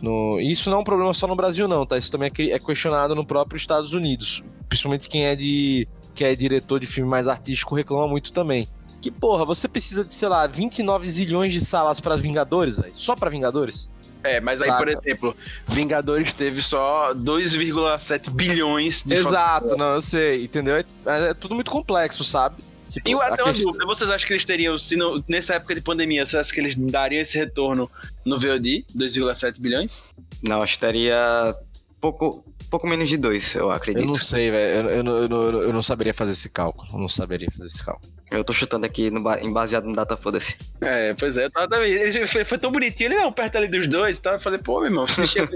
no, 0.00 0.40
isso 0.40 0.70
não 0.70 0.78
é 0.78 0.80
um 0.80 0.84
problema 0.84 1.12
só 1.14 1.26
no 1.26 1.36
Brasil, 1.36 1.66
não, 1.68 1.86
tá? 1.86 1.96
Isso 1.96 2.10
também 2.10 2.30
é, 2.38 2.42
é 2.50 2.58
questionado 2.58 3.14
no 3.14 3.26
próprio 3.26 3.56
Estados 3.56 3.92
Unidos. 3.92 4.42
Principalmente 4.68 5.08
quem 5.08 5.24
é 5.24 5.36
de 5.36 5.86
que 6.16 6.24
é 6.24 6.34
diretor 6.34 6.80
de 6.80 6.86
filme 6.86 7.08
mais 7.08 7.28
artístico, 7.28 7.74
reclama 7.74 8.08
muito 8.08 8.32
também. 8.32 8.66
Que, 9.00 9.10
porra, 9.10 9.44
você 9.44 9.68
precisa 9.68 10.04
de, 10.04 10.12
sei 10.12 10.28
lá, 10.28 10.46
29 10.46 11.06
zilhões 11.06 11.52
de 11.52 11.60
salas 11.60 12.00
para 12.00 12.16
Vingadores, 12.16 12.78
velho? 12.78 12.96
Só 12.96 13.14
para 13.14 13.30
Vingadores? 13.30 13.90
É, 14.24 14.40
mas 14.40 14.62
aí, 14.62 14.68
Saca. 14.68 14.78
por 14.78 14.88
exemplo, 14.88 15.36
Vingadores 15.68 16.32
teve 16.32 16.60
só 16.60 17.14
2,7 17.14 18.30
bilhões 18.30 19.02
de 19.02 19.14
Exato, 19.14 19.76
não, 19.76 19.94
eu 19.94 20.00
sei, 20.00 20.44
entendeu? 20.44 20.76
É, 20.76 20.84
é, 21.06 21.34
tudo 21.34 21.54
muito 21.54 21.70
complexo, 21.70 22.24
sabe? 22.24 22.56
Tipo, 22.88 23.10
e 23.10 23.14
até 23.14 23.42
uma 23.42 23.52
questão... 23.52 23.72
dúvida, 23.72 23.86
vocês 23.86 24.10
acham 24.10 24.26
que 24.26 24.32
eles 24.32 24.44
teriam, 24.44 24.78
se 24.78 24.96
no, 24.96 25.22
nessa 25.28 25.54
época 25.54 25.74
de 25.74 25.80
pandemia, 25.80 26.24
vocês 26.24 26.40
acham 26.40 26.54
que 26.54 26.60
eles 26.60 26.74
dariam 26.74 27.20
esse 27.20 27.36
retorno 27.36 27.90
no 28.24 28.38
VOD, 28.38 28.86
2,7 28.96 29.60
bilhões? 29.60 30.08
Não, 30.42 30.62
acho 30.62 30.74
que 30.74 30.80
teria 30.80 31.54
pouco, 32.00 32.44
pouco 32.70 32.88
menos 32.88 33.08
de 33.08 33.16
dois, 33.16 33.54
eu 33.54 33.70
acredito. 33.70 34.02
Eu 34.02 34.06
não 34.06 34.16
sei, 34.16 34.50
velho. 34.50 34.88
Eu, 34.88 35.04
eu, 35.04 35.28
eu, 35.28 35.62
eu, 35.62 35.72
não 35.72 35.82
saberia 35.82 36.14
fazer 36.14 36.32
esse 36.32 36.48
cálculo. 36.48 36.88
Eu 36.92 36.98
não 36.98 37.08
saberia 37.08 37.48
fazer 37.50 37.66
esse 37.66 37.84
cálculo. 37.84 38.12
Eu 38.30 38.42
tô 38.42 38.52
chutando 38.52 38.84
aqui 38.84 39.10
no, 39.10 39.20
em 39.36 39.52
baseado 39.52 39.84
no 39.84 39.94
data 39.94 40.16
foda-se. 40.16 40.56
É, 40.80 41.14
pois 41.14 41.36
é, 41.36 41.48
tava, 41.48 41.86
ele 41.86 42.26
foi, 42.26 42.44
foi, 42.44 42.58
tão 42.58 42.72
bonitinho, 42.72 43.08
ele 43.08 43.16
não, 43.16 43.32
perto 43.32 43.56
ali 43.56 43.68
dos 43.68 43.86
dois, 43.86 44.18
tá? 44.18 44.32
Eu 44.32 44.40
falei, 44.40 44.58
pô, 44.58 44.80
meu 44.80 44.86
irmão, 44.86 45.06
você 45.06 45.20
mexeu 45.20 45.48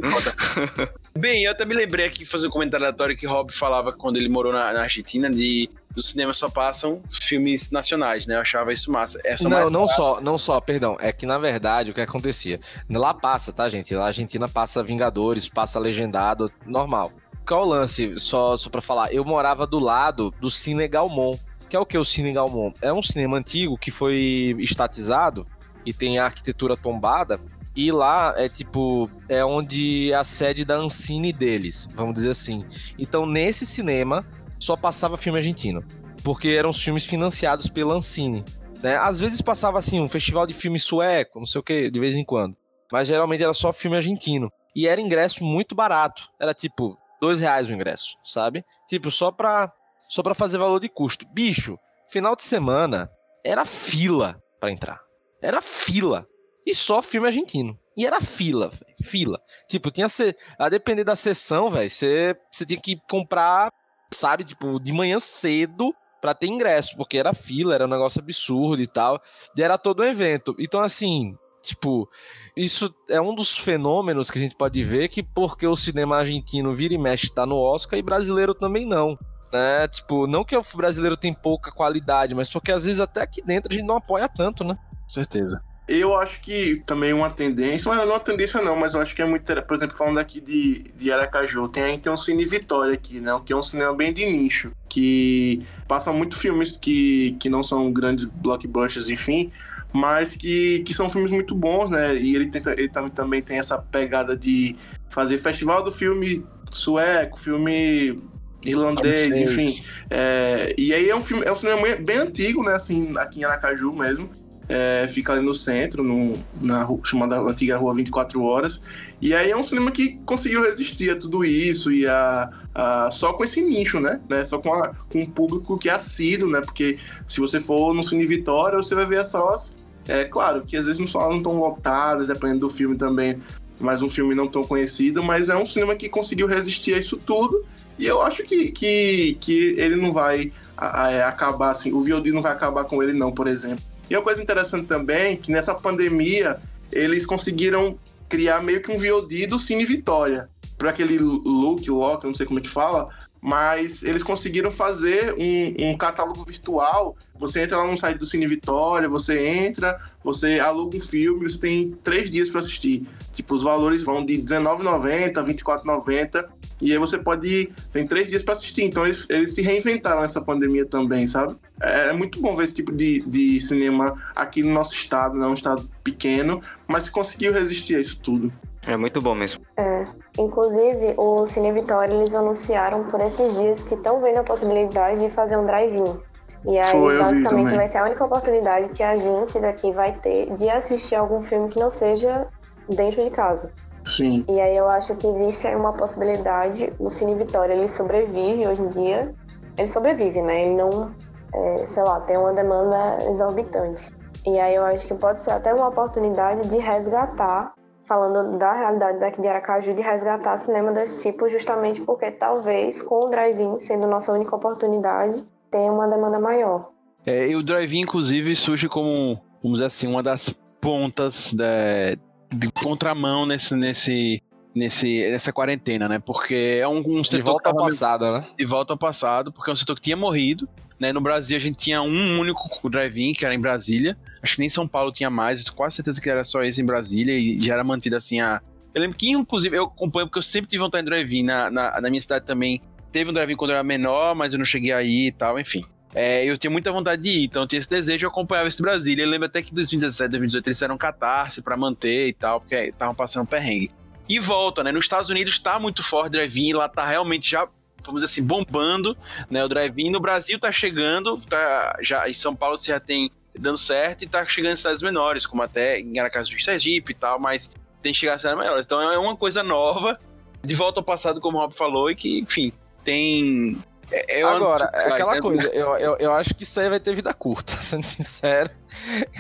Bem, 1.19 1.45
eu 1.45 1.51
até 1.51 1.65
me 1.65 1.75
lembrei 1.75 2.07
aqui, 2.07 2.25
fazer 2.25 2.47
um 2.47 2.51
comentário 2.51 2.87
aleatório 2.87 3.17
que 3.17 3.27
Rob 3.27 3.53
falava 3.53 3.93
quando 3.93 4.17
ele 4.17 4.29
morou 4.29 4.53
na, 4.53 4.73
na 4.73 4.83
Argentina, 4.83 5.29
de 5.29 5.69
do 5.95 6.03
cinema 6.03 6.33
só 6.33 6.49
passam 6.49 7.03
filmes 7.23 7.71
nacionais, 7.71 8.27
né? 8.27 8.37
Eu 8.37 8.41
achava 8.41 8.73
isso 8.73 8.91
massa. 8.91 9.21
É 9.25 9.35
não, 9.43 9.69
não 9.69 9.89
só, 9.89 10.21
não 10.21 10.39
só, 10.39 10.61
perdão. 10.61 10.97
É 11.01 11.13
que 11.13 11.27
na 11.27 11.39
verdade 11.39 11.91
o 11.91 11.95
que 11.95 12.01
acontecia? 12.01 12.61
Lá 12.89 13.13
passa, 13.13 13.53
tá, 13.53 13.69
gente? 13.69 13.95
Lá 13.95 14.05
a 14.05 14.07
Argentina 14.07 14.49
passa 14.49 14.83
Vingadores, 14.83 15.49
passa 15.49 15.79
Legendado, 15.79 16.51
normal. 16.65 17.13
Qual 17.47 17.63
o 17.63 17.69
lance? 17.69 18.19
Só, 18.19 18.57
só 18.57 18.71
pra 18.71 18.81
falar, 18.81 19.13
eu 19.13 19.25
morava 19.25 19.67
do 19.67 19.81
lado 19.81 20.33
do 20.41 20.51
Cine 20.51 20.87
Galmon. 20.87 21.37
Que 21.71 21.77
é 21.77 21.79
o 21.79 21.87
que 21.87 21.97
o 21.97 22.05
Cine 22.05 22.33
Galmon? 22.33 22.73
É 22.83 22.93
um 22.93 23.01
cinema 23.01 23.39
antigo 23.39 23.79
que 23.79 23.93
foi 23.93 24.57
estatizado 24.59 25.47
e 25.87 25.93
tem 25.93 26.19
a 26.19 26.25
arquitetura 26.25 26.77
tombada. 26.77 27.41
E 27.77 27.93
lá 27.93 28.35
é 28.37 28.49
tipo, 28.49 29.09
é 29.29 29.45
onde 29.45 30.11
é 30.11 30.17
a 30.17 30.25
sede 30.25 30.65
da 30.65 30.75
Ancine 30.75 31.33
deles, 31.33 31.89
vamos 31.95 32.15
dizer 32.15 32.31
assim. 32.31 32.67
Então, 32.99 33.25
nesse 33.25 33.65
cinema, 33.65 34.27
só 34.59 34.77
passava 34.77 35.17
filme 35.17 35.39
argentino. 35.39 35.85
Porque 36.25 36.49
eram 36.49 36.71
os 36.71 36.83
filmes 36.83 37.05
financiados 37.05 37.69
pela 37.69 37.95
Ancine. 37.95 38.45
Né? 38.83 38.97
Às 38.97 39.21
vezes 39.21 39.41
passava 39.41 39.79
assim, 39.79 40.01
um 40.01 40.09
festival 40.09 40.49
de 40.49 40.55
filme 40.55 40.81
sueco, 40.81 41.39
não 41.39 41.47
sei 41.47 41.61
o 41.61 41.65
que, 41.65 41.89
de 41.89 42.01
vez 42.01 42.17
em 42.17 42.25
quando. 42.25 42.57
Mas 42.91 43.07
geralmente 43.07 43.45
era 43.45 43.55
só 43.55 43.73
filme 43.73 43.97
argentino. 43.97 44.51
E 44.75 44.89
era 44.89 45.01
ingresso 45.01 45.45
muito 45.45 45.73
barato. 45.73 46.29
Era 46.41 46.53
tipo, 46.53 46.99
dois 47.21 47.39
reais 47.39 47.69
o 47.69 47.73
ingresso, 47.73 48.17
sabe? 48.25 48.65
Tipo, 48.89 49.09
só 49.09 49.31
pra, 49.31 49.73
só 50.11 50.23
pra 50.23 50.35
fazer 50.35 50.59
valor 50.59 50.81
de 50.81 50.89
custo. 50.89 51.25
Bicho, 51.33 51.79
final 52.11 52.35
de 52.35 52.43
semana 52.43 53.09
era 53.45 53.65
fila 53.65 54.43
para 54.59 54.73
entrar. 54.73 55.01
Era 55.41 55.63
fila. 55.63 56.27
E 56.67 56.75
só 56.75 57.01
filme 57.01 57.29
argentino. 57.29 57.79
E 57.97 58.05
era 58.05 58.21
fila, 58.21 58.69
véio, 58.69 58.97
fila. 59.03 59.41
Tipo, 59.69 59.91
tinha 59.91 60.09
se... 60.09 60.35
a 60.59 60.69
depender 60.69 61.05
da 61.05 61.15
sessão, 61.15 61.71
velho, 61.71 61.89
você 61.89 62.37
tinha 62.67 62.81
que 62.81 62.99
comprar 63.09 63.71
sabe, 64.13 64.43
tipo, 64.43 64.81
de 64.81 64.93
manhã 64.93 65.21
cedo 65.21 65.95
para 66.21 66.35
ter 66.35 66.49
ingresso, 66.49 66.97
porque 66.97 67.17
era 67.17 67.33
fila, 67.33 67.75
era 67.75 67.87
um 67.87 67.91
negócio 67.91 68.21
absurdo 68.21 68.83
e 68.83 68.87
tal, 68.87 69.21
e 69.57 69.63
era 69.63 69.79
todo 69.79 70.03
um 70.03 70.07
evento. 70.07 70.55
Então, 70.59 70.81
assim, 70.81 71.35
tipo, 71.63 72.09
isso 72.57 72.93
é 73.09 73.21
um 73.21 73.35
dos 73.35 73.57
fenômenos 73.57 74.31
que 74.31 74.39
a 74.39 74.43
gente 74.43 74.57
pode 74.57 74.83
ver 74.83 75.09
que 75.09 75.23
porque 75.23 75.67
o 75.67 75.77
cinema 75.77 76.19
argentino 76.19 76.75
vira 76.75 76.95
e 76.95 76.99
mexe 76.99 77.33
tá 77.33 77.47
no 77.47 77.57
Oscar 77.57 77.99
e 77.99 78.03
brasileiro 78.03 78.55
também 78.55 78.85
não. 78.85 79.17
Né? 79.53 79.89
Tipo, 79.89 80.27
não 80.27 80.45
que 80.45 80.57
o 80.57 80.63
brasileiro 80.75 81.17
tem 81.17 81.35
pouca 81.35 81.73
qualidade, 81.73 82.35
mas 82.35 82.51
porque 82.51 82.71
às 82.71 82.85
vezes 82.85 83.01
até 83.01 83.23
aqui 83.23 83.43
dentro 83.43 83.73
a 83.73 83.75
gente 83.75 83.87
não 83.87 83.97
apoia 83.97 84.29
tanto, 84.29 84.63
né? 84.63 84.79
Certeza. 85.09 85.61
Eu 85.91 86.15
acho 86.15 86.41
que 86.41 86.81
também 86.87 87.13
uma 87.13 87.29
tendência, 87.29 87.89
mas 87.89 87.99
não 87.99 88.05
é 88.05 88.15
uma 88.15 88.21
tendência 88.21 88.63
não, 88.63 88.77
mas 88.77 88.95
eu 88.95 89.01
acho 89.01 89.13
que 89.13 89.23
é 89.23 89.25
muito, 89.25 89.45
por 89.63 89.77
exemplo, 89.77 89.97
falando 89.97 90.19
aqui 90.19 90.41
de, 90.41 90.85
de 90.97 91.11
Aracaju, 91.11 91.67
tem 91.67 91.83
aí 91.83 91.99
tem 91.99 92.13
um 92.13 92.17
Cine 92.17 92.45
Vitória 92.45 92.95
aqui, 92.95 93.19
né, 93.19 93.33
que 93.45 93.53
é 93.53 93.57
um 93.57 93.63
cinema 93.63 93.93
bem 93.93 94.15
de 94.15 94.25
nicho, 94.25 94.71
que 94.89 95.67
passa 95.89 96.13
muito 96.13 96.37
filmes 96.37 96.79
que, 96.79 97.37
que 97.41 97.49
não 97.49 97.65
são 97.65 97.93
grandes 97.93 98.25
blockbusters, 98.25 99.09
enfim, 99.09 99.51
mas 99.93 100.37
que, 100.37 100.85
que 100.85 100.95
são 100.95 101.11
filmes 101.11 101.33
muito 101.33 101.57
bons, 101.57 101.91
né, 101.91 102.15
e 102.15 102.37
ele, 102.37 102.47
tenta, 102.47 102.71
ele 102.71 102.89
também 102.89 103.43
tem 103.43 103.59
essa 103.59 103.77
pegada 103.77 104.37
de 104.37 104.77
fazer 105.09 105.39
festival 105.39 105.83
do 105.83 105.91
filme 105.91 106.47
sueco, 106.71 107.37
filme 107.37 108.23
irlandês, 108.63 109.27
enfim. 109.29 109.85
É, 110.11 110.75
e 110.77 110.93
aí 110.93 111.09
é 111.09 111.17
um 111.17 111.23
filme, 111.23 111.45
é 111.45 111.53
um 111.53 111.57
cinema 111.57 111.83
bem 111.97 112.19
antigo, 112.19 112.63
né? 112.63 112.75
Assim, 112.75 113.15
aqui 113.17 113.41
em 113.41 113.45
Aracaju 113.45 113.93
mesmo 113.93 114.31
é, 114.71 115.09
fica 115.09 115.33
ali 115.33 115.45
no 115.45 115.53
centro, 115.53 116.05
no, 116.05 116.39
na 116.61 116.85
rua, 116.85 117.01
chamada 117.03 117.41
antiga 117.41 117.77
Rua 117.77 117.93
24 117.93 118.41
Horas. 118.41 118.81
E 119.21 119.35
aí 119.35 119.51
é 119.51 119.57
um 119.57 119.65
cinema 119.65 119.91
que 119.91 120.21
conseguiu 120.25 120.63
resistir 120.63 121.11
a 121.11 121.17
tudo 121.17 121.45
isso 121.45 121.93
e 121.93 122.07
a, 122.07 122.49
a 122.73 123.11
só 123.11 123.33
com 123.33 123.43
esse 123.43 123.61
nicho, 123.61 123.99
né? 123.99 124.21
né? 124.29 124.45
Só 124.45 124.59
com, 124.59 124.73
a, 124.73 124.95
com 125.11 125.23
um 125.23 125.27
público 125.27 125.77
que 125.77 125.89
é 125.89 125.93
assíduo, 125.93 126.49
né? 126.49 126.61
Porque 126.61 126.99
se 127.27 127.41
você 127.41 127.59
for 127.59 127.93
no 127.93 128.05
Cine 128.05 128.25
Vitória, 128.25 128.79
você 128.79 128.95
vai 128.95 129.05
ver 129.05 129.19
as 129.19 129.29
salas, 129.29 129.75
é 130.07 130.25
claro, 130.25 130.63
que 130.63 130.77
às 130.77 130.87
vezes 130.87 131.01
não 131.01 131.09
são 131.09 131.29
não 131.29 131.39
estão 131.39 131.59
lotadas, 131.59 132.29
dependendo 132.29 132.61
do 132.61 132.71
filme 132.71 132.97
também, 132.97 133.43
mas 133.81 134.03
um 134.03 134.09
filme 134.09 134.37
não 134.37 134.47
tão 134.47 134.65
conhecido, 134.65 135.21
mas 135.21 135.49
é 135.49 135.57
um 135.57 135.67
cinema 135.67 135.97
que 135.97 136.09
conseguiu 136.09 136.47
resistir 136.47 136.95
a 136.95 136.99
isso 136.99 137.17
tudo. 137.17 137.65
E 138.01 138.07
eu 138.07 138.23
acho 138.23 138.43
que, 138.45 138.73
que, 138.73 139.37
que 139.39 139.75
ele 139.77 139.95
não 139.95 140.11
vai 140.11 140.51
a, 140.75 140.87
a, 140.87 141.29
acabar 141.29 141.71
assim, 141.71 141.93
o 141.93 142.01
VOD 142.01 142.33
não 142.33 142.41
vai 142.41 142.51
acabar 142.51 142.85
com 142.85 143.03
ele, 143.03 143.13
não, 143.13 143.31
por 143.31 143.47
exemplo. 143.47 143.85
E 144.09 144.17
uma 144.17 144.23
coisa 144.23 144.43
interessante 144.43 144.87
também, 144.87 145.37
que 145.37 145.53
nessa 145.53 145.75
pandemia, 145.75 146.59
eles 146.91 147.27
conseguiram 147.27 147.99
criar 148.27 148.63
meio 148.63 148.81
que 148.81 148.91
um 148.91 148.97
VOD 148.97 149.47
do 149.47 149.59
Cine 149.59 149.85
Vitória. 149.85 150.49
Para 150.79 150.89
aquele 150.89 151.19
look, 151.19 151.87
lock, 151.91 152.25
não 152.25 152.33
sei 152.33 152.47
como 152.47 152.59
é 152.59 152.63
que 152.63 152.71
fala, 152.71 153.11
mas 153.39 154.03
eles 154.03 154.23
conseguiram 154.23 154.73
fazer 154.73 155.35
um, 155.35 155.91
um, 155.91 155.97
catálogo 155.99 156.43
virtual. 156.43 157.15
Você 157.39 157.61
entra 157.61 157.77
lá 157.77 157.87
no 157.87 157.99
site 157.99 158.17
do 158.17 158.25
Cine 158.25 158.47
Vitória, 158.47 159.11
você 159.11 159.47
entra, 159.47 160.01
você 160.25 160.59
aluga 160.59 160.97
um 160.97 161.01
filme, 161.01 161.47
você 161.47 161.59
tem 161.59 161.91
três 162.03 162.31
dias 162.31 162.49
para 162.49 162.61
assistir. 162.61 163.07
Tipo, 163.31 163.55
os 163.55 163.63
valores 163.63 164.03
vão 164.03 164.25
de 164.25 164.37
R$19,90 164.37 165.37
a 165.37 165.43
R$24,90 165.43 166.60
e 166.81 166.93
aí 166.93 166.99
você 166.99 167.19
pode. 167.19 167.73
Tem 167.93 168.07
três 168.07 168.29
dias 168.29 168.43
para 168.43 168.55
assistir. 168.55 168.85
Então 168.85 169.05
eles, 169.05 169.29
eles 169.29 169.55
se 169.55 169.63
reinventaram 169.63 170.23
nessa 170.23 170.41
pandemia 170.41 170.87
também, 170.87 171.27
sabe? 171.27 171.57
É, 171.81 172.09
é, 172.09 172.13
muito 172.13 172.41
bom 172.41 172.57
ver 172.57 172.65
esse 172.65 172.75
tipo 172.75 172.93
de, 172.93 173.23
de 173.27 173.61
cinema 173.61 174.17
aqui 174.35 174.63
no 174.63 174.73
nosso 174.73 174.95
estado, 174.95 175.37
né? 175.37 175.47
Um 175.47 175.55
estado 175.55 175.89
pequeno, 176.03 176.63
mas 176.87 177.09
conseguiu 177.09 177.53
resistir 177.53 177.97
a 177.97 178.01
isso 178.01 178.19
tudo. 178.21 178.51
É 178.87 178.97
muito 178.97 179.21
bom 179.21 179.35
mesmo. 179.35 179.63
É. 179.77 180.07
Inclusive, 180.39 181.15
o 181.19 181.47
Cine 181.47 181.73
Vitória, 181.73 182.15
eles 182.15 182.35
anunciaram 182.35 183.05
por 183.05 183.21
esses 183.21 183.59
dias 183.59 183.87
que 183.87 183.95
estão 183.95 184.23
vendo 184.23 184.39
a 184.39 184.43
possibilidade 184.43 185.21
de 185.21 185.31
fazer 185.31 185.59
um 185.59 185.67
drive-in. 185.67 186.19
E 186.65 186.79
aí, 186.79 186.85
Foi, 186.85 187.19
basicamente, 187.19 187.75
vai 187.75 187.89
ser 187.89 187.99
a 187.99 188.05
única 188.05 188.25
oportunidade 188.25 188.89
que 188.91 189.03
a 189.03 189.17
gente 189.17 189.59
daqui 189.61 189.93
vai 189.93 190.13
ter 190.19 190.53
de 190.55 190.69
assistir 190.69 191.15
algum 191.15 191.43
filme 191.43 191.69
que 191.69 191.79
não 191.79 191.91
seja 191.91 192.47
dentro 192.89 193.23
de 193.25 193.31
casa. 193.31 193.73
Sim. 194.11 194.45
E 194.49 194.61
aí 194.61 194.77
eu 194.77 194.89
acho 194.89 195.15
que 195.17 195.27
existe 195.27 195.69
uma 195.69 195.93
possibilidade, 195.93 196.93
o 196.99 197.09
Cine 197.09 197.37
Vitória, 197.37 197.73
ele 197.75 197.89
sobrevive 197.89 198.67
hoje 198.67 198.83
em 198.83 198.89
dia. 198.89 199.35
Ele 199.79 199.87
sobrevive, 199.87 200.43
né? 200.43 200.67
Ele 200.67 200.75
não, 200.75 201.15
é, 201.55 201.87
sei 201.87 202.03
lá, 202.03 202.21
tem 202.21 202.37
uma 202.37 202.53
demanda 202.53 203.19
exorbitante. 203.31 204.11
E 204.45 204.59
aí 204.59 204.75
eu 204.75 204.85
acho 204.85 205.07
que 205.07 205.15
pode 205.15 205.43
ser 205.43 205.53
até 205.53 205.73
uma 205.73 205.89
oportunidade 205.89 206.69
de 206.69 206.79
resgatar, 206.79 207.73
falando 208.07 208.59
da 208.59 208.73
realidade 208.73 209.21
daqui 209.21 209.41
de 209.41 209.47
Aracaju, 209.47 209.95
de 209.95 210.03
resgatar 210.03 210.59
cinema 210.59 210.93
desse 210.93 211.31
tipo, 211.31 211.49
justamente 211.49 212.01
porque 212.01 212.33
talvez 212.33 213.03
com 213.03 213.27
o 213.27 213.29
drive-in 213.29 213.79
sendo 213.79 214.07
nossa 214.07 214.33
única 214.33 214.57
oportunidade, 214.57 215.45
tenha 215.71 215.93
uma 215.93 216.09
demanda 216.09 216.41
maior. 216.41 216.91
É, 217.25 217.49
e 217.49 217.55
o 217.55 217.63
drive-in, 217.63 218.01
inclusive, 218.01 218.57
surge 218.57 218.89
como, 218.89 219.41
vamos 219.63 219.79
dizer 219.79 219.85
assim, 219.85 220.09
uma 220.09 220.23
das 220.23 220.49
pontas 220.81 221.53
da, 221.53 222.17
de 222.53 222.71
contramão 222.71 223.47
nesse, 223.47 223.75
nesse, 223.75 224.43
nesse, 224.75 225.31
nessa 225.31 225.53
quarentena, 225.53 226.09
né? 226.09 226.19
Porque 226.19 226.79
é 226.81 226.89
um, 226.89 226.99
um 226.99 227.25
setor. 227.25 227.37
De 227.39 227.43
volta 227.43 227.71
ao 227.71 227.77
passado, 227.77 228.33
né? 228.33 228.45
De 228.59 228.65
volta 228.65 228.93
ao 228.93 228.99
passado, 228.99 229.53
porque 229.53 229.71
é 229.71 229.73
um 229.73 229.77
setor 229.77 229.95
que 229.97 230.03
tinha 230.03 230.17
morrido. 230.17 230.69
Né? 230.99 231.13
No 231.13 231.21
Brasil, 231.21 231.57
a 231.57 231.61
gente 231.61 231.79
tinha 231.79 232.03
um 232.03 232.39
único 232.39 232.89
drive-in, 232.91 233.33
que 233.33 233.45
era 233.45 233.55
em 233.55 233.61
Brasília. 233.61 234.19
Acho 234.43 234.55
que 234.57 234.61
nem 234.61 234.69
São 234.69 234.87
Paulo 234.87 235.11
tinha 235.11 235.31
mais, 235.31 235.69
quase 235.71 235.97
certeza 235.97 236.21
que 236.21 236.29
era 236.29 236.45
só 236.45 236.63
esse 236.63 236.83
em 236.83 236.85
Brasília 236.85 237.35
e 237.35 237.59
já 237.61 237.75
era 237.75 237.85
mantido 237.85 238.17
assim 238.17 238.41
a. 238.41 238.61
Eu 238.93 239.01
lembro 239.01 239.17
que, 239.17 239.31
inclusive, 239.31 239.77
eu 239.77 239.85
acompanho 239.85 240.27
porque 240.27 240.39
eu 240.39 240.43
sempre 240.43 240.69
tive 240.69 240.83
vontade 240.83 241.05
de 241.05 241.11
drive-in. 241.11 241.45
Na, 241.45 241.71
na, 241.71 242.01
na 242.01 242.11
minha 242.11 242.21
cidade 242.21 242.45
também 242.45 242.83
teve 243.13 243.31
um 243.31 243.33
drive-in 243.33 243.57
quando 243.57 243.71
eu 243.71 243.77
era 243.77 243.85
menor, 243.85 244.35
mas 244.35 244.53
eu 244.53 244.59
não 244.59 244.65
cheguei 244.65 244.93
aí 244.93 245.29
e 245.29 245.33
tal, 245.33 245.59
enfim. 245.59 245.85
É, 246.15 246.45
eu 246.45 246.59
tinha 246.59 246.71
muita 246.71 246.91
vontade 246.91 247.23
de 247.23 247.31
ir, 247.31 247.45
então 247.45 247.63
eu 247.63 247.69
tinha 247.69 247.79
esse 247.79 247.89
desejo, 247.89 248.27
eu 248.27 248.31
acompanhava 248.31 248.69
esse 248.69 248.83
Brasília. 248.83 249.23
Eu 249.23 249.29
lembro 249.29 249.47
até 249.47 249.63
que 249.63 249.71
em 249.71 249.75
2017, 249.75 250.31
2018 250.31 250.67
eles 250.67 250.77
fizeram 250.77 250.99
catarse 250.99 251.63
para 251.63 251.77
manter 251.77 252.29
e 252.29 252.33
tal, 252.33 252.61
porque 252.61 252.75
estavam 252.75 253.15
passando 253.15 253.47
perrengue. 253.49 253.91
E 254.29 254.39
volta, 254.39 254.83
né? 254.83 254.93
Nos 254.93 255.05
Estados 255.05 255.31
Unidos 255.31 255.59
tá 255.59 255.79
muito 255.79 256.03
forte 256.03 256.29
o 256.29 256.31
drive-in, 256.31 256.73
lá 256.73 256.89
tá 256.89 257.05
realmente 257.07 257.51
já, 257.51 257.67
vamos 258.05 258.23
dizer 258.23 258.27
assim, 258.27 258.43
bombando, 258.43 259.17
né? 259.49 259.65
O 259.65 259.69
drive-in. 259.69 260.11
No 260.11 260.21
Brasil 260.21 260.59
tá 260.59 260.73
chegando, 260.73 261.37
tá, 261.49 261.97
já 262.01 262.29
em 262.29 262.35
São 262.35 262.55
Paulo 262.55 262.77
você 262.77 262.93
já 262.93 263.01
tem 263.01 263.31
dando 263.59 263.79
certo 263.79 264.25
e 264.25 264.29
tá 264.29 264.45
chegando 264.47 264.73
em 264.73 264.77
cidades 264.77 265.03
menores, 265.03 265.47
como 265.47 265.63
até 265.63 266.01
em 266.01 266.19
Aracaju 266.19 266.55
do 266.57 266.63
Sergipe 266.63 267.13
e 267.13 267.15
tal, 267.15 267.41
mas 267.41 267.71
tem 268.03 268.13
que 268.13 268.19
chegar 268.19 268.35
a 268.35 268.39
cidades 268.39 268.59
menores. 268.59 268.87
Então 268.87 269.01
é 269.01 269.19
uma 269.19 269.37
coisa 269.37 269.63
nova, 269.63 270.19
de 270.63 270.75
volta 270.75 271.01
ao 271.01 271.05
passado, 271.05 271.41
como 271.41 271.59
o 271.59 271.61
Rob 271.61 271.75
falou, 271.75 272.11
e 272.11 272.15
que, 272.15 272.41
enfim, 272.41 272.73
tem 273.03 273.83
é, 274.11 274.43
Agora, 274.43 274.91
é 274.93 275.09
aquela 275.09 275.35
né? 275.35 275.41
coisa, 275.41 275.69
eu, 275.69 275.97
eu, 275.97 276.17
eu 276.19 276.33
acho 276.33 276.55
que 276.55 276.65
isso 276.65 276.79
aí 276.81 276.89
vai 276.89 277.01
ter 277.01 277.15
vida 277.15 277.33
curta, 277.33 277.73
sendo 277.81 278.05
sincero. 278.05 278.71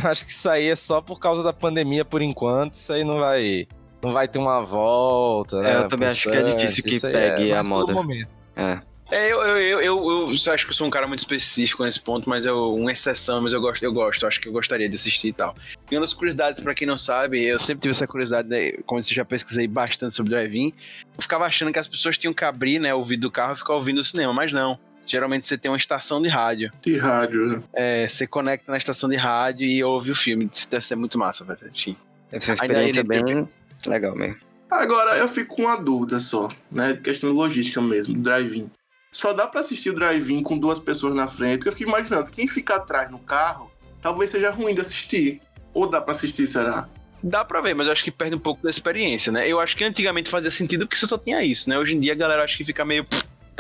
Eu 0.02 0.10
acho 0.10 0.24
que 0.24 0.32
isso 0.32 0.48
aí 0.48 0.68
é 0.68 0.76
só 0.76 1.00
por 1.00 1.18
causa 1.18 1.42
da 1.42 1.52
pandemia 1.52 2.04
por 2.04 2.22
enquanto, 2.22 2.74
isso 2.74 2.92
aí 2.92 3.04
não 3.04 3.18
vai, 3.18 3.66
não 4.02 4.12
vai 4.12 4.28
ter 4.28 4.38
uma 4.38 4.62
volta, 4.62 5.60
né? 5.60 5.72
É, 5.72 5.76
eu 5.78 5.88
também 5.88 6.08
acho 6.08 6.30
que 6.30 6.36
é 6.36 6.42
difícil 6.42 6.84
que 6.84 7.00
pegue 7.00 7.50
é, 7.50 7.56
a 7.56 7.62
moda. 7.62 7.94
É. 8.56 8.80
É, 9.10 9.32
eu, 9.32 9.40
eu, 9.42 9.56
eu, 9.56 9.80
eu, 9.80 10.30
eu, 10.30 10.52
acho 10.52 10.64
que 10.64 10.70
eu 10.70 10.76
sou 10.76 10.86
um 10.86 10.90
cara 10.90 11.06
muito 11.06 11.18
específico 11.18 11.82
nesse 11.84 12.00
ponto, 12.00 12.28
mas 12.28 12.46
eu, 12.46 12.74
uma 12.74 12.92
exceção, 12.92 13.40
mas 13.40 13.52
eu 13.52 13.60
gosto, 13.60 13.82
eu 13.82 13.92
gosto, 13.92 14.26
acho 14.26 14.40
que 14.40 14.48
eu 14.48 14.52
gostaria 14.52 14.88
de 14.88 14.94
assistir 14.94 15.28
e 15.28 15.32
tal. 15.32 15.54
E 15.90 15.96
uma 15.96 16.02
das 16.02 16.14
curiosidades, 16.14 16.60
para 16.60 16.74
quem 16.74 16.86
não 16.86 16.96
sabe, 16.96 17.44
eu 17.44 17.58
sempre 17.58 17.82
tive 17.82 17.92
essa 17.92 18.06
curiosidade, 18.06 18.48
né, 18.48 18.72
como 18.86 19.00
eu 19.00 19.04
já 19.04 19.24
pesquisei 19.24 19.66
bastante 19.66 20.14
sobre 20.14 20.30
drive-in, 20.30 20.72
eu 21.16 21.22
ficava 21.22 21.44
achando 21.44 21.72
que 21.72 21.78
as 21.78 21.88
pessoas 21.88 22.16
tinham 22.16 22.32
que 22.32 22.44
abrir, 22.44 22.78
né, 22.78 22.94
o 22.94 22.98
ouvido 22.98 23.22
do 23.22 23.30
carro 23.30 23.54
e 23.54 23.56
ficar 23.56 23.74
ouvindo 23.74 23.98
o 23.98 24.04
cinema, 24.04 24.32
mas 24.32 24.52
não. 24.52 24.78
Geralmente 25.06 25.44
você 25.44 25.58
tem 25.58 25.68
uma 25.68 25.76
estação 25.76 26.22
de 26.22 26.28
rádio. 26.28 26.70
De 26.80 26.96
rádio, 26.96 27.46
né? 27.48 27.62
É, 27.74 28.06
você 28.06 28.28
conecta 28.28 28.70
na 28.70 28.78
estação 28.78 29.10
de 29.10 29.16
rádio 29.16 29.66
e 29.66 29.82
ouve 29.82 30.12
o 30.12 30.14
filme. 30.14 30.48
Isso 30.52 30.70
deve 30.70 30.86
ser 30.86 30.94
muito 30.94 31.18
massa, 31.18 31.44
velho. 31.44 31.58
Enfim. 31.74 31.96
Deve 32.30 32.44
ser 32.44 32.52
uma 32.52 32.54
experiência 32.54 33.02
bem 33.02 33.48
legal 33.86 34.14
mesmo. 34.14 34.36
Agora, 34.70 35.16
eu 35.16 35.26
fico 35.26 35.56
com 35.56 35.62
uma 35.62 35.76
dúvida 35.76 36.20
só, 36.20 36.48
né? 36.70 36.92
De 36.92 37.00
questão 37.00 37.28
logística 37.32 37.82
mesmo, 37.82 38.16
drive-in. 38.16 38.70
Só 39.10 39.32
dá 39.32 39.48
para 39.48 39.60
assistir 39.60 39.90
o 39.90 39.94
drive-in 39.94 40.40
com 40.40 40.56
duas 40.56 40.78
pessoas 40.78 41.14
na 41.14 41.26
frente, 41.26 41.66
eu 41.66 41.72
fico 41.72 41.90
imaginando, 41.90 42.30
quem 42.30 42.46
fica 42.46 42.76
atrás 42.76 43.10
no 43.10 43.18
carro, 43.18 43.70
talvez 44.00 44.30
seja 44.30 44.50
ruim 44.50 44.72
de 44.72 44.80
assistir. 44.80 45.40
Ou 45.74 45.88
dá 45.88 46.00
para 46.00 46.12
assistir, 46.12 46.46
será? 46.46 46.88
Dá 47.22 47.44
pra 47.44 47.60
ver, 47.60 47.74
mas 47.74 47.86
eu 47.86 47.92
acho 47.92 48.04
que 48.04 48.10
perde 48.10 48.36
um 48.36 48.40
pouco 48.40 48.62
da 48.62 48.70
experiência, 48.70 49.32
né? 49.32 49.48
Eu 49.48 49.60
acho 49.60 49.76
que 49.76 49.84
antigamente 49.84 50.30
fazia 50.30 50.50
sentido 50.50 50.86
porque 50.86 50.96
você 50.96 51.06
só 51.06 51.18
tinha 51.18 51.42
isso, 51.42 51.68
né? 51.68 51.78
Hoje 51.78 51.94
em 51.94 52.00
dia 52.00 52.12
a 52.12 52.16
galera 52.16 52.44
acha 52.44 52.56
que 52.56 52.64
fica 52.64 52.84
meio 52.84 53.04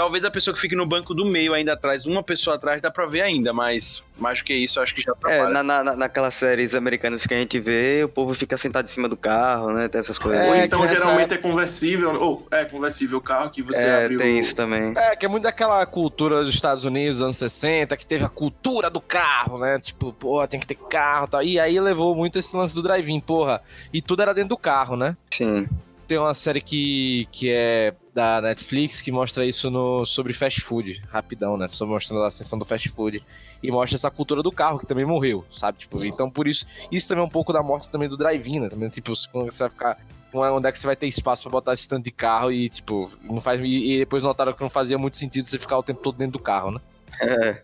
Talvez 0.00 0.24
a 0.24 0.30
pessoa 0.30 0.54
que 0.54 0.58
fique 0.58 0.74
no 0.74 0.86
banco 0.86 1.12
do 1.12 1.26
meio 1.26 1.52
ainda 1.52 1.74
atrás, 1.74 2.06
uma 2.06 2.22
pessoa 2.22 2.56
atrás, 2.56 2.80
dá 2.80 2.90
pra 2.90 3.04
ver 3.04 3.20
ainda, 3.20 3.52
mas 3.52 4.02
mais 4.16 4.38
do 4.38 4.44
que 4.44 4.54
isso, 4.54 4.80
acho 4.80 4.94
que 4.94 5.02
já 5.02 5.12
É, 5.26 5.46
na, 5.46 5.62
na, 5.62 5.94
naquelas 5.94 6.32
séries 6.32 6.74
americanas 6.74 7.26
que 7.26 7.34
a 7.34 7.36
gente 7.36 7.60
vê, 7.60 8.02
o 8.02 8.08
povo 8.08 8.32
fica 8.32 8.56
sentado 8.56 8.86
em 8.86 8.88
cima 8.88 9.10
do 9.10 9.16
carro, 9.16 9.70
né? 9.74 9.88
Tem 9.88 10.00
essas 10.00 10.16
coisas. 10.16 10.40
É, 10.40 10.48
ou 10.48 10.56
então 10.56 10.88
geralmente 10.88 11.34
é 11.34 11.36
conversível, 11.36 12.18
ou 12.18 12.46
é 12.50 12.64
conversível 12.64 13.18
o 13.18 13.20
carro 13.20 13.50
que 13.50 13.62
você 13.62 13.84
é, 13.84 14.06
abre 14.06 14.16
tem 14.16 14.36
o... 14.36 14.40
isso 14.40 14.56
também. 14.56 14.94
É, 14.96 15.14
que 15.14 15.26
é 15.26 15.28
muito 15.28 15.42
daquela 15.42 15.84
cultura 15.84 16.42
dos 16.42 16.54
Estados 16.54 16.86
Unidos, 16.86 17.20
anos 17.20 17.36
60, 17.36 17.94
que 17.98 18.06
teve 18.06 18.24
a 18.24 18.30
cultura 18.30 18.88
do 18.88 19.02
carro, 19.02 19.58
né? 19.58 19.78
Tipo, 19.78 20.14
porra, 20.14 20.48
tem 20.48 20.58
que 20.58 20.66
ter 20.66 20.76
carro 20.76 21.26
e 21.26 21.30
tal. 21.30 21.42
E 21.42 21.60
aí 21.60 21.78
levou 21.78 22.16
muito 22.16 22.38
esse 22.38 22.56
lance 22.56 22.74
do 22.74 22.80
drive-in, 22.80 23.20
porra. 23.20 23.60
E 23.92 24.00
tudo 24.00 24.22
era 24.22 24.32
dentro 24.32 24.48
do 24.48 24.56
carro, 24.56 24.96
né? 24.96 25.14
Sim. 25.30 25.68
Tem 26.08 26.16
uma 26.16 26.32
série 26.32 26.62
que, 26.62 27.28
que 27.30 27.50
é 27.50 27.94
da 28.20 28.40
Netflix 28.42 29.00
que 29.00 29.10
mostra 29.10 29.46
isso 29.46 29.70
no, 29.70 30.04
sobre 30.04 30.34
fast 30.34 30.60
food, 30.60 31.02
rapidão, 31.08 31.56
né? 31.56 31.66
Só 31.68 31.86
mostrando 31.86 32.22
a 32.22 32.26
ascensão 32.26 32.58
do 32.58 32.66
fast 32.66 32.86
food. 32.90 33.24
E 33.62 33.70
mostra 33.70 33.96
essa 33.96 34.10
cultura 34.10 34.42
do 34.42 34.52
carro, 34.52 34.78
que 34.78 34.86
também 34.86 35.06
morreu, 35.06 35.44
sabe? 35.50 35.78
Tipo, 35.78 36.04
então 36.04 36.30
por 36.30 36.46
isso. 36.46 36.66
Isso 36.92 37.08
também 37.08 37.24
é 37.24 37.26
um 37.26 37.30
pouco 37.30 37.50
da 37.50 37.62
morte 37.62 37.88
também 37.88 38.08
do 38.08 38.16
drive-in, 38.18 38.60
né? 38.60 38.68
Também, 38.68 38.90
tipo, 38.90 39.12
quando 39.32 39.50
você 39.50 39.62
vai 39.62 39.70
ficar. 39.70 39.98
Onde 40.32 40.68
é 40.68 40.70
que 40.70 40.78
você 40.78 40.86
vai 40.86 40.94
ter 40.94 41.06
espaço 41.06 41.42
para 41.42 41.50
botar 41.50 41.72
esse 41.72 41.88
tanto 41.88 42.04
de 42.04 42.12
carro 42.12 42.52
e, 42.52 42.68
tipo, 42.68 43.10
não 43.22 43.40
faz. 43.40 43.60
E, 43.60 43.94
e, 43.94 43.98
depois 43.98 44.22
notaram 44.22 44.52
que 44.52 44.60
não 44.60 44.70
fazia 44.70 44.98
muito 44.98 45.16
sentido 45.16 45.46
você 45.46 45.58
ficar 45.58 45.78
o 45.78 45.82
tempo 45.82 46.00
todo 46.00 46.16
dentro 46.16 46.34
do 46.34 46.38
carro, 46.38 46.72
né? 46.72 46.80
É. 47.20 47.62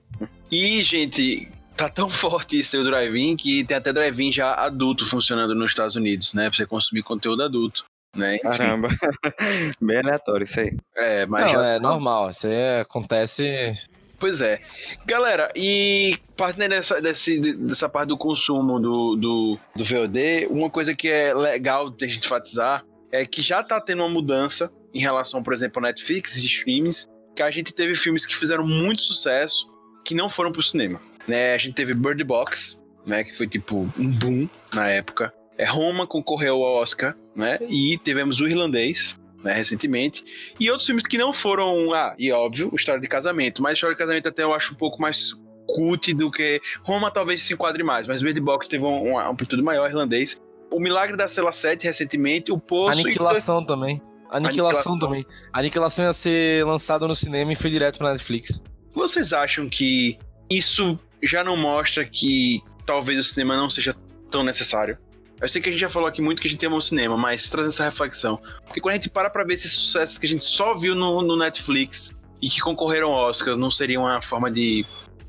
E, 0.50 0.82
gente, 0.82 1.50
tá 1.76 1.88
tão 1.88 2.08
forte 2.08 2.56
esse 2.56 2.82
drive-in 2.82 3.36
que 3.36 3.62
tem 3.64 3.76
até 3.76 3.92
drive-in 3.92 4.32
já 4.32 4.54
adulto 4.54 5.04
funcionando 5.06 5.54
nos 5.54 5.70
Estados 5.70 5.96
Unidos, 5.96 6.32
né? 6.32 6.48
Pra 6.48 6.56
você 6.56 6.66
consumir 6.66 7.02
conteúdo 7.02 7.42
adulto. 7.42 7.84
Né? 8.16 8.38
Caramba. 8.38 8.88
Bem 9.80 9.98
aleatório 9.98 10.44
isso 10.44 10.60
aí. 10.60 10.76
É, 10.96 11.26
mas. 11.26 11.44
Não, 11.44 11.52
já... 11.52 11.66
é 11.66 11.78
normal. 11.78 12.30
Isso 12.30 12.46
aí 12.46 12.80
acontece. 12.80 13.74
Pois 14.18 14.40
é. 14.40 14.60
Galera, 15.04 15.52
e 15.54 16.16
partindo 16.36 16.68
dessa, 16.68 17.00
desse, 17.00 17.38
dessa 17.38 17.88
parte 17.88 18.08
do 18.08 18.16
consumo 18.16 18.80
do, 18.80 19.16
do, 19.16 19.58
do 19.76 19.84
VOD, 19.84 20.46
uma 20.50 20.70
coisa 20.70 20.94
que 20.94 21.08
é 21.08 21.34
legal 21.34 21.90
de 21.90 22.04
a 22.04 22.08
gente 22.08 22.24
enfatizar 22.24 22.82
é 23.12 23.26
que 23.26 23.42
já 23.42 23.62
tá 23.62 23.80
tendo 23.80 24.02
uma 24.02 24.08
mudança 24.08 24.72
em 24.94 25.00
relação, 25.00 25.42
por 25.42 25.52
exemplo, 25.52 25.78
a 25.80 25.88
Netflix 25.88 26.36
e 26.36 26.46
streams, 26.46 27.06
que 27.34 27.42
a 27.42 27.50
gente 27.50 27.72
teve 27.72 27.94
filmes 27.94 28.24
que 28.24 28.34
fizeram 28.34 28.66
muito 28.66 29.02
sucesso 29.02 29.68
que 30.04 30.14
não 30.14 30.28
foram 30.28 30.50
pro 30.50 30.62
cinema. 30.62 31.00
Né? 31.28 31.52
A 31.52 31.58
gente 31.58 31.74
teve 31.74 31.92
Bird 31.92 32.22
Box, 32.24 32.80
né, 33.04 33.24
que 33.24 33.36
foi 33.36 33.46
tipo 33.46 33.90
um 33.98 34.10
boom 34.10 34.48
na 34.74 34.88
época. 34.88 35.32
É, 35.58 35.64
Roma 35.64 36.06
concorreu 36.06 36.62
ao 36.62 36.82
Oscar, 36.82 37.16
né? 37.34 37.58
E 37.68 37.96
tivemos 37.98 38.40
o 38.40 38.46
Irlandês, 38.46 39.18
né, 39.42 39.52
recentemente. 39.52 40.24
E 40.60 40.70
outros 40.70 40.86
filmes 40.86 41.06
que 41.06 41.16
não 41.16 41.32
foram. 41.32 41.92
Ah, 41.94 42.14
e 42.18 42.30
óbvio, 42.30 42.70
História 42.74 43.00
de 43.00 43.08
Casamento. 43.08 43.62
Mas 43.62 43.74
História 43.74 43.94
de 43.94 43.98
Casamento 43.98 44.28
até 44.28 44.42
eu 44.42 44.52
acho 44.52 44.74
um 44.74 44.76
pouco 44.76 45.00
mais 45.00 45.32
cult 45.66 46.12
do 46.14 46.30
que. 46.30 46.60
Roma 46.82 47.10
talvez 47.10 47.42
se 47.42 47.54
enquadre 47.54 47.82
mais, 47.82 48.06
mas 48.06 48.22
Bird 48.22 48.40
Box 48.40 48.68
teve 48.68 48.84
um, 48.84 49.12
um 49.12 49.18
amplitude 49.18 49.62
maior 49.62 49.88
irlandês. 49.88 50.40
O 50.70 50.80
Milagre 50.80 51.16
da 51.16 51.28
Cela 51.28 51.52
7 51.52 51.84
recentemente, 51.84 52.52
o 52.52 52.58
Poço. 52.58 53.00
Aniquilação 53.00 53.62
e... 53.62 53.66
também. 53.66 54.02
Aniquilação, 54.28 54.94
Aniquilação 54.94 54.98
também. 54.98 55.26
Aniquilação 55.52 56.04
ia 56.04 56.12
ser 56.12 56.66
lançado 56.66 57.06
no 57.06 57.14
cinema 57.14 57.52
e 57.52 57.56
foi 57.56 57.70
direto 57.70 57.98
pra 57.98 58.10
Netflix. 58.10 58.62
Vocês 58.92 59.32
acham 59.32 59.68
que 59.68 60.18
isso 60.50 60.98
já 61.22 61.44
não 61.44 61.56
mostra 61.56 62.04
que 62.04 62.60
talvez 62.84 63.18
o 63.20 63.22
cinema 63.22 63.56
não 63.56 63.70
seja 63.70 63.94
tão 64.30 64.42
necessário? 64.42 64.98
Eu 65.40 65.48
sei 65.48 65.60
que 65.60 65.68
a 65.68 65.72
gente 65.72 65.80
já 65.80 65.88
falou 65.88 66.08
aqui 66.08 66.22
muito 66.22 66.40
que 66.40 66.48
a 66.48 66.50
gente 66.50 66.64
ama 66.64 66.76
o 66.76 66.80
cinema, 66.80 67.16
mas 67.16 67.48
trazendo 67.50 67.72
essa 67.72 67.84
reflexão. 67.84 68.40
Porque 68.64 68.80
quando 68.80 68.92
a 68.92 68.96
gente 68.96 69.10
para 69.10 69.28
pra 69.28 69.44
ver 69.44 69.54
esses 69.54 69.72
sucessos 69.72 70.16
que 70.16 70.26
a 70.26 70.28
gente 70.28 70.44
só 70.44 70.76
viu 70.76 70.94
no, 70.94 71.20
no 71.22 71.36
Netflix 71.36 72.10
e 72.40 72.48
que 72.48 72.60
concorreram 72.60 73.12
ao 73.12 73.28
Oscar, 73.28 73.56
não 73.56 73.70
seria 73.70 74.00
uma 74.00 74.22
forma 74.22 74.50
de. 74.50 74.86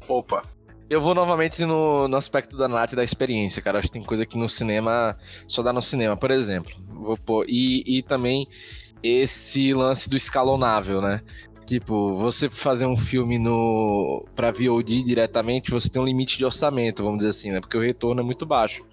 Opa, 0.08 0.44
eu 0.90 1.02
vou 1.02 1.14
novamente 1.14 1.66
no, 1.66 2.08
no 2.08 2.16
aspecto 2.16 2.56
da 2.56 2.68
Nath 2.68 2.94
da 2.94 3.04
experiência, 3.04 3.62
cara. 3.62 3.80
Acho 3.80 3.88
que 3.88 3.94
tem 3.94 4.04
coisa 4.04 4.26
que 4.26 4.38
no 4.38 4.48
cinema 4.48 5.18
só 5.48 5.62
dá 5.62 5.74
no 5.74 5.82
cinema, 5.82 6.16
por 6.16 6.32
exemplo. 6.32 6.72
Vou 6.88 7.18
pôr, 7.18 7.46
e, 7.50 7.84
e 7.86 8.02
também 8.02 8.48
esse 9.04 9.74
lance 9.74 10.10
do 10.10 10.16
escalonável, 10.16 11.02
né? 11.02 11.22
Tipo, 11.66 12.16
você 12.16 12.50
fazer 12.50 12.86
um 12.86 12.96
filme 12.96 13.38
no 13.38 14.26
para 14.34 14.52
VOD 14.52 15.04
diretamente, 15.04 15.70
você 15.70 15.90
tem 15.90 16.02
um 16.02 16.06
limite 16.06 16.38
de 16.38 16.46
orçamento, 16.46 17.04
vamos 17.04 17.18
dizer 17.18 17.32
assim, 17.32 17.52
né? 17.52 17.60
Porque 17.60 17.78
o 17.78 17.82
retorno 17.82 18.22
é 18.22 18.24
muito 18.24 18.46
baixo 18.46 18.86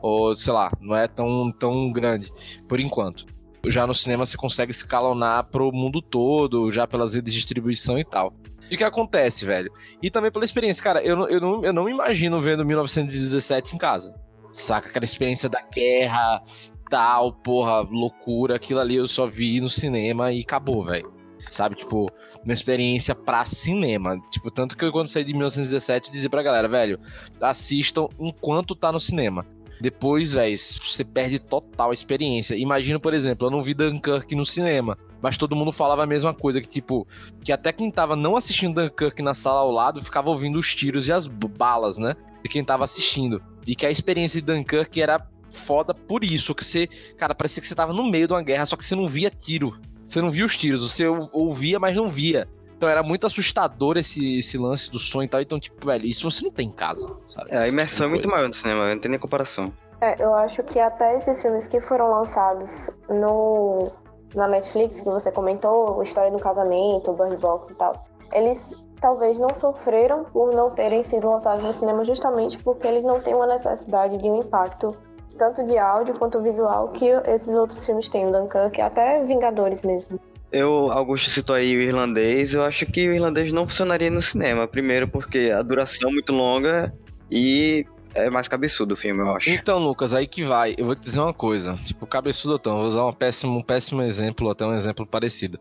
ou 0.00 0.34
sei 0.34 0.52
lá, 0.52 0.70
não 0.80 0.94
é 0.94 1.06
tão, 1.08 1.50
tão 1.52 1.90
grande 1.92 2.32
por 2.68 2.80
enquanto. 2.80 3.26
Já 3.66 3.86
no 3.86 3.94
cinema 3.94 4.24
você 4.24 4.36
consegue 4.36 4.70
escalonar 4.70 5.44
pro 5.50 5.72
mundo 5.72 6.00
todo, 6.00 6.70
já 6.70 6.86
pelas 6.86 7.14
redes 7.14 7.34
de 7.34 7.40
distribuição 7.40 7.98
e 7.98 8.04
tal. 8.04 8.32
E 8.70 8.74
o 8.74 8.78
que 8.78 8.84
acontece, 8.84 9.44
velho? 9.44 9.72
E 10.02 10.10
também 10.10 10.30
pela 10.30 10.44
experiência, 10.44 10.82
cara, 10.82 11.02
eu 11.02 11.28
eu 11.28 11.40
não, 11.40 11.64
eu 11.64 11.72
não 11.72 11.84
me 11.84 11.90
imagino 11.92 12.40
vendo 12.40 12.64
1917 12.64 13.74
em 13.74 13.78
casa. 13.78 14.14
Saca? 14.52 14.88
Aquela 14.88 15.04
experiência 15.04 15.48
da 15.48 15.60
guerra, 15.62 16.42
tal, 16.90 17.32
porra, 17.32 17.80
loucura, 17.90 18.56
aquilo 18.56 18.80
ali 18.80 18.96
eu 18.96 19.06
só 19.08 19.26
vi 19.26 19.60
no 19.60 19.68
cinema 19.68 20.32
e 20.32 20.40
acabou, 20.40 20.84
velho. 20.84 21.12
sabe? 21.50 21.76
Tipo, 21.76 22.10
uma 22.44 22.52
experiência 22.52 23.14
pra 23.14 23.44
cinema. 23.44 24.18
Tipo, 24.30 24.50
tanto 24.50 24.76
que 24.76 24.84
eu, 24.84 24.92
quando 24.92 25.08
saí 25.08 25.24
de 25.24 25.32
1917, 25.32 26.10
dizia 26.10 26.30
pra 26.30 26.42
galera, 26.42 26.68
velho, 26.68 26.98
assistam 27.40 28.08
enquanto 28.18 28.74
tá 28.74 28.92
no 28.92 29.00
cinema. 29.00 29.46
Depois, 29.80 30.32
velho, 30.32 30.56
você 30.56 31.04
perde 31.04 31.38
total 31.38 31.90
a 31.90 31.94
experiência. 31.94 32.56
Imagina, 32.56 32.98
por 32.98 33.14
exemplo, 33.14 33.46
eu 33.46 33.50
não 33.50 33.62
vi 33.62 33.74
Dunkirk 33.74 34.34
no 34.34 34.44
cinema, 34.44 34.98
mas 35.22 35.36
todo 35.36 35.56
mundo 35.56 35.72
falava 35.72 36.02
a 36.02 36.06
mesma 36.06 36.34
coisa, 36.34 36.60
que 36.60 36.66
tipo, 36.66 37.06
que 37.42 37.52
até 37.52 37.72
quem 37.72 37.90
tava 37.90 38.16
não 38.16 38.36
assistindo 38.36 38.80
Dunkirk 38.82 39.22
na 39.22 39.34
sala 39.34 39.60
ao 39.60 39.70
lado 39.70 40.02
ficava 40.02 40.30
ouvindo 40.30 40.58
os 40.58 40.74
tiros 40.74 41.08
e 41.08 41.12
as 41.12 41.26
balas, 41.26 41.98
né? 41.98 42.14
De 42.42 42.48
quem 42.48 42.64
tava 42.64 42.84
assistindo. 42.84 43.42
E 43.66 43.74
que 43.74 43.86
a 43.86 43.90
experiência 43.90 44.40
de 44.40 44.46
Dunkirk 44.46 45.00
era 45.00 45.26
foda 45.50 45.94
por 45.94 46.24
isso, 46.24 46.54
que 46.54 46.64
você, 46.64 46.86
cara, 47.16 47.34
parecia 47.34 47.60
que 47.60 47.66
você 47.66 47.74
tava 47.74 47.92
no 47.92 48.10
meio 48.10 48.26
de 48.26 48.32
uma 48.32 48.42
guerra, 48.42 48.66
só 48.66 48.76
que 48.76 48.84
você 48.84 48.94
não 48.94 49.08
via 49.08 49.30
tiro. 49.30 49.78
Você 50.06 50.22
não 50.22 50.30
via 50.30 50.44
os 50.44 50.56
tiros, 50.56 50.82
você 50.82 51.06
ouvia, 51.06 51.78
mas 51.78 51.94
não 51.94 52.08
via. 52.08 52.48
Então 52.78 52.88
era 52.88 53.02
muito 53.02 53.26
assustador 53.26 53.96
esse, 53.96 54.38
esse 54.38 54.56
lance 54.56 54.88
do 54.88 55.00
som 55.00 55.20
e 55.20 55.26
tal. 55.26 55.40
Então, 55.40 55.58
tipo, 55.58 55.84
velho, 55.84 56.06
isso 56.06 56.30
você 56.30 56.44
não 56.44 56.52
tem 56.52 56.68
em 56.68 56.70
casa, 56.70 57.12
sabe? 57.26 57.50
É, 57.50 57.58
a 57.58 57.66
imersão 57.66 58.06
é 58.06 58.08
muito 58.08 58.28
maior 58.28 58.46
no 58.46 58.54
cinema, 58.54 58.88
não 58.88 59.00
tem 59.00 59.10
nem 59.10 59.18
comparação. 59.18 59.72
É, 60.00 60.22
eu 60.22 60.32
acho 60.32 60.62
que 60.62 60.78
até 60.78 61.16
esses 61.16 61.42
filmes 61.42 61.66
que 61.66 61.80
foram 61.80 62.08
lançados 62.08 62.88
no, 63.08 63.90
na 64.32 64.46
Netflix, 64.46 65.00
que 65.00 65.06
você 65.06 65.32
comentou, 65.32 66.00
História 66.04 66.30
do 66.30 66.38
Casamento, 66.38 67.12
Bird 67.14 67.36
Box 67.38 67.68
e 67.68 67.74
tal, 67.74 68.06
eles 68.32 68.86
talvez 69.00 69.40
não 69.40 69.50
sofreram 69.58 70.22
por 70.26 70.54
não 70.54 70.70
terem 70.70 71.02
sido 71.02 71.28
lançados 71.28 71.64
no 71.64 71.72
cinema 71.72 72.04
justamente 72.04 72.58
porque 72.62 72.86
eles 72.86 73.02
não 73.02 73.20
têm 73.20 73.34
uma 73.34 73.46
necessidade 73.46 74.18
de 74.18 74.28
um 74.30 74.36
impacto 74.40 74.96
tanto 75.36 75.64
de 75.64 75.78
áudio 75.78 76.18
quanto 76.18 76.40
visual 76.42 76.88
que 76.88 77.06
esses 77.26 77.54
outros 77.54 77.84
filmes 77.84 78.08
têm, 78.08 78.26
o 78.26 78.32
Dunkirk, 78.32 78.80
até 78.80 79.22
Vingadores 79.24 79.82
mesmo. 79.82 80.18
Eu, 80.50 80.90
Augusto 80.90 81.28
citou 81.28 81.54
aí 81.54 81.76
o 81.76 81.80
irlandês, 81.80 82.54
eu 82.54 82.62
acho 82.64 82.86
que 82.86 83.06
o 83.06 83.12
irlandês 83.12 83.52
não 83.52 83.68
funcionaria 83.68 84.10
no 84.10 84.22
cinema. 84.22 84.66
Primeiro 84.66 85.06
porque 85.06 85.52
a 85.54 85.62
duração 85.62 86.08
é 86.08 86.12
muito 86.12 86.32
longa 86.32 86.94
e 87.30 87.84
é 88.14 88.30
mais 88.30 88.48
cabeçudo 88.48 88.94
o 88.94 88.96
filme, 88.96 89.20
eu 89.20 89.34
acho. 89.34 89.50
Então, 89.50 89.78
Lucas, 89.78 90.14
aí 90.14 90.26
que 90.26 90.42
vai. 90.42 90.74
Eu 90.78 90.86
vou 90.86 90.94
te 90.94 91.02
dizer 91.02 91.20
uma 91.20 91.34
coisa. 91.34 91.74
Tipo, 91.84 92.06
cabeçudo 92.06 92.54
então, 92.54 92.78
vou 92.78 92.86
usar 92.86 93.04
um 93.04 93.12
péssimo, 93.12 93.58
um 93.58 93.62
péssimo 93.62 94.02
exemplo, 94.02 94.48
até 94.50 94.64
um 94.64 94.74
exemplo 94.74 95.06
parecido. 95.06 95.58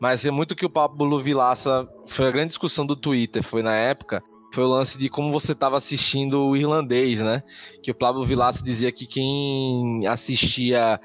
Mas 0.00 0.24
é 0.24 0.30
muito 0.30 0.54
que 0.54 0.64
o 0.64 0.70
Pablo 0.70 1.20
Vilaça 1.20 1.88
foi 2.06 2.28
a 2.28 2.30
grande 2.30 2.48
discussão 2.48 2.86
do 2.86 2.96
Twitter, 2.96 3.42
foi 3.42 3.62
na 3.62 3.74
época, 3.74 4.22
foi 4.54 4.64
o 4.64 4.68
lance 4.68 4.98
de 4.98 5.08
como 5.08 5.32
você 5.32 5.52
estava 5.52 5.76
assistindo 5.76 6.46
o 6.46 6.56
irlandês, 6.56 7.20
né? 7.20 7.42
Que 7.82 7.90
o 7.90 7.94
Pablo 7.94 8.24
Vilaça 8.24 8.64
dizia 8.64 8.90
que 8.92 9.06
quem 9.06 10.06
assistia 10.06 11.00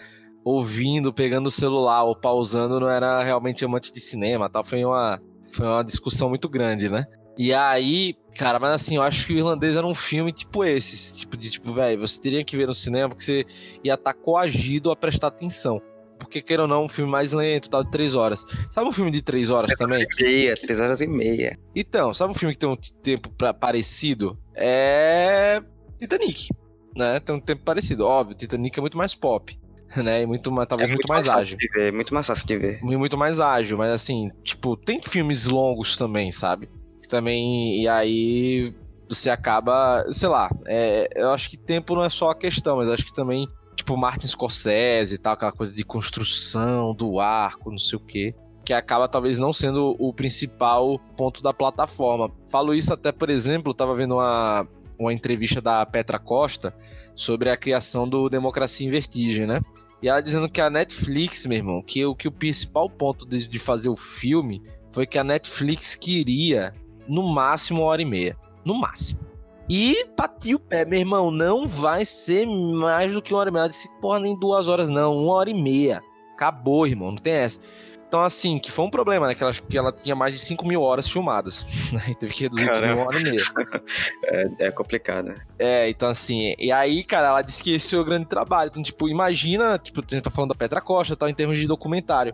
ouvindo, 0.46 1.12
pegando 1.12 1.48
o 1.48 1.52
celular 1.52 2.04
ou 2.04 2.16
pausando 2.16 2.80
não 2.80 2.88
era 2.88 3.24
realmente 3.24 3.66
amante 3.66 3.92
de 3.92 4.00
cinema, 4.00 4.48
tal. 4.48 4.64
Foi 4.64 4.86
uma, 4.86 5.20
foi 5.52 5.66
uma 5.66 5.84
discussão 5.84 6.30
muito 6.30 6.48
grande, 6.48 6.88
né? 6.88 7.08
E 7.36 7.52
aí, 7.52 8.16
cara, 8.38 8.60
mas 8.60 8.72
assim, 8.72 8.96
eu 8.96 9.02
acho 9.02 9.26
que 9.26 9.34
o 9.34 9.38
irlandês 9.38 9.76
era 9.76 9.86
um 9.86 9.96
filme 9.96 10.32
tipo 10.32 10.64
esse, 10.64 11.18
tipo 11.18 11.36
de 11.36 11.50
tipo, 11.50 11.74
velho, 11.74 12.00
você 12.00 12.22
teria 12.22 12.46
que 12.46 12.56
ver 12.56 12.68
no 12.68 12.74
cinema 12.74 13.10
porque 13.10 13.24
você 13.24 13.46
ia 13.84 13.96
estar 13.96 14.14
tá 14.14 14.20
coagido 14.20 14.92
a 14.92 14.96
prestar 14.96 15.28
atenção. 15.28 15.82
Porque, 16.18 16.42
queira 16.42 16.62
ou 16.62 16.68
não, 16.68 16.86
um 16.86 16.90
filme 16.90 17.12
mais 17.12 17.34
lento, 17.34 17.70
tal, 17.70 17.84
de 17.84 17.92
três 17.92 18.16
horas. 18.16 18.46
Sabe 18.72 18.88
um 18.88 18.92
filme 18.94 19.12
de 19.12 19.22
três 19.22 19.50
horas 19.50 19.72
é 19.72 19.76
também? 19.76 20.08
Meia, 20.18 20.56
três 20.56 20.80
horas 20.80 21.02
e 21.02 21.08
meia. 21.08 21.60
Então, 21.76 22.14
sabe 22.14 22.32
um 22.32 22.36
filme 22.36 22.54
que 22.54 22.60
tem 22.60 22.70
um 22.70 22.76
tempo 22.76 23.30
pra, 23.32 23.54
parecido? 23.54 24.38
É. 24.56 25.62
Titanic. 26.00 26.48
Né? 26.96 27.20
Tem 27.20 27.36
um 27.36 27.40
tempo 27.40 27.64
parecido. 27.64 28.06
Óbvio, 28.06 28.38
Titanic 28.38 28.80
é 28.80 28.82
muito 28.82 28.98
mais 28.98 29.14
pop 29.14 29.60
né? 30.04 30.22
E 30.22 30.26
muito, 30.26 30.44
talvez 30.66 30.90
é 30.90 30.94
muito, 30.94 31.08
muito, 31.08 31.08
mais, 31.08 31.28
mais 31.28 31.40
ágil. 31.40 31.58
Ver, 31.74 31.94
muito 31.94 32.14
mais 32.14 32.28
fácil 32.28 32.48
de 32.48 32.58
ver. 32.58 32.80
Muito 32.82 33.18
mais 33.18 33.40
ágil, 33.40 33.78
mas 33.78 33.92
assim, 33.92 34.32
tipo, 34.44 34.76
tem 34.76 35.02
filmes 35.02 35.46
longos 35.46 35.98
também, 35.98 36.32
sabe? 36.32 36.70
Também, 37.08 37.82
e 37.82 37.88
aí 37.88 38.74
você 39.08 39.30
acaba, 39.30 40.04
sei 40.10 40.28
lá, 40.28 40.50
é, 40.66 41.08
eu 41.16 41.32
acho 41.32 41.50
que 41.50 41.58
tempo 41.58 41.94
não 41.96 42.04
é 42.04 42.10
só 42.10 42.32
a 42.32 42.36
questão, 42.36 42.78
mas 42.78 42.90
acho 42.90 43.06
que 43.06 43.14
também, 43.14 43.48
tipo, 43.76 43.96
Martin 43.96 44.28
Scorsese 44.28 45.16
e 45.16 45.18
tal, 45.18 45.34
aquela 45.34 45.52
coisa 45.52 45.74
de 45.74 45.84
construção 45.84 46.96
do 46.96 47.20
arco, 47.20 47.70
não 47.70 47.78
sei 47.78 47.98
o 47.98 48.00
quê, 48.00 48.34
que 48.66 48.74
acaba 48.74 49.08
talvez 49.08 49.38
não 49.38 49.54
sendo 49.54 49.96
o 50.00 50.12
principal 50.12 50.98
ponto 51.16 51.44
da 51.44 51.54
plataforma. 51.54 52.32
Falo 52.50 52.74
isso 52.74 52.92
até, 52.92 53.12
por 53.12 53.30
exemplo, 53.30 53.70
eu 53.70 53.76
tava 53.76 53.96
vendo 53.96 54.16
uma, 54.16 54.68
uma 54.98 55.14
entrevista 55.14 55.62
da 55.62 55.86
Petra 55.86 56.18
Costa 56.18 56.76
sobre 57.16 57.50
a 57.50 57.58
criação 57.58 58.08
do 58.08 58.30
Democracia 58.30 58.86
em 58.86 58.92
Vertigem, 58.92 59.48
né? 59.48 59.62
E 60.02 60.10
ela 60.10 60.22
dizendo 60.22 60.50
que 60.50 60.62
a 60.62 60.70
Netflix, 60.70 61.46
meu 61.46 61.58
irmão, 61.58 61.82
que 61.82 62.06
o, 62.06 62.16
que 62.16 62.28
o 62.28 62.32
principal 62.32 62.90
ponto 62.90 63.26
de, 63.26 63.48
de 63.48 63.60
fazer 63.60 63.90
o 63.90 63.96
filme 63.96 64.62
foi 64.92 65.08
que 65.08 65.18
a 65.18 65.24
Netflix 65.24 65.96
queria, 65.96 66.74
no 67.08 67.24
máximo, 67.24 67.82
uma 67.82 67.88
hora 67.88 68.02
e 68.02 68.06
meia. 68.06 68.38
No 68.64 68.74
máximo. 68.76 69.20
E 69.68 70.06
bati 70.16 70.54
o 70.54 70.60
pé, 70.60 70.86
meu 70.86 71.00
irmão, 71.00 71.32
não 71.32 71.68
vai 71.68 72.06
ser 72.06 72.46
mais 72.46 73.12
do 73.14 73.22
que 73.22 73.34
uma 73.34 73.40
hora 73.40 73.50
e 73.50 73.54
meia. 73.54 73.62
Ela 73.64 73.70
disse, 73.70 73.90
porra, 74.00 74.20
nem 74.20 74.38
duas 74.40 74.68
horas, 74.68 74.90
não, 74.90 75.24
uma 75.24 75.34
hora 75.34 75.50
e 75.50 75.54
meia. 75.54 76.04
Acabou, 76.34 76.86
irmão, 76.86 77.10
não 77.10 77.18
tem 77.18 77.34
essa. 77.34 77.60
Então, 78.08 78.22
assim, 78.24 78.60
que 78.60 78.72
foi 78.72 78.86
um 78.86 78.90
problema, 78.90 79.28
né? 79.28 79.36
Que 79.36 79.44
ela, 79.44 79.54
que 79.54 79.78
ela 79.78 79.92
tinha 79.92 80.16
mais 80.16 80.34
de 80.34 80.40
5 80.40 80.66
mil 80.66 80.82
horas 80.82 81.08
filmadas. 81.10 81.66
Né? 81.92 82.14
Teve 82.20 82.34
que 82.34 82.44
reduzir 82.44 82.66
para 82.66 82.94
uma 82.94 83.06
hora 83.06 83.20
e 83.20 83.24
meia. 83.24 83.44
É, 84.26 84.68
é 84.68 84.72
complicado. 84.72 85.34
É, 85.58 85.90
então, 85.90 86.10
assim. 86.10 86.56
E 86.58 86.72
aí, 86.72 87.04
cara, 87.04 87.28
ela 87.28 87.42
disse 87.42 87.62
que 87.62 87.74
esse 87.74 87.96
é 87.96 87.98
o 87.98 88.04
grande 88.04 88.26
trabalho. 88.26 88.70
Então, 88.70 88.84
tipo, 88.84 89.08
imagina. 89.08 89.78
Tipo, 89.78 90.02
a 90.02 90.16
gente 90.16 90.24
tá 90.24 90.30
falando 90.30 90.50
da 90.50 90.56
Petra 90.56 90.82
Costa, 90.82 91.16
tal, 91.16 91.30
em 91.30 91.34
termos 91.34 91.60
de 91.60 91.68
documentário. 91.68 92.34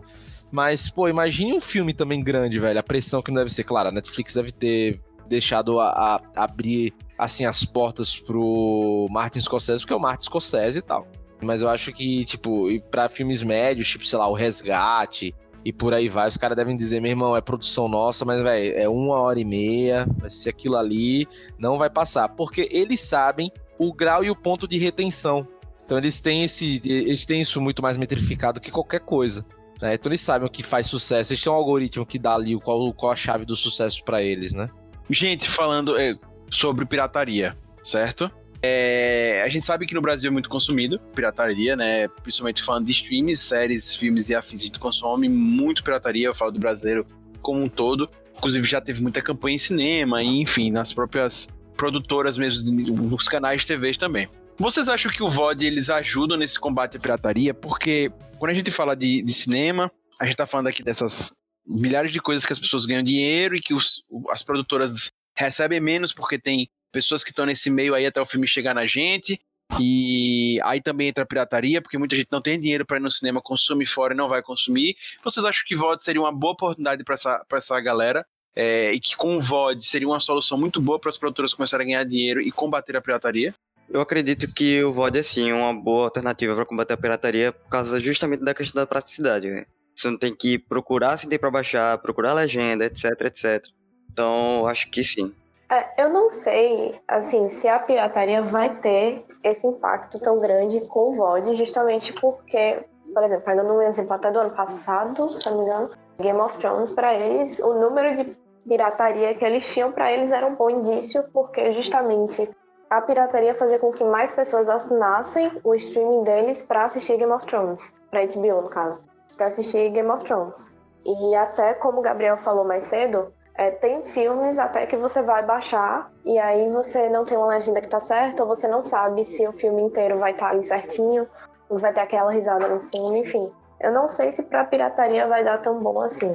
Mas, 0.50 0.88
pô, 0.88 1.08
imagine 1.08 1.52
um 1.52 1.60
filme 1.60 1.94
também 1.94 2.22
grande, 2.22 2.58
velho. 2.58 2.78
A 2.78 2.82
pressão 2.82 3.22
que 3.22 3.30
não 3.30 3.38
deve 3.38 3.52
ser. 3.52 3.64
Claro, 3.64 3.88
a 3.88 3.92
Netflix 3.92 4.34
deve 4.34 4.52
ter 4.52 5.00
deixado 5.28 5.80
a, 5.80 6.20
a 6.34 6.44
abrir, 6.44 6.92
assim, 7.18 7.46
as 7.46 7.64
portas 7.64 8.18
pro 8.18 9.06
Martin 9.10 9.40
Scorsese, 9.40 9.80
porque 9.82 9.92
é 9.92 9.96
o 9.96 10.00
Martin 10.00 10.24
Scorsese 10.24 10.78
e 10.78 10.82
tal. 10.82 11.06
Mas 11.40 11.62
eu 11.62 11.68
acho 11.68 11.92
que, 11.92 12.24
tipo, 12.24 12.70
e 12.70 12.80
pra 12.80 13.08
filmes 13.08 13.42
médios, 13.42 13.88
tipo, 13.88 14.06
sei 14.06 14.18
lá, 14.18 14.28
O 14.28 14.34
Resgate, 14.34 15.34
e 15.64 15.72
por 15.72 15.94
aí 15.94 16.08
vai. 16.08 16.28
Os 16.28 16.36
caras 16.36 16.56
devem 16.56 16.76
dizer, 16.76 17.00
meu 17.00 17.10
irmão, 17.10 17.36
é 17.36 17.40
produção 17.40 17.88
nossa, 17.88 18.24
mas, 18.24 18.42
velho, 18.42 18.74
é 18.76 18.88
uma 18.88 19.20
hora 19.20 19.38
e 19.38 19.44
meia, 19.44 20.06
vai 20.18 20.30
ser 20.30 20.50
aquilo 20.50 20.76
ali, 20.76 21.26
não 21.58 21.78
vai 21.78 21.90
passar. 21.90 22.28
Porque 22.30 22.68
eles 22.70 23.00
sabem 23.00 23.50
o 23.78 23.92
grau 23.92 24.24
e 24.24 24.30
o 24.30 24.36
ponto 24.36 24.66
de 24.66 24.78
retenção. 24.78 25.46
Então 25.84 25.98
eles 25.98 26.20
têm 26.20 26.42
esse. 26.42 26.80
Eles 26.84 27.26
têm 27.26 27.40
isso 27.40 27.60
muito 27.60 27.82
mais 27.82 27.96
metrificado 27.96 28.60
que 28.60 28.70
qualquer 28.70 29.00
coisa. 29.00 29.44
Né? 29.80 29.94
Então 29.94 30.10
eles 30.10 30.20
sabem 30.20 30.46
o 30.46 30.50
que 30.50 30.62
faz 30.62 30.86
sucesso. 30.86 31.32
Eles 31.32 31.42
têm 31.42 31.52
um 31.52 31.56
algoritmo 31.56 32.06
que 32.06 32.18
dá 32.18 32.34
ali 32.34 32.58
qual, 32.58 32.92
qual 32.94 33.12
a 33.12 33.16
chave 33.16 33.44
do 33.44 33.56
sucesso 33.56 34.04
para 34.04 34.22
eles, 34.22 34.52
né? 34.52 34.68
Gente, 35.10 35.48
falando 35.48 35.98
é, 35.98 36.16
sobre 36.50 36.86
pirataria, 36.86 37.56
certo? 37.82 38.30
É, 38.64 39.42
a 39.44 39.48
gente 39.48 39.66
sabe 39.66 39.86
que 39.86 39.94
no 39.94 40.00
Brasil 40.00 40.28
é 40.28 40.32
muito 40.32 40.48
consumido 40.48 41.00
pirataria, 41.14 41.74
né? 41.74 42.06
Principalmente 42.22 42.62
falando 42.62 42.86
de 42.86 42.92
streams, 42.92 43.40
séries, 43.40 43.96
filmes 43.96 44.28
e 44.28 44.34
afins. 44.34 44.62
A 44.62 44.66
gente 44.66 44.78
consome 44.78 45.28
muito 45.28 45.82
pirataria, 45.82 46.28
eu 46.28 46.34
falo 46.34 46.52
do 46.52 46.60
brasileiro 46.60 47.04
como 47.40 47.60
um 47.60 47.68
todo. 47.68 48.08
Inclusive 48.36 48.66
já 48.66 48.80
teve 48.80 49.02
muita 49.02 49.20
campanha 49.20 49.56
em 49.56 49.58
cinema, 49.58 50.22
e, 50.22 50.40
enfim, 50.40 50.70
nas 50.70 50.92
próprias 50.92 51.48
produtoras 51.76 52.38
mesmo, 52.38 52.72
nos 52.72 53.28
canais 53.28 53.62
de 53.62 53.66
TV 53.66 53.92
também. 53.94 54.28
Vocês 54.58 54.88
acham 54.88 55.10
que 55.10 55.22
o 55.22 55.28
VOD 55.28 55.66
eles 55.66 55.90
ajudam 55.90 56.36
nesse 56.36 56.58
combate 56.58 56.96
à 56.96 57.00
pirataria? 57.00 57.52
Porque 57.52 58.12
quando 58.38 58.52
a 58.52 58.54
gente 58.54 58.70
fala 58.70 58.94
de, 58.94 59.22
de 59.22 59.32
cinema, 59.32 59.90
a 60.20 60.24
gente 60.24 60.36
tá 60.36 60.46
falando 60.46 60.68
aqui 60.68 60.82
dessas 60.82 61.32
milhares 61.66 62.12
de 62.12 62.20
coisas 62.20 62.46
que 62.46 62.52
as 62.52 62.58
pessoas 62.58 62.84
ganham 62.84 63.02
dinheiro 63.02 63.56
e 63.56 63.60
que 63.60 63.74
os, 63.74 64.04
as 64.30 64.42
produtoras 64.42 65.10
recebem 65.36 65.80
menos 65.80 66.12
porque 66.12 66.38
tem 66.38 66.68
pessoas 66.92 67.24
que 67.24 67.30
estão 67.30 67.46
nesse 67.46 67.70
meio 67.70 67.94
aí 67.94 68.06
até 68.06 68.20
o 68.20 68.26
filme 68.26 68.46
chegar 68.46 68.74
na 68.74 68.86
gente. 68.86 69.40
E 69.80 70.60
aí 70.64 70.82
também 70.82 71.08
entra 71.08 71.24
a 71.24 71.26
pirataria, 71.26 71.80
porque 71.80 71.96
muita 71.96 72.14
gente 72.14 72.28
não 72.30 72.42
tem 72.42 72.60
dinheiro 72.60 72.84
para 72.84 72.98
ir 72.98 73.00
no 73.00 73.10
cinema, 73.10 73.40
consumir 73.40 73.86
fora 73.86 74.12
e 74.12 74.16
não 74.16 74.28
vai 74.28 74.42
consumir. 74.42 74.96
Vocês 75.24 75.44
acham 75.44 75.64
que 75.66 75.74
VOD 75.74 76.02
seria 76.02 76.20
uma 76.20 76.32
boa 76.32 76.52
oportunidade 76.52 77.02
para 77.04 77.14
essa, 77.14 77.42
essa 77.50 77.80
galera? 77.80 78.26
É, 78.54 78.92
e 78.92 79.00
que 79.00 79.16
com 79.16 79.38
o 79.38 79.40
VOD 79.40 79.82
seria 79.82 80.06
uma 80.06 80.20
solução 80.20 80.58
muito 80.58 80.80
boa 80.80 81.00
para 81.00 81.08
as 81.08 81.16
produtoras 81.16 81.54
começarem 81.54 81.86
a 81.86 81.88
ganhar 81.88 82.04
dinheiro 82.04 82.40
e 82.40 82.52
combater 82.52 82.94
a 82.96 83.00
pirataria? 83.00 83.54
Eu 83.88 84.00
acredito 84.00 84.52
que 84.52 84.82
o 84.84 84.92
VOD 84.92 85.18
é 85.18 85.22
sim 85.22 85.52
uma 85.52 85.74
boa 85.74 86.04
alternativa 86.04 86.54
para 86.54 86.66
combater 86.66 86.92
a 86.92 86.96
pirataria 86.96 87.52
por 87.52 87.70
causa 87.70 87.98
justamente 87.98 88.44
da 88.44 88.54
questão 88.54 88.82
da 88.82 88.86
praticidade. 88.86 89.50
Né? 89.50 89.64
Você 89.94 90.10
não 90.10 90.18
tem 90.18 90.34
que 90.34 90.58
procurar 90.58 91.18
se 91.18 91.26
tem 91.26 91.38
para 91.38 91.50
baixar, 91.50 91.96
procurar 91.98 92.34
legenda, 92.34 92.84
etc, 92.84 93.04
etc. 93.22 93.64
Então, 94.10 94.66
acho 94.66 94.90
que 94.90 95.02
sim. 95.02 95.34
É, 95.72 96.02
eu 96.02 96.10
não 96.10 96.28
sei, 96.28 97.00
assim, 97.08 97.48
se 97.48 97.66
a 97.66 97.78
pirataria 97.78 98.42
vai 98.42 98.76
ter 98.76 99.24
esse 99.42 99.66
impacto 99.66 100.20
tão 100.20 100.38
grande 100.38 100.86
com 100.88 101.08
o 101.08 101.16
VOD, 101.16 101.54
justamente 101.54 102.12
porque, 102.20 102.84
por 103.14 103.24
exemplo, 103.24 103.42
pegando 103.42 103.72
um 103.72 103.80
exemplo 103.80 104.12
até 104.12 104.30
do 104.30 104.38
ano 104.38 104.50
passado, 104.50 105.26
se 105.26 105.48
não 105.48 105.56
me 105.56 105.64
engano, 105.64 105.90
Game 106.20 106.38
of 106.38 106.58
Thrones, 106.58 106.90
para 106.90 107.14
eles, 107.14 107.58
o 107.60 107.72
número 107.72 108.14
de 108.14 108.36
pirataria 108.68 109.34
que 109.34 109.42
eles 109.42 109.72
tinham 109.72 109.90
para 109.90 110.12
eles 110.12 110.30
era 110.30 110.46
um 110.46 110.56
bom 110.56 110.68
indício, 110.68 111.24
porque 111.32 111.72
justamente 111.72 112.54
a 112.90 113.00
pirataria 113.00 113.54
fazia 113.54 113.78
com 113.78 113.92
que 113.92 114.04
mais 114.04 114.30
pessoas 114.34 114.68
assinassem 114.68 115.50
o 115.64 115.74
streaming 115.74 116.22
deles 116.24 116.66
para 116.66 116.84
assistir 116.84 117.16
Game 117.16 117.32
of 117.32 117.46
Thrones, 117.46 117.98
para 118.10 118.26
HBO 118.26 118.60
no 118.60 118.68
caso, 118.68 119.02
para 119.38 119.46
assistir 119.46 119.88
Game 119.88 120.10
of 120.10 120.22
Thrones. 120.22 120.76
E 121.06 121.34
até 121.34 121.72
como 121.72 122.00
o 122.00 122.02
Gabriel 122.02 122.36
falou 122.36 122.62
mais 122.62 122.84
cedo, 122.84 123.32
é, 123.54 123.70
tem 123.70 124.02
filmes 124.06 124.58
até 124.58 124.86
que 124.86 124.96
você 124.96 125.22
vai 125.22 125.44
baixar 125.44 126.10
e 126.24 126.38
aí 126.38 126.70
você 126.70 127.08
não 127.08 127.24
tem 127.24 127.36
uma 127.36 127.48
legenda 127.48 127.80
que 127.80 127.88
tá 127.88 128.00
certa, 128.00 128.42
ou 128.42 128.48
você 128.48 128.66
não 128.66 128.84
sabe 128.84 129.24
se 129.24 129.46
o 129.46 129.52
filme 129.52 129.82
inteiro 129.82 130.18
vai 130.18 130.32
estar 130.32 130.46
tá 130.46 130.52
ali 130.52 130.64
certinho, 130.64 131.26
ou 131.68 131.76
vai 131.76 131.92
ter 131.92 132.00
aquela 132.00 132.32
risada 132.32 132.66
no 132.66 132.80
fundo, 132.90 133.16
enfim. 133.16 133.50
Eu 133.80 133.92
não 133.92 134.08
sei 134.08 134.30
se 134.30 134.44
pra 134.44 134.64
pirataria 134.64 135.28
vai 135.28 135.44
dar 135.44 135.58
tão 135.58 135.80
bom 135.80 136.00
assim. 136.00 136.34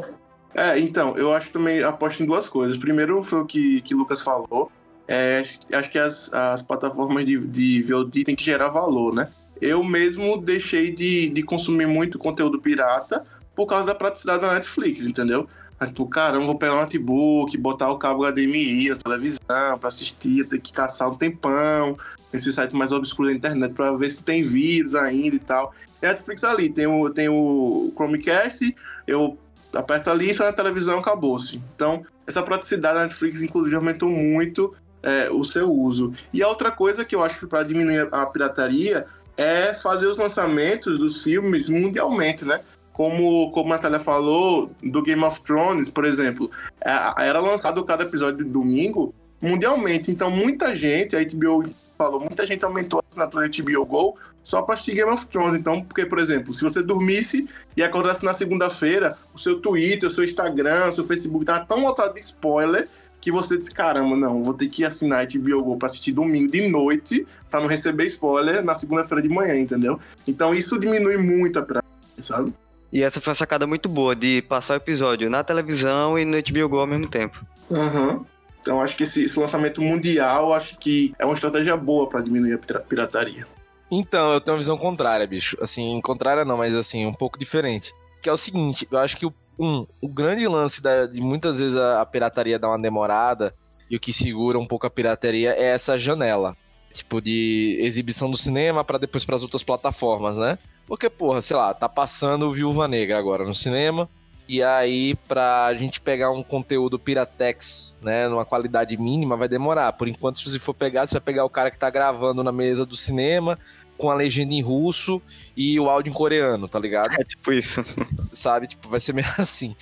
É, 0.54 0.78
então, 0.80 1.18
eu 1.18 1.34
acho 1.34 1.52
também, 1.52 1.84
aposto 1.84 2.22
em 2.22 2.26
duas 2.26 2.48
coisas. 2.48 2.78
Primeiro 2.78 3.22
foi 3.24 3.42
o 3.42 3.46
que, 3.46 3.82
que 3.82 3.96
o 3.96 3.98
Lucas 3.98 4.22
falou. 4.22 4.72
É, 5.08 5.42
acho 5.74 5.90
que 5.90 5.98
as, 5.98 6.32
as 6.34 6.62
plataformas 6.62 7.26
de, 7.26 7.40
de 7.48 7.82
VOD 7.84 8.26
têm 8.26 8.36
que 8.36 8.44
gerar 8.44 8.70
valor, 8.70 9.14
né? 9.14 9.30
Eu 9.62 9.84
mesmo 9.84 10.38
deixei 10.38 10.92
de, 10.92 11.30
de 11.30 11.42
consumir 11.42 11.88
muito 11.88 12.20
conteúdo 12.20 12.60
pirata 12.60 13.26
por 13.56 13.66
causa 13.66 13.88
da 13.88 13.96
praticidade 13.96 14.42
da 14.42 14.54
Netflix, 14.54 15.02
entendeu? 15.02 15.48
Aí, 15.80 15.88
tipo, 15.88 16.08
caramba, 16.08 16.46
vou 16.46 16.58
pegar 16.58 16.74
o 16.74 16.82
notebook, 16.82 17.56
botar 17.58 17.92
o 17.92 18.00
cabo 18.00 18.26
HDMI 18.26 18.90
na 18.90 18.96
televisão 18.96 19.78
pra 19.80 19.88
assistir, 19.88 20.48
ter 20.48 20.60
que 20.60 20.74
caçar 20.74 21.10
um 21.10 21.16
tempão 21.16 21.98
nesse 22.34 22.52
site 22.52 22.76
mais 22.76 22.92
obscuro 22.92 23.30
da 23.30 23.36
internet 23.36 23.74
pra 23.74 23.92
ver 23.94 24.10
se 24.10 24.24
tem 24.24 24.42
vírus 24.42 24.96
ainda 24.96 25.36
e 25.36 25.40
tal. 25.40 25.74
A 26.02 26.08
Netflix 26.08 26.44
ali, 26.44 26.70
tem 26.70 26.88
o, 26.88 27.10
tem 27.10 27.30
o 27.30 27.92
Chromecast, 27.96 28.76
eu 29.06 29.38
aperto 29.74 30.10
ali, 30.10 30.34
sai 30.34 30.48
na 30.48 30.54
televisão, 30.54 31.00
acabou-se. 31.00 31.62
Então, 31.76 32.04
essa 32.26 32.42
praticidade 32.42 32.96
da 32.96 33.04
Netflix, 33.04 33.42
inclusive, 33.42 33.76
aumentou 33.76 34.10
muito 34.10 34.74
é, 35.04 35.30
o 35.30 35.44
seu 35.44 35.72
uso. 35.72 36.14
E 36.34 36.42
a 36.42 36.48
outra 36.48 36.72
coisa 36.72 37.06
que 37.06 37.16
eu 37.16 37.24
acho 37.24 37.40
que 37.40 37.46
para 37.46 37.64
diminuir 37.64 38.08
a 38.12 38.26
pirataria 38.26 39.06
é 39.36 39.74
fazer 39.74 40.08
os 40.08 40.18
lançamentos 40.18 40.98
dos 40.98 41.24
filmes 41.24 41.70
mundialmente, 41.70 42.44
né? 42.44 42.60
Como, 42.98 43.52
como 43.52 43.72
a 43.72 43.76
Natália 43.76 44.00
falou, 44.00 44.72
do 44.82 45.04
Game 45.04 45.24
of 45.24 45.40
Thrones, 45.42 45.88
por 45.88 46.04
exemplo, 46.04 46.50
é, 46.84 47.28
era 47.28 47.40
lançado 47.40 47.86
cada 47.86 48.04
episódio 48.04 48.44
de 48.44 48.52
domingo 48.52 49.14
mundialmente. 49.40 50.10
Então, 50.10 50.32
muita 50.32 50.76
gente, 50.76 51.16
a 51.16 51.24
HBO 51.24 51.64
falou, 51.96 52.20
muita 52.20 52.48
gente 52.48 52.66
aumentou 52.66 53.00
a 53.00 53.04
assinatura 53.08 53.48
da 53.48 53.64
HBO 53.64 53.86
Go 53.86 54.18
só 54.42 54.64
para 54.64 54.74
assistir 54.74 54.96
Game 54.96 55.12
of 55.12 55.28
Thrones. 55.28 55.60
Então, 55.60 55.84
porque, 55.84 56.08
por 56.08 56.18
exemplo, 56.18 56.52
se 56.52 56.64
você 56.64 56.82
dormisse 56.82 57.48
e 57.76 57.84
acordasse 57.84 58.26
na 58.26 58.34
segunda-feira, 58.34 59.16
o 59.32 59.38
seu 59.38 59.62
Twitter, 59.62 60.10
o 60.10 60.12
seu 60.12 60.24
Instagram, 60.24 60.88
o 60.88 60.92
seu 60.92 61.04
Facebook 61.04 61.46
tava 61.46 61.64
tão 61.68 61.84
lotado 61.84 62.16
de 62.16 62.20
spoiler 62.20 62.88
que 63.22 63.32
você 63.32 63.60
disse, 63.60 63.72
caramba, 63.72 64.18
não, 64.18 64.42
vou 64.42 64.56
ter 64.56 64.70
que 64.70 64.84
assinar 64.84 65.28
HBO 65.28 65.64
Go 65.64 65.78
para 65.78 65.88
assistir 65.88 66.14
domingo 66.14 66.52
de 66.52 66.68
noite 66.68 67.28
para 67.48 67.60
não 67.60 67.68
receber 67.68 68.08
spoiler 68.08 68.64
na 68.66 68.76
segunda-feira 68.76 69.22
de 69.22 69.30
manhã, 69.30 69.56
entendeu? 69.56 70.00
Então, 70.28 70.56
isso 70.56 70.80
diminui 70.80 71.18
muito 71.18 71.60
a 71.60 71.62
pirataria, 71.62 72.24
sabe? 72.24 72.52
E 72.92 73.04
essa 73.04 73.20
foi 73.20 73.32
uma 73.32 73.38
sacada 73.38 73.68
muito 73.68 73.90
boa, 73.90 74.16
de 74.16 74.42
passar 74.44 74.74
o 74.74 74.78
episódio 74.78 75.30
na 75.30 75.44
televisão 75.44 76.18
e 76.18 76.24
no 76.24 76.38
HBO 76.42 76.70
Go 76.70 76.80
ao 76.80 76.88
mesmo 76.88 77.08
tempo. 77.08 77.46
Uhum. 77.70 78.26
Então 78.62 78.82
acho 78.82 78.96
que 78.96 79.04
esse, 79.04 79.26
esse 79.26 79.40
lançamento 79.40 79.82
mundial, 79.82 80.54
acho 80.54 80.78
que 80.78 81.14
é 81.20 81.26
uma 81.26 81.34
estratégia 81.34 81.76
boa 81.76 82.08
para 82.08 82.22
diminuir 82.22 82.54
a 82.54 82.80
pirataria. 82.80 83.48
Então, 83.90 84.34
eu 84.34 84.42
tenho 84.42 84.56
uma 84.56 84.60
visão 84.60 84.78
contrária, 84.78 85.26
bicho. 85.26 85.58
Assim, 85.62 86.00
contrária 86.02 86.44
não, 86.44 86.58
mas 86.58 86.76
assim, 86.76 87.06
um 87.06 87.14
pouco 87.14 87.40
diferente. 87.40 87.94
Que 88.22 88.30
é 88.30 88.34
o 88.34 88.38
seguinte, 88.38 88.88
eu 88.92 88.98
acho 88.98 89.16
que 89.16 89.26
o, 89.26 89.34
um, 89.58 89.86
o 90.02 90.08
grande 90.08 90.46
lance 90.48 90.82
da, 90.82 91.06
de 91.06 91.22
muitas 91.22 91.60
vezes 91.60 91.78
a, 91.78 92.02
a 92.02 92.06
pirataria 92.06 92.60
dar 92.60 92.68
uma 92.68 92.80
demorada 92.80 93.56
e 93.90 93.96
o 93.96 94.00
que 94.00 94.12
segura 94.12 94.60
um 94.60 94.68
pouco 94.68 94.86
a 94.86 94.90
pirataria 94.90 95.52
é 95.52 95.68
essa 95.68 95.98
janela. 95.98 96.56
Tipo, 96.92 97.22
de 97.22 97.78
exibição 97.80 98.30
do 98.30 98.38
cinema 98.38 98.84
para 98.84 98.98
depois 98.98 99.24
para 99.24 99.36
as 99.36 99.44
outras 99.44 99.64
plataformas, 99.64 100.38
né? 100.38 100.58
Porque, 100.88 101.10
porra, 101.10 101.42
sei 101.42 101.58
lá, 101.58 101.74
tá 101.74 101.90
passando 101.90 102.52
Viúva 102.52 102.88
Negra 102.88 103.20
agora 103.20 103.44
no 103.44 103.54
cinema. 103.54 104.10
E 104.48 104.64
aí, 104.64 105.14
pra 105.28 105.74
gente 105.74 106.00
pegar 106.00 106.32
um 106.32 106.42
conteúdo 106.42 106.98
Piratex, 106.98 107.94
né, 108.02 108.30
numa 108.30 108.46
qualidade 108.46 108.96
mínima, 108.96 109.36
vai 109.36 109.50
demorar. 109.50 109.92
Por 109.92 110.08
enquanto, 110.08 110.40
se 110.40 110.50
você 110.50 110.58
for 110.58 110.74
pegar, 110.74 111.06
você 111.06 111.16
vai 111.16 111.22
pegar 111.22 111.44
o 111.44 111.50
cara 111.50 111.70
que 111.70 111.78
tá 111.78 111.90
gravando 111.90 112.42
na 112.42 112.52
mesa 112.54 112.86
do 112.86 112.96
cinema, 112.96 113.60
com 113.98 114.10
a 114.10 114.16
legenda 114.16 114.54
em 114.54 114.62
russo 114.62 115.22
e 115.56 115.78
o 115.78 115.90
áudio 115.90 116.12
em 116.12 116.14
coreano, 116.14 116.66
tá 116.66 116.80
ligado? 116.80 117.14
É 117.20 117.24
tipo 117.26 117.52
isso. 117.52 117.84
Sabe? 118.32 118.68
Tipo, 118.68 118.88
vai 118.88 119.02
ser 119.02 119.12
meio 119.14 119.28
assim. 119.38 119.76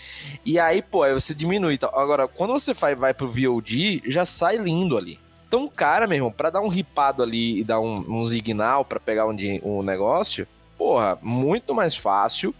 E 0.43 0.57
aí, 0.57 0.81
pô, 0.81 1.03
aí 1.03 1.13
você 1.13 1.35
diminui. 1.35 1.75
Então, 1.75 1.91
agora, 1.93 2.27
quando 2.27 2.53
você 2.53 2.73
vai, 2.73 2.95
vai 2.95 3.13
pro 3.13 3.31
VOD, 3.31 4.01
já 4.07 4.25
sai 4.25 4.57
lindo 4.57 4.97
ali. 4.97 5.19
Então, 5.47 5.65
o 5.65 5.69
cara, 5.69 6.07
meu 6.07 6.15
irmão, 6.15 6.31
pra 6.31 6.49
dar 6.49 6.61
um 6.61 6.69
ripado 6.69 7.21
ali 7.21 7.59
e 7.59 7.63
dar 7.63 7.79
um, 7.79 8.03
um 8.09 8.25
signal 8.25 8.83
para 8.83 8.99
pegar 8.99 9.27
um, 9.27 9.35
um 9.63 9.83
negócio, 9.83 10.47
porra, 10.77 11.17
muito 11.21 11.73
mais 11.73 11.95
fácil. 11.95 12.53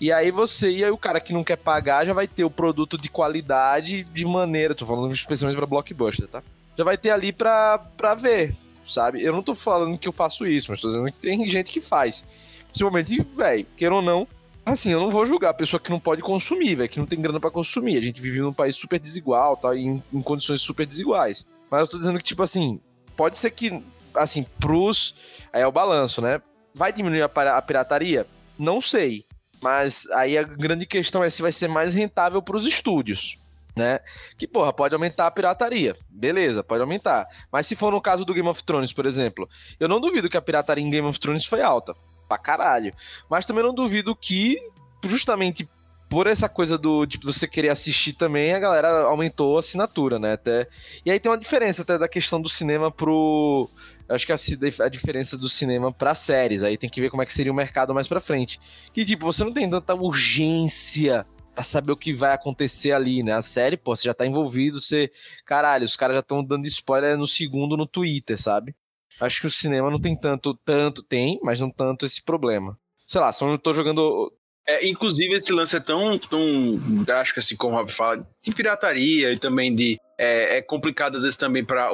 E 0.00 0.10
aí 0.12 0.30
você 0.30 0.70
e 0.70 0.84
aí 0.84 0.90
o 0.90 0.98
cara 0.98 1.20
que 1.20 1.32
não 1.32 1.44
quer 1.44 1.56
pagar 1.56 2.04
já 2.04 2.12
vai 2.12 2.26
ter 2.26 2.44
o 2.44 2.50
produto 2.50 2.98
de 2.98 3.08
qualidade 3.08 4.02
de 4.04 4.24
maneira, 4.24 4.74
tô 4.74 4.84
falando 4.84 5.12
especialmente 5.14 5.56
para 5.56 5.66
blockbuster, 5.66 6.26
tá? 6.26 6.42
Já 6.76 6.84
vai 6.84 6.96
ter 6.96 7.10
ali 7.10 7.32
pra, 7.32 7.78
pra 7.78 8.14
ver, 8.14 8.54
sabe? 8.86 9.22
Eu 9.22 9.32
não 9.32 9.42
tô 9.42 9.54
falando 9.54 9.96
que 9.96 10.08
eu 10.08 10.12
faço 10.12 10.46
isso, 10.46 10.70
mas 10.70 10.80
tô 10.80 10.88
dizendo 10.88 11.06
que 11.06 11.12
tem 11.12 11.46
gente 11.46 11.72
que 11.72 11.80
faz. 11.80 12.26
Principalmente, 12.68 13.22
velho, 13.22 13.66
queira 13.76 13.94
ou 13.94 14.02
não, 14.02 14.26
assim, 14.64 14.90
eu 14.90 15.00
não 15.00 15.10
vou 15.10 15.26
julgar 15.26 15.50
a 15.50 15.54
pessoa 15.54 15.80
que 15.80 15.90
não 15.90 16.00
pode 16.00 16.22
consumir, 16.22 16.74
velho, 16.74 16.88
que 16.88 16.98
não 16.98 17.06
tem 17.06 17.20
grana 17.20 17.38
para 17.38 17.50
consumir. 17.50 17.96
A 17.96 18.00
gente 18.00 18.20
vive 18.20 18.40
num 18.40 18.52
país 18.52 18.76
super 18.76 18.98
desigual, 18.98 19.56
tá? 19.56 19.76
Em, 19.76 20.02
em 20.12 20.22
condições 20.22 20.62
super 20.62 20.86
desiguais. 20.86 21.46
Mas 21.70 21.82
eu 21.82 21.88
tô 21.88 21.98
dizendo 21.98 22.18
que, 22.18 22.24
tipo 22.24 22.42
assim, 22.42 22.80
pode 23.16 23.36
ser 23.36 23.50
que, 23.50 23.82
assim, 24.14 24.44
pros. 24.58 25.14
Aí 25.52 25.62
é 25.62 25.66
o 25.66 25.72
balanço, 25.72 26.20
né? 26.20 26.40
Vai 26.74 26.92
diminuir 26.92 27.22
a, 27.22 27.62
pirataria? 27.62 28.26
Não 28.58 28.80
sei. 28.80 29.24
Mas 29.60 30.08
aí 30.10 30.36
a 30.36 30.42
grande 30.42 30.86
questão 30.86 31.22
é 31.22 31.30
se 31.30 31.42
vai 31.42 31.52
ser 31.52 31.68
mais 31.68 31.94
rentável 31.94 32.42
para 32.42 32.56
os 32.56 32.66
estúdios. 32.66 33.38
Né? 33.74 34.00
Que, 34.36 34.46
porra, 34.46 34.72
pode 34.72 34.94
aumentar 34.94 35.26
a 35.26 35.30
pirataria. 35.30 35.96
Beleza, 36.10 36.62
pode 36.62 36.82
aumentar. 36.82 37.26
Mas 37.50 37.66
se 37.66 37.74
for 37.74 37.92
no 37.92 38.02
caso 38.02 38.24
do 38.24 38.34
Game 38.34 38.48
of 38.48 38.62
Thrones, 38.64 38.92
por 38.92 39.06
exemplo, 39.06 39.48
eu 39.80 39.88
não 39.88 40.00
duvido 40.00 40.28
que 40.28 40.36
a 40.36 40.42
pirataria 40.42 40.84
em 40.84 40.90
Game 40.90 41.06
of 41.06 41.18
Thrones 41.18 41.46
foi 41.46 41.62
alta. 41.62 41.94
Pra 42.28 42.36
caralho. 42.36 42.92
Mas 43.30 43.46
também 43.46 43.64
não 43.64 43.72
duvido 43.72 44.14
que, 44.14 44.58
justamente 45.04 45.68
por 46.12 46.26
essa 46.26 46.46
coisa 46.46 46.76
do 46.76 47.06
você 47.22 47.48
querer 47.48 47.70
assistir 47.70 48.12
também, 48.12 48.52
a 48.52 48.58
galera 48.58 49.04
aumentou 49.04 49.56
a 49.56 49.60
assinatura, 49.60 50.18
né? 50.18 50.34
Até... 50.34 50.68
E 51.06 51.10
aí 51.10 51.18
tem 51.18 51.32
uma 51.32 51.38
diferença 51.38 51.80
até 51.80 51.96
da 51.96 52.06
questão 52.06 52.42
do 52.42 52.50
cinema 52.50 52.92
pro. 52.92 53.70
Acho 54.08 54.26
que 54.26 54.32
a, 54.32 54.36
a 54.84 54.88
diferença 54.88 55.38
do 55.38 55.48
cinema 55.48 55.92
para 55.92 56.14
séries. 56.14 56.62
Aí 56.62 56.76
tem 56.76 56.90
que 56.90 57.00
ver 57.00 57.10
como 57.10 57.22
é 57.22 57.26
que 57.26 57.32
seria 57.32 57.52
o 57.52 57.54
mercado 57.54 57.94
mais 57.94 58.08
para 58.08 58.20
frente. 58.20 58.58
Que 58.92 59.04
tipo, 59.04 59.24
você 59.24 59.44
não 59.44 59.52
tem 59.52 59.68
tanta 59.68 59.94
urgência 59.94 61.26
pra 61.54 61.62
saber 61.62 61.92
o 61.92 61.96
que 61.96 62.12
vai 62.12 62.32
acontecer 62.32 62.92
ali, 62.92 63.22
né? 63.22 63.32
A 63.32 63.42
série, 63.42 63.76
pô, 63.76 63.94
você 63.94 64.04
já 64.04 64.14
tá 64.14 64.26
envolvido, 64.26 64.80
você. 64.80 65.10
Caralho, 65.44 65.84
os 65.84 65.96
caras 65.96 66.14
já 66.14 66.20
estão 66.20 66.44
dando 66.44 66.66
spoiler 66.66 67.16
no 67.16 67.26
segundo 67.26 67.76
no 67.76 67.86
Twitter, 67.86 68.40
sabe? 68.40 68.74
Acho 69.20 69.40
que 69.40 69.46
o 69.46 69.50
cinema 69.50 69.90
não 69.90 70.00
tem 70.00 70.16
tanto, 70.16 70.54
tanto, 70.64 71.02
tem, 71.02 71.38
mas 71.42 71.60
não 71.60 71.70
tanto 71.70 72.06
esse 72.06 72.22
problema. 72.22 72.78
Sei 73.06 73.20
lá, 73.20 73.30
só 73.30 73.46
não 73.46 73.58
tô 73.58 73.72
jogando 73.72 74.32
é, 74.66 74.86
inclusive, 74.86 75.34
esse 75.34 75.52
lance 75.52 75.76
é 75.76 75.80
tão, 75.80 76.16
tão 76.18 76.76
drástico, 77.04 77.40
assim 77.40 77.56
como 77.56 77.74
o 77.74 77.78
Rob 77.78 77.90
fala, 77.90 78.26
de 78.42 78.54
pirataria 78.54 79.32
e 79.32 79.38
também 79.38 79.74
de. 79.74 79.98
É, 80.22 80.58
é 80.58 80.62
complicado, 80.62 81.16
às 81.16 81.22
vezes, 81.22 81.36
também 81.36 81.64
para 81.64 81.90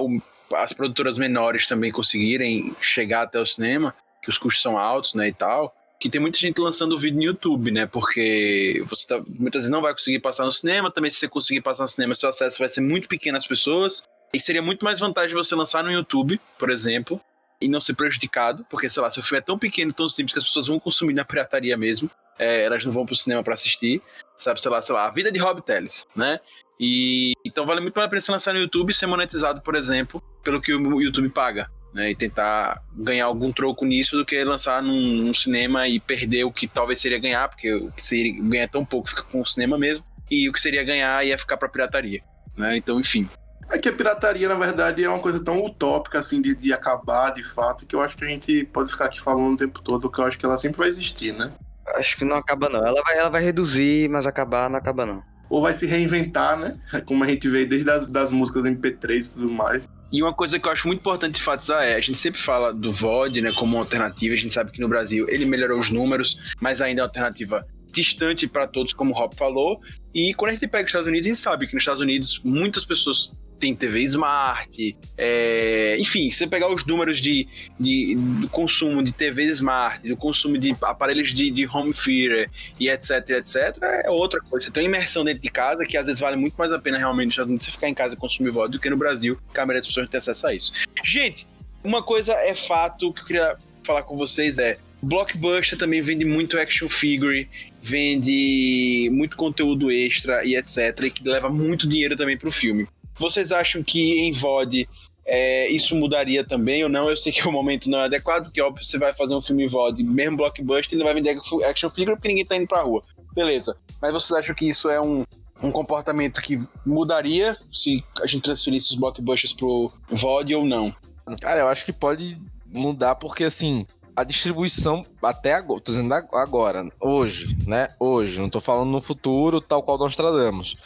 as 0.57 0.73
produtoras 0.75 1.17
menores 1.17 1.67
também 1.67 1.91
conseguirem 1.91 2.77
chegar 2.81 3.23
até 3.23 3.41
o 3.41 3.47
cinema, 3.47 3.95
que 4.23 4.29
os 4.29 4.37
custos 4.37 4.63
são 4.63 4.77
altos, 4.77 5.15
né, 5.15 5.29
e 5.29 5.33
tal. 5.33 5.73
Que 5.99 6.11
tem 6.11 6.21
muita 6.21 6.39
gente 6.39 6.61
lançando 6.61 6.99
vídeo 6.99 7.17
no 7.17 7.25
YouTube, 7.25 7.73
né? 7.73 7.87
Porque 7.87 8.81
você 8.87 9.07
tá, 9.07 9.17
muitas 9.39 9.63
vezes 9.63 9.71
não 9.71 9.81
vai 9.81 9.93
conseguir 9.93 10.21
passar 10.21 10.45
no 10.45 10.51
cinema, 10.51 10.93
também 10.93 11.11
se 11.11 11.19
você 11.19 11.27
conseguir 11.27 11.63
passar 11.63 11.85
no 11.85 11.89
cinema, 11.89 12.15
seu 12.15 12.29
acesso 12.29 12.59
vai 12.59 12.69
ser 12.69 12.83
muito 12.83 13.09
pequeno 13.09 13.39
às 13.39 13.47
pessoas. 13.47 14.03
E 14.33 14.39
seria 14.39 14.61
muito 14.61 14.85
mais 14.85 15.01
vantagem 15.01 15.35
você 15.35 15.55
lançar 15.55 15.83
no 15.83 15.91
YouTube, 15.91 16.39
por 16.59 16.71
exemplo, 16.71 17.21
e 17.61 17.67
não 17.67 17.81
ser 17.81 17.95
prejudicado, 17.95 18.65
porque, 18.69 18.89
sei 18.89 19.03
lá, 19.03 19.11
seu 19.11 19.23
filme 19.23 19.39
é 19.39 19.43
tão 19.43 19.59
pequeno, 19.59 19.93
tão 19.93 20.09
simples 20.09 20.35
que 20.35 20.39
as 20.39 20.45
pessoas 20.45 20.67
vão 20.67 20.79
consumir 20.79 21.15
na 21.15 21.25
pirataria 21.25 21.77
mesmo 21.77 22.11
é, 22.39 22.63
elas 22.65 22.85
não 22.85 22.93
vão 22.93 23.05
pro 23.05 23.17
cinema 23.17 23.43
para 23.43 23.55
assistir, 23.55 24.01
sabe, 24.37 24.63
sei 24.63 24.71
lá, 24.71 24.81
sei 24.81 24.95
lá, 24.95 25.07
a 25.07 25.11
vida 25.11 25.33
de 25.33 25.39
Rob 25.39 25.61
Teles, 25.63 26.07
né? 26.15 26.39
E 26.81 27.33
então 27.45 27.67
vale 27.67 27.81
muito 27.81 27.99
a 27.99 28.09
pena 28.09 28.21
você 28.21 28.31
lançar 28.31 28.55
no 28.55 28.61
YouTube 28.61 28.91
e 28.91 28.95
ser 28.95 29.07
monetizado, 29.07 29.61
por 29.61 29.75
exemplo, 29.75 30.23
pelo 30.43 30.61
que 30.61 30.73
o 30.73 31.01
YouTube 31.01 31.29
paga, 31.31 31.69
né? 31.93 32.11
E 32.11 32.15
tentar 32.15 32.83
ganhar 32.97 33.27
algum 33.27 33.51
troco 33.51 33.85
nisso 33.85 34.17
do 34.17 34.25
que 34.25 34.43
lançar 34.45 34.83
num, 34.83 35.01
num 35.01 35.35
cinema 35.35 35.89
e 35.89 35.99
perder 35.99 36.45
o 36.45 36.53
que 36.53 36.69
talvez 36.69 37.01
seria 37.01 37.19
ganhar, 37.19 37.49
porque 37.49 37.73
o 37.75 37.91
que 37.93 38.05
seria 38.05 38.41
ganhar 38.41 38.69
tão 38.69 38.85
pouco 38.85 39.09
fica 39.09 39.23
com 39.23 39.41
o 39.41 39.47
cinema 39.47 39.77
mesmo, 39.77 40.05
e 40.31 40.49
o 40.49 40.53
que 40.53 40.61
seria 40.61 40.85
ganhar 40.85 41.25
ia 41.25 41.39
ficar 41.39 41.57
pra 41.57 41.69
pirataria, 41.69 42.21
né? 42.57 42.77
Então, 42.77 43.01
enfim. 43.01 43.29
É 43.71 43.77
que 43.77 43.89
a 43.89 43.93
pirataria, 43.93 44.49
na 44.49 44.55
verdade, 44.55 45.05
é 45.05 45.09
uma 45.09 45.19
coisa 45.19 45.45
tão 45.45 45.63
utópica, 45.63 46.19
assim, 46.19 46.41
de, 46.41 46.55
de 46.55 46.73
acabar 46.73 47.31
de 47.31 47.43
fato, 47.43 47.87
que 47.87 47.95
eu 47.95 48.01
acho 48.01 48.17
que 48.17 48.25
a 48.25 48.29
gente 48.29 48.65
pode 48.73 48.91
ficar 48.91 49.07
aqui 49.07 49.21
falando 49.21 49.55
o 49.55 49.57
tempo 49.57 49.83
todo, 49.83 50.11
que 50.11 50.19
eu 50.19 50.25
acho 50.25 50.39
que 50.39 50.47
ela 50.47 50.57
sempre 50.57 50.79
vai 50.79 50.89
existir, 50.89 51.35
né? 51.35 51.53
Acho 51.97 52.17
que 52.17 52.25
não 52.25 52.37
acaba, 52.37 52.69
não. 52.69 52.87
Ela 52.87 53.03
vai, 53.03 53.19
ela 53.19 53.29
vai 53.29 53.43
reduzir, 53.43 54.09
mas 54.09 54.27
acabar 54.27 54.71
não 54.71 54.79
acaba, 54.79 55.05
não. 55.05 55.23
Ou 55.49 55.63
vai 55.63 55.73
se 55.73 55.87
reinventar, 55.87 56.59
né? 56.59 56.77
Como 57.07 57.25
a 57.25 57.29
gente 57.29 57.49
vê 57.49 57.65
desde 57.65 57.91
as 57.91 58.07
das 58.07 58.31
músicas 58.31 58.65
MP3 58.65 59.17
e 59.17 59.35
tudo 59.35 59.51
mais. 59.51 59.89
E 60.11 60.23
uma 60.23 60.33
coisa 60.33 60.59
que 60.59 60.67
eu 60.67 60.73
acho 60.73 60.87
muito 60.87 61.01
importante 61.01 61.39
enfatizar 61.39 61.83
é, 61.83 61.95
a 61.95 62.01
gente 62.01 62.17
sempre 62.17 62.41
fala 62.41 62.73
do 62.73 62.91
VOD, 62.91 63.43
né, 63.43 63.53
como 63.53 63.77
alternativa, 63.77 64.33
a 64.33 64.39
gente 64.39 64.55
sabe 64.55 64.71
que 64.71 64.81
no 64.81 64.89
Brasil 64.89 65.27
ele 65.29 65.45
melhorou 65.45 65.79
os 65.79 65.91
números, 65.91 66.39
mas 66.59 66.81
ainda 66.81 67.01
é 67.01 67.03
uma 67.03 67.09
alternativa 67.09 67.67
distante 67.93 68.47
para 68.49 68.67
todos, 68.67 68.95
como 68.95 69.13
o 69.13 69.15
Rob 69.15 69.37
falou. 69.37 69.81
E 70.15 70.33
quando 70.35 70.51
a 70.51 70.55
gente 70.55 70.67
pega 70.67 70.85
os 70.85 70.89
Estados 70.89 71.09
Unidos, 71.09 71.27
a 71.27 71.29
gente 71.29 71.39
sabe 71.39 71.67
que 71.67 71.75
nos 71.75 71.83
Estados 71.83 72.01
Unidos 72.01 72.41
muitas 72.43 72.85
pessoas 72.85 73.33
têm 73.59 73.75
TV 73.75 74.03
Smart, 74.03 74.97
é, 75.17 75.97
enfim, 75.99 76.31
se 76.31 76.39
você 76.39 76.47
pegar 76.47 76.73
os 76.73 76.85
números 76.85 77.21
de, 77.21 77.47
de, 77.79 78.15
do 78.41 78.49
consumo 78.49 79.03
de 79.03 79.13
TV 79.13 79.45
Smart, 79.45 80.07
do 80.07 80.17
consumo 80.17 80.57
de 80.57 80.77
aparelhos 80.83 81.33
de, 81.33 81.51
de 81.51 81.67
home 81.67 81.93
theater 81.93 82.51
e 82.79 82.89
etc, 82.89 83.31
etc, 83.31 83.77
é 84.05 84.11
outra 84.11 84.41
coisa. 84.41 84.67
Você 84.67 84.73
tem 84.73 84.85
uma 84.85 84.97
imersão 84.97 85.25
dentro 85.25 85.43
de 85.43 85.51
casa 85.51 85.85
que 85.85 85.97
às 85.97 86.07
vezes 86.07 86.21
vale 86.21 86.37
muito 86.37 86.57
mais 86.57 86.73
a 86.73 86.79
pena 86.79 86.99
realmente 86.99 87.37
você 87.37 87.71
ficar 87.71 87.89
em 87.89 87.95
casa 87.95 88.15
e 88.15 88.19
consumir 88.19 88.51
voto 88.51 88.73
do 88.73 88.79
que 88.79 88.89
no 88.89 88.97
Brasil, 88.97 89.39
que 89.53 89.61
a 89.61 89.67
maioria 89.67 89.81
das 89.81 89.87
pessoas 89.87 90.07
não 90.07 90.11
tem 90.11 90.19
acesso 90.19 90.47
a 90.47 90.55
isso. 90.55 90.73
Gente, 91.05 91.47
uma 91.83 92.03
coisa 92.03 92.33
é 92.35 92.55
fato 92.55 93.13
que 93.13 93.21
eu 93.21 93.27
queria 93.27 93.57
falar 93.85 94.03
com 94.03 94.17
vocês 94.17 94.59
é 94.59 94.79
Blockbuster 95.01 95.79
também 95.79 96.01
vende 96.01 96.25
muito 96.25 96.59
action 96.59 96.89
figure, 96.89 97.49
vende 97.81 99.09
muito 99.13 99.37
conteúdo 99.37 99.93
extra 99.93 100.45
e 100.45 100.57
etc, 100.57 101.05
e 101.05 101.11
que 101.11 101.29
leva 101.29 101.49
muito 101.49 101.89
dinheiro 101.89 102.17
também 102.17 102.37
pro 102.37 102.51
filme. 102.51 102.89
Vocês 103.19 103.53
acham 103.53 103.83
que 103.83 104.21
em 104.21 104.33
VOD 104.33 104.89
é, 105.27 105.69
isso 105.69 105.95
mudaria 105.95 106.43
também 106.43 106.83
ou 106.83 106.89
não? 106.89 107.11
Eu 107.11 107.17
sei 107.17 107.33
que 107.33 107.47
o 107.47 107.53
momento 107.53 107.91
não 107.91 107.99
é 107.99 108.05
adequado, 108.05 108.45
porque 108.45 108.63
óbvio 108.63 108.85
você 108.85 108.99
vai 108.99 109.13
fazer 109.13 109.35
um 109.35 109.43
filme 109.43 109.67
VOD, 109.67 110.03
mesmo 110.03 110.39
blockbuster, 110.39 110.95
ele 110.95 111.01
não 111.01 111.07
vai 111.07 111.15
vender 111.15 111.39
action 111.67 111.91
figure 111.91 112.17
porque 112.17 112.29
ninguém 112.29 112.47
tá 112.47 112.57
indo 112.57 112.67
pra 112.67 112.83
rua. 112.83 113.03
Beleza. 113.35 113.77
Mas 114.01 114.13
vocês 114.13 114.39
acham 114.39 114.55
que 114.55 114.69
isso 114.69 114.89
é 114.89 115.01
um, 115.01 115.25
um 115.63 115.71
comportamento 115.71 116.41
que 116.41 116.57
mudaria 116.87 117.59
se 117.73 118.03
a 118.23 118.27
gente 118.27 118.43
transferisse 118.43 118.91
os 118.91 118.95
blockbusters 118.95 119.53
pro 119.53 119.93
VOD 120.11 120.55
ou 120.55 120.65
não? 120.65 120.95
Cara, 121.41 121.61
eu 121.61 121.69
acho 121.69 121.85
que 121.85 121.93
pode 121.93 122.41
mudar 122.67 123.17
porque 123.17 123.45
assim, 123.45 123.87
a 124.17 124.25
distribuição 124.25 125.07
até 125.23 125.53
agora, 125.53 125.81
tô 125.81 125.93
dizendo 125.93 126.13
agora, 126.13 126.89
hoje, 127.01 127.57
né? 127.67 127.91
Hoje, 128.01 128.41
não 128.41 128.49
tô 128.49 128.61
falando 128.61 128.91
no 128.91 129.01
futuro, 129.01 129.61
tal 129.61 129.83
qual 129.83 129.99
nós 129.99 130.17
tradamos. 130.17 130.77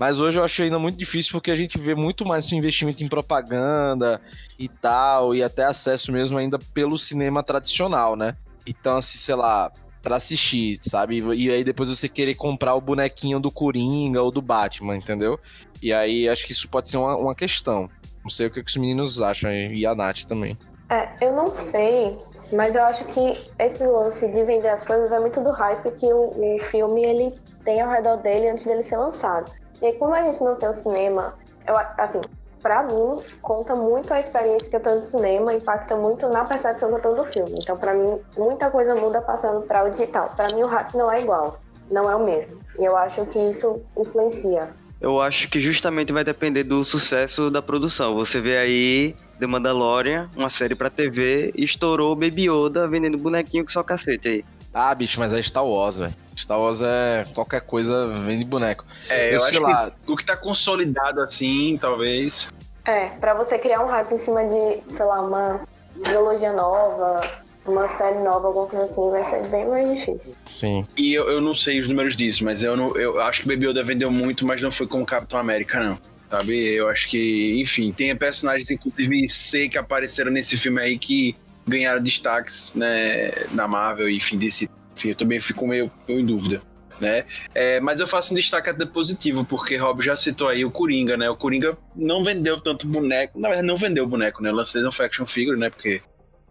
Mas 0.00 0.18
hoje 0.18 0.38
eu 0.38 0.44
acho 0.44 0.62
ainda 0.62 0.78
muito 0.78 0.96
difícil 0.96 1.32
porque 1.32 1.50
a 1.50 1.56
gente 1.56 1.76
vê 1.76 1.94
muito 1.94 2.24
mais 2.24 2.50
investimento 2.52 3.04
em 3.04 3.08
propaganda 3.08 4.18
e 4.58 4.66
tal, 4.66 5.34
e 5.34 5.42
até 5.42 5.64
acesso 5.66 6.10
mesmo 6.10 6.38
ainda 6.38 6.58
pelo 6.72 6.96
cinema 6.96 7.42
tradicional, 7.42 8.16
né? 8.16 8.34
Então, 8.66 8.96
assim, 8.96 9.18
sei 9.18 9.34
lá, 9.34 9.70
para 10.02 10.16
assistir, 10.16 10.78
sabe? 10.80 11.22
E 11.36 11.50
aí 11.50 11.62
depois 11.62 11.90
você 11.90 12.08
querer 12.08 12.34
comprar 12.34 12.74
o 12.76 12.80
bonequinho 12.80 13.38
do 13.38 13.50
Coringa 13.50 14.22
ou 14.22 14.30
do 14.30 14.40
Batman, 14.40 14.96
entendeu? 14.96 15.38
E 15.82 15.92
aí 15.92 16.26
acho 16.30 16.46
que 16.46 16.52
isso 16.52 16.66
pode 16.70 16.88
ser 16.88 16.96
uma, 16.96 17.14
uma 17.16 17.34
questão. 17.34 17.86
Não 18.22 18.30
sei 18.30 18.46
o 18.46 18.50
que, 18.50 18.62
que 18.62 18.70
os 18.70 18.76
meninos 18.78 19.20
acham 19.20 19.52
e 19.52 19.84
a 19.84 19.94
Nath 19.94 20.24
também. 20.24 20.56
É, 20.88 21.26
eu 21.26 21.36
não 21.36 21.54
sei 21.54 22.16
mas 22.52 22.74
eu 22.74 22.82
acho 22.82 23.04
que 23.04 23.32
esse 23.60 23.86
lance 23.86 24.26
de 24.32 24.42
vender 24.42 24.70
as 24.70 24.84
coisas 24.84 25.08
vai 25.08 25.20
muito 25.20 25.40
do 25.40 25.50
hype 25.50 25.88
que 25.92 26.12
o, 26.12 26.56
o 26.56 26.58
filme 26.58 27.04
ele 27.04 27.40
tem 27.64 27.80
ao 27.80 27.88
redor 27.88 28.16
dele 28.16 28.48
antes 28.48 28.66
dele 28.66 28.82
ser 28.82 28.96
lançado. 28.96 29.52
E 29.80 29.86
aí, 29.86 29.92
como 29.94 30.14
a 30.14 30.22
gente 30.22 30.42
não 30.42 30.56
tem 30.56 30.68
o 30.68 30.74
cinema, 30.74 31.34
eu, 31.66 31.76
assim, 31.98 32.20
pra 32.62 32.82
mim, 32.82 33.20
conta 33.40 33.74
muito 33.74 34.12
a 34.12 34.20
experiência 34.20 34.68
que 34.68 34.76
eu 34.76 34.80
tenho 34.80 34.96
no 34.96 35.02
cinema, 35.02 35.54
impacta 35.54 35.96
muito 35.96 36.28
na 36.28 36.44
percepção 36.44 36.90
que 36.90 36.96
eu 36.96 37.02
tenho 37.02 37.16
do 37.16 37.24
filme. 37.24 37.58
Então, 37.62 37.76
pra 37.76 37.94
mim, 37.94 38.18
muita 38.36 38.70
coisa 38.70 38.94
muda 38.94 39.20
passando 39.20 39.62
para 39.62 39.84
o 39.84 39.90
digital. 39.90 40.32
Pra 40.36 40.48
mim, 40.54 40.62
o 40.62 40.66
hype 40.66 40.94
não 40.96 41.10
é 41.10 41.22
igual, 41.22 41.60
não 41.90 42.10
é 42.10 42.14
o 42.14 42.24
mesmo. 42.24 42.58
E 42.78 42.84
eu 42.84 42.96
acho 42.96 43.24
que 43.26 43.38
isso 43.38 43.80
influencia. 43.96 44.68
Eu 45.00 45.20
acho 45.20 45.48
que 45.48 45.58
justamente 45.58 46.12
vai 46.12 46.22
depender 46.22 46.62
do 46.62 46.84
sucesso 46.84 47.50
da 47.50 47.62
produção. 47.62 48.14
Você 48.16 48.38
vê 48.38 48.58
aí 48.58 49.16
The 49.38 49.46
Mandalorian, 49.46 50.30
uma 50.36 50.50
série 50.50 50.74
pra 50.74 50.90
TV, 50.90 51.52
estourou 51.56 52.14
Baby 52.14 52.50
Yoda 52.50 52.86
vendendo 52.86 53.16
bonequinho 53.16 53.64
com 53.64 53.70
só 53.70 53.82
cacete 53.82 54.28
aí. 54.28 54.44
Ah, 54.72 54.94
bicho, 54.94 55.18
mas 55.18 55.32
é 55.32 55.42
Star 55.42 55.66
Wars, 55.66 55.98
velho. 55.98 56.14
Star 56.36 56.58
Wars 56.58 56.80
é 56.82 57.26
qualquer 57.34 57.60
coisa 57.60 58.06
vende 58.06 58.44
boneco. 58.44 58.84
É, 59.08 59.28
eu, 59.28 59.38
eu 59.38 59.44
acho 59.44 59.60
lá... 59.60 59.90
que 59.90 60.12
o 60.12 60.16
que 60.16 60.24
tá 60.24 60.36
consolidado 60.36 61.20
assim, 61.20 61.76
talvez. 61.80 62.48
É, 62.84 63.08
pra 63.08 63.34
você 63.34 63.58
criar 63.58 63.84
um 63.84 63.88
hype 63.88 64.12
em 64.12 64.18
cima 64.18 64.44
de, 64.44 64.92
sei 64.92 65.06
lá, 65.06 65.20
uma 65.20 65.60
trilogia 66.02 66.52
nova, 66.52 67.20
uma 67.66 67.86
série 67.88 68.18
nova, 68.20 68.46
alguma 68.46 68.66
coisa 68.66 68.84
assim, 68.84 69.10
vai 69.10 69.24
ser 69.24 69.46
bem 69.48 69.68
mais 69.68 69.98
difícil. 69.98 70.36
Sim. 70.44 70.86
E 70.96 71.12
eu, 71.12 71.28
eu 71.28 71.40
não 71.40 71.54
sei 71.54 71.80
os 71.80 71.88
números 71.88 72.16
disso, 72.16 72.44
mas 72.44 72.62
eu, 72.62 72.76
não, 72.76 72.96
eu 72.96 73.20
acho 73.20 73.42
que 73.42 73.48
Baby 73.48 73.66
Yoda 73.66 73.82
vendeu 73.82 74.10
muito, 74.10 74.46
mas 74.46 74.62
não 74.62 74.70
foi 74.70 74.86
como 74.86 75.04
Capitão 75.04 75.38
América, 75.38 75.80
não 75.80 75.98
sabe? 76.30 76.74
Eu 76.74 76.88
acho 76.88 77.08
que, 77.08 77.60
enfim, 77.60 77.92
tem 77.92 78.14
personagens, 78.14 78.70
inclusive, 78.70 79.28
C 79.28 79.68
que 79.68 79.76
apareceram 79.76 80.30
nesse 80.30 80.56
filme 80.56 80.80
aí 80.80 80.96
que 80.96 81.34
ganharam 81.66 82.02
destaques, 82.02 82.74
né, 82.74 83.30
na 83.52 83.66
Marvel, 83.68 84.08
enfim, 84.08 84.38
desse. 84.38 84.68
Enfim, 84.96 85.10
eu 85.10 85.14
também 85.14 85.40
fico 85.40 85.66
meio, 85.66 85.90
meio 86.06 86.20
em 86.20 86.26
dúvida. 86.26 86.60
Né? 87.00 87.24
É, 87.54 87.80
mas 87.80 87.98
eu 87.98 88.06
faço 88.06 88.32
um 88.32 88.36
destaque 88.36 88.68
até 88.68 88.84
positivo, 88.84 89.42
porque 89.44 89.76
Rob 89.76 90.02
já 90.02 90.16
citou 90.16 90.48
aí 90.48 90.64
o 90.66 90.70
Coringa, 90.70 91.16
né? 91.16 91.30
O 91.30 91.36
Coringa 91.36 91.78
não 91.96 92.22
vendeu 92.22 92.60
tanto 92.60 92.86
boneco, 92.86 93.40
na 93.40 93.48
verdade 93.48 93.66
não 93.66 93.78
vendeu 93.78 94.06
boneco, 94.06 94.42
né? 94.42 94.50
Lancei 94.50 94.84
um 94.86 94.92
faction 94.92 95.24
figure, 95.24 95.58
né? 95.58 95.70
Porque. 95.70 96.02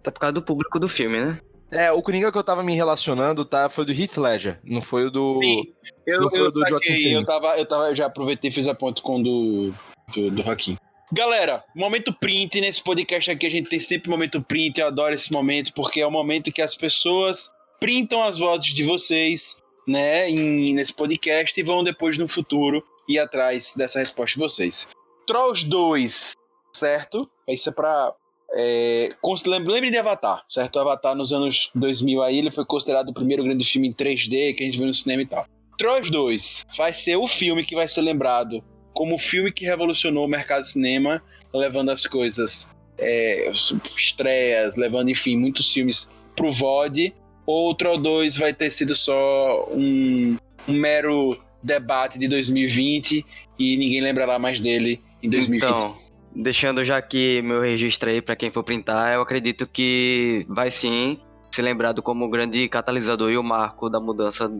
Tá 0.02 0.12
por 0.12 0.20
causa 0.20 0.34
do 0.34 0.42
público 0.42 0.80
do 0.80 0.88
filme, 0.88 1.20
né? 1.20 1.40
É, 1.72 1.92
o 1.92 2.02
Coringa 2.02 2.32
que 2.32 2.38
eu 2.38 2.44
tava 2.44 2.64
me 2.64 2.74
relacionando 2.74 3.46
tá, 3.46 3.70
foi 3.70 3.86
do 3.86 3.92
Heath 3.92 4.18
Ledger, 4.18 4.60
não 4.64 4.82
foi 4.82 5.06
o 5.06 5.12
do. 5.12 5.38
Sim, 5.38 5.62
eu, 6.08 6.22
não 6.22 6.30
foi 6.30 6.40
eu, 6.40 6.52
do 6.52 6.68
Joaquim 6.68 6.96
Phoenix. 6.96 7.12
Eu, 7.12 7.26
tava, 7.26 7.60
eu 7.60 7.66
tava, 7.68 7.96
já 7.96 8.08
aproveitei 8.08 8.50
e 8.50 8.54
fiz 8.54 8.68
a 8.68 8.74
ponto 8.74 9.04
com 9.04 9.20
o 9.20 9.24
do, 9.24 9.74
do, 10.16 10.32
do 10.32 10.42
Joaquim. 10.42 10.76
Galera, 11.12 11.64
momento 11.76 12.14
print 12.14 12.62
nesse 12.62 12.84
podcast 12.84 13.32
aqui, 13.32 13.48
a 13.48 13.50
gente 13.50 13.68
tem 13.68 13.80
sempre 13.80 14.12
momento 14.12 14.44
print, 14.44 14.80
eu 14.80 14.86
adoro 14.86 15.16
esse 15.16 15.34
momento, 15.34 15.74
porque 15.74 16.00
é 16.00 16.06
o 16.06 16.12
momento 16.12 16.52
que 16.52 16.62
as 16.62 16.76
pessoas 16.76 17.50
printam 17.80 18.24
as 18.24 18.38
vozes 18.38 18.72
de 18.72 18.84
vocês, 18.84 19.58
né, 19.88 20.30
em, 20.30 20.72
nesse 20.76 20.94
podcast 20.94 21.60
e 21.60 21.64
vão 21.64 21.84
depois 21.84 22.16
no 22.16 22.28
futuro 22.28 22.84
ir 23.08 23.18
atrás 23.18 23.74
dessa 23.76 23.98
resposta 23.98 24.36
de 24.36 24.40
vocês. 24.40 24.88
Trolls 25.26 25.66
2, 25.66 26.34
certo? 26.76 27.28
Isso 27.48 27.70
é 27.70 27.72
pra, 27.72 28.14
é, 28.54 29.10
lembre 29.48 29.90
de 29.90 29.98
Avatar, 29.98 30.46
certo? 30.48 30.80
Avatar 30.80 31.16
nos 31.16 31.34
anos 31.34 31.72
2000 31.74 32.22
aí, 32.22 32.38
ele 32.38 32.52
foi 32.52 32.66
considerado 32.66 33.10
o 33.10 33.14
primeiro 33.16 33.44
grande 33.44 33.66
filme 33.66 33.88
em 33.88 33.94
3D 33.94 34.54
que 34.54 34.62
a 34.62 34.66
gente 34.68 34.78
viu 34.78 34.86
no 34.86 34.94
cinema 34.94 35.24
e 35.24 35.26
tal. 35.26 35.48
Trolls 35.80 36.12
2 36.12 36.68
vai 36.78 36.94
ser 36.94 37.16
o 37.16 37.26
filme 37.26 37.66
que 37.66 37.74
vai 37.74 37.88
ser 37.88 38.02
lembrado 38.02 38.64
como 39.00 39.16
o 39.16 39.18
filme 39.18 39.50
que 39.50 39.64
revolucionou 39.64 40.26
o 40.26 40.28
mercado 40.28 40.64
de 40.64 40.72
cinema, 40.72 41.24
levando 41.54 41.90
as 41.90 42.06
coisas, 42.06 42.70
é, 42.98 43.50
estreias, 43.98 44.76
levando, 44.76 45.10
enfim, 45.10 45.38
muitos 45.38 45.72
filmes 45.72 46.10
pro 46.36 46.52
VOD. 46.52 47.14
Ou 47.46 47.74
Troll 47.74 47.98
2 47.98 48.36
vai 48.36 48.54
ter 48.54 48.70
sido 48.70 48.94
só 48.94 49.70
um, 49.72 50.36
um 50.68 50.74
mero 50.74 51.40
debate 51.64 52.20
de 52.20 52.28
2020 52.28 53.24
e 53.58 53.78
ninguém 53.78 54.02
lembrará 54.02 54.38
mais 54.38 54.60
dele 54.60 55.00
em 55.24 55.30
2020. 55.30 55.70
Então, 55.70 55.98
deixando 56.36 56.84
já 56.84 56.98
aqui 56.98 57.42
meu 57.42 57.62
registro 57.62 58.10
aí 58.10 58.22
para 58.22 58.36
quem 58.36 58.52
for 58.52 58.66
printar, 58.66 59.14
eu 59.14 59.22
acredito 59.22 59.66
que 59.66 60.46
vai 60.50 60.70
sim 60.70 61.22
ser 61.56 61.62
lembrado 61.62 62.04
como 62.04 62.26
o 62.26 62.30
grande 62.30 62.68
catalisador 62.68 63.32
e 63.32 63.38
o 63.38 63.44
marco 63.44 63.90
da 63.90 64.02
mudança 64.02 64.52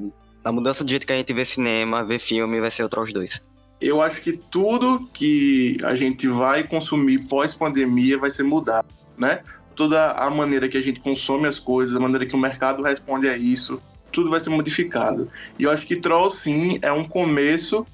da 0.42 0.54
mudança 0.54 0.82
do 0.86 0.90
jeito 0.90 1.06
que 1.06 1.12
a 1.12 1.18
gente 1.18 1.34
vê 1.34 1.44
cinema, 1.44 2.06
vê 2.06 2.18
filme, 2.18 2.62
vai 2.62 2.72
ser 2.72 2.86
o 2.86 2.90
Trolls 2.90 3.14
2. 3.14 3.49
Eu 3.82 4.02
acho 4.02 4.22
que 4.22 4.34
tudo 4.34 5.08
que 5.14 5.78
a 5.84 5.96
gente 5.96 6.28
vai 6.28 6.64
consumir 6.64 7.28
pós-pandemia 7.28 8.18
vai 8.18 8.30
ser 8.30 8.44
mudado, 8.44 8.88
né? 9.18 9.40
Toda 9.76 10.12
a 10.12 10.30
maneira 10.30 10.68
que 10.68 10.78
a 10.78 10.82
gente 10.82 11.00
consome 11.00 11.48
as 11.48 11.58
coisas, 11.58 11.96
a 11.96 12.00
maneira 12.00 12.26
que 12.26 12.36
o 12.36 12.40
mercado 12.40 12.84
responde 12.84 13.30
a 13.30 13.38
isso, 13.38 13.82
tudo 14.12 14.30
vai 14.30 14.42
ser 14.42 14.50
modificado. 14.50 15.30
E 15.58 15.64
eu 15.64 15.72
acho 15.72 15.86
que 15.86 15.96
Trolls, 15.96 16.42
sim, 16.42 16.80
é 16.82 16.92
um 16.92 17.06
começo, 17.06 17.86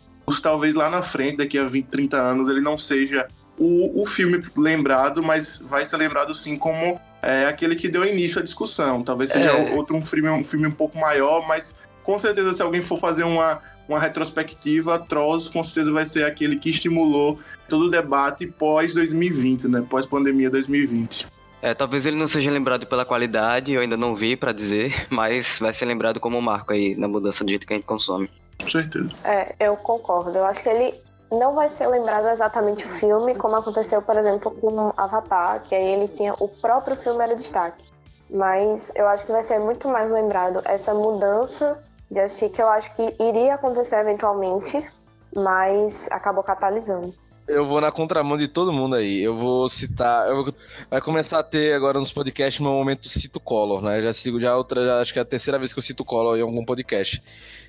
talvez 0.41 0.74
lá 0.74 0.90
na 0.90 1.03
frente, 1.03 1.38
daqui 1.38 1.57
a 1.57 1.66
20, 1.66 1.86
30 1.86 2.18
anos, 2.18 2.49
ele 2.49 2.62
não 2.62 2.78
seja 2.78 3.28
o, 3.57 4.02
o 4.02 4.06
filme 4.06 4.41
lembrado, 4.57 5.22
mas 5.22 5.64
vai 5.70 5.86
ser 5.86 5.98
lembrado 5.98 6.34
sim 6.34 6.57
como 6.57 6.99
é, 7.22 7.45
aquele 7.45 7.76
que 7.76 7.88
deu 7.88 8.06
início 8.06 8.40
à 8.40 8.44
discussão. 8.44 9.03
Talvez 9.03 9.32
seja 9.32 9.52
é. 9.52 9.76
outro 9.76 9.95
um 9.95 10.03
filme, 10.03 10.30
um 10.30 10.44
filme 10.44 10.68
um 10.68 10.72
pouco 10.72 10.98
maior, 10.98 11.48
mas 11.48 11.78
com 12.03 12.20
certeza 12.20 12.53
se 12.53 12.62
alguém 12.62 12.82
for 12.82 12.98
fazer 12.98 13.24
uma, 13.24 13.62
uma 13.88 13.99
retrospectiva, 13.99 14.99
Trolls 14.99 15.52
com 15.52 15.64
certeza 15.64 15.91
vai 15.91 16.06
ser 16.06 16.26
aquele 16.26 16.57
que 16.57 16.70
estimulou 16.70 17.40
todo 17.70 17.86
o 17.86 17.90
debate 17.90 18.48
pós 18.48 18.94
2020, 18.94 19.68
né? 19.68 19.86
Pós 19.90 20.06
pandemia 20.06 20.49
2020. 20.49 21.28
É, 21.62 21.74
talvez 21.74 22.06
ele 22.06 22.16
não 22.16 22.28
seja 22.28 22.52
lembrado 22.52 22.86
pela 22.86 23.06
qualidade, 23.06 23.74
eu 23.74 23.82
ainda 23.82 23.98
não 23.98 24.16
vi 24.16 24.36
para 24.36 24.52
dizer, 24.52 25.07
mas 25.10 25.57
vai 25.60 25.74
ser 25.74 25.86
lembrado 25.86 26.20
como 26.20 26.38
um 26.38 26.41
marco 26.41 26.74
aí 26.74 26.95
na 26.95 27.07
mudança 27.07 27.44
do 27.44 27.49
jeito 27.49 27.66
que 27.66 27.74
a 27.74 27.76
gente 27.76 27.88
consome. 27.88 28.30
Com 28.62 28.70
certeza. 28.70 29.10
É, 29.24 29.56
eu 29.60 29.76
concordo. 29.76 30.38
Eu 30.38 30.45
acho 30.45 30.62
que 30.62 30.70
ele 30.70 30.94
não 31.32 31.56
vai 31.56 31.70
ser 31.70 31.88
lembrado 31.88 32.28
exatamente 32.30 32.86
o 32.86 32.90
filme, 32.90 33.36
como 33.36 33.56
aconteceu, 33.56 34.02
por 34.02 34.16
exemplo, 34.16 34.52
com 34.52 34.94
Avatar, 34.95 35.64
que 35.64 35.74
aí 35.74 35.86
ele 35.86 36.07
tinha 36.07 36.34
o 36.40 36.48
próprio 36.48 36.95
filme 36.98 37.24
era 37.24 37.36
destaque. 37.36 37.84
Mas 38.30 38.94
eu 38.95 39.07
acho 39.07 39.26
que 39.26 39.32
vai 39.32 39.44
ser 39.44 39.60
muito 39.60 39.88
mais 39.88 40.12
lembrado 40.12 40.62
essa 40.66 40.94
mudança 40.94 41.84
de 42.10 42.19
assistir 42.19 42.49
que 42.49 42.61
eu 42.61 42.69
acho 42.69 42.94
que 42.95 43.15
iria 43.19 43.56
acontecer 43.56 43.99
eventualmente, 43.99 44.88
mas 45.34 46.10
acabou 46.11 46.44
catalisando. 46.44 47.14
Eu 47.48 47.64
vou 47.64 47.80
na 47.80 47.91
contramão 47.91 48.38
de 48.38 48.48
todo 48.48 48.73
mundo 48.73 48.95
aí. 48.95 49.22
Eu 49.22 49.36
vou 49.36 49.69
citar. 49.69 50.27
Eu 50.27 50.44
vou, 50.44 50.53
vai 50.90 50.99
começar 50.99 51.40
a 51.40 51.44
ter 51.44 51.76
agora 51.76 51.99
nos 51.99 52.11
podcasts 52.11 52.60
meu 52.60 52.72
momento 52.72 53.07
cito 53.07 53.40
Collor, 53.40 53.84
né? 53.84 54.02
Já 54.02 54.14
sigo 54.14 54.40
já 54.40 54.57
outra, 54.57 54.84
já, 54.84 54.99
acho 54.99 55.14
que 55.14 55.19
é 55.19 55.22
a 55.22 55.26
terceira 55.26 55.60
vez 55.60 55.72
que 55.72 55.77
eu 55.77 55.84
cito 55.84 56.03
Collor 56.03 56.38
em 56.38 56.41
algum 56.41 56.65
podcast. 56.65 57.22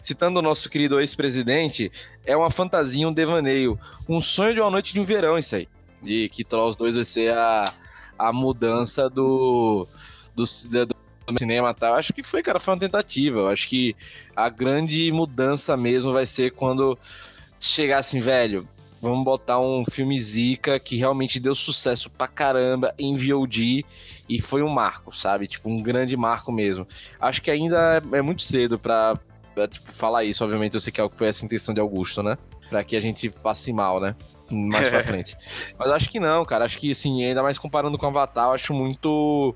Citando 0.02 0.38
o 0.38 0.42
nosso 0.42 0.70
querido 0.70 0.98
ex-presidente, 0.98 1.92
é 2.24 2.34
uma 2.34 2.50
fantasia, 2.50 3.06
um 3.06 3.12
devaneio. 3.12 3.78
Um 4.08 4.18
sonho 4.18 4.54
de 4.54 4.60
uma 4.60 4.70
noite 4.70 4.94
de 4.94 5.00
um 5.00 5.04
verão, 5.04 5.36
isso 5.36 5.56
aí. 5.56 5.68
De 6.00 6.30
que 6.30 6.42
Trolls 6.42 6.78
2 6.78 6.94
vai 6.94 7.04
ser 7.04 7.32
a, 7.34 7.74
a 8.18 8.32
mudança 8.32 9.10
do, 9.10 9.86
do, 10.34 10.44
do 10.86 10.96
cinema 11.38 11.74
tal. 11.74 11.94
Acho 11.94 12.12
que 12.12 12.22
foi, 12.22 12.42
cara, 12.42 12.60
foi 12.60 12.74
uma 12.74 12.80
tentativa. 12.80 13.40
Eu 13.40 13.48
acho 13.48 13.68
que 13.68 13.94
a 14.34 14.48
grande 14.48 15.10
mudança 15.12 15.76
mesmo 15.76 16.12
vai 16.12 16.26
ser 16.26 16.52
quando 16.52 16.98
chegar 17.60 17.98
assim, 17.98 18.20
velho, 18.20 18.68
vamos 19.00 19.24
botar 19.24 19.60
um 19.60 19.84
filme 19.84 20.18
Zika 20.18 20.78
que 20.78 20.96
realmente 20.96 21.40
deu 21.40 21.54
sucesso 21.54 22.10
pra 22.10 22.28
caramba 22.28 22.94
em 22.98 23.16
VOD 23.16 23.84
e 24.28 24.40
foi 24.40 24.62
um 24.62 24.68
marco, 24.68 25.14
sabe? 25.14 25.46
Tipo, 25.46 25.68
um 25.68 25.82
grande 25.82 26.16
marco 26.16 26.50
mesmo. 26.50 26.86
Acho 27.20 27.40
que 27.42 27.50
ainda 27.50 28.02
é 28.12 28.22
muito 28.22 28.42
cedo 28.42 28.78
pra, 28.78 29.18
pra 29.54 29.68
tipo, 29.68 29.92
falar 29.92 30.24
isso. 30.24 30.44
Obviamente, 30.44 30.74
eu 30.74 30.80
sei 30.80 30.92
que 30.92 31.08
foi 31.10 31.28
essa 31.28 31.44
intenção 31.44 31.74
de 31.74 31.80
Augusto, 31.80 32.22
né? 32.22 32.36
Pra 32.68 32.82
que 32.82 32.96
a 32.96 33.00
gente 33.00 33.30
passe 33.30 33.72
mal, 33.72 34.00
né? 34.00 34.14
Mais 34.50 34.88
pra 34.88 35.02
frente. 35.04 35.36
Mas 35.78 35.90
acho 35.90 36.08
que 36.08 36.18
não, 36.18 36.44
cara. 36.44 36.64
Acho 36.64 36.78
que, 36.78 36.90
assim, 36.90 37.24
ainda 37.24 37.42
mais 37.42 37.58
comparando 37.58 37.96
com 37.96 38.06
Avatar, 38.06 38.48
eu 38.48 38.52
acho 38.52 38.74
muito 38.74 39.54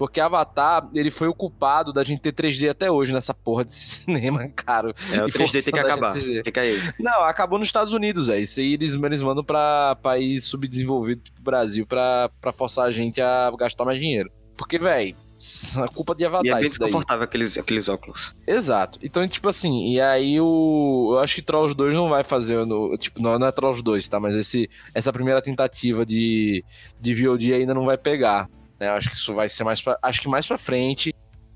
porque 0.00 0.18
Avatar, 0.18 0.88
ele 0.94 1.10
foi 1.10 1.28
o 1.28 1.34
culpado 1.34 1.92
da 1.92 2.02
gente 2.02 2.22
ter 2.22 2.32
3D 2.32 2.70
até 2.70 2.90
hoje 2.90 3.12
nessa 3.12 3.34
porra 3.34 3.66
de 3.66 3.74
cinema, 3.76 4.48
cara. 4.48 4.94
É, 5.12 5.22
o 5.22 5.26
3D 5.26 5.62
tem 5.62 5.74
que 5.74 5.78
acabar. 5.78 6.14
Fica 6.14 6.62
aí. 6.62 6.74
Não, 6.98 7.20
acabou 7.20 7.58
nos 7.58 7.68
Estados 7.68 7.92
Unidos, 7.92 8.30
é. 8.30 8.40
Isso 8.40 8.60
aí 8.60 8.72
eles, 8.72 8.94
eles 8.94 9.20
mandam 9.20 9.44
pra 9.44 9.98
país 10.02 10.44
subdesenvolvido, 10.44 11.20
tipo 11.20 11.42
Brasil, 11.42 11.86
pra, 11.86 12.30
pra 12.40 12.50
forçar 12.50 12.86
a 12.86 12.90
gente 12.90 13.20
a 13.20 13.52
gastar 13.58 13.84
mais 13.84 14.00
dinheiro. 14.00 14.30
Porque, 14.56 14.78
velho, 14.78 15.14
a 15.76 15.88
culpa 15.88 16.14
de 16.14 16.24
Avatar. 16.24 16.46
E 16.46 16.48
é 16.48 16.54
bem 16.54 16.62
desconfortável 16.62 17.24
aqueles, 17.24 17.58
aqueles 17.58 17.86
óculos. 17.86 18.34
Exato. 18.46 18.98
Então, 19.02 19.28
tipo 19.28 19.50
assim, 19.50 19.92
e 19.92 20.00
aí 20.00 20.40
o. 20.40 21.10
Eu 21.12 21.18
acho 21.18 21.34
que 21.34 21.42
Trolls 21.42 21.76
2 21.76 21.92
não 21.92 22.08
vai 22.08 22.24
fazer. 22.24 22.64
No, 22.64 22.96
tipo, 22.96 23.20
não, 23.20 23.38
não 23.38 23.48
é 23.48 23.52
Trolls 23.52 23.82
2, 23.82 24.08
tá? 24.08 24.18
Mas 24.18 24.34
esse, 24.34 24.66
essa 24.94 25.12
primeira 25.12 25.42
tentativa 25.42 26.06
de, 26.06 26.64
de 26.98 27.14
VOD 27.14 27.52
ainda 27.52 27.74
não 27.74 27.84
vai 27.84 27.98
pegar. 27.98 28.48
Né? 28.80 28.88
Acho 28.88 29.10
que 29.10 29.14
isso 29.14 29.34
vai 29.34 29.48
ser 29.48 29.62
mais 29.62 29.80
pra, 29.80 29.98
acho 30.02 30.22
que 30.22 30.28
mais 30.28 30.46
para 30.46 30.56
frente, 30.56 31.14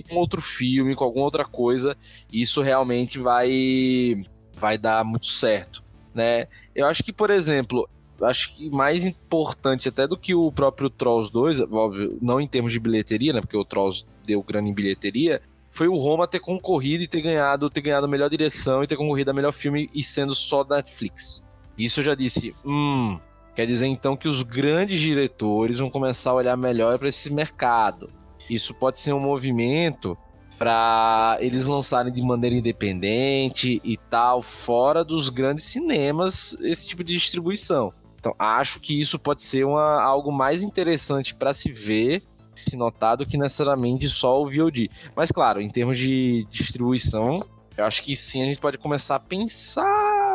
com 0.08 0.16
outro 0.16 0.42
filme, 0.42 0.94
com 0.94 1.04
alguma 1.04 1.24
outra 1.24 1.44
coisa, 1.44 1.96
isso 2.30 2.60
realmente 2.60 3.18
vai 3.18 4.22
vai 4.56 4.78
dar 4.78 5.02
muito 5.04 5.26
certo, 5.26 5.82
né? 6.14 6.46
Eu 6.74 6.86
acho 6.86 7.02
que, 7.02 7.12
por 7.12 7.30
exemplo, 7.30 7.88
acho 8.22 8.54
que 8.54 8.70
mais 8.70 9.04
importante 9.04 9.88
até 9.88 10.06
do 10.06 10.16
que 10.16 10.34
o 10.34 10.52
próprio 10.52 10.88
Trolls 10.88 11.32
2, 11.32 11.60
óbvio, 11.72 12.16
não 12.22 12.40
em 12.40 12.46
termos 12.46 12.70
de 12.70 12.78
bilheteria, 12.78 13.32
né? 13.32 13.40
Porque 13.40 13.56
o 13.56 13.64
Trolls 13.64 14.06
deu 14.24 14.42
grana 14.42 14.68
em 14.68 14.74
bilheteria, 14.74 15.40
foi 15.70 15.88
o 15.88 15.96
Roma 15.96 16.28
ter 16.28 16.38
concorrido 16.38 17.02
e 17.02 17.08
ter 17.08 17.20
ganhado, 17.20 17.68
ter 17.68 17.80
ganhado 17.80 18.06
a 18.06 18.08
melhor 18.08 18.30
direção 18.30 18.84
e 18.84 18.86
ter 18.86 18.96
concorrido 18.96 19.32
a 19.32 19.34
melhor 19.34 19.52
filme 19.52 19.90
e 19.92 20.04
sendo 20.04 20.34
só 20.34 20.62
da 20.62 20.76
Netflix. 20.76 21.44
Isso 21.76 21.98
eu 21.98 22.04
já 22.04 22.14
disse, 22.14 22.54
hum, 22.64 23.18
Quer 23.54 23.66
dizer 23.66 23.86
então 23.86 24.16
que 24.16 24.26
os 24.26 24.42
grandes 24.42 24.98
diretores 24.98 25.78
vão 25.78 25.88
começar 25.88 26.30
a 26.30 26.34
olhar 26.34 26.56
melhor 26.56 26.98
para 26.98 27.08
esse 27.08 27.32
mercado. 27.32 28.10
Isso 28.50 28.74
pode 28.74 28.98
ser 28.98 29.12
um 29.12 29.20
movimento 29.20 30.18
para 30.58 31.36
eles 31.40 31.66
lançarem 31.66 32.12
de 32.12 32.22
maneira 32.22 32.56
independente 32.56 33.80
e 33.84 33.96
tal, 33.96 34.40
fora 34.42 35.04
dos 35.04 35.28
grandes 35.28 35.64
cinemas, 35.64 36.56
esse 36.60 36.88
tipo 36.88 37.02
de 37.02 37.14
distribuição. 37.14 37.92
Então, 38.18 38.34
acho 38.38 38.80
que 38.80 38.98
isso 38.98 39.18
pode 39.18 39.42
ser 39.42 39.66
uma, 39.66 40.00
algo 40.00 40.32
mais 40.32 40.62
interessante 40.62 41.34
para 41.34 41.52
se 41.52 41.70
ver, 41.70 42.22
se 42.54 42.76
notar, 42.76 43.16
do 43.16 43.26
que 43.26 43.36
necessariamente 43.36 44.08
só 44.08 44.42
o 44.42 44.46
VOD. 44.46 44.90
Mas, 45.14 45.30
claro, 45.30 45.60
em 45.60 45.68
termos 45.68 45.98
de 45.98 46.46
distribuição, 46.48 47.40
eu 47.76 47.84
acho 47.84 48.02
que 48.02 48.16
sim, 48.16 48.42
a 48.42 48.46
gente 48.46 48.58
pode 48.58 48.78
começar 48.78 49.16
a 49.16 49.20
pensar, 49.20 49.84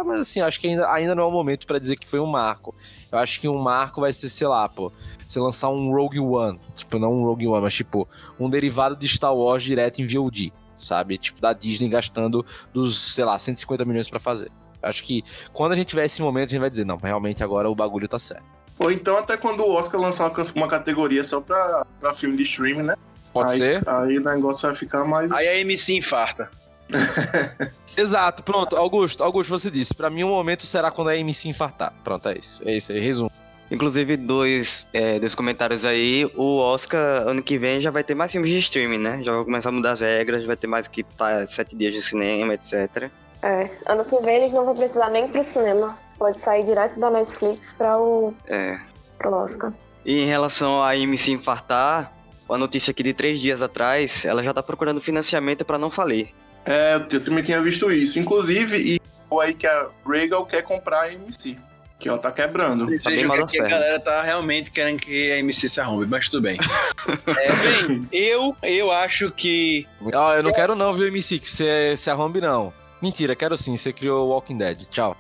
mas 0.04 0.20
assim, 0.20 0.42
acho 0.42 0.60
que 0.60 0.68
ainda, 0.68 0.92
ainda 0.92 1.16
não 1.16 1.24
é 1.24 1.26
o 1.26 1.32
momento 1.32 1.66
para 1.66 1.80
dizer 1.80 1.96
que 1.96 2.08
foi 2.08 2.20
um 2.20 2.26
marco. 2.26 2.76
Eu 3.12 3.18
acho 3.18 3.40
que 3.40 3.48
um 3.48 3.58
marco 3.58 4.02
vai 4.02 4.12
ser, 4.12 4.30
sei 4.30 4.48
lá, 4.48 4.68
pô, 4.68 4.92
você 5.26 5.40
lançar 5.40 5.70
um 5.70 5.92
Rogue 5.92 6.20
One, 6.20 6.60
tipo, 6.76 7.00
não 7.00 7.14
um 7.14 7.24
Rogue 7.24 7.48
One, 7.48 7.62
mas 7.62 7.74
tipo, 7.74 8.08
um 8.40 8.50
derivado 8.50 8.96
de 8.96 9.08
Star 9.08 9.36
Wars 9.36 9.64
direto 9.64 10.02
em 10.02 10.08
VOD, 10.08 10.54
sabe? 10.76 11.18
Tipo, 11.18 11.42
da 11.42 11.54
Disney 11.54 11.90
gastando 11.90 12.46
dos, 12.74 13.14
sei 13.14 13.26
lá, 13.26 13.38
150 13.38 13.86
milhões 13.86 14.10
para 14.10 14.20
fazer. 14.20 14.52
Eu 14.82 14.90
acho 14.90 15.04
que 15.04 15.24
quando 15.54 15.74
a 15.74 15.76
gente 15.76 15.88
tiver 15.88 16.06
esse 16.06 16.22
momento, 16.22 16.50
a 16.50 16.52
gente 16.52 16.62
vai 16.62 16.70
dizer, 16.70 16.86
não, 16.86 16.98
realmente 16.98 17.44
agora 17.44 17.70
o 17.70 17.76
bagulho 17.76 18.08
tá 18.08 18.18
certo. 18.18 18.44
Ou 18.78 18.92
então 18.92 19.18
até 19.18 19.36
quando 19.36 19.62
o 19.62 19.72
Oscar 19.74 20.00
lançar 20.00 20.32
uma 20.56 20.68
categoria 20.68 21.24
só 21.24 21.42
pra, 21.42 21.86
pra 22.00 22.14
filme 22.14 22.38
de 22.38 22.44
streaming, 22.44 22.84
né? 22.84 22.96
Pode 23.34 23.52
aí, 23.52 23.58
ser. 23.58 23.84
Aí 23.88 24.18
o 24.18 24.24
negócio 24.24 24.68
vai 24.68 24.76
ficar 24.76 25.04
mais. 25.04 25.32
Aí 25.32 25.48
a 25.48 25.58
MC 25.58 25.96
infarta. 25.96 26.50
Exato, 28.00 28.44
pronto. 28.44 28.78
Augusto, 28.78 29.22
Augusto, 29.24 29.50
você 29.50 29.70
disse. 29.70 29.94
Para 29.94 30.10
mim, 30.10 30.24
o 30.24 30.30
momento 30.30 30.66
será 30.66 30.90
quando 30.90 31.10
a 31.10 31.18
MC 31.18 31.50
infartar. 31.50 31.94
Pronto, 32.04 32.30
é 32.30 32.38
isso. 32.38 32.68
É 32.68 32.76
isso 32.78 32.94
aí, 32.94 33.00
resumo. 33.00 33.30
Inclusive, 33.70 34.16
dois, 34.16 34.88
é, 34.94 35.20
dois 35.20 35.36
comentários 35.36 35.84
aí. 35.84 36.26
O 36.36 36.60
Oscar, 36.60 37.28
ano 37.28 37.44
que 37.44 37.58
vem, 37.58 37.82
já 37.82 37.92
vai 37.92 38.04
ter 38.04 38.16
mais 38.16 38.32
filmes 38.32 38.50
de 38.50 38.60
streaming, 38.60 38.98
né? 39.00 39.22
Já 39.22 39.34
vai 39.34 39.44
começar 39.44 39.70
a 39.70 39.72
mudar 39.72 39.92
as 39.92 40.00
regras, 40.00 40.46
vai 40.46 40.56
ter 40.56 40.68
mais 40.68 40.88
que 40.88 41.04
tá, 41.04 41.46
sete 41.46 41.76
dias 41.76 41.94
de 41.94 42.02
cinema, 42.02 42.54
etc. 42.54 43.12
É, 43.44 43.70
ano 43.86 44.04
que 44.06 44.18
vem 44.22 44.38
eles 44.38 44.54
não 44.54 44.66
vão 44.66 44.74
precisar 44.74 45.10
nem 45.10 45.28
pro 45.28 45.44
cinema. 45.44 45.98
Pode 46.18 46.40
sair 46.40 46.64
direto 46.64 47.00
da 47.00 47.10
Netflix 47.10 47.78
para 47.78 47.98
o, 47.98 48.34
é. 48.48 48.80
pro 49.18 49.34
Oscar. 49.34 49.74
E 50.06 50.22
em 50.22 50.26
relação 50.26 50.82
a 50.82 50.96
MC 50.96 51.32
infartar, 51.32 52.14
a 52.50 52.58
notícia 52.58 52.92
aqui 52.92 53.04
de 53.04 53.14
três 53.14 53.40
dias 53.40 53.62
atrás, 53.62 54.26
ela 54.26 54.42
já 54.42 54.54
tá 54.54 54.64
procurando 54.64 55.00
financiamento 55.02 55.64
para 55.64 55.78
não 55.78 55.92
falir. 55.92 56.34
É, 56.66 56.96
eu 57.12 57.22
também 57.22 57.44
tinha 57.44 57.62
visto 57.62 57.92
isso. 57.92 58.20
Inclusive, 58.20 58.78
e 58.78 59.00
aí 59.42 59.54
que 59.54 59.68
a 59.68 59.88
Regal 60.08 60.46
quer 60.46 60.64
comprar 60.64 61.02
a 61.02 61.14
MC. 61.14 61.58
Que 62.00 62.08
ela 62.08 62.18
tá 62.18 62.32
quebrando. 62.32 62.86
Tá 63.00 63.10
bem 63.10 63.46
que 63.46 63.60
a 63.60 63.68
galera 63.68 64.00
tá 64.00 64.24
realmente 64.24 64.72
querendo 64.72 65.02
que 65.02 65.32
a 65.34 65.40
MC 65.40 65.68
se 65.68 65.82
arrombe, 65.82 66.10
mas 66.10 66.30
tudo 66.30 66.44
bem. 66.44 66.58
é, 67.28 67.88
bem, 67.88 68.08
eu, 68.10 68.56
eu 68.64 68.90
acho 68.90 69.30
que. 69.32 69.86
Oh, 70.02 70.32
eu 70.34 70.42
não 70.42 70.54
quero 70.54 70.76
não, 70.76 70.94
viu, 70.94 71.08
MC, 71.08 71.40
que 71.40 71.52
você 71.52 71.98
se 71.98 72.10
arrombe, 72.10 72.40
não. 72.40 72.72
Mentira, 73.02 73.36
quero 73.36 73.58
sim, 73.58 73.76
você 73.76 73.92
criou 73.92 74.30
Walking 74.30 74.58
Dead. 74.58 74.86
Tchau. 74.88 75.18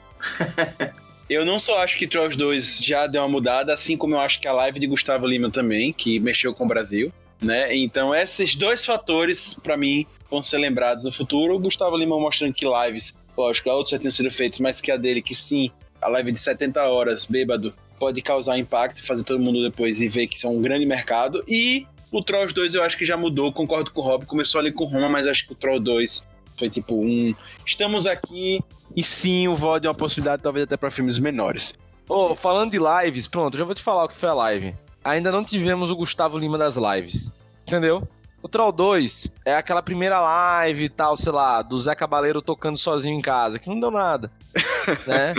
eu 1.29 1.45
não 1.45 1.59
só 1.59 1.83
acho 1.83 1.97
que 1.97 2.07
Trolls 2.07 2.37
2 2.37 2.79
já 2.79 3.07
deu 3.07 3.23
uma 3.23 3.27
mudada, 3.27 3.73
assim 3.73 3.97
como 3.97 4.15
eu 4.15 4.19
acho 4.19 4.39
que 4.39 4.47
a 4.47 4.53
live 4.53 4.79
de 4.79 4.87
Gustavo 4.87 5.27
Lima 5.27 5.51
também, 5.51 5.91
que 5.91 6.17
mexeu 6.21 6.53
com 6.53 6.63
o 6.63 6.67
Brasil, 6.67 7.11
né? 7.41 7.75
Então, 7.75 8.15
esses 8.15 8.55
dois 8.55 8.85
fatores, 8.85 9.53
para 9.53 9.75
mim, 9.75 10.07
vão 10.29 10.41
ser 10.43 10.57
lembrados 10.57 11.03
no 11.03 11.11
futuro. 11.11 11.55
O 11.55 11.59
Gustavo 11.59 11.97
Lima 11.97 12.19
mostrando 12.19 12.53
que 12.53 12.65
lives, 12.65 13.13
lógico, 13.37 13.69
outros 13.69 13.91
já 13.91 13.99
tinham 13.99 14.11
sido 14.11 14.31
feitos, 14.31 14.59
mas 14.59 14.79
que 14.81 14.91
a 14.91 14.97
dele, 14.97 15.21
que 15.21 15.35
sim, 15.35 15.71
a 16.01 16.07
live 16.09 16.31
de 16.31 16.39
70 16.39 16.81
horas, 16.83 17.25
bêbado, 17.25 17.73
pode 17.99 18.21
causar 18.21 18.57
impacto 18.57 19.05
fazer 19.05 19.23
todo 19.23 19.39
mundo 19.39 19.61
depois 19.61 20.01
e 20.01 20.07
ver 20.07 20.27
que 20.27 20.37
isso 20.37 20.47
é 20.47 20.49
um 20.49 20.61
grande 20.61 20.85
mercado. 20.85 21.43
E 21.47 21.85
o 22.11 22.23
Trolls 22.23 22.53
2 22.53 22.75
eu 22.75 22.83
acho 22.83 22.97
que 22.97 23.05
já 23.05 23.17
mudou, 23.17 23.51
concordo 23.51 23.91
com 23.91 24.01
o 24.01 24.03
Rob, 24.03 24.25
começou 24.25 24.59
ali 24.59 24.71
com 24.71 24.85
Roma, 24.85 25.09
mas 25.09 25.27
acho 25.27 25.45
que 25.45 25.53
o 25.53 25.55
Troll 25.55 25.79
2 25.79 26.25
foi 26.57 26.69
tipo 26.69 26.95
um. 26.95 27.35
Estamos 27.65 28.05
aqui 28.05 28.61
e 28.95 29.03
sim, 29.03 29.47
o 29.47 29.55
VOD 29.55 29.85
é 29.85 29.89
uma 29.89 29.95
possibilidade, 29.95 30.41
talvez 30.41 30.63
até 30.63 30.77
para 30.77 30.89
filmes 30.89 31.19
menores. 31.19 31.77
Ô, 32.07 32.31
oh, 32.31 32.35
falando 32.35 32.71
de 32.71 32.79
lives, 32.79 33.27
pronto, 33.27 33.57
já 33.57 33.63
vou 33.63 33.75
te 33.75 33.83
falar 33.83 34.05
o 34.05 34.07
que 34.07 34.15
foi 34.15 34.29
a 34.29 34.33
live. 34.33 34.75
Ainda 35.03 35.31
não 35.31 35.43
tivemos 35.43 35.91
o 35.91 35.95
Gustavo 35.95 36.37
Lima 36.37 36.57
das 36.57 36.75
lives. 36.75 37.31
Entendeu? 37.67 38.07
O 38.41 38.47
Troll 38.47 38.71
2 38.71 39.35
é 39.45 39.55
aquela 39.55 39.81
primeira 39.81 40.19
live 40.19 40.85
e 40.85 40.89
tal, 40.89 41.17
sei 41.17 41.31
lá, 41.31 41.61
do 41.61 41.77
Zé 41.77 41.93
Cabaleiro 41.93 42.41
tocando 42.41 42.77
sozinho 42.77 43.17
em 43.17 43.21
casa, 43.21 43.59
que 43.59 43.67
não 43.67 43.79
deu 43.79 43.91
nada. 43.91 44.31
né? 45.05 45.33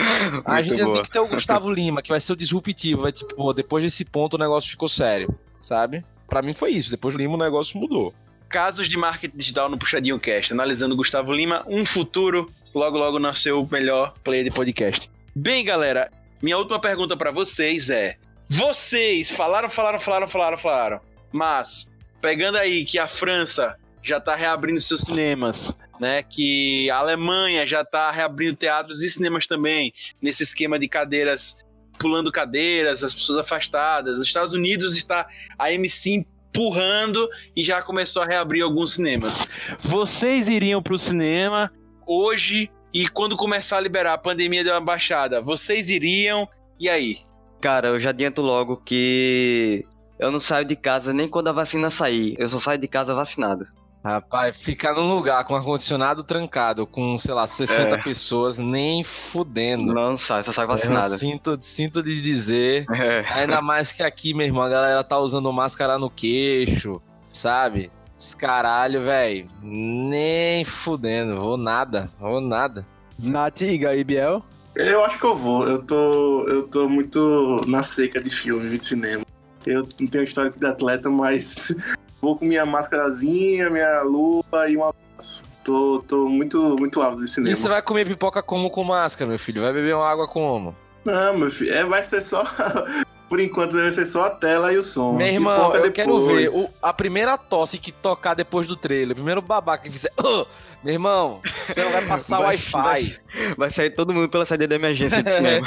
A 0.45 0.61
gente 0.61 0.83
boa. 0.83 0.95
tem 0.95 1.03
que 1.05 1.11
ter 1.11 1.19
o 1.19 1.27
Gustavo 1.27 1.71
Lima, 1.71 2.03
que 2.03 2.11
vai 2.11 2.21
ser 2.21 2.33
o 2.33 2.37
disruptivo. 2.37 3.03
Vai 3.03 3.13
tipo, 3.13 3.35
pô, 3.35 3.53
depois 3.53 3.83
desse 3.83 4.05
ponto 4.05 4.35
o 4.35 4.39
negócio 4.39 4.71
ficou 4.71 4.89
sério, 4.89 5.35
sabe? 5.61 6.05
Para 6.29 6.43
mim 6.43 6.53
foi 6.53 6.73
isso. 6.73 6.91
Depois 6.91 7.15
do 7.15 7.19
Lima 7.19 7.35
o 7.35 7.39
negócio 7.39 7.79
mudou. 7.79 8.15
Casos 8.49 8.89
de 8.89 8.97
marketing 8.97 9.37
digital 9.37 9.69
no 9.69 9.79
Puxadinho 9.79 10.21
Cast, 10.21 10.53
analisando 10.53 10.97
Gustavo 10.97 11.33
Lima, 11.33 11.65
um 11.67 11.85
futuro. 11.87 12.51
Logo, 12.75 12.99
logo 12.99 13.19
nasceu 13.19 13.63
o 13.63 13.69
melhor 13.71 14.13
player 14.23 14.45
de 14.45 14.51
podcast. 14.51 15.11
Bem, 15.35 15.65
galera, 15.65 16.11
minha 16.43 16.59
última 16.59 16.81
pergunta 16.81 17.17
para 17.17 17.31
vocês 17.31 17.91
é: 17.91 18.17
vocês 18.49 19.31
falaram, 19.31 19.71
falaram, 19.71 19.99
falaram, 19.99 20.29
falaram, 20.29 20.57
falaram, 20.57 21.01
mas 21.33 21.91
pegando 22.21 22.59
aí 22.59 22.85
que 22.85 22.99
a 22.99 23.07
França 23.07 23.77
já 24.03 24.19
está 24.19 24.35
reabrindo 24.35 24.81
seus 24.81 25.03
cinemas, 25.03 25.77
né? 25.99 26.23
Que 26.23 26.91
a 26.91 26.97
Alemanha 26.97 27.67
já 27.67 27.83
está 27.83 28.11
reabrindo 28.11 28.57
teatros 28.57 29.03
e 29.03 29.11
cinemas 29.11 29.47
também, 29.47 29.93
nesse 30.21 30.43
esquema 30.43 30.79
de 30.79 30.89
cadeiras, 30.89 31.57
pulando 31.99 32.33
cadeiras, 32.33 33.05
as 33.05 33.13
pessoas 33.13 33.39
afastadas. 33.39 34.19
Os 34.19 34.25
Estados 34.25 34.53
Unidos 34.53 34.97
está 34.97 35.27
a 35.59 35.73
MC 35.73 36.25
empurrando 36.51 37.29
e 37.55 37.63
já 37.63 37.81
começou 37.83 38.23
a 38.23 38.27
reabrir 38.27 38.63
alguns 38.63 38.95
cinemas. 38.95 39.47
Vocês 39.79 40.49
iriam 40.49 40.83
para 40.83 40.95
o 40.95 40.99
cinema 40.99 41.71
hoje 42.07 42.71
e 42.93 43.09
quando 43.09 43.37
começar 43.37 43.77
a 43.77 43.81
liberar 43.81 44.15
a 44.15 44.19
pandemia 44.19 44.65
deu 44.65 44.73
uma 44.73 44.81
baixada, 44.81 45.41
vocês 45.41 45.89
iriam 45.91 46.49
E 46.79 46.89
aí? 46.89 47.19
Cara, 47.61 47.89
eu 47.89 48.01
já 48.01 48.09
adianto 48.09 48.41
logo 48.41 48.79
que 48.79 49.85
eu 50.21 50.31
não 50.31 50.39
saio 50.41 50.65
de 50.65 50.77
casa 50.77 51.13
nem 51.13 51.27
quando 51.29 51.49
a 51.49 51.53
vacina 51.53 51.91
sair. 51.91 52.37
Eu 52.39 52.49
só 52.49 52.59
saio 52.59 52.79
de 52.79 52.87
casa 52.89 53.15
vacinado. 53.15 53.65
Rapaz, 54.03 54.63
ficar 54.63 54.95
num 54.95 55.13
lugar 55.15 55.45
com 55.45 55.55
ar-condicionado 55.55 56.25
trancado, 56.25 56.87
com, 56.87 57.19
sei 57.19 57.35
lá, 57.35 57.47
60 57.47 57.97
É. 57.97 58.03
pessoas, 58.03 58.59
nem 58.59 59.05
fudendo. 59.05 59.93
Não 59.93 60.17
sai, 60.17 60.43
só 60.43 60.53
saio 60.53 60.65
Eu 60.71 60.73
vacinado. 60.75 61.05
sinto, 61.19 61.59
sinto 61.61 62.03
de 62.03 62.23
dizer. 62.23 62.87
É. 62.91 63.25
Ainda 63.35 63.61
mais 63.61 63.93
que 63.93 64.03
aqui, 64.03 64.33
meu 64.33 64.47
irmão, 64.47 64.63
a 64.63 64.71
galera 64.71 65.05
tá 65.05 65.19
usando 65.19 65.53
máscara 65.53 65.99
no 65.99 66.09
queixo, 66.09 67.01
sabe? 67.31 67.91
Esse 68.19 68.35
caralho, 68.37 69.03
velho. 69.03 69.49
Nem 69.63 70.65
fudendo. 70.65 71.37
Vou 71.37 71.57
nada, 71.59 72.11
vou 72.19 72.41
nada. 72.41 72.87
Nath 73.19 73.61
e 73.61 73.77
Gaí 73.77 74.03
Biel. 74.03 74.43
Eu 74.75 75.05
acho 75.05 75.19
que 75.19 75.27
eu 75.27 75.35
vou. 75.35 75.67
Eu 75.69 75.83
tô, 75.83 76.47
eu 76.49 76.65
tô 76.67 76.89
muito 76.89 77.61
na 77.67 77.83
seca 77.83 78.19
de 78.23 78.31
filme, 78.31 78.79
de 78.79 78.83
cinema. 78.85 79.25
Eu 79.67 79.87
não 80.01 80.07
tenho 80.09 80.25
histórico 80.25 80.59
de 80.59 80.67
atleta, 80.67 81.11
mas 81.11 81.75
vou 82.21 82.37
com 82.37 82.45
minha 82.47 82.65
máscarazinha, 82.67 83.69
minha 83.71 84.03
lupa 84.03 84.69
e 84.69 84.77
um 84.77 84.85
abraço. 84.85 85.43
Tô, 85.63 86.03
tô 86.09 86.29
muito, 86.29 86.77
muito 86.79 87.03
ávido 87.03 87.23
de 87.23 87.29
cinema. 87.31 87.53
E 87.53 87.57
você 87.57 87.69
vai 87.69 87.83
comer 87.83 88.07
pipoca 88.07 88.43
como 88.43 88.71
com 88.71 88.83
máscara, 88.83 89.29
meu 89.29 89.39
filho? 89.39 89.63
Vai 89.63 89.73
beber 89.73 89.95
uma 89.95 90.09
água 90.11 90.27
como? 90.27 90.75
Não, 91.05 91.37
meu 91.39 91.51
filho, 91.51 91.73
é, 91.75 91.85
vai 91.85 92.03
ser 92.03 92.23
só. 92.23 92.45
Por 93.29 93.39
enquanto 93.39 93.77
vai 93.77 93.93
ser 93.93 94.07
só 94.07 94.25
a 94.25 94.31
tela 94.31 94.73
e 94.73 94.77
o 94.79 94.83
som. 94.83 95.13
Meu 95.13 95.27
irmão, 95.29 95.73
eu 95.77 95.93
quero 95.93 96.27
ver 96.27 96.47
depois. 96.51 96.55
o- 96.69 96.75
a 96.83 96.93
primeira 96.93 97.39
tosse 97.39 97.79
que 97.79 97.93
tocar 97.93 98.35
depois 98.35 98.67
do 98.67 98.75
trailer, 98.75 99.13
o 99.13 99.15
primeiro 99.15 99.41
babaca 99.41 99.85
que 99.85 99.91
fizer. 99.91 100.11
"Ô, 100.19 100.47
meu 100.83 100.95
irmão, 100.95 101.41
você 101.63 101.85
não 101.85 101.93
vai 101.93 102.05
passar 102.09 102.39
Vai- 102.39 102.47
Wi-Fi. 102.57 103.21
Vai 103.57 103.71
sair 103.71 103.91
todo 103.91 104.13
mundo 104.13 104.29
pela 104.29 104.45
saída 104.45 104.67
da 104.67 104.75
emergência 104.75 105.23
de 105.23 105.31
cinema. 105.31 105.67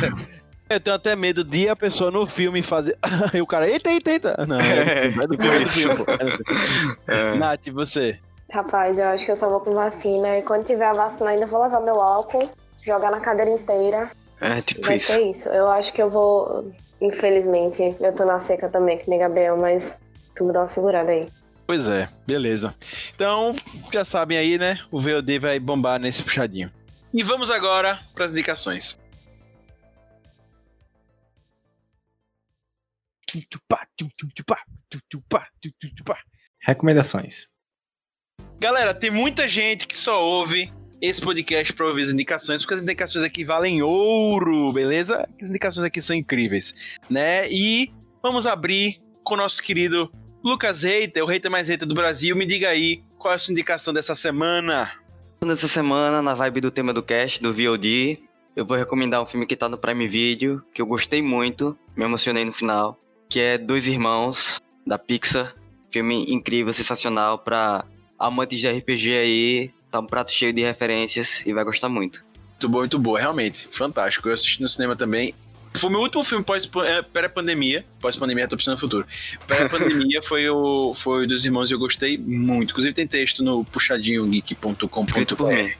Eu 0.74 0.80
tenho 0.80 0.96
até 0.96 1.16
medo 1.16 1.44
de 1.44 1.70
a 1.70 1.76
pessoa 1.76 2.10
no 2.12 2.26
filme 2.26 2.62
fazer. 2.62 2.98
e 3.34 3.42
o 3.42 3.48
cara, 3.48 3.70
eita, 3.70 3.90
eita, 3.92 4.12
eita. 4.12 4.46
Não, 4.48 4.60
É, 4.60 5.08
é 5.08 5.28
do 5.28 5.38
filme, 5.38 5.56
é 5.56 5.60
do 5.60 5.70
filme. 5.70 5.98
pô. 5.98 6.06
É. 7.08 7.36
Nath, 7.36 7.68
e 7.68 7.72
você? 7.72 8.20
Rapaz, 8.52 8.98
eu 8.98 9.06
acho 9.06 9.26
que 9.26 9.32
eu 9.32 9.36
só 9.36 9.50
vou 9.50 9.60
com 9.62 9.72
vacina. 9.74 10.38
E 10.38 10.42
quando 10.44 10.66
tiver 10.66 10.86
a 10.86 10.94
vacina, 10.94 11.32
ainda 11.32 11.46
vou 11.46 11.62
levar 11.64 11.80
meu 11.82 12.00
álcool, 12.02 12.52
jogar 12.86 13.12
na 13.12 13.20
cadeira 13.20 13.52
inteira. 13.52 14.12
É, 14.42 14.62
tipo 14.62 14.86
Vai 14.86 14.98
isso. 14.98 15.12
ser 15.14 15.22
isso. 15.22 15.50
Eu 15.50 15.68
acho 15.70 15.94
que 15.94 16.02
eu 16.02 16.10
vou. 16.10 16.72
Infelizmente, 17.02 17.96
eu 18.00 18.14
tô 18.16 18.26
na 18.26 18.40
seca 18.40 18.70
também, 18.70 18.98
que 18.98 19.10
nem 19.10 19.20
Gabriel, 19.20 19.58
mas 19.58 20.02
eu 20.38 20.46
vou 20.46 20.54
dar 20.54 20.62
uma 20.62 20.68
segurada 20.68 21.12
aí. 21.12 21.28
Pois 21.66 21.88
é, 21.88 22.10
beleza. 22.28 22.74
Então, 23.16 23.56
já 23.92 24.04
sabem 24.06 24.38
aí, 24.38 24.58
né? 24.58 24.80
O 24.92 25.00
VOD 25.00 25.40
vai 25.40 25.60
bombar 25.60 26.00
nesse 26.00 26.22
puxadinho. 26.24 26.70
E 27.14 27.24
vamos 27.24 27.50
agora 27.52 28.00
para 28.14 28.26
as 28.26 28.32
indicações. 28.32 28.98
Recomendações. 36.62 37.48
Galera, 38.60 38.94
tem 38.94 39.12
muita 39.12 39.48
gente 39.48 39.88
que 39.88 39.96
só 39.96 40.24
ouve 40.24 40.72
esse 41.02 41.22
podcast 41.22 41.74
para 41.74 41.86
ouvir 41.86 42.04
as 42.04 42.12
indicações, 42.12 42.62
porque 42.62 42.76
as 42.76 42.82
indicações 42.82 43.26
aqui 43.26 43.44
valem 43.44 43.82
ouro, 43.82 44.72
beleza? 44.72 45.28
As 45.42 45.50
indicações 45.50 45.84
aqui 45.84 46.02
são 46.02 46.16
incríveis, 46.16 46.74
né? 47.10 47.52
E 47.52 47.92
vamos 48.22 48.48
abrir 48.48 49.02
com 49.24 49.34
o 49.34 49.38
nosso 49.38 49.62
querido 49.62 50.10
Lucas 50.42 50.84
Reiter, 50.84 51.24
o 51.24 51.28
hater 51.28 51.52
mais 51.52 51.68
hater 51.68 51.88
do 51.88 51.94
Brasil. 51.94 52.36
Me 52.36 52.46
diga 52.46 52.70
aí, 52.70 53.02
qual 53.18 53.34
é 53.34 53.36
a 53.36 53.40
sua 53.40 53.52
indicação 53.52 53.94
dessa 53.94 54.16
semana? 54.16 54.94
Nessa 55.44 55.68
semana, 55.68 56.22
na 56.22 56.34
vibe 56.34 56.62
do 56.62 56.72
tema 56.72 56.94
do 56.94 57.04
cast, 57.04 57.42
do 57.42 57.54
VOD, 57.54 58.24
eu 58.56 58.66
vou 58.66 58.78
recomendar 58.78 59.22
um 59.22 59.26
filme 59.26 59.46
que 59.46 59.58
tá 59.58 59.68
no 59.68 59.78
Prime 59.78 60.08
Video, 60.08 60.64
que 60.74 60.82
eu 60.82 60.86
gostei 60.86 61.22
muito, 61.22 61.78
me 61.98 62.06
emocionei 62.06 62.46
no 62.46 62.54
final, 62.54 62.98
que 63.34 63.40
é 63.40 63.58
Dois 63.58 63.88
Irmãos, 63.88 64.62
da 64.86 65.00
Pixar. 65.00 65.56
Filme 65.92 66.32
incrível, 66.32 66.72
sensacional, 66.72 67.40
pra 67.40 67.84
amantes 68.20 68.60
de 68.60 68.70
RPG 68.70 69.12
aí, 69.12 69.72
tá 69.90 70.00
um 70.00 70.06
prato 70.06 70.32
cheio 70.32 70.54
de 70.54 70.62
referências 70.62 71.44
e 71.44 71.52
vai 71.52 71.64
gostar 71.64 71.90
muito. 71.90 72.24
Muito 72.52 72.70
bom, 72.70 72.78
muito 72.78 73.00
boa, 73.00 73.20
realmente. 73.20 73.68
Fantástico. 73.72 74.30
Eu 74.30 74.36
assisti 74.36 74.62
no 74.62 74.70
cinema 74.70 74.96
também. 74.96 75.34
Foi 75.74 75.90
meu 75.90 76.02
último 76.02 76.24
filme 76.24 76.46
pré-pandemia. 77.12 77.84
Pós-pandemia, 78.00 78.48
tô 78.48 78.56
pensando 78.56 78.76
no 78.76 78.80
futuro. 78.80 79.08
Pré-pandemia 79.48 80.22
foi 80.30 80.48
o 80.48 80.94
foi 80.94 81.24
o 81.24 81.28
dos 81.28 81.44
irmãos 81.44 81.72
e 81.72 81.74
eu 81.74 81.80
gostei 81.80 82.20
muito. 82.20 82.70
Inclusive 82.70 82.94
tem 82.94 83.08
texto 83.08 83.44
no 83.44 83.66
puxadinhogeek.com.br. 83.66 85.72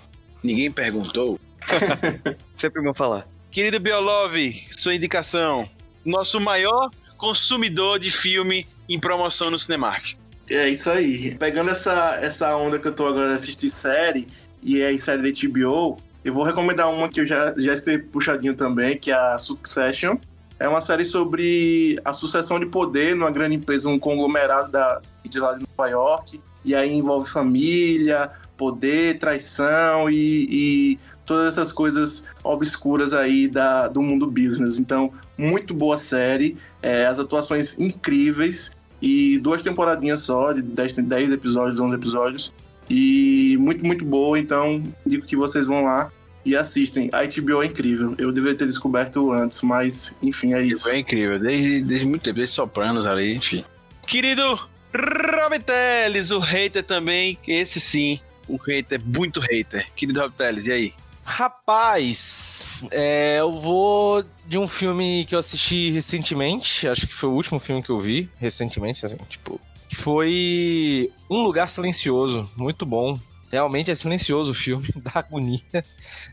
Ninguém 0.44 0.72
perguntou. 0.72 1.40
Sempre 2.58 2.82
bom 2.82 2.96
falar. 2.96 3.28
Querido 3.52 3.80
Biolov, 3.80 4.34
sua 4.72 4.96
indicação. 4.96 5.70
Nosso 6.04 6.40
maior 6.40 6.90
consumidor 7.24 8.00
de 8.00 8.12
filme 8.12 8.68
em 8.90 9.00
promoção 9.00 9.50
no 9.50 9.58
Cinemark. 9.58 10.16
É 10.50 10.68
isso 10.68 10.90
aí. 10.90 11.34
Pegando 11.40 11.72
essa, 11.72 12.20
essa 12.22 12.54
onda 12.58 12.78
que 12.78 12.86
eu 12.86 12.92
tô 12.92 13.08
agora 13.08 13.30
de 13.30 13.36
assistir 13.36 13.70
série, 13.70 14.28
e 14.62 14.82
é 14.82 14.92
em 14.92 14.98
série 14.98 15.22
da 15.22 15.48
HBO, 15.48 15.98
eu 16.22 16.34
vou 16.34 16.44
recomendar 16.44 16.92
uma 16.92 17.08
que 17.08 17.22
eu 17.22 17.26
já, 17.26 17.54
já 17.56 17.72
escrevi 17.72 18.04
puxadinho 18.04 18.54
também, 18.56 18.98
que 18.98 19.10
é 19.10 19.14
a 19.14 19.40
Succession. 19.40 20.18
É 20.60 20.68
uma 20.68 20.82
série 20.82 21.06
sobre 21.06 21.98
a 22.04 22.12
sucessão 22.14 22.60
de 22.60 22.66
poder 22.66 23.16
numa 23.16 23.32
grande 23.32 23.56
empresa, 23.56 23.88
um 23.88 23.98
conglomerado 23.98 24.70
da, 24.70 25.02
de 25.24 25.40
lá 25.40 25.54
de 25.54 25.66
Nova 25.78 25.90
York. 25.90 26.42
E 26.66 26.76
aí 26.76 26.94
envolve 26.94 27.30
família, 27.30 28.30
poder, 28.58 29.18
traição 29.18 30.10
e, 30.10 30.48
e 30.52 31.00
todas 31.26 31.54
essas 31.54 31.72
coisas 31.72 32.26
obscuras 32.44 33.14
aí 33.14 33.48
da, 33.48 33.88
do 33.88 34.02
mundo 34.02 34.28
business. 34.28 34.78
Então, 34.78 35.14
muito 35.38 35.74
boa 35.74 35.98
série, 35.98 36.58
é, 36.84 37.06
as 37.06 37.18
atuações 37.18 37.80
incríveis 37.80 38.76
e 39.02 39.40
duas 39.40 39.64
temporadinhas 39.64 40.22
só, 40.22 40.52
de 40.52 40.62
10, 40.62 40.98
10 40.98 41.32
episódios, 41.32 41.80
11 41.80 41.96
episódios. 41.96 42.54
E 42.90 43.58
muito, 43.60 43.86
muito 43.86 44.04
boa, 44.04 44.38
então 44.38 44.84
digo 45.06 45.26
que 45.26 45.36
vocês 45.36 45.66
vão 45.66 45.86
lá 45.86 46.12
e 46.46 46.56
assistem. 46.56 47.10
A 47.14 47.24
HBO 47.24 47.64
é 47.64 47.68
incrível. 47.68 48.14
Eu 48.18 48.32
deveria 48.32 48.58
ter 48.58 48.68
descoberto 48.68 49.32
antes, 49.32 49.62
mas 49.62 50.14
enfim, 50.22 50.54
é 50.54 50.62
isso. 50.62 50.90
É 50.90 51.00
incrível, 51.00 51.40
desde, 51.40 51.82
desde 51.82 52.06
muito 52.06 52.24
tempo, 52.24 52.36
desde 52.36 52.56
Sopranos 52.56 53.08
ali, 53.08 53.34
enfim. 53.36 53.64
Querido 54.06 54.60
Robin 54.94 55.62
Teles, 55.62 56.32
o 56.32 56.40
hater 56.40 56.84
também, 56.84 57.38
esse 57.48 57.80
sim, 57.80 58.20
um 58.48 58.58
hater, 58.58 59.02
muito 59.04 59.40
hater. 59.40 59.88
Querido 59.96 60.20
Robin 60.20 60.36
Teles, 60.38 60.68
e 60.68 60.72
aí? 60.72 60.94
Rapaz, 61.26 62.68
é, 62.92 63.40
eu 63.40 63.52
vou 63.58 64.24
de 64.46 64.58
um 64.58 64.68
filme 64.68 65.26
que 65.26 65.34
eu 65.34 65.40
assisti 65.40 65.90
recentemente, 65.90 66.86
acho 66.88 67.08
que 67.08 67.14
foi 67.14 67.30
o 67.30 67.34
último 67.34 67.60
filme 67.60 67.82
que 67.82 67.90
eu 67.90 68.00
vi 68.00 68.30
recentemente, 68.40 69.06
assim, 69.06 69.16
tipo, 69.30 69.60
que 69.88 69.96
foi 69.96 71.10
Um 71.30 71.42
Lugar 71.44 71.70
Silencioso, 71.70 72.50
muito 72.58 72.86
bom. 72.86 73.18
Realmente 73.52 73.92
é 73.92 73.96
silencioso 73.96 74.52
o 74.52 74.54
filme, 74.56 74.88
dá 74.98 75.12
agonia, 75.16 75.62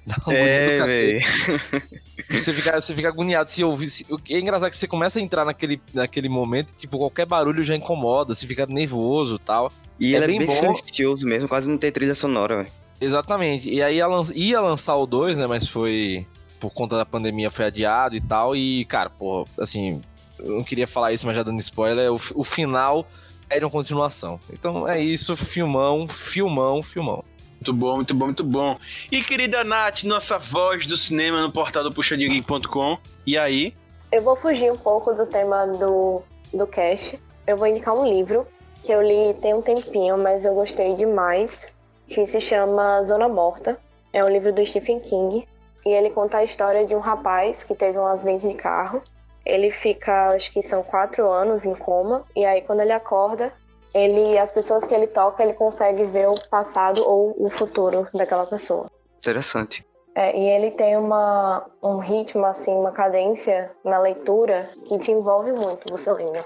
dá 0.07 0.17
agonia 0.17 0.39
É, 0.39 0.65
do 0.65 0.73
cacete. 0.73 1.25
Você 2.31 2.55
fica, 2.55 2.81
você 2.81 2.95
fica 2.95 3.09
agoniado 3.09 3.51
se 3.51 3.62
ouvir. 3.65 3.89
Se, 3.89 4.07
o 4.09 4.17
que 4.19 4.35
é 4.35 4.39
engraçado 4.39 4.71
que 4.71 4.77
você 4.77 4.87
começa 4.87 5.19
a 5.19 5.23
entrar 5.23 5.45
naquele, 5.45 5.83
naquele 5.93 6.29
momento, 6.29 6.73
tipo, 6.75 6.97
qualquer 6.99 7.27
barulho 7.27 7.65
já 7.65 7.75
incomoda, 7.75 8.35
você 8.35 8.47
fica 8.47 8.67
nervoso 8.67 9.35
e 9.37 9.39
tal. 9.41 9.73
E 9.99 10.15
É 10.15 10.17
ele 10.17 10.25
é 10.25 10.29
bem 10.29 10.45
bem, 10.47 10.47
bom. 10.47 10.55
silencioso 10.55 11.27
mesmo, 11.27 11.49
quase 11.49 11.69
não 11.69 11.77
tem 11.79 11.91
trilha 11.93 12.15
sonora, 12.15 12.59
velho. 12.59 12.73
Exatamente. 13.01 13.71
E 13.71 13.83
aí 13.83 13.97
ia, 13.97 14.07
lan- 14.07 14.33
ia 14.35 14.61
lançar 14.61 14.97
o 14.97 15.07
2, 15.07 15.39
né? 15.39 15.47
Mas 15.47 15.67
foi. 15.67 16.27
Por 16.59 16.71
conta 16.71 16.97
da 16.97 17.07
pandemia 17.07 17.51
foi 17.51 17.65
adiado 17.67 18.15
e 18.17 18.21
tal. 18.21 18.55
E, 18.55 18.85
cara, 18.85 19.09
pô, 19.11 19.47
assim. 19.59 20.01
Eu 20.39 20.57
não 20.57 20.65
queria 20.65 20.87
falar 20.87 21.13
isso, 21.13 21.27
mas 21.27 21.37
já 21.37 21.43
dando 21.43 21.59
spoiler. 21.61 22.13
O, 22.13 22.21
o 22.35 22.45
final 22.45 23.07
era 23.49 23.65
uma 23.65 23.71
continuação. 23.71 24.41
Então 24.51 24.89
é 24.89 25.01
isso, 25.01 25.37
filmão, 25.37 26.07
filmão, 26.09 26.83
filmão. 26.83 27.25
Muito 27.57 27.75
bom, 27.75 27.97
muito 27.97 28.15
bom, 28.15 28.25
muito 28.27 28.45
bom. 28.45 28.79
E 29.13 29.23
querida 29.23 29.63
Nath, 29.65 30.03
nossa 30.05 30.39
voz 30.39 30.87
do 30.87 30.97
cinema 30.97 31.43
no 31.43 31.53
portal 31.53 31.83
do 31.83 31.93
puxadinhogeek.com. 31.93 32.97
E 33.27 33.37
aí? 33.37 33.75
Eu 34.11 34.23
vou 34.23 34.35
fugir 34.35 34.73
um 34.73 34.79
pouco 34.79 35.13
do 35.13 35.27
tema 35.27 35.67
do, 35.67 36.23
do 36.55 36.67
cast. 36.67 37.23
Eu 37.47 37.59
vou 37.59 37.67
indicar 37.67 37.95
um 37.95 38.11
livro 38.11 38.47
que 38.83 38.91
eu 38.93 39.03
li 39.03 39.35
tem 39.43 39.53
um 39.53 39.61
tempinho, 39.61 40.17
mas 40.17 40.47
eu 40.47 40.55
gostei 40.55 40.95
demais, 40.95 41.77
que 42.11 42.27
se 42.27 42.41
chama 42.41 43.03
Zona 43.05 43.28
Morta. 43.28 43.78
É 44.12 44.23
um 44.24 44.28
livro 44.28 44.53
do 44.53 44.66
Stephen 44.66 44.99
King. 44.99 45.47
E 45.87 45.89
ele 45.89 46.11
conta 46.11 46.39
a 46.39 46.45
história 46.45 46.85
de 46.85 46.95
um 46.95 46.99
rapaz 46.99 47.62
que 47.62 47.74
teve 47.74 47.97
um 47.97 48.07
acidente 48.07 48.49
de 48.49 48.55
carro. 48.55 49.01
Ele 49.47 49.70
fica, 49.70 50.31
acho 50.31 50.53
que 50.53 50.61
são 50.61 50.82
quatro 50.82 51.31
anos 51.31 51.65
em 51.65 51.74
coma. 51.74 52.24
E 52.37 52.45
aí, 52.45 52.62
quando 52.62 52.81
ele 52.81 52.93
acorda, 52.93 53.53
ele, 53.95 54.37
as 54.37 54.51
pessoas 54.51 54.85
que 54.85 54.95
ele 54.95 55.07
toca, 55.07 55.43
ele 55.43 55.55
consegue 55.55 56.05
ver 56.05 56.28
o 56.28 56.35
passado 56.51 57.03
ou 57.09 57.35
o 57.39 57.49
futuro 57.49 58.07
daquela 58.12 58.45
pessoa. 58.45 58.87
Interessante. 59.19 59.87
É, 60.15 60.37
e 60.37 60.45
ele 60.51 60.73
tem 60.73 60.97
uma, 60.97 61.65
um 61.81 61.99
ritmo, 61.99 62.45
assim, 62.45 62.74
uma 62.74 62.91
cadência 62.91 63.70
na 63.85 63.99
leitura 64.01 64.66
que 64.87 64.99
te 64.99 65.12
envolve 65.12 65.53
muito, 65.53 65.91
você 65.91 66.12
lendo. 66.12 66.45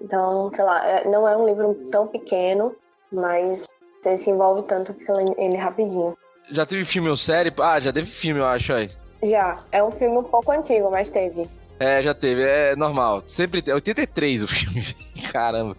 Então, 0.00 0.50
sei 0.54 0.64
lá, 0.64 0.86
é- 0.86 1.08
não 1.08 1.26
é 1.26 1.34
um 1.34 1.46
livro 1.46 1.74
tão 1.90 2.06
pequeno, 2.06 2.76
mas 3.10 3.66
você 4.06 4.18
se 4.18 4.30
envolve 4.30 4.62
tanto 4.62 4.94
que 4.94 5.02
você 5.02 5.12
lê 5.12 5.24
ele 5.36 5.56
rapidinho. 5.56 6.16
Já 6.50 6.64
teve 6.64 6.84
filme 6.84 7.08
ou 7.08 7.16
série? 7.16 7.52
Ah, 7.58 7.80
já 7.80 7.92
teve 7.92 8.06
filme, 8.06 8.40
eu 8.40 8.46
acho 8.46 8.72
aí. 8.72 8.88
Já, 9.22 9.58
é 9.72 9.82
um 9.82 9.90
filme 9.90 10.18
um 10.18 10.22
pouco 10.22 10.52
antigo, 10.52 10.90
mas 10.90 11.10
teve. 11.10 11.48
É, 11.80 12.02
já 12.02 12.14
teve, 12.14 12.42
é 12.42 12.76
normal. 12.76 13.22
Sempre 13.26 13.60
tem. 13.60 13.74
83 13.74 14.44
o 14.44 14.48
filme, 14.48 14.82
caramba. 15.32 15.76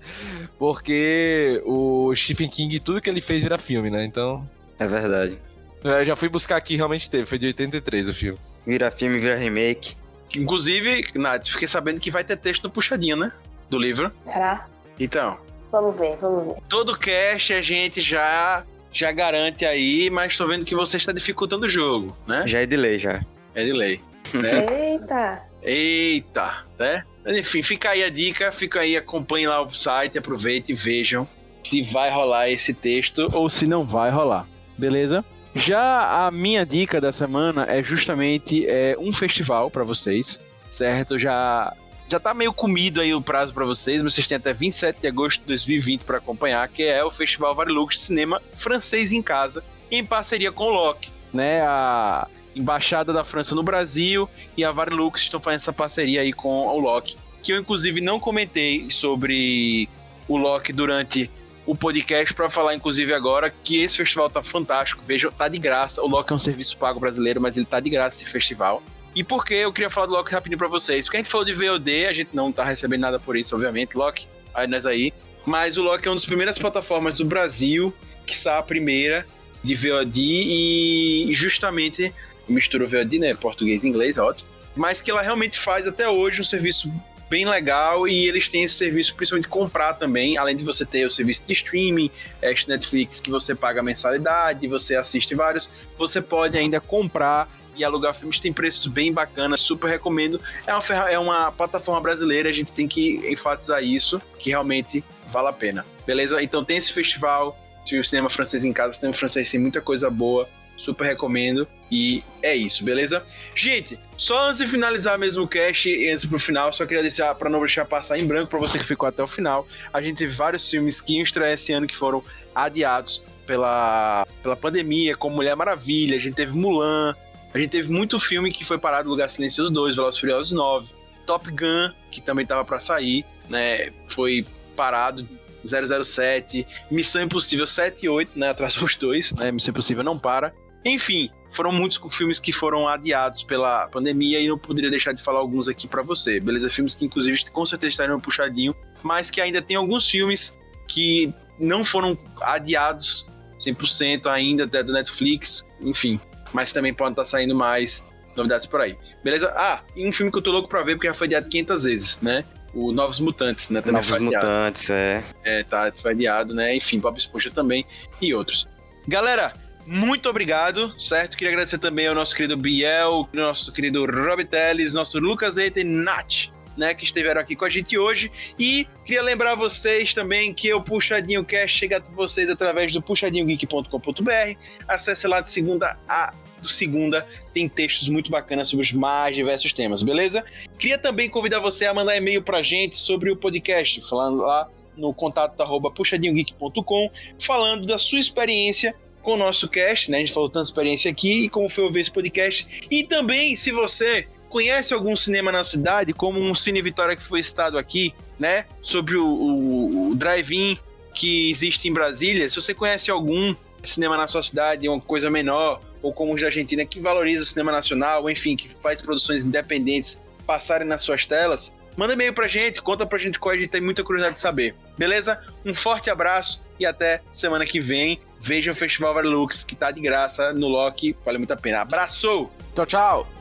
Porque 0.59 1.61
o 1.65 2.13
Stephen 2.15 2.49
King, 2.49 2.79
tudo 2.79 3.01
que 3.01 3.09
ele 3.09 3.21
fez 3.21 3.41
vira 3.41 3.57
filme, 3.57 3.89
né? 3.89 4.03
Então. 4.03 4.47
É 4.77 4.85
verdade. 4.85 5.39
Eu 5.83 6.03
já 6.03 6.15
fui 6.15 6.27
buscar 6.27 6.57
aqui, 6.57 6.75
realmente 6.75 7.09
teve. 7.09 7.25
Foi 7.25 7.39
de 7.39 7.47
83 7.47 8.09
o 8.09 8.13
filme. 8.13 8.39
Vira 8.65 8.91
filme, 8.91 9.19
vira 9.19 9.37
remake. 9.37 9.95
Inclusive, 10.35 11.11
Nath, 11.15 11.47
fiquei 11.47 11.67
sabendo 11.67 11.99
que 11.99 12.11
vai 12.11 12.23
ter 12.23 12.35
texto 12.35 12.65
no 12.65 12.69
puxadinho, 12.69 13.15
né? 13.15 13.31
Do 13.69 13.79
livro. 13.79 14.11
Será? 14.25 14.67
Então, 14.99 15.37
Vamos 15.71 15.97
ver, 15.97 16.17
vamos 16.17 16.47
ver. 16.47 16.61
todo 16.69 16.97
cast 16.97 17.53
a 17.53 17.61
gente 17.61 18.01
já 18.01 18.63
já 18.91 19.11
garante 19.11 19.65
aí, 19.65 20.09
mas 20.09 20.37
tô 20.37 20.47
vendo 20.47 20.65
que 20.65 20.73
você 20.73 20.97
está 20.97 21.11
dificultando 21.11 21.65
o 21.65 21.69
jogo, 21.69 22.17
né? 22.25 22.43
Já 22.47 22.59
é 22.61 22.65
de 22.65 22.75
lei, 22.75 22.97
já. 22.97 23.21
É 23.53 23.63
de 23.63 23.73
lei. 23.73 24.01
Né? 24.33 24.91
Eita! 24.91 25.41
Eita, 25.61 26.63
né? 26.79 27.03
Enfim, 27.27 27.61
fica 27.61 27.89
aí 27.89 28.03
a 28.03 28.09
dica, 28.09 28.51
fica 28.51 28.79
aí, 28.79 28.95
acompanhe 28.95 29.47
lá 29.47 29.61
o 29.61 29.73
site, 29.73 30.17
aproveite 30.17 30.71
e 30.71 30.75
vejam 30.75 31.27
se 31.63 31.81
vai 31.81 32.09
rolar 32.09 32.49
esse 32.49 32.73
texto. 32.73 33.29
ou 33.33 33.49
se 33.49 33.67
não 33.67 33.83
vai 33.83 34.09
rolar, 34.09 34.47
beleza? 34.77 35.23
Já 35.53 36.25
a 36.25 36.31
minha 36.31 36.65
dica 36.65 37.01
da 37.01 37.11
semana 37.11 37.65
é 37.67 37.83
justamente 37.83 38.65
é, 38.67 38.95
um 38.99 39.11
festival 39.11 39.69
pra 39.69 39.83
vocês, 39.83 40.39
certo? 40.69 41.19
Já 41.19 41.73
já 42.09 42.19
tá 42.19 42.33
meio 42.33 42.53
comido 42.53 43.01
aí 43.01 43.13
o 43.13 43.21
prazo 43.21 43.53
pra 43.53 43.65
vocês, 43.65 44.01
mas 44.01 44.13
vocês 44.13 44.27
têm 44.27 44.37
até 44.37 44.53
27 44.53 45.01
de 45.01 45.07
agosto 45.07 45.41
de 45.41 45.47
2020 45.47 46.03
pra 46.03 46.17
acompanhar, 46.17 46.67
que 46.69 46.83
é 46.83 47.03
o 47.03 47.11
Festival 47.11 47.53
Varilux 47.53 47.95
de 47.95 48.01
Cinema 48.01 48.41
Francês 48.53 49.11
em 49.11 49.21
Casa, 49.21 49.63
em 49.91 50.05
parceria 50.05 50.51
com 50.51 50.65
o 50.65 50.69
Loki, 50.69 51.11
né? 51.33 51.61
A 51.61 52.27
embaixada 52.55 53.13
da 53.13 53.23
França 53.23 53.53
no 53.53 53.61
Brasil 53.61 54.27
e 54.55 54.63
a 54.63 54.71
Varilux 54.71 55.21
estão 55.21 55.39
fazendo 55.39 55.57
essa 55.57 55.73
parceria 55.73 56.21
aí 56.21 56.33
com 56.33 56.65
o 56.65 56.79
Loki, 56.79 57.15
que 57.43 57.53
eu 57.53 57.59
inclusive 57.59 58.01
não 58.01 58.19
comentei 58.19 58.89
sobre 58.89 59.87
o 60.27 60.37
Loki 60.37 60.73
durante 60.73 61.29
o 61.67 61.75
podcast 61.75 62.33
para 62.33 62.49
falar, 62.49 62.75
inclusive, 62.75 63.13
agora 63.13 63.49
que 63.49 63.81
esse 63.81 63.97
festival 63.97 64.29
tá 64.29 64.41
fantástico. 64.41 65.03
Vejam, 65.05 65.29
tá 65.29 65.49
de 65.49 65.57
graça. 65.57 66.01
O 66.01 66.07
Loki 66.07 66.31
é 66.31 66.35
um 66.35 66.39
serviço 66.39 66.77
pago 66.77 66.97
brasileiro, 66.97 67.41
mas 67.41 67.57
ele 67.57 67.65
tá 67.65 67.81
de 67.81 67.89
graça 67.89 68.23
esse 68.23 68.31
festival. 68.31 68.81
E 69.15 69.23
por 69.23 69.43
que 69.43 69.53
eu 69.53 69.73
queria 69.73 69.89
falar 69.89 70.07
do 70.07 70.13
Loki 70.13 70.31
rapidinho 70.31 70.57
pra 70.57 70.67
vocês? 70.67 71.05
Porque 71.05 71.17
a 71.17 71.19
gente 71.19 71.29
falou 71.29 71.45
de 71.45 71.53
VOD, 71.53 72.05
a 72.05 72.13
gente 72.13 72.29
não 72.33 72.51
tá 72.51 72.63
recebendo 72.63 73.01
nada 73.01 73.19
por 73.19 73.35
isso, 73.35 73.55
obviamente. 73.55 73.97
Loki, 73.97 74.27
aí 74.53 74.67
nós 74.67 74.85
aí. 74.85 75.13
Mas 75.45 75.77
o 75.77 75.81
Loki 75.81 76.07
é 76.07 76.11
uma 76.11 76.15
das 76.15 76.25
primeiras 76.25 76.57
plataformas 76.57 77.15
do 77.15 77.25
Brasil, 77.25 77.93
que 78.25 78.33
está 78.33 78.57
a 78.57 78.63
primeira 78.63 79.25
de 79.63 79.75
VOD 79.75 80.21
e 80.21 81.33
justamente 81.33 82.13
mistura 82.47 82.85
o 82.85 82.87
VOD, 82.87 83.19
né? 83.19 83.33
Português 83.33 83.83
e 83.83 83.87
inglês, 83.87 84.17
ótimo. 84.17 84.47
Mas 84.75 85.01
que 85.01 85.09
ela 85.09 85.21
realmente 85.21 85.59
faz 85.59 85.87
até 85.87 86.07
hoje 86.07 86.41
um 86.41 86.45
serviço 86.45 86.91
bem 87.29 87.45
legal 87.45 88.07
e 88.07 88.27
eles 88.27 88.47
têm 88.47 88.63
esse 88.63 88.75
serviço 88.75 89.13
principalmente 89.15 89.49
comprar 89.49 89.93
também, 89.93 90.37
além 90.37 90.55
de 90.55 90.63
você 90.63 90.85
ter 90.85 91.05
o 91.05 91.11
serviço 91.11 91.43
de 91.45 91.53
streaming, 91.53 92.09
é, 92.41 92.53
Netflix 92.67 93.19
que 93.19 93.29
você 93.29 93.53
paga 93.53 93.83
mensalidade, 93.83 94.67
você 94.67 94.95
assiste 94.95 95.35
vários, 95.35 95.69
você 95.97 96.21
pode 96.21 96.57
ainda 96.57 96.79
comprar 96.79 97.49
e 97.77 97.83
alugar 97.83 98.13
filmes, 98.15 98.39
tem 98.39 98.51
preços 98.51 98.87
bem 98.87 99.13
bacanas, 99.13 99.61
super 99.61 99.89
recomendo. 99.89 100.41
É 100.65 100.73
uma, 100.73 101.09
é 101.09 101.19
uma 101.19 101.51
plataforma 101.51 102.01
brasileira, 102.01 102.49
a 102.49 102.53
gente 102.53 102.73
tem 102.73 102.87
que 102.87 103.21
enfatizar 103.31 103.83
isso, 103.83 104.21
que 104.39 104.49
realmente 104.49 105.03
vale 105.31 105.47
a 105.47 105.53
pena. 105.53 105.85
Beleza? 106.05 106.41
Então 106.41 106.63
tem 106.63 106.77
esse 106.77 106.91
festival, 106.91 107.57
se 107.85 107.97
o 107.97 108.03
cinema 108.03 108.29
francês 108.29 108.65
em 108.65 108.73
casa, 108.73 108.93
cinema 108.93 109.13
francês 109.13 109.49
tem 109.49 109.59
muita 109.59 109.81
coisa 109.81 110.09
boa, 110.09 110.47
super 110.77 111.05
recomendo. 111.05 111.67
E 111.91 112.23
é 112.41 112.55
isso, 112.55 112.83
beleza? 112.83 113.23
Gente, 113.55 113.99
só 114.15 114.49
antes 114.49 114.59
de 114.59 114.67
finalizar 114.67 115.17
mesmo 115.17 115.43
o 115.43 115.47
cast, 115.47 115.89
e 115.89 116.09
antes 116.09 116.25
pro 116.25 116.37
final, 116.39 116.71
só 116.71 116.85
queria 116.85 117.01
deixar 117.01 117.33
para 117.35 117.49
não 117.49 117.59
deixar 117.59 117.85
passar 117.85 118.17
em 118.17 118.25
branco 118.25 118.49
para 118.49 118.59
você 118.59 118.77
que 118.77 118.85
ficou 118.85 119.07
até 119.07 119.23
o 119.23 119.27
final. 119.27 119.67
A 119.91 120.01
gente 120.01 120.17
teve 120.17 120.33
vários 120.33 120.69
filmes 120.69 121.01
que 121.01 121.15
iam 121.15 121.23
estrear 121.23 121.51
esse 121.51 121.73
ano 121.73 121.87
que 121.87 121.95
foram 121.95 122.23
adiados 122.53 123.23
pela, 123.45 124.27
pela 124.43 124.55
pandemia, 124.55 125.15
como 125.15 125.37
Mulher 125.37 125.55
Maravilha, 125.55 126.17
a 126.17 126.19
gente 126.19 126.35
teve 126.35 126.55
Mulan, 126.55 127.15
a 127.57 127.61
gente 127.61 127.71
teve 127.71 127.91
muito 127.91 128.19
filme 128.19 128.51
que 128.51 128.63
foi 128.63 128.77
parado 128.77 129.09
Lugar 129.09 129.29
Silencioso 129.29 129.73
2, 129.73 129.95
Velozes 129.95 130.19
Furiosos 130.19 130.51
9, 130.51 130.93
Top 131.25 131.49
Gun, 131.49 131.91
que 132.11 132.21
também 132.21 132.45
tava 132.45 132.63
para 132.63 132.79
sair, 132.79 133.25
né? 133.49 133.91
Foi 134.07 134.45
parado 134.75 135.27
007, 135.65 136.65
Missão 136.89 137.23
Impossível 137.23 137.65
7 137.65 138.05
e 138.05 138.09
8, 138.09 138.37
né? 138.37 138.49
Atrasou 138.49 138.85
os 138.85 138.95
dois, 138.95 139.33
né? 139.33 139.51
Missão 139.51 139.71
Impossível 139.71 140.03
não 140.03 140.17
para. 140.17 140.53
Enfim, 140.85 141.29
foram 141.49 141.71
muitos 141.71 141.99
filmes 142.15 142.39
que 142.39 142.51
foram 142.51 142.87
adiados 142.87 143.43
pela 143.43 143.87
pandemia 143.87 144.39
e 144.39 144.47
não 144.47 144.57
poderia 144.57 144.89
deixar 144.89 145.13
de 145.13 145.23
falar 145.23 145.39
alguns 145.39 145.67
aqui 145.67 145.87
pra 145.87 146.03
você, 146.03 146.39
beleza? 146.39 146.69
Filmes 146.69 146.93
que 146.93 147.05
inclusive 147.05 147.43
com 147.51 147.65
certeza 147.65 147.89
estariam 147.89 148.19
puxadinho, 148.19 148.75
mas 149.01 149.31
que 149.31 149.41
ainda 149.41 149.61
tem 149.61 149.75
alguns 149.75 150.07
filmes 150.07 150.55
que 150.87 151.33
não 151.59 151.83
foram 151.83 152.15
adiados 152.41 153.25
100% 153.59 154.27
ainda 154.27 154.65
até 154.65 154.83
do 154.83 154.93
Netflix, 154.93 155.65
enfim, 155.81 156.19
mas 156.53 156.71
também 156.71 156.93
podem 156.93 157.13
estar 157.13 157.25
saindo 157.25 157.55
mais 157.55 158.05
novidades 158.35 158.67
por 158.67 158.81
aí, 158.81 158.95
beleza? 159.23 159.51
Ah, 159.55 159.81
e 159.95 160.07
um 160.07 160.11
filme 160.11 160.31
que 160.31 160.37
eu 160.37 160.41
tô 160.41 160.51
louco 160.51 160.69
pra 160.69 160.83
ver 160.83 160.95
porque 160.95 161.07
já 161.07 161.13
foi 161.13 161.25
adiado 161.27 161.49
500 161.49 161.83
vezes, 161.83 162.21
né? 162.21 162.43
O 162.73 162.91
Novos 162.91 163.19
Mutantes, 163.19 163.69
né? 163.69 163.79
Também 163.79 163.93
Novos 163.93 164.09
foi 164.09 164.17
adiado. 164.17 164.45
Mutantes, 164.45 164.89
é. 164.89 165.23
É, 165.43 165.63
tá, 165.63 165.91
foi 165.95 166.11
adiado, 166.11 166.53
né? 166.53 166.75
Enfim, 166.75 166.99
Bob 166.99 167.17
Esponja 167.17 167.49
também 167.49 167.85
e 168.21 168.33
outros. 168.33 168.67
Galera, 169.07 169.53
muito 169.85 170.29
obrigado, 170.29 170.93
certo? 170.99 171.37
Queria 171.37 171.53
agradecer 171.53 171.77
também 171.77 172.07
ao 172.07 172.13
nosso 172.13 172.35
querido 172.35 172.57
Biel, 172.57 173.27
nosso 173.33 173.71
querido 173.71 174.05
Rob 174.05 174.43
Teles, 174.43 174.93
nosso 174.93 175.17
Lucas 175.17 175.57
Eita 175.57 175.79
e 175.79 175.83
Nath, 175.83 176.49
né? 176.77 176.93
Que 176.93 177.03
estiveram 177.03 177.41
aqui 177.41 177.55
com 177.55 177.65
a 177.65 177.69
gente 177.69 177.97
hoje. 177.97 178.31
E 178.57 178.87
queria 179.05 179.21
lembrar 179.21 179.55
vocês 179.55 180.13
também 180.13 180.53
que 180.53 180.73
o 180.73 180.81
Puxadinho 180.81 181.43
Cast 181.43 181.77
chega 181.77 181.97
a 181.97 181.99
vocês 181.99 182.49
através 182.49 182.93
do 182.93 183.01
puxadinhogeek.com.br. 183.01 184.57
Acesse 184.87 185.27
lá 185.27 185.41
de 185.41 185.49
segunda 185.49 185.97
a 186.07 186.33
do 186.61 186.69
segunda 186.69 187.25
tem 187.53 187.69
textos 187.69 188.09
muito 188.09 188.31
bacanas 188.31 188.67
sobre 188.67 188.83
os 188.83 188.91
mais 188.91 189.35
diversos 189.35 189.71
temas, 189.73 190.01
beleza? 190.01 190.43
Queria 190.79 190.97
também 190.97 191.29
convidar 191.29 191.59
você 191.59 191.85
a 191.85 191.93
mandar 191.93 192.17
e-mail 192.17 192.41
pra 192.41 192.63
gente 192.63 192.95
sobre 192.95 193.29
o 193.29 193.35
podcast, 193.35 194.01
falando 194.07 194.37
lá 194.37 194.67
no 194.95 195.13
contato 195.13 195.59
arroba 195.61 195.91
puxadinhogeek.com, 195.91 197.11
falando 197.39 197.85
da 197.85 197.97
sua 197.97 198.19
experiência 198.19 198.95
com 199.21 199.33
o 199.33 199.37
nosso 199.37 199.67
cast, 199.67 200.09
né? 200.09 200.17
A 200.17 200.19
gente 200.21 200.33
falou 200.33 200.49
tanta 200.49 200.65
experiência 200.65 201.11
aqui 201.11 201.45
e 201.45 201.49
como 201.49 201.69
foi 201.69 201.83
ouvir 201.83 202.01
esse 202.01 202.11
podcast. 202.11 202.67
E 202.89 203.03
também, 203.03 203.55
se 203.55 203.71
você 203.71 204.27
conhece 204.49 204.93
algum 204.93 205.15
cinema 205.15 205.51
na 205.51 205.63
cidade, 205.63 206.13
como 206.13 206.39
um 206.39 206.55
Cine 206.55 206.81
Vitória 206.81 207.15
que 207.15 207.23
foi 207.23 207.41
citado 207.43 207.77
aqui, 207.77 208.13
né? 208.39 208.65
Sobre 208.81 209.15
o, 209.15 209.25
o, 209.25 210.11
o 210.11 210.15
drive-in 210.15 210.77
que 211.13 211.49
existe 211.49 211.87
em 211.87 211.93
Brasília, 211.93 212.49
se 212.49 212.55
você 212.55 212.73
conhece 212.73 213.09
algum 213.09 213.55
cinema 213.83 214.15
na 214.17 214.27
sua 214.27 214.43
cidade, 214.43 214.87
uma 214.87 215.01
coisa 215.01 215.29
menor, 215.29 215.81
ou 216.01 216.13
como 216.13 216.33
os 216.33 216.41
da 216.41 216.47
Argentina, 216.47 216.85
que 216.85 216.99
valoriza 216.99 217.43
o 217.43 217.45
cinema 217.45 217.71
nacional, 217.71 218.29
enfim, 218.29 218.55
que 218.55 218.69
faz 218.81 219.01
produções 219.01 219.43
independentes 219.43 220.19
passarem 220.45 220.87
nas 220.87 221.01
suas 221.01 221.25
telas, 221.25 221.73
manda 221.95 222.13
e-mail 222.13 222.33
pra 222.33 222.47
gente, 222.47 222.81
conta 222.81 223.05
pra 223.05 223.17
gente 223.17 223.39
qual 223.39 223.55
a 223.55 223.57
gente 223.57 223.69
tem 223.69 223.81
muita 223.81 224.03
curiosidade 224.03 224.35
de 224.35 224.41
saber. 224.41 224.75
Beleza? 224.97 225.41
Um 225.65 225.73
forte 225.73 226.09
abraço 226.09 226.61
e 226.79 226.85
até 226.85 227.21
semana 227.31 227.65
que 227.65 227.79
vem. 227.79 228.21
Vejam 228.39 228.71
o 228.71 228.75
Festival 228.75 229.15
Varlux, 229.15 229.63
que 229.63 229.75
tá 229.75 229.89
de 229.89 229.99
graça 229.99 230.53
no 230.53 230.67
Loki, 230.67 231.15
vale 231.25 231.39
muito 231.39 231.51
a 231.51 231.57
pena. 231.57 231.81
Abraço! 231.81 232.49
Tchau, 232.75 232.85
tchau! 232.85 233.36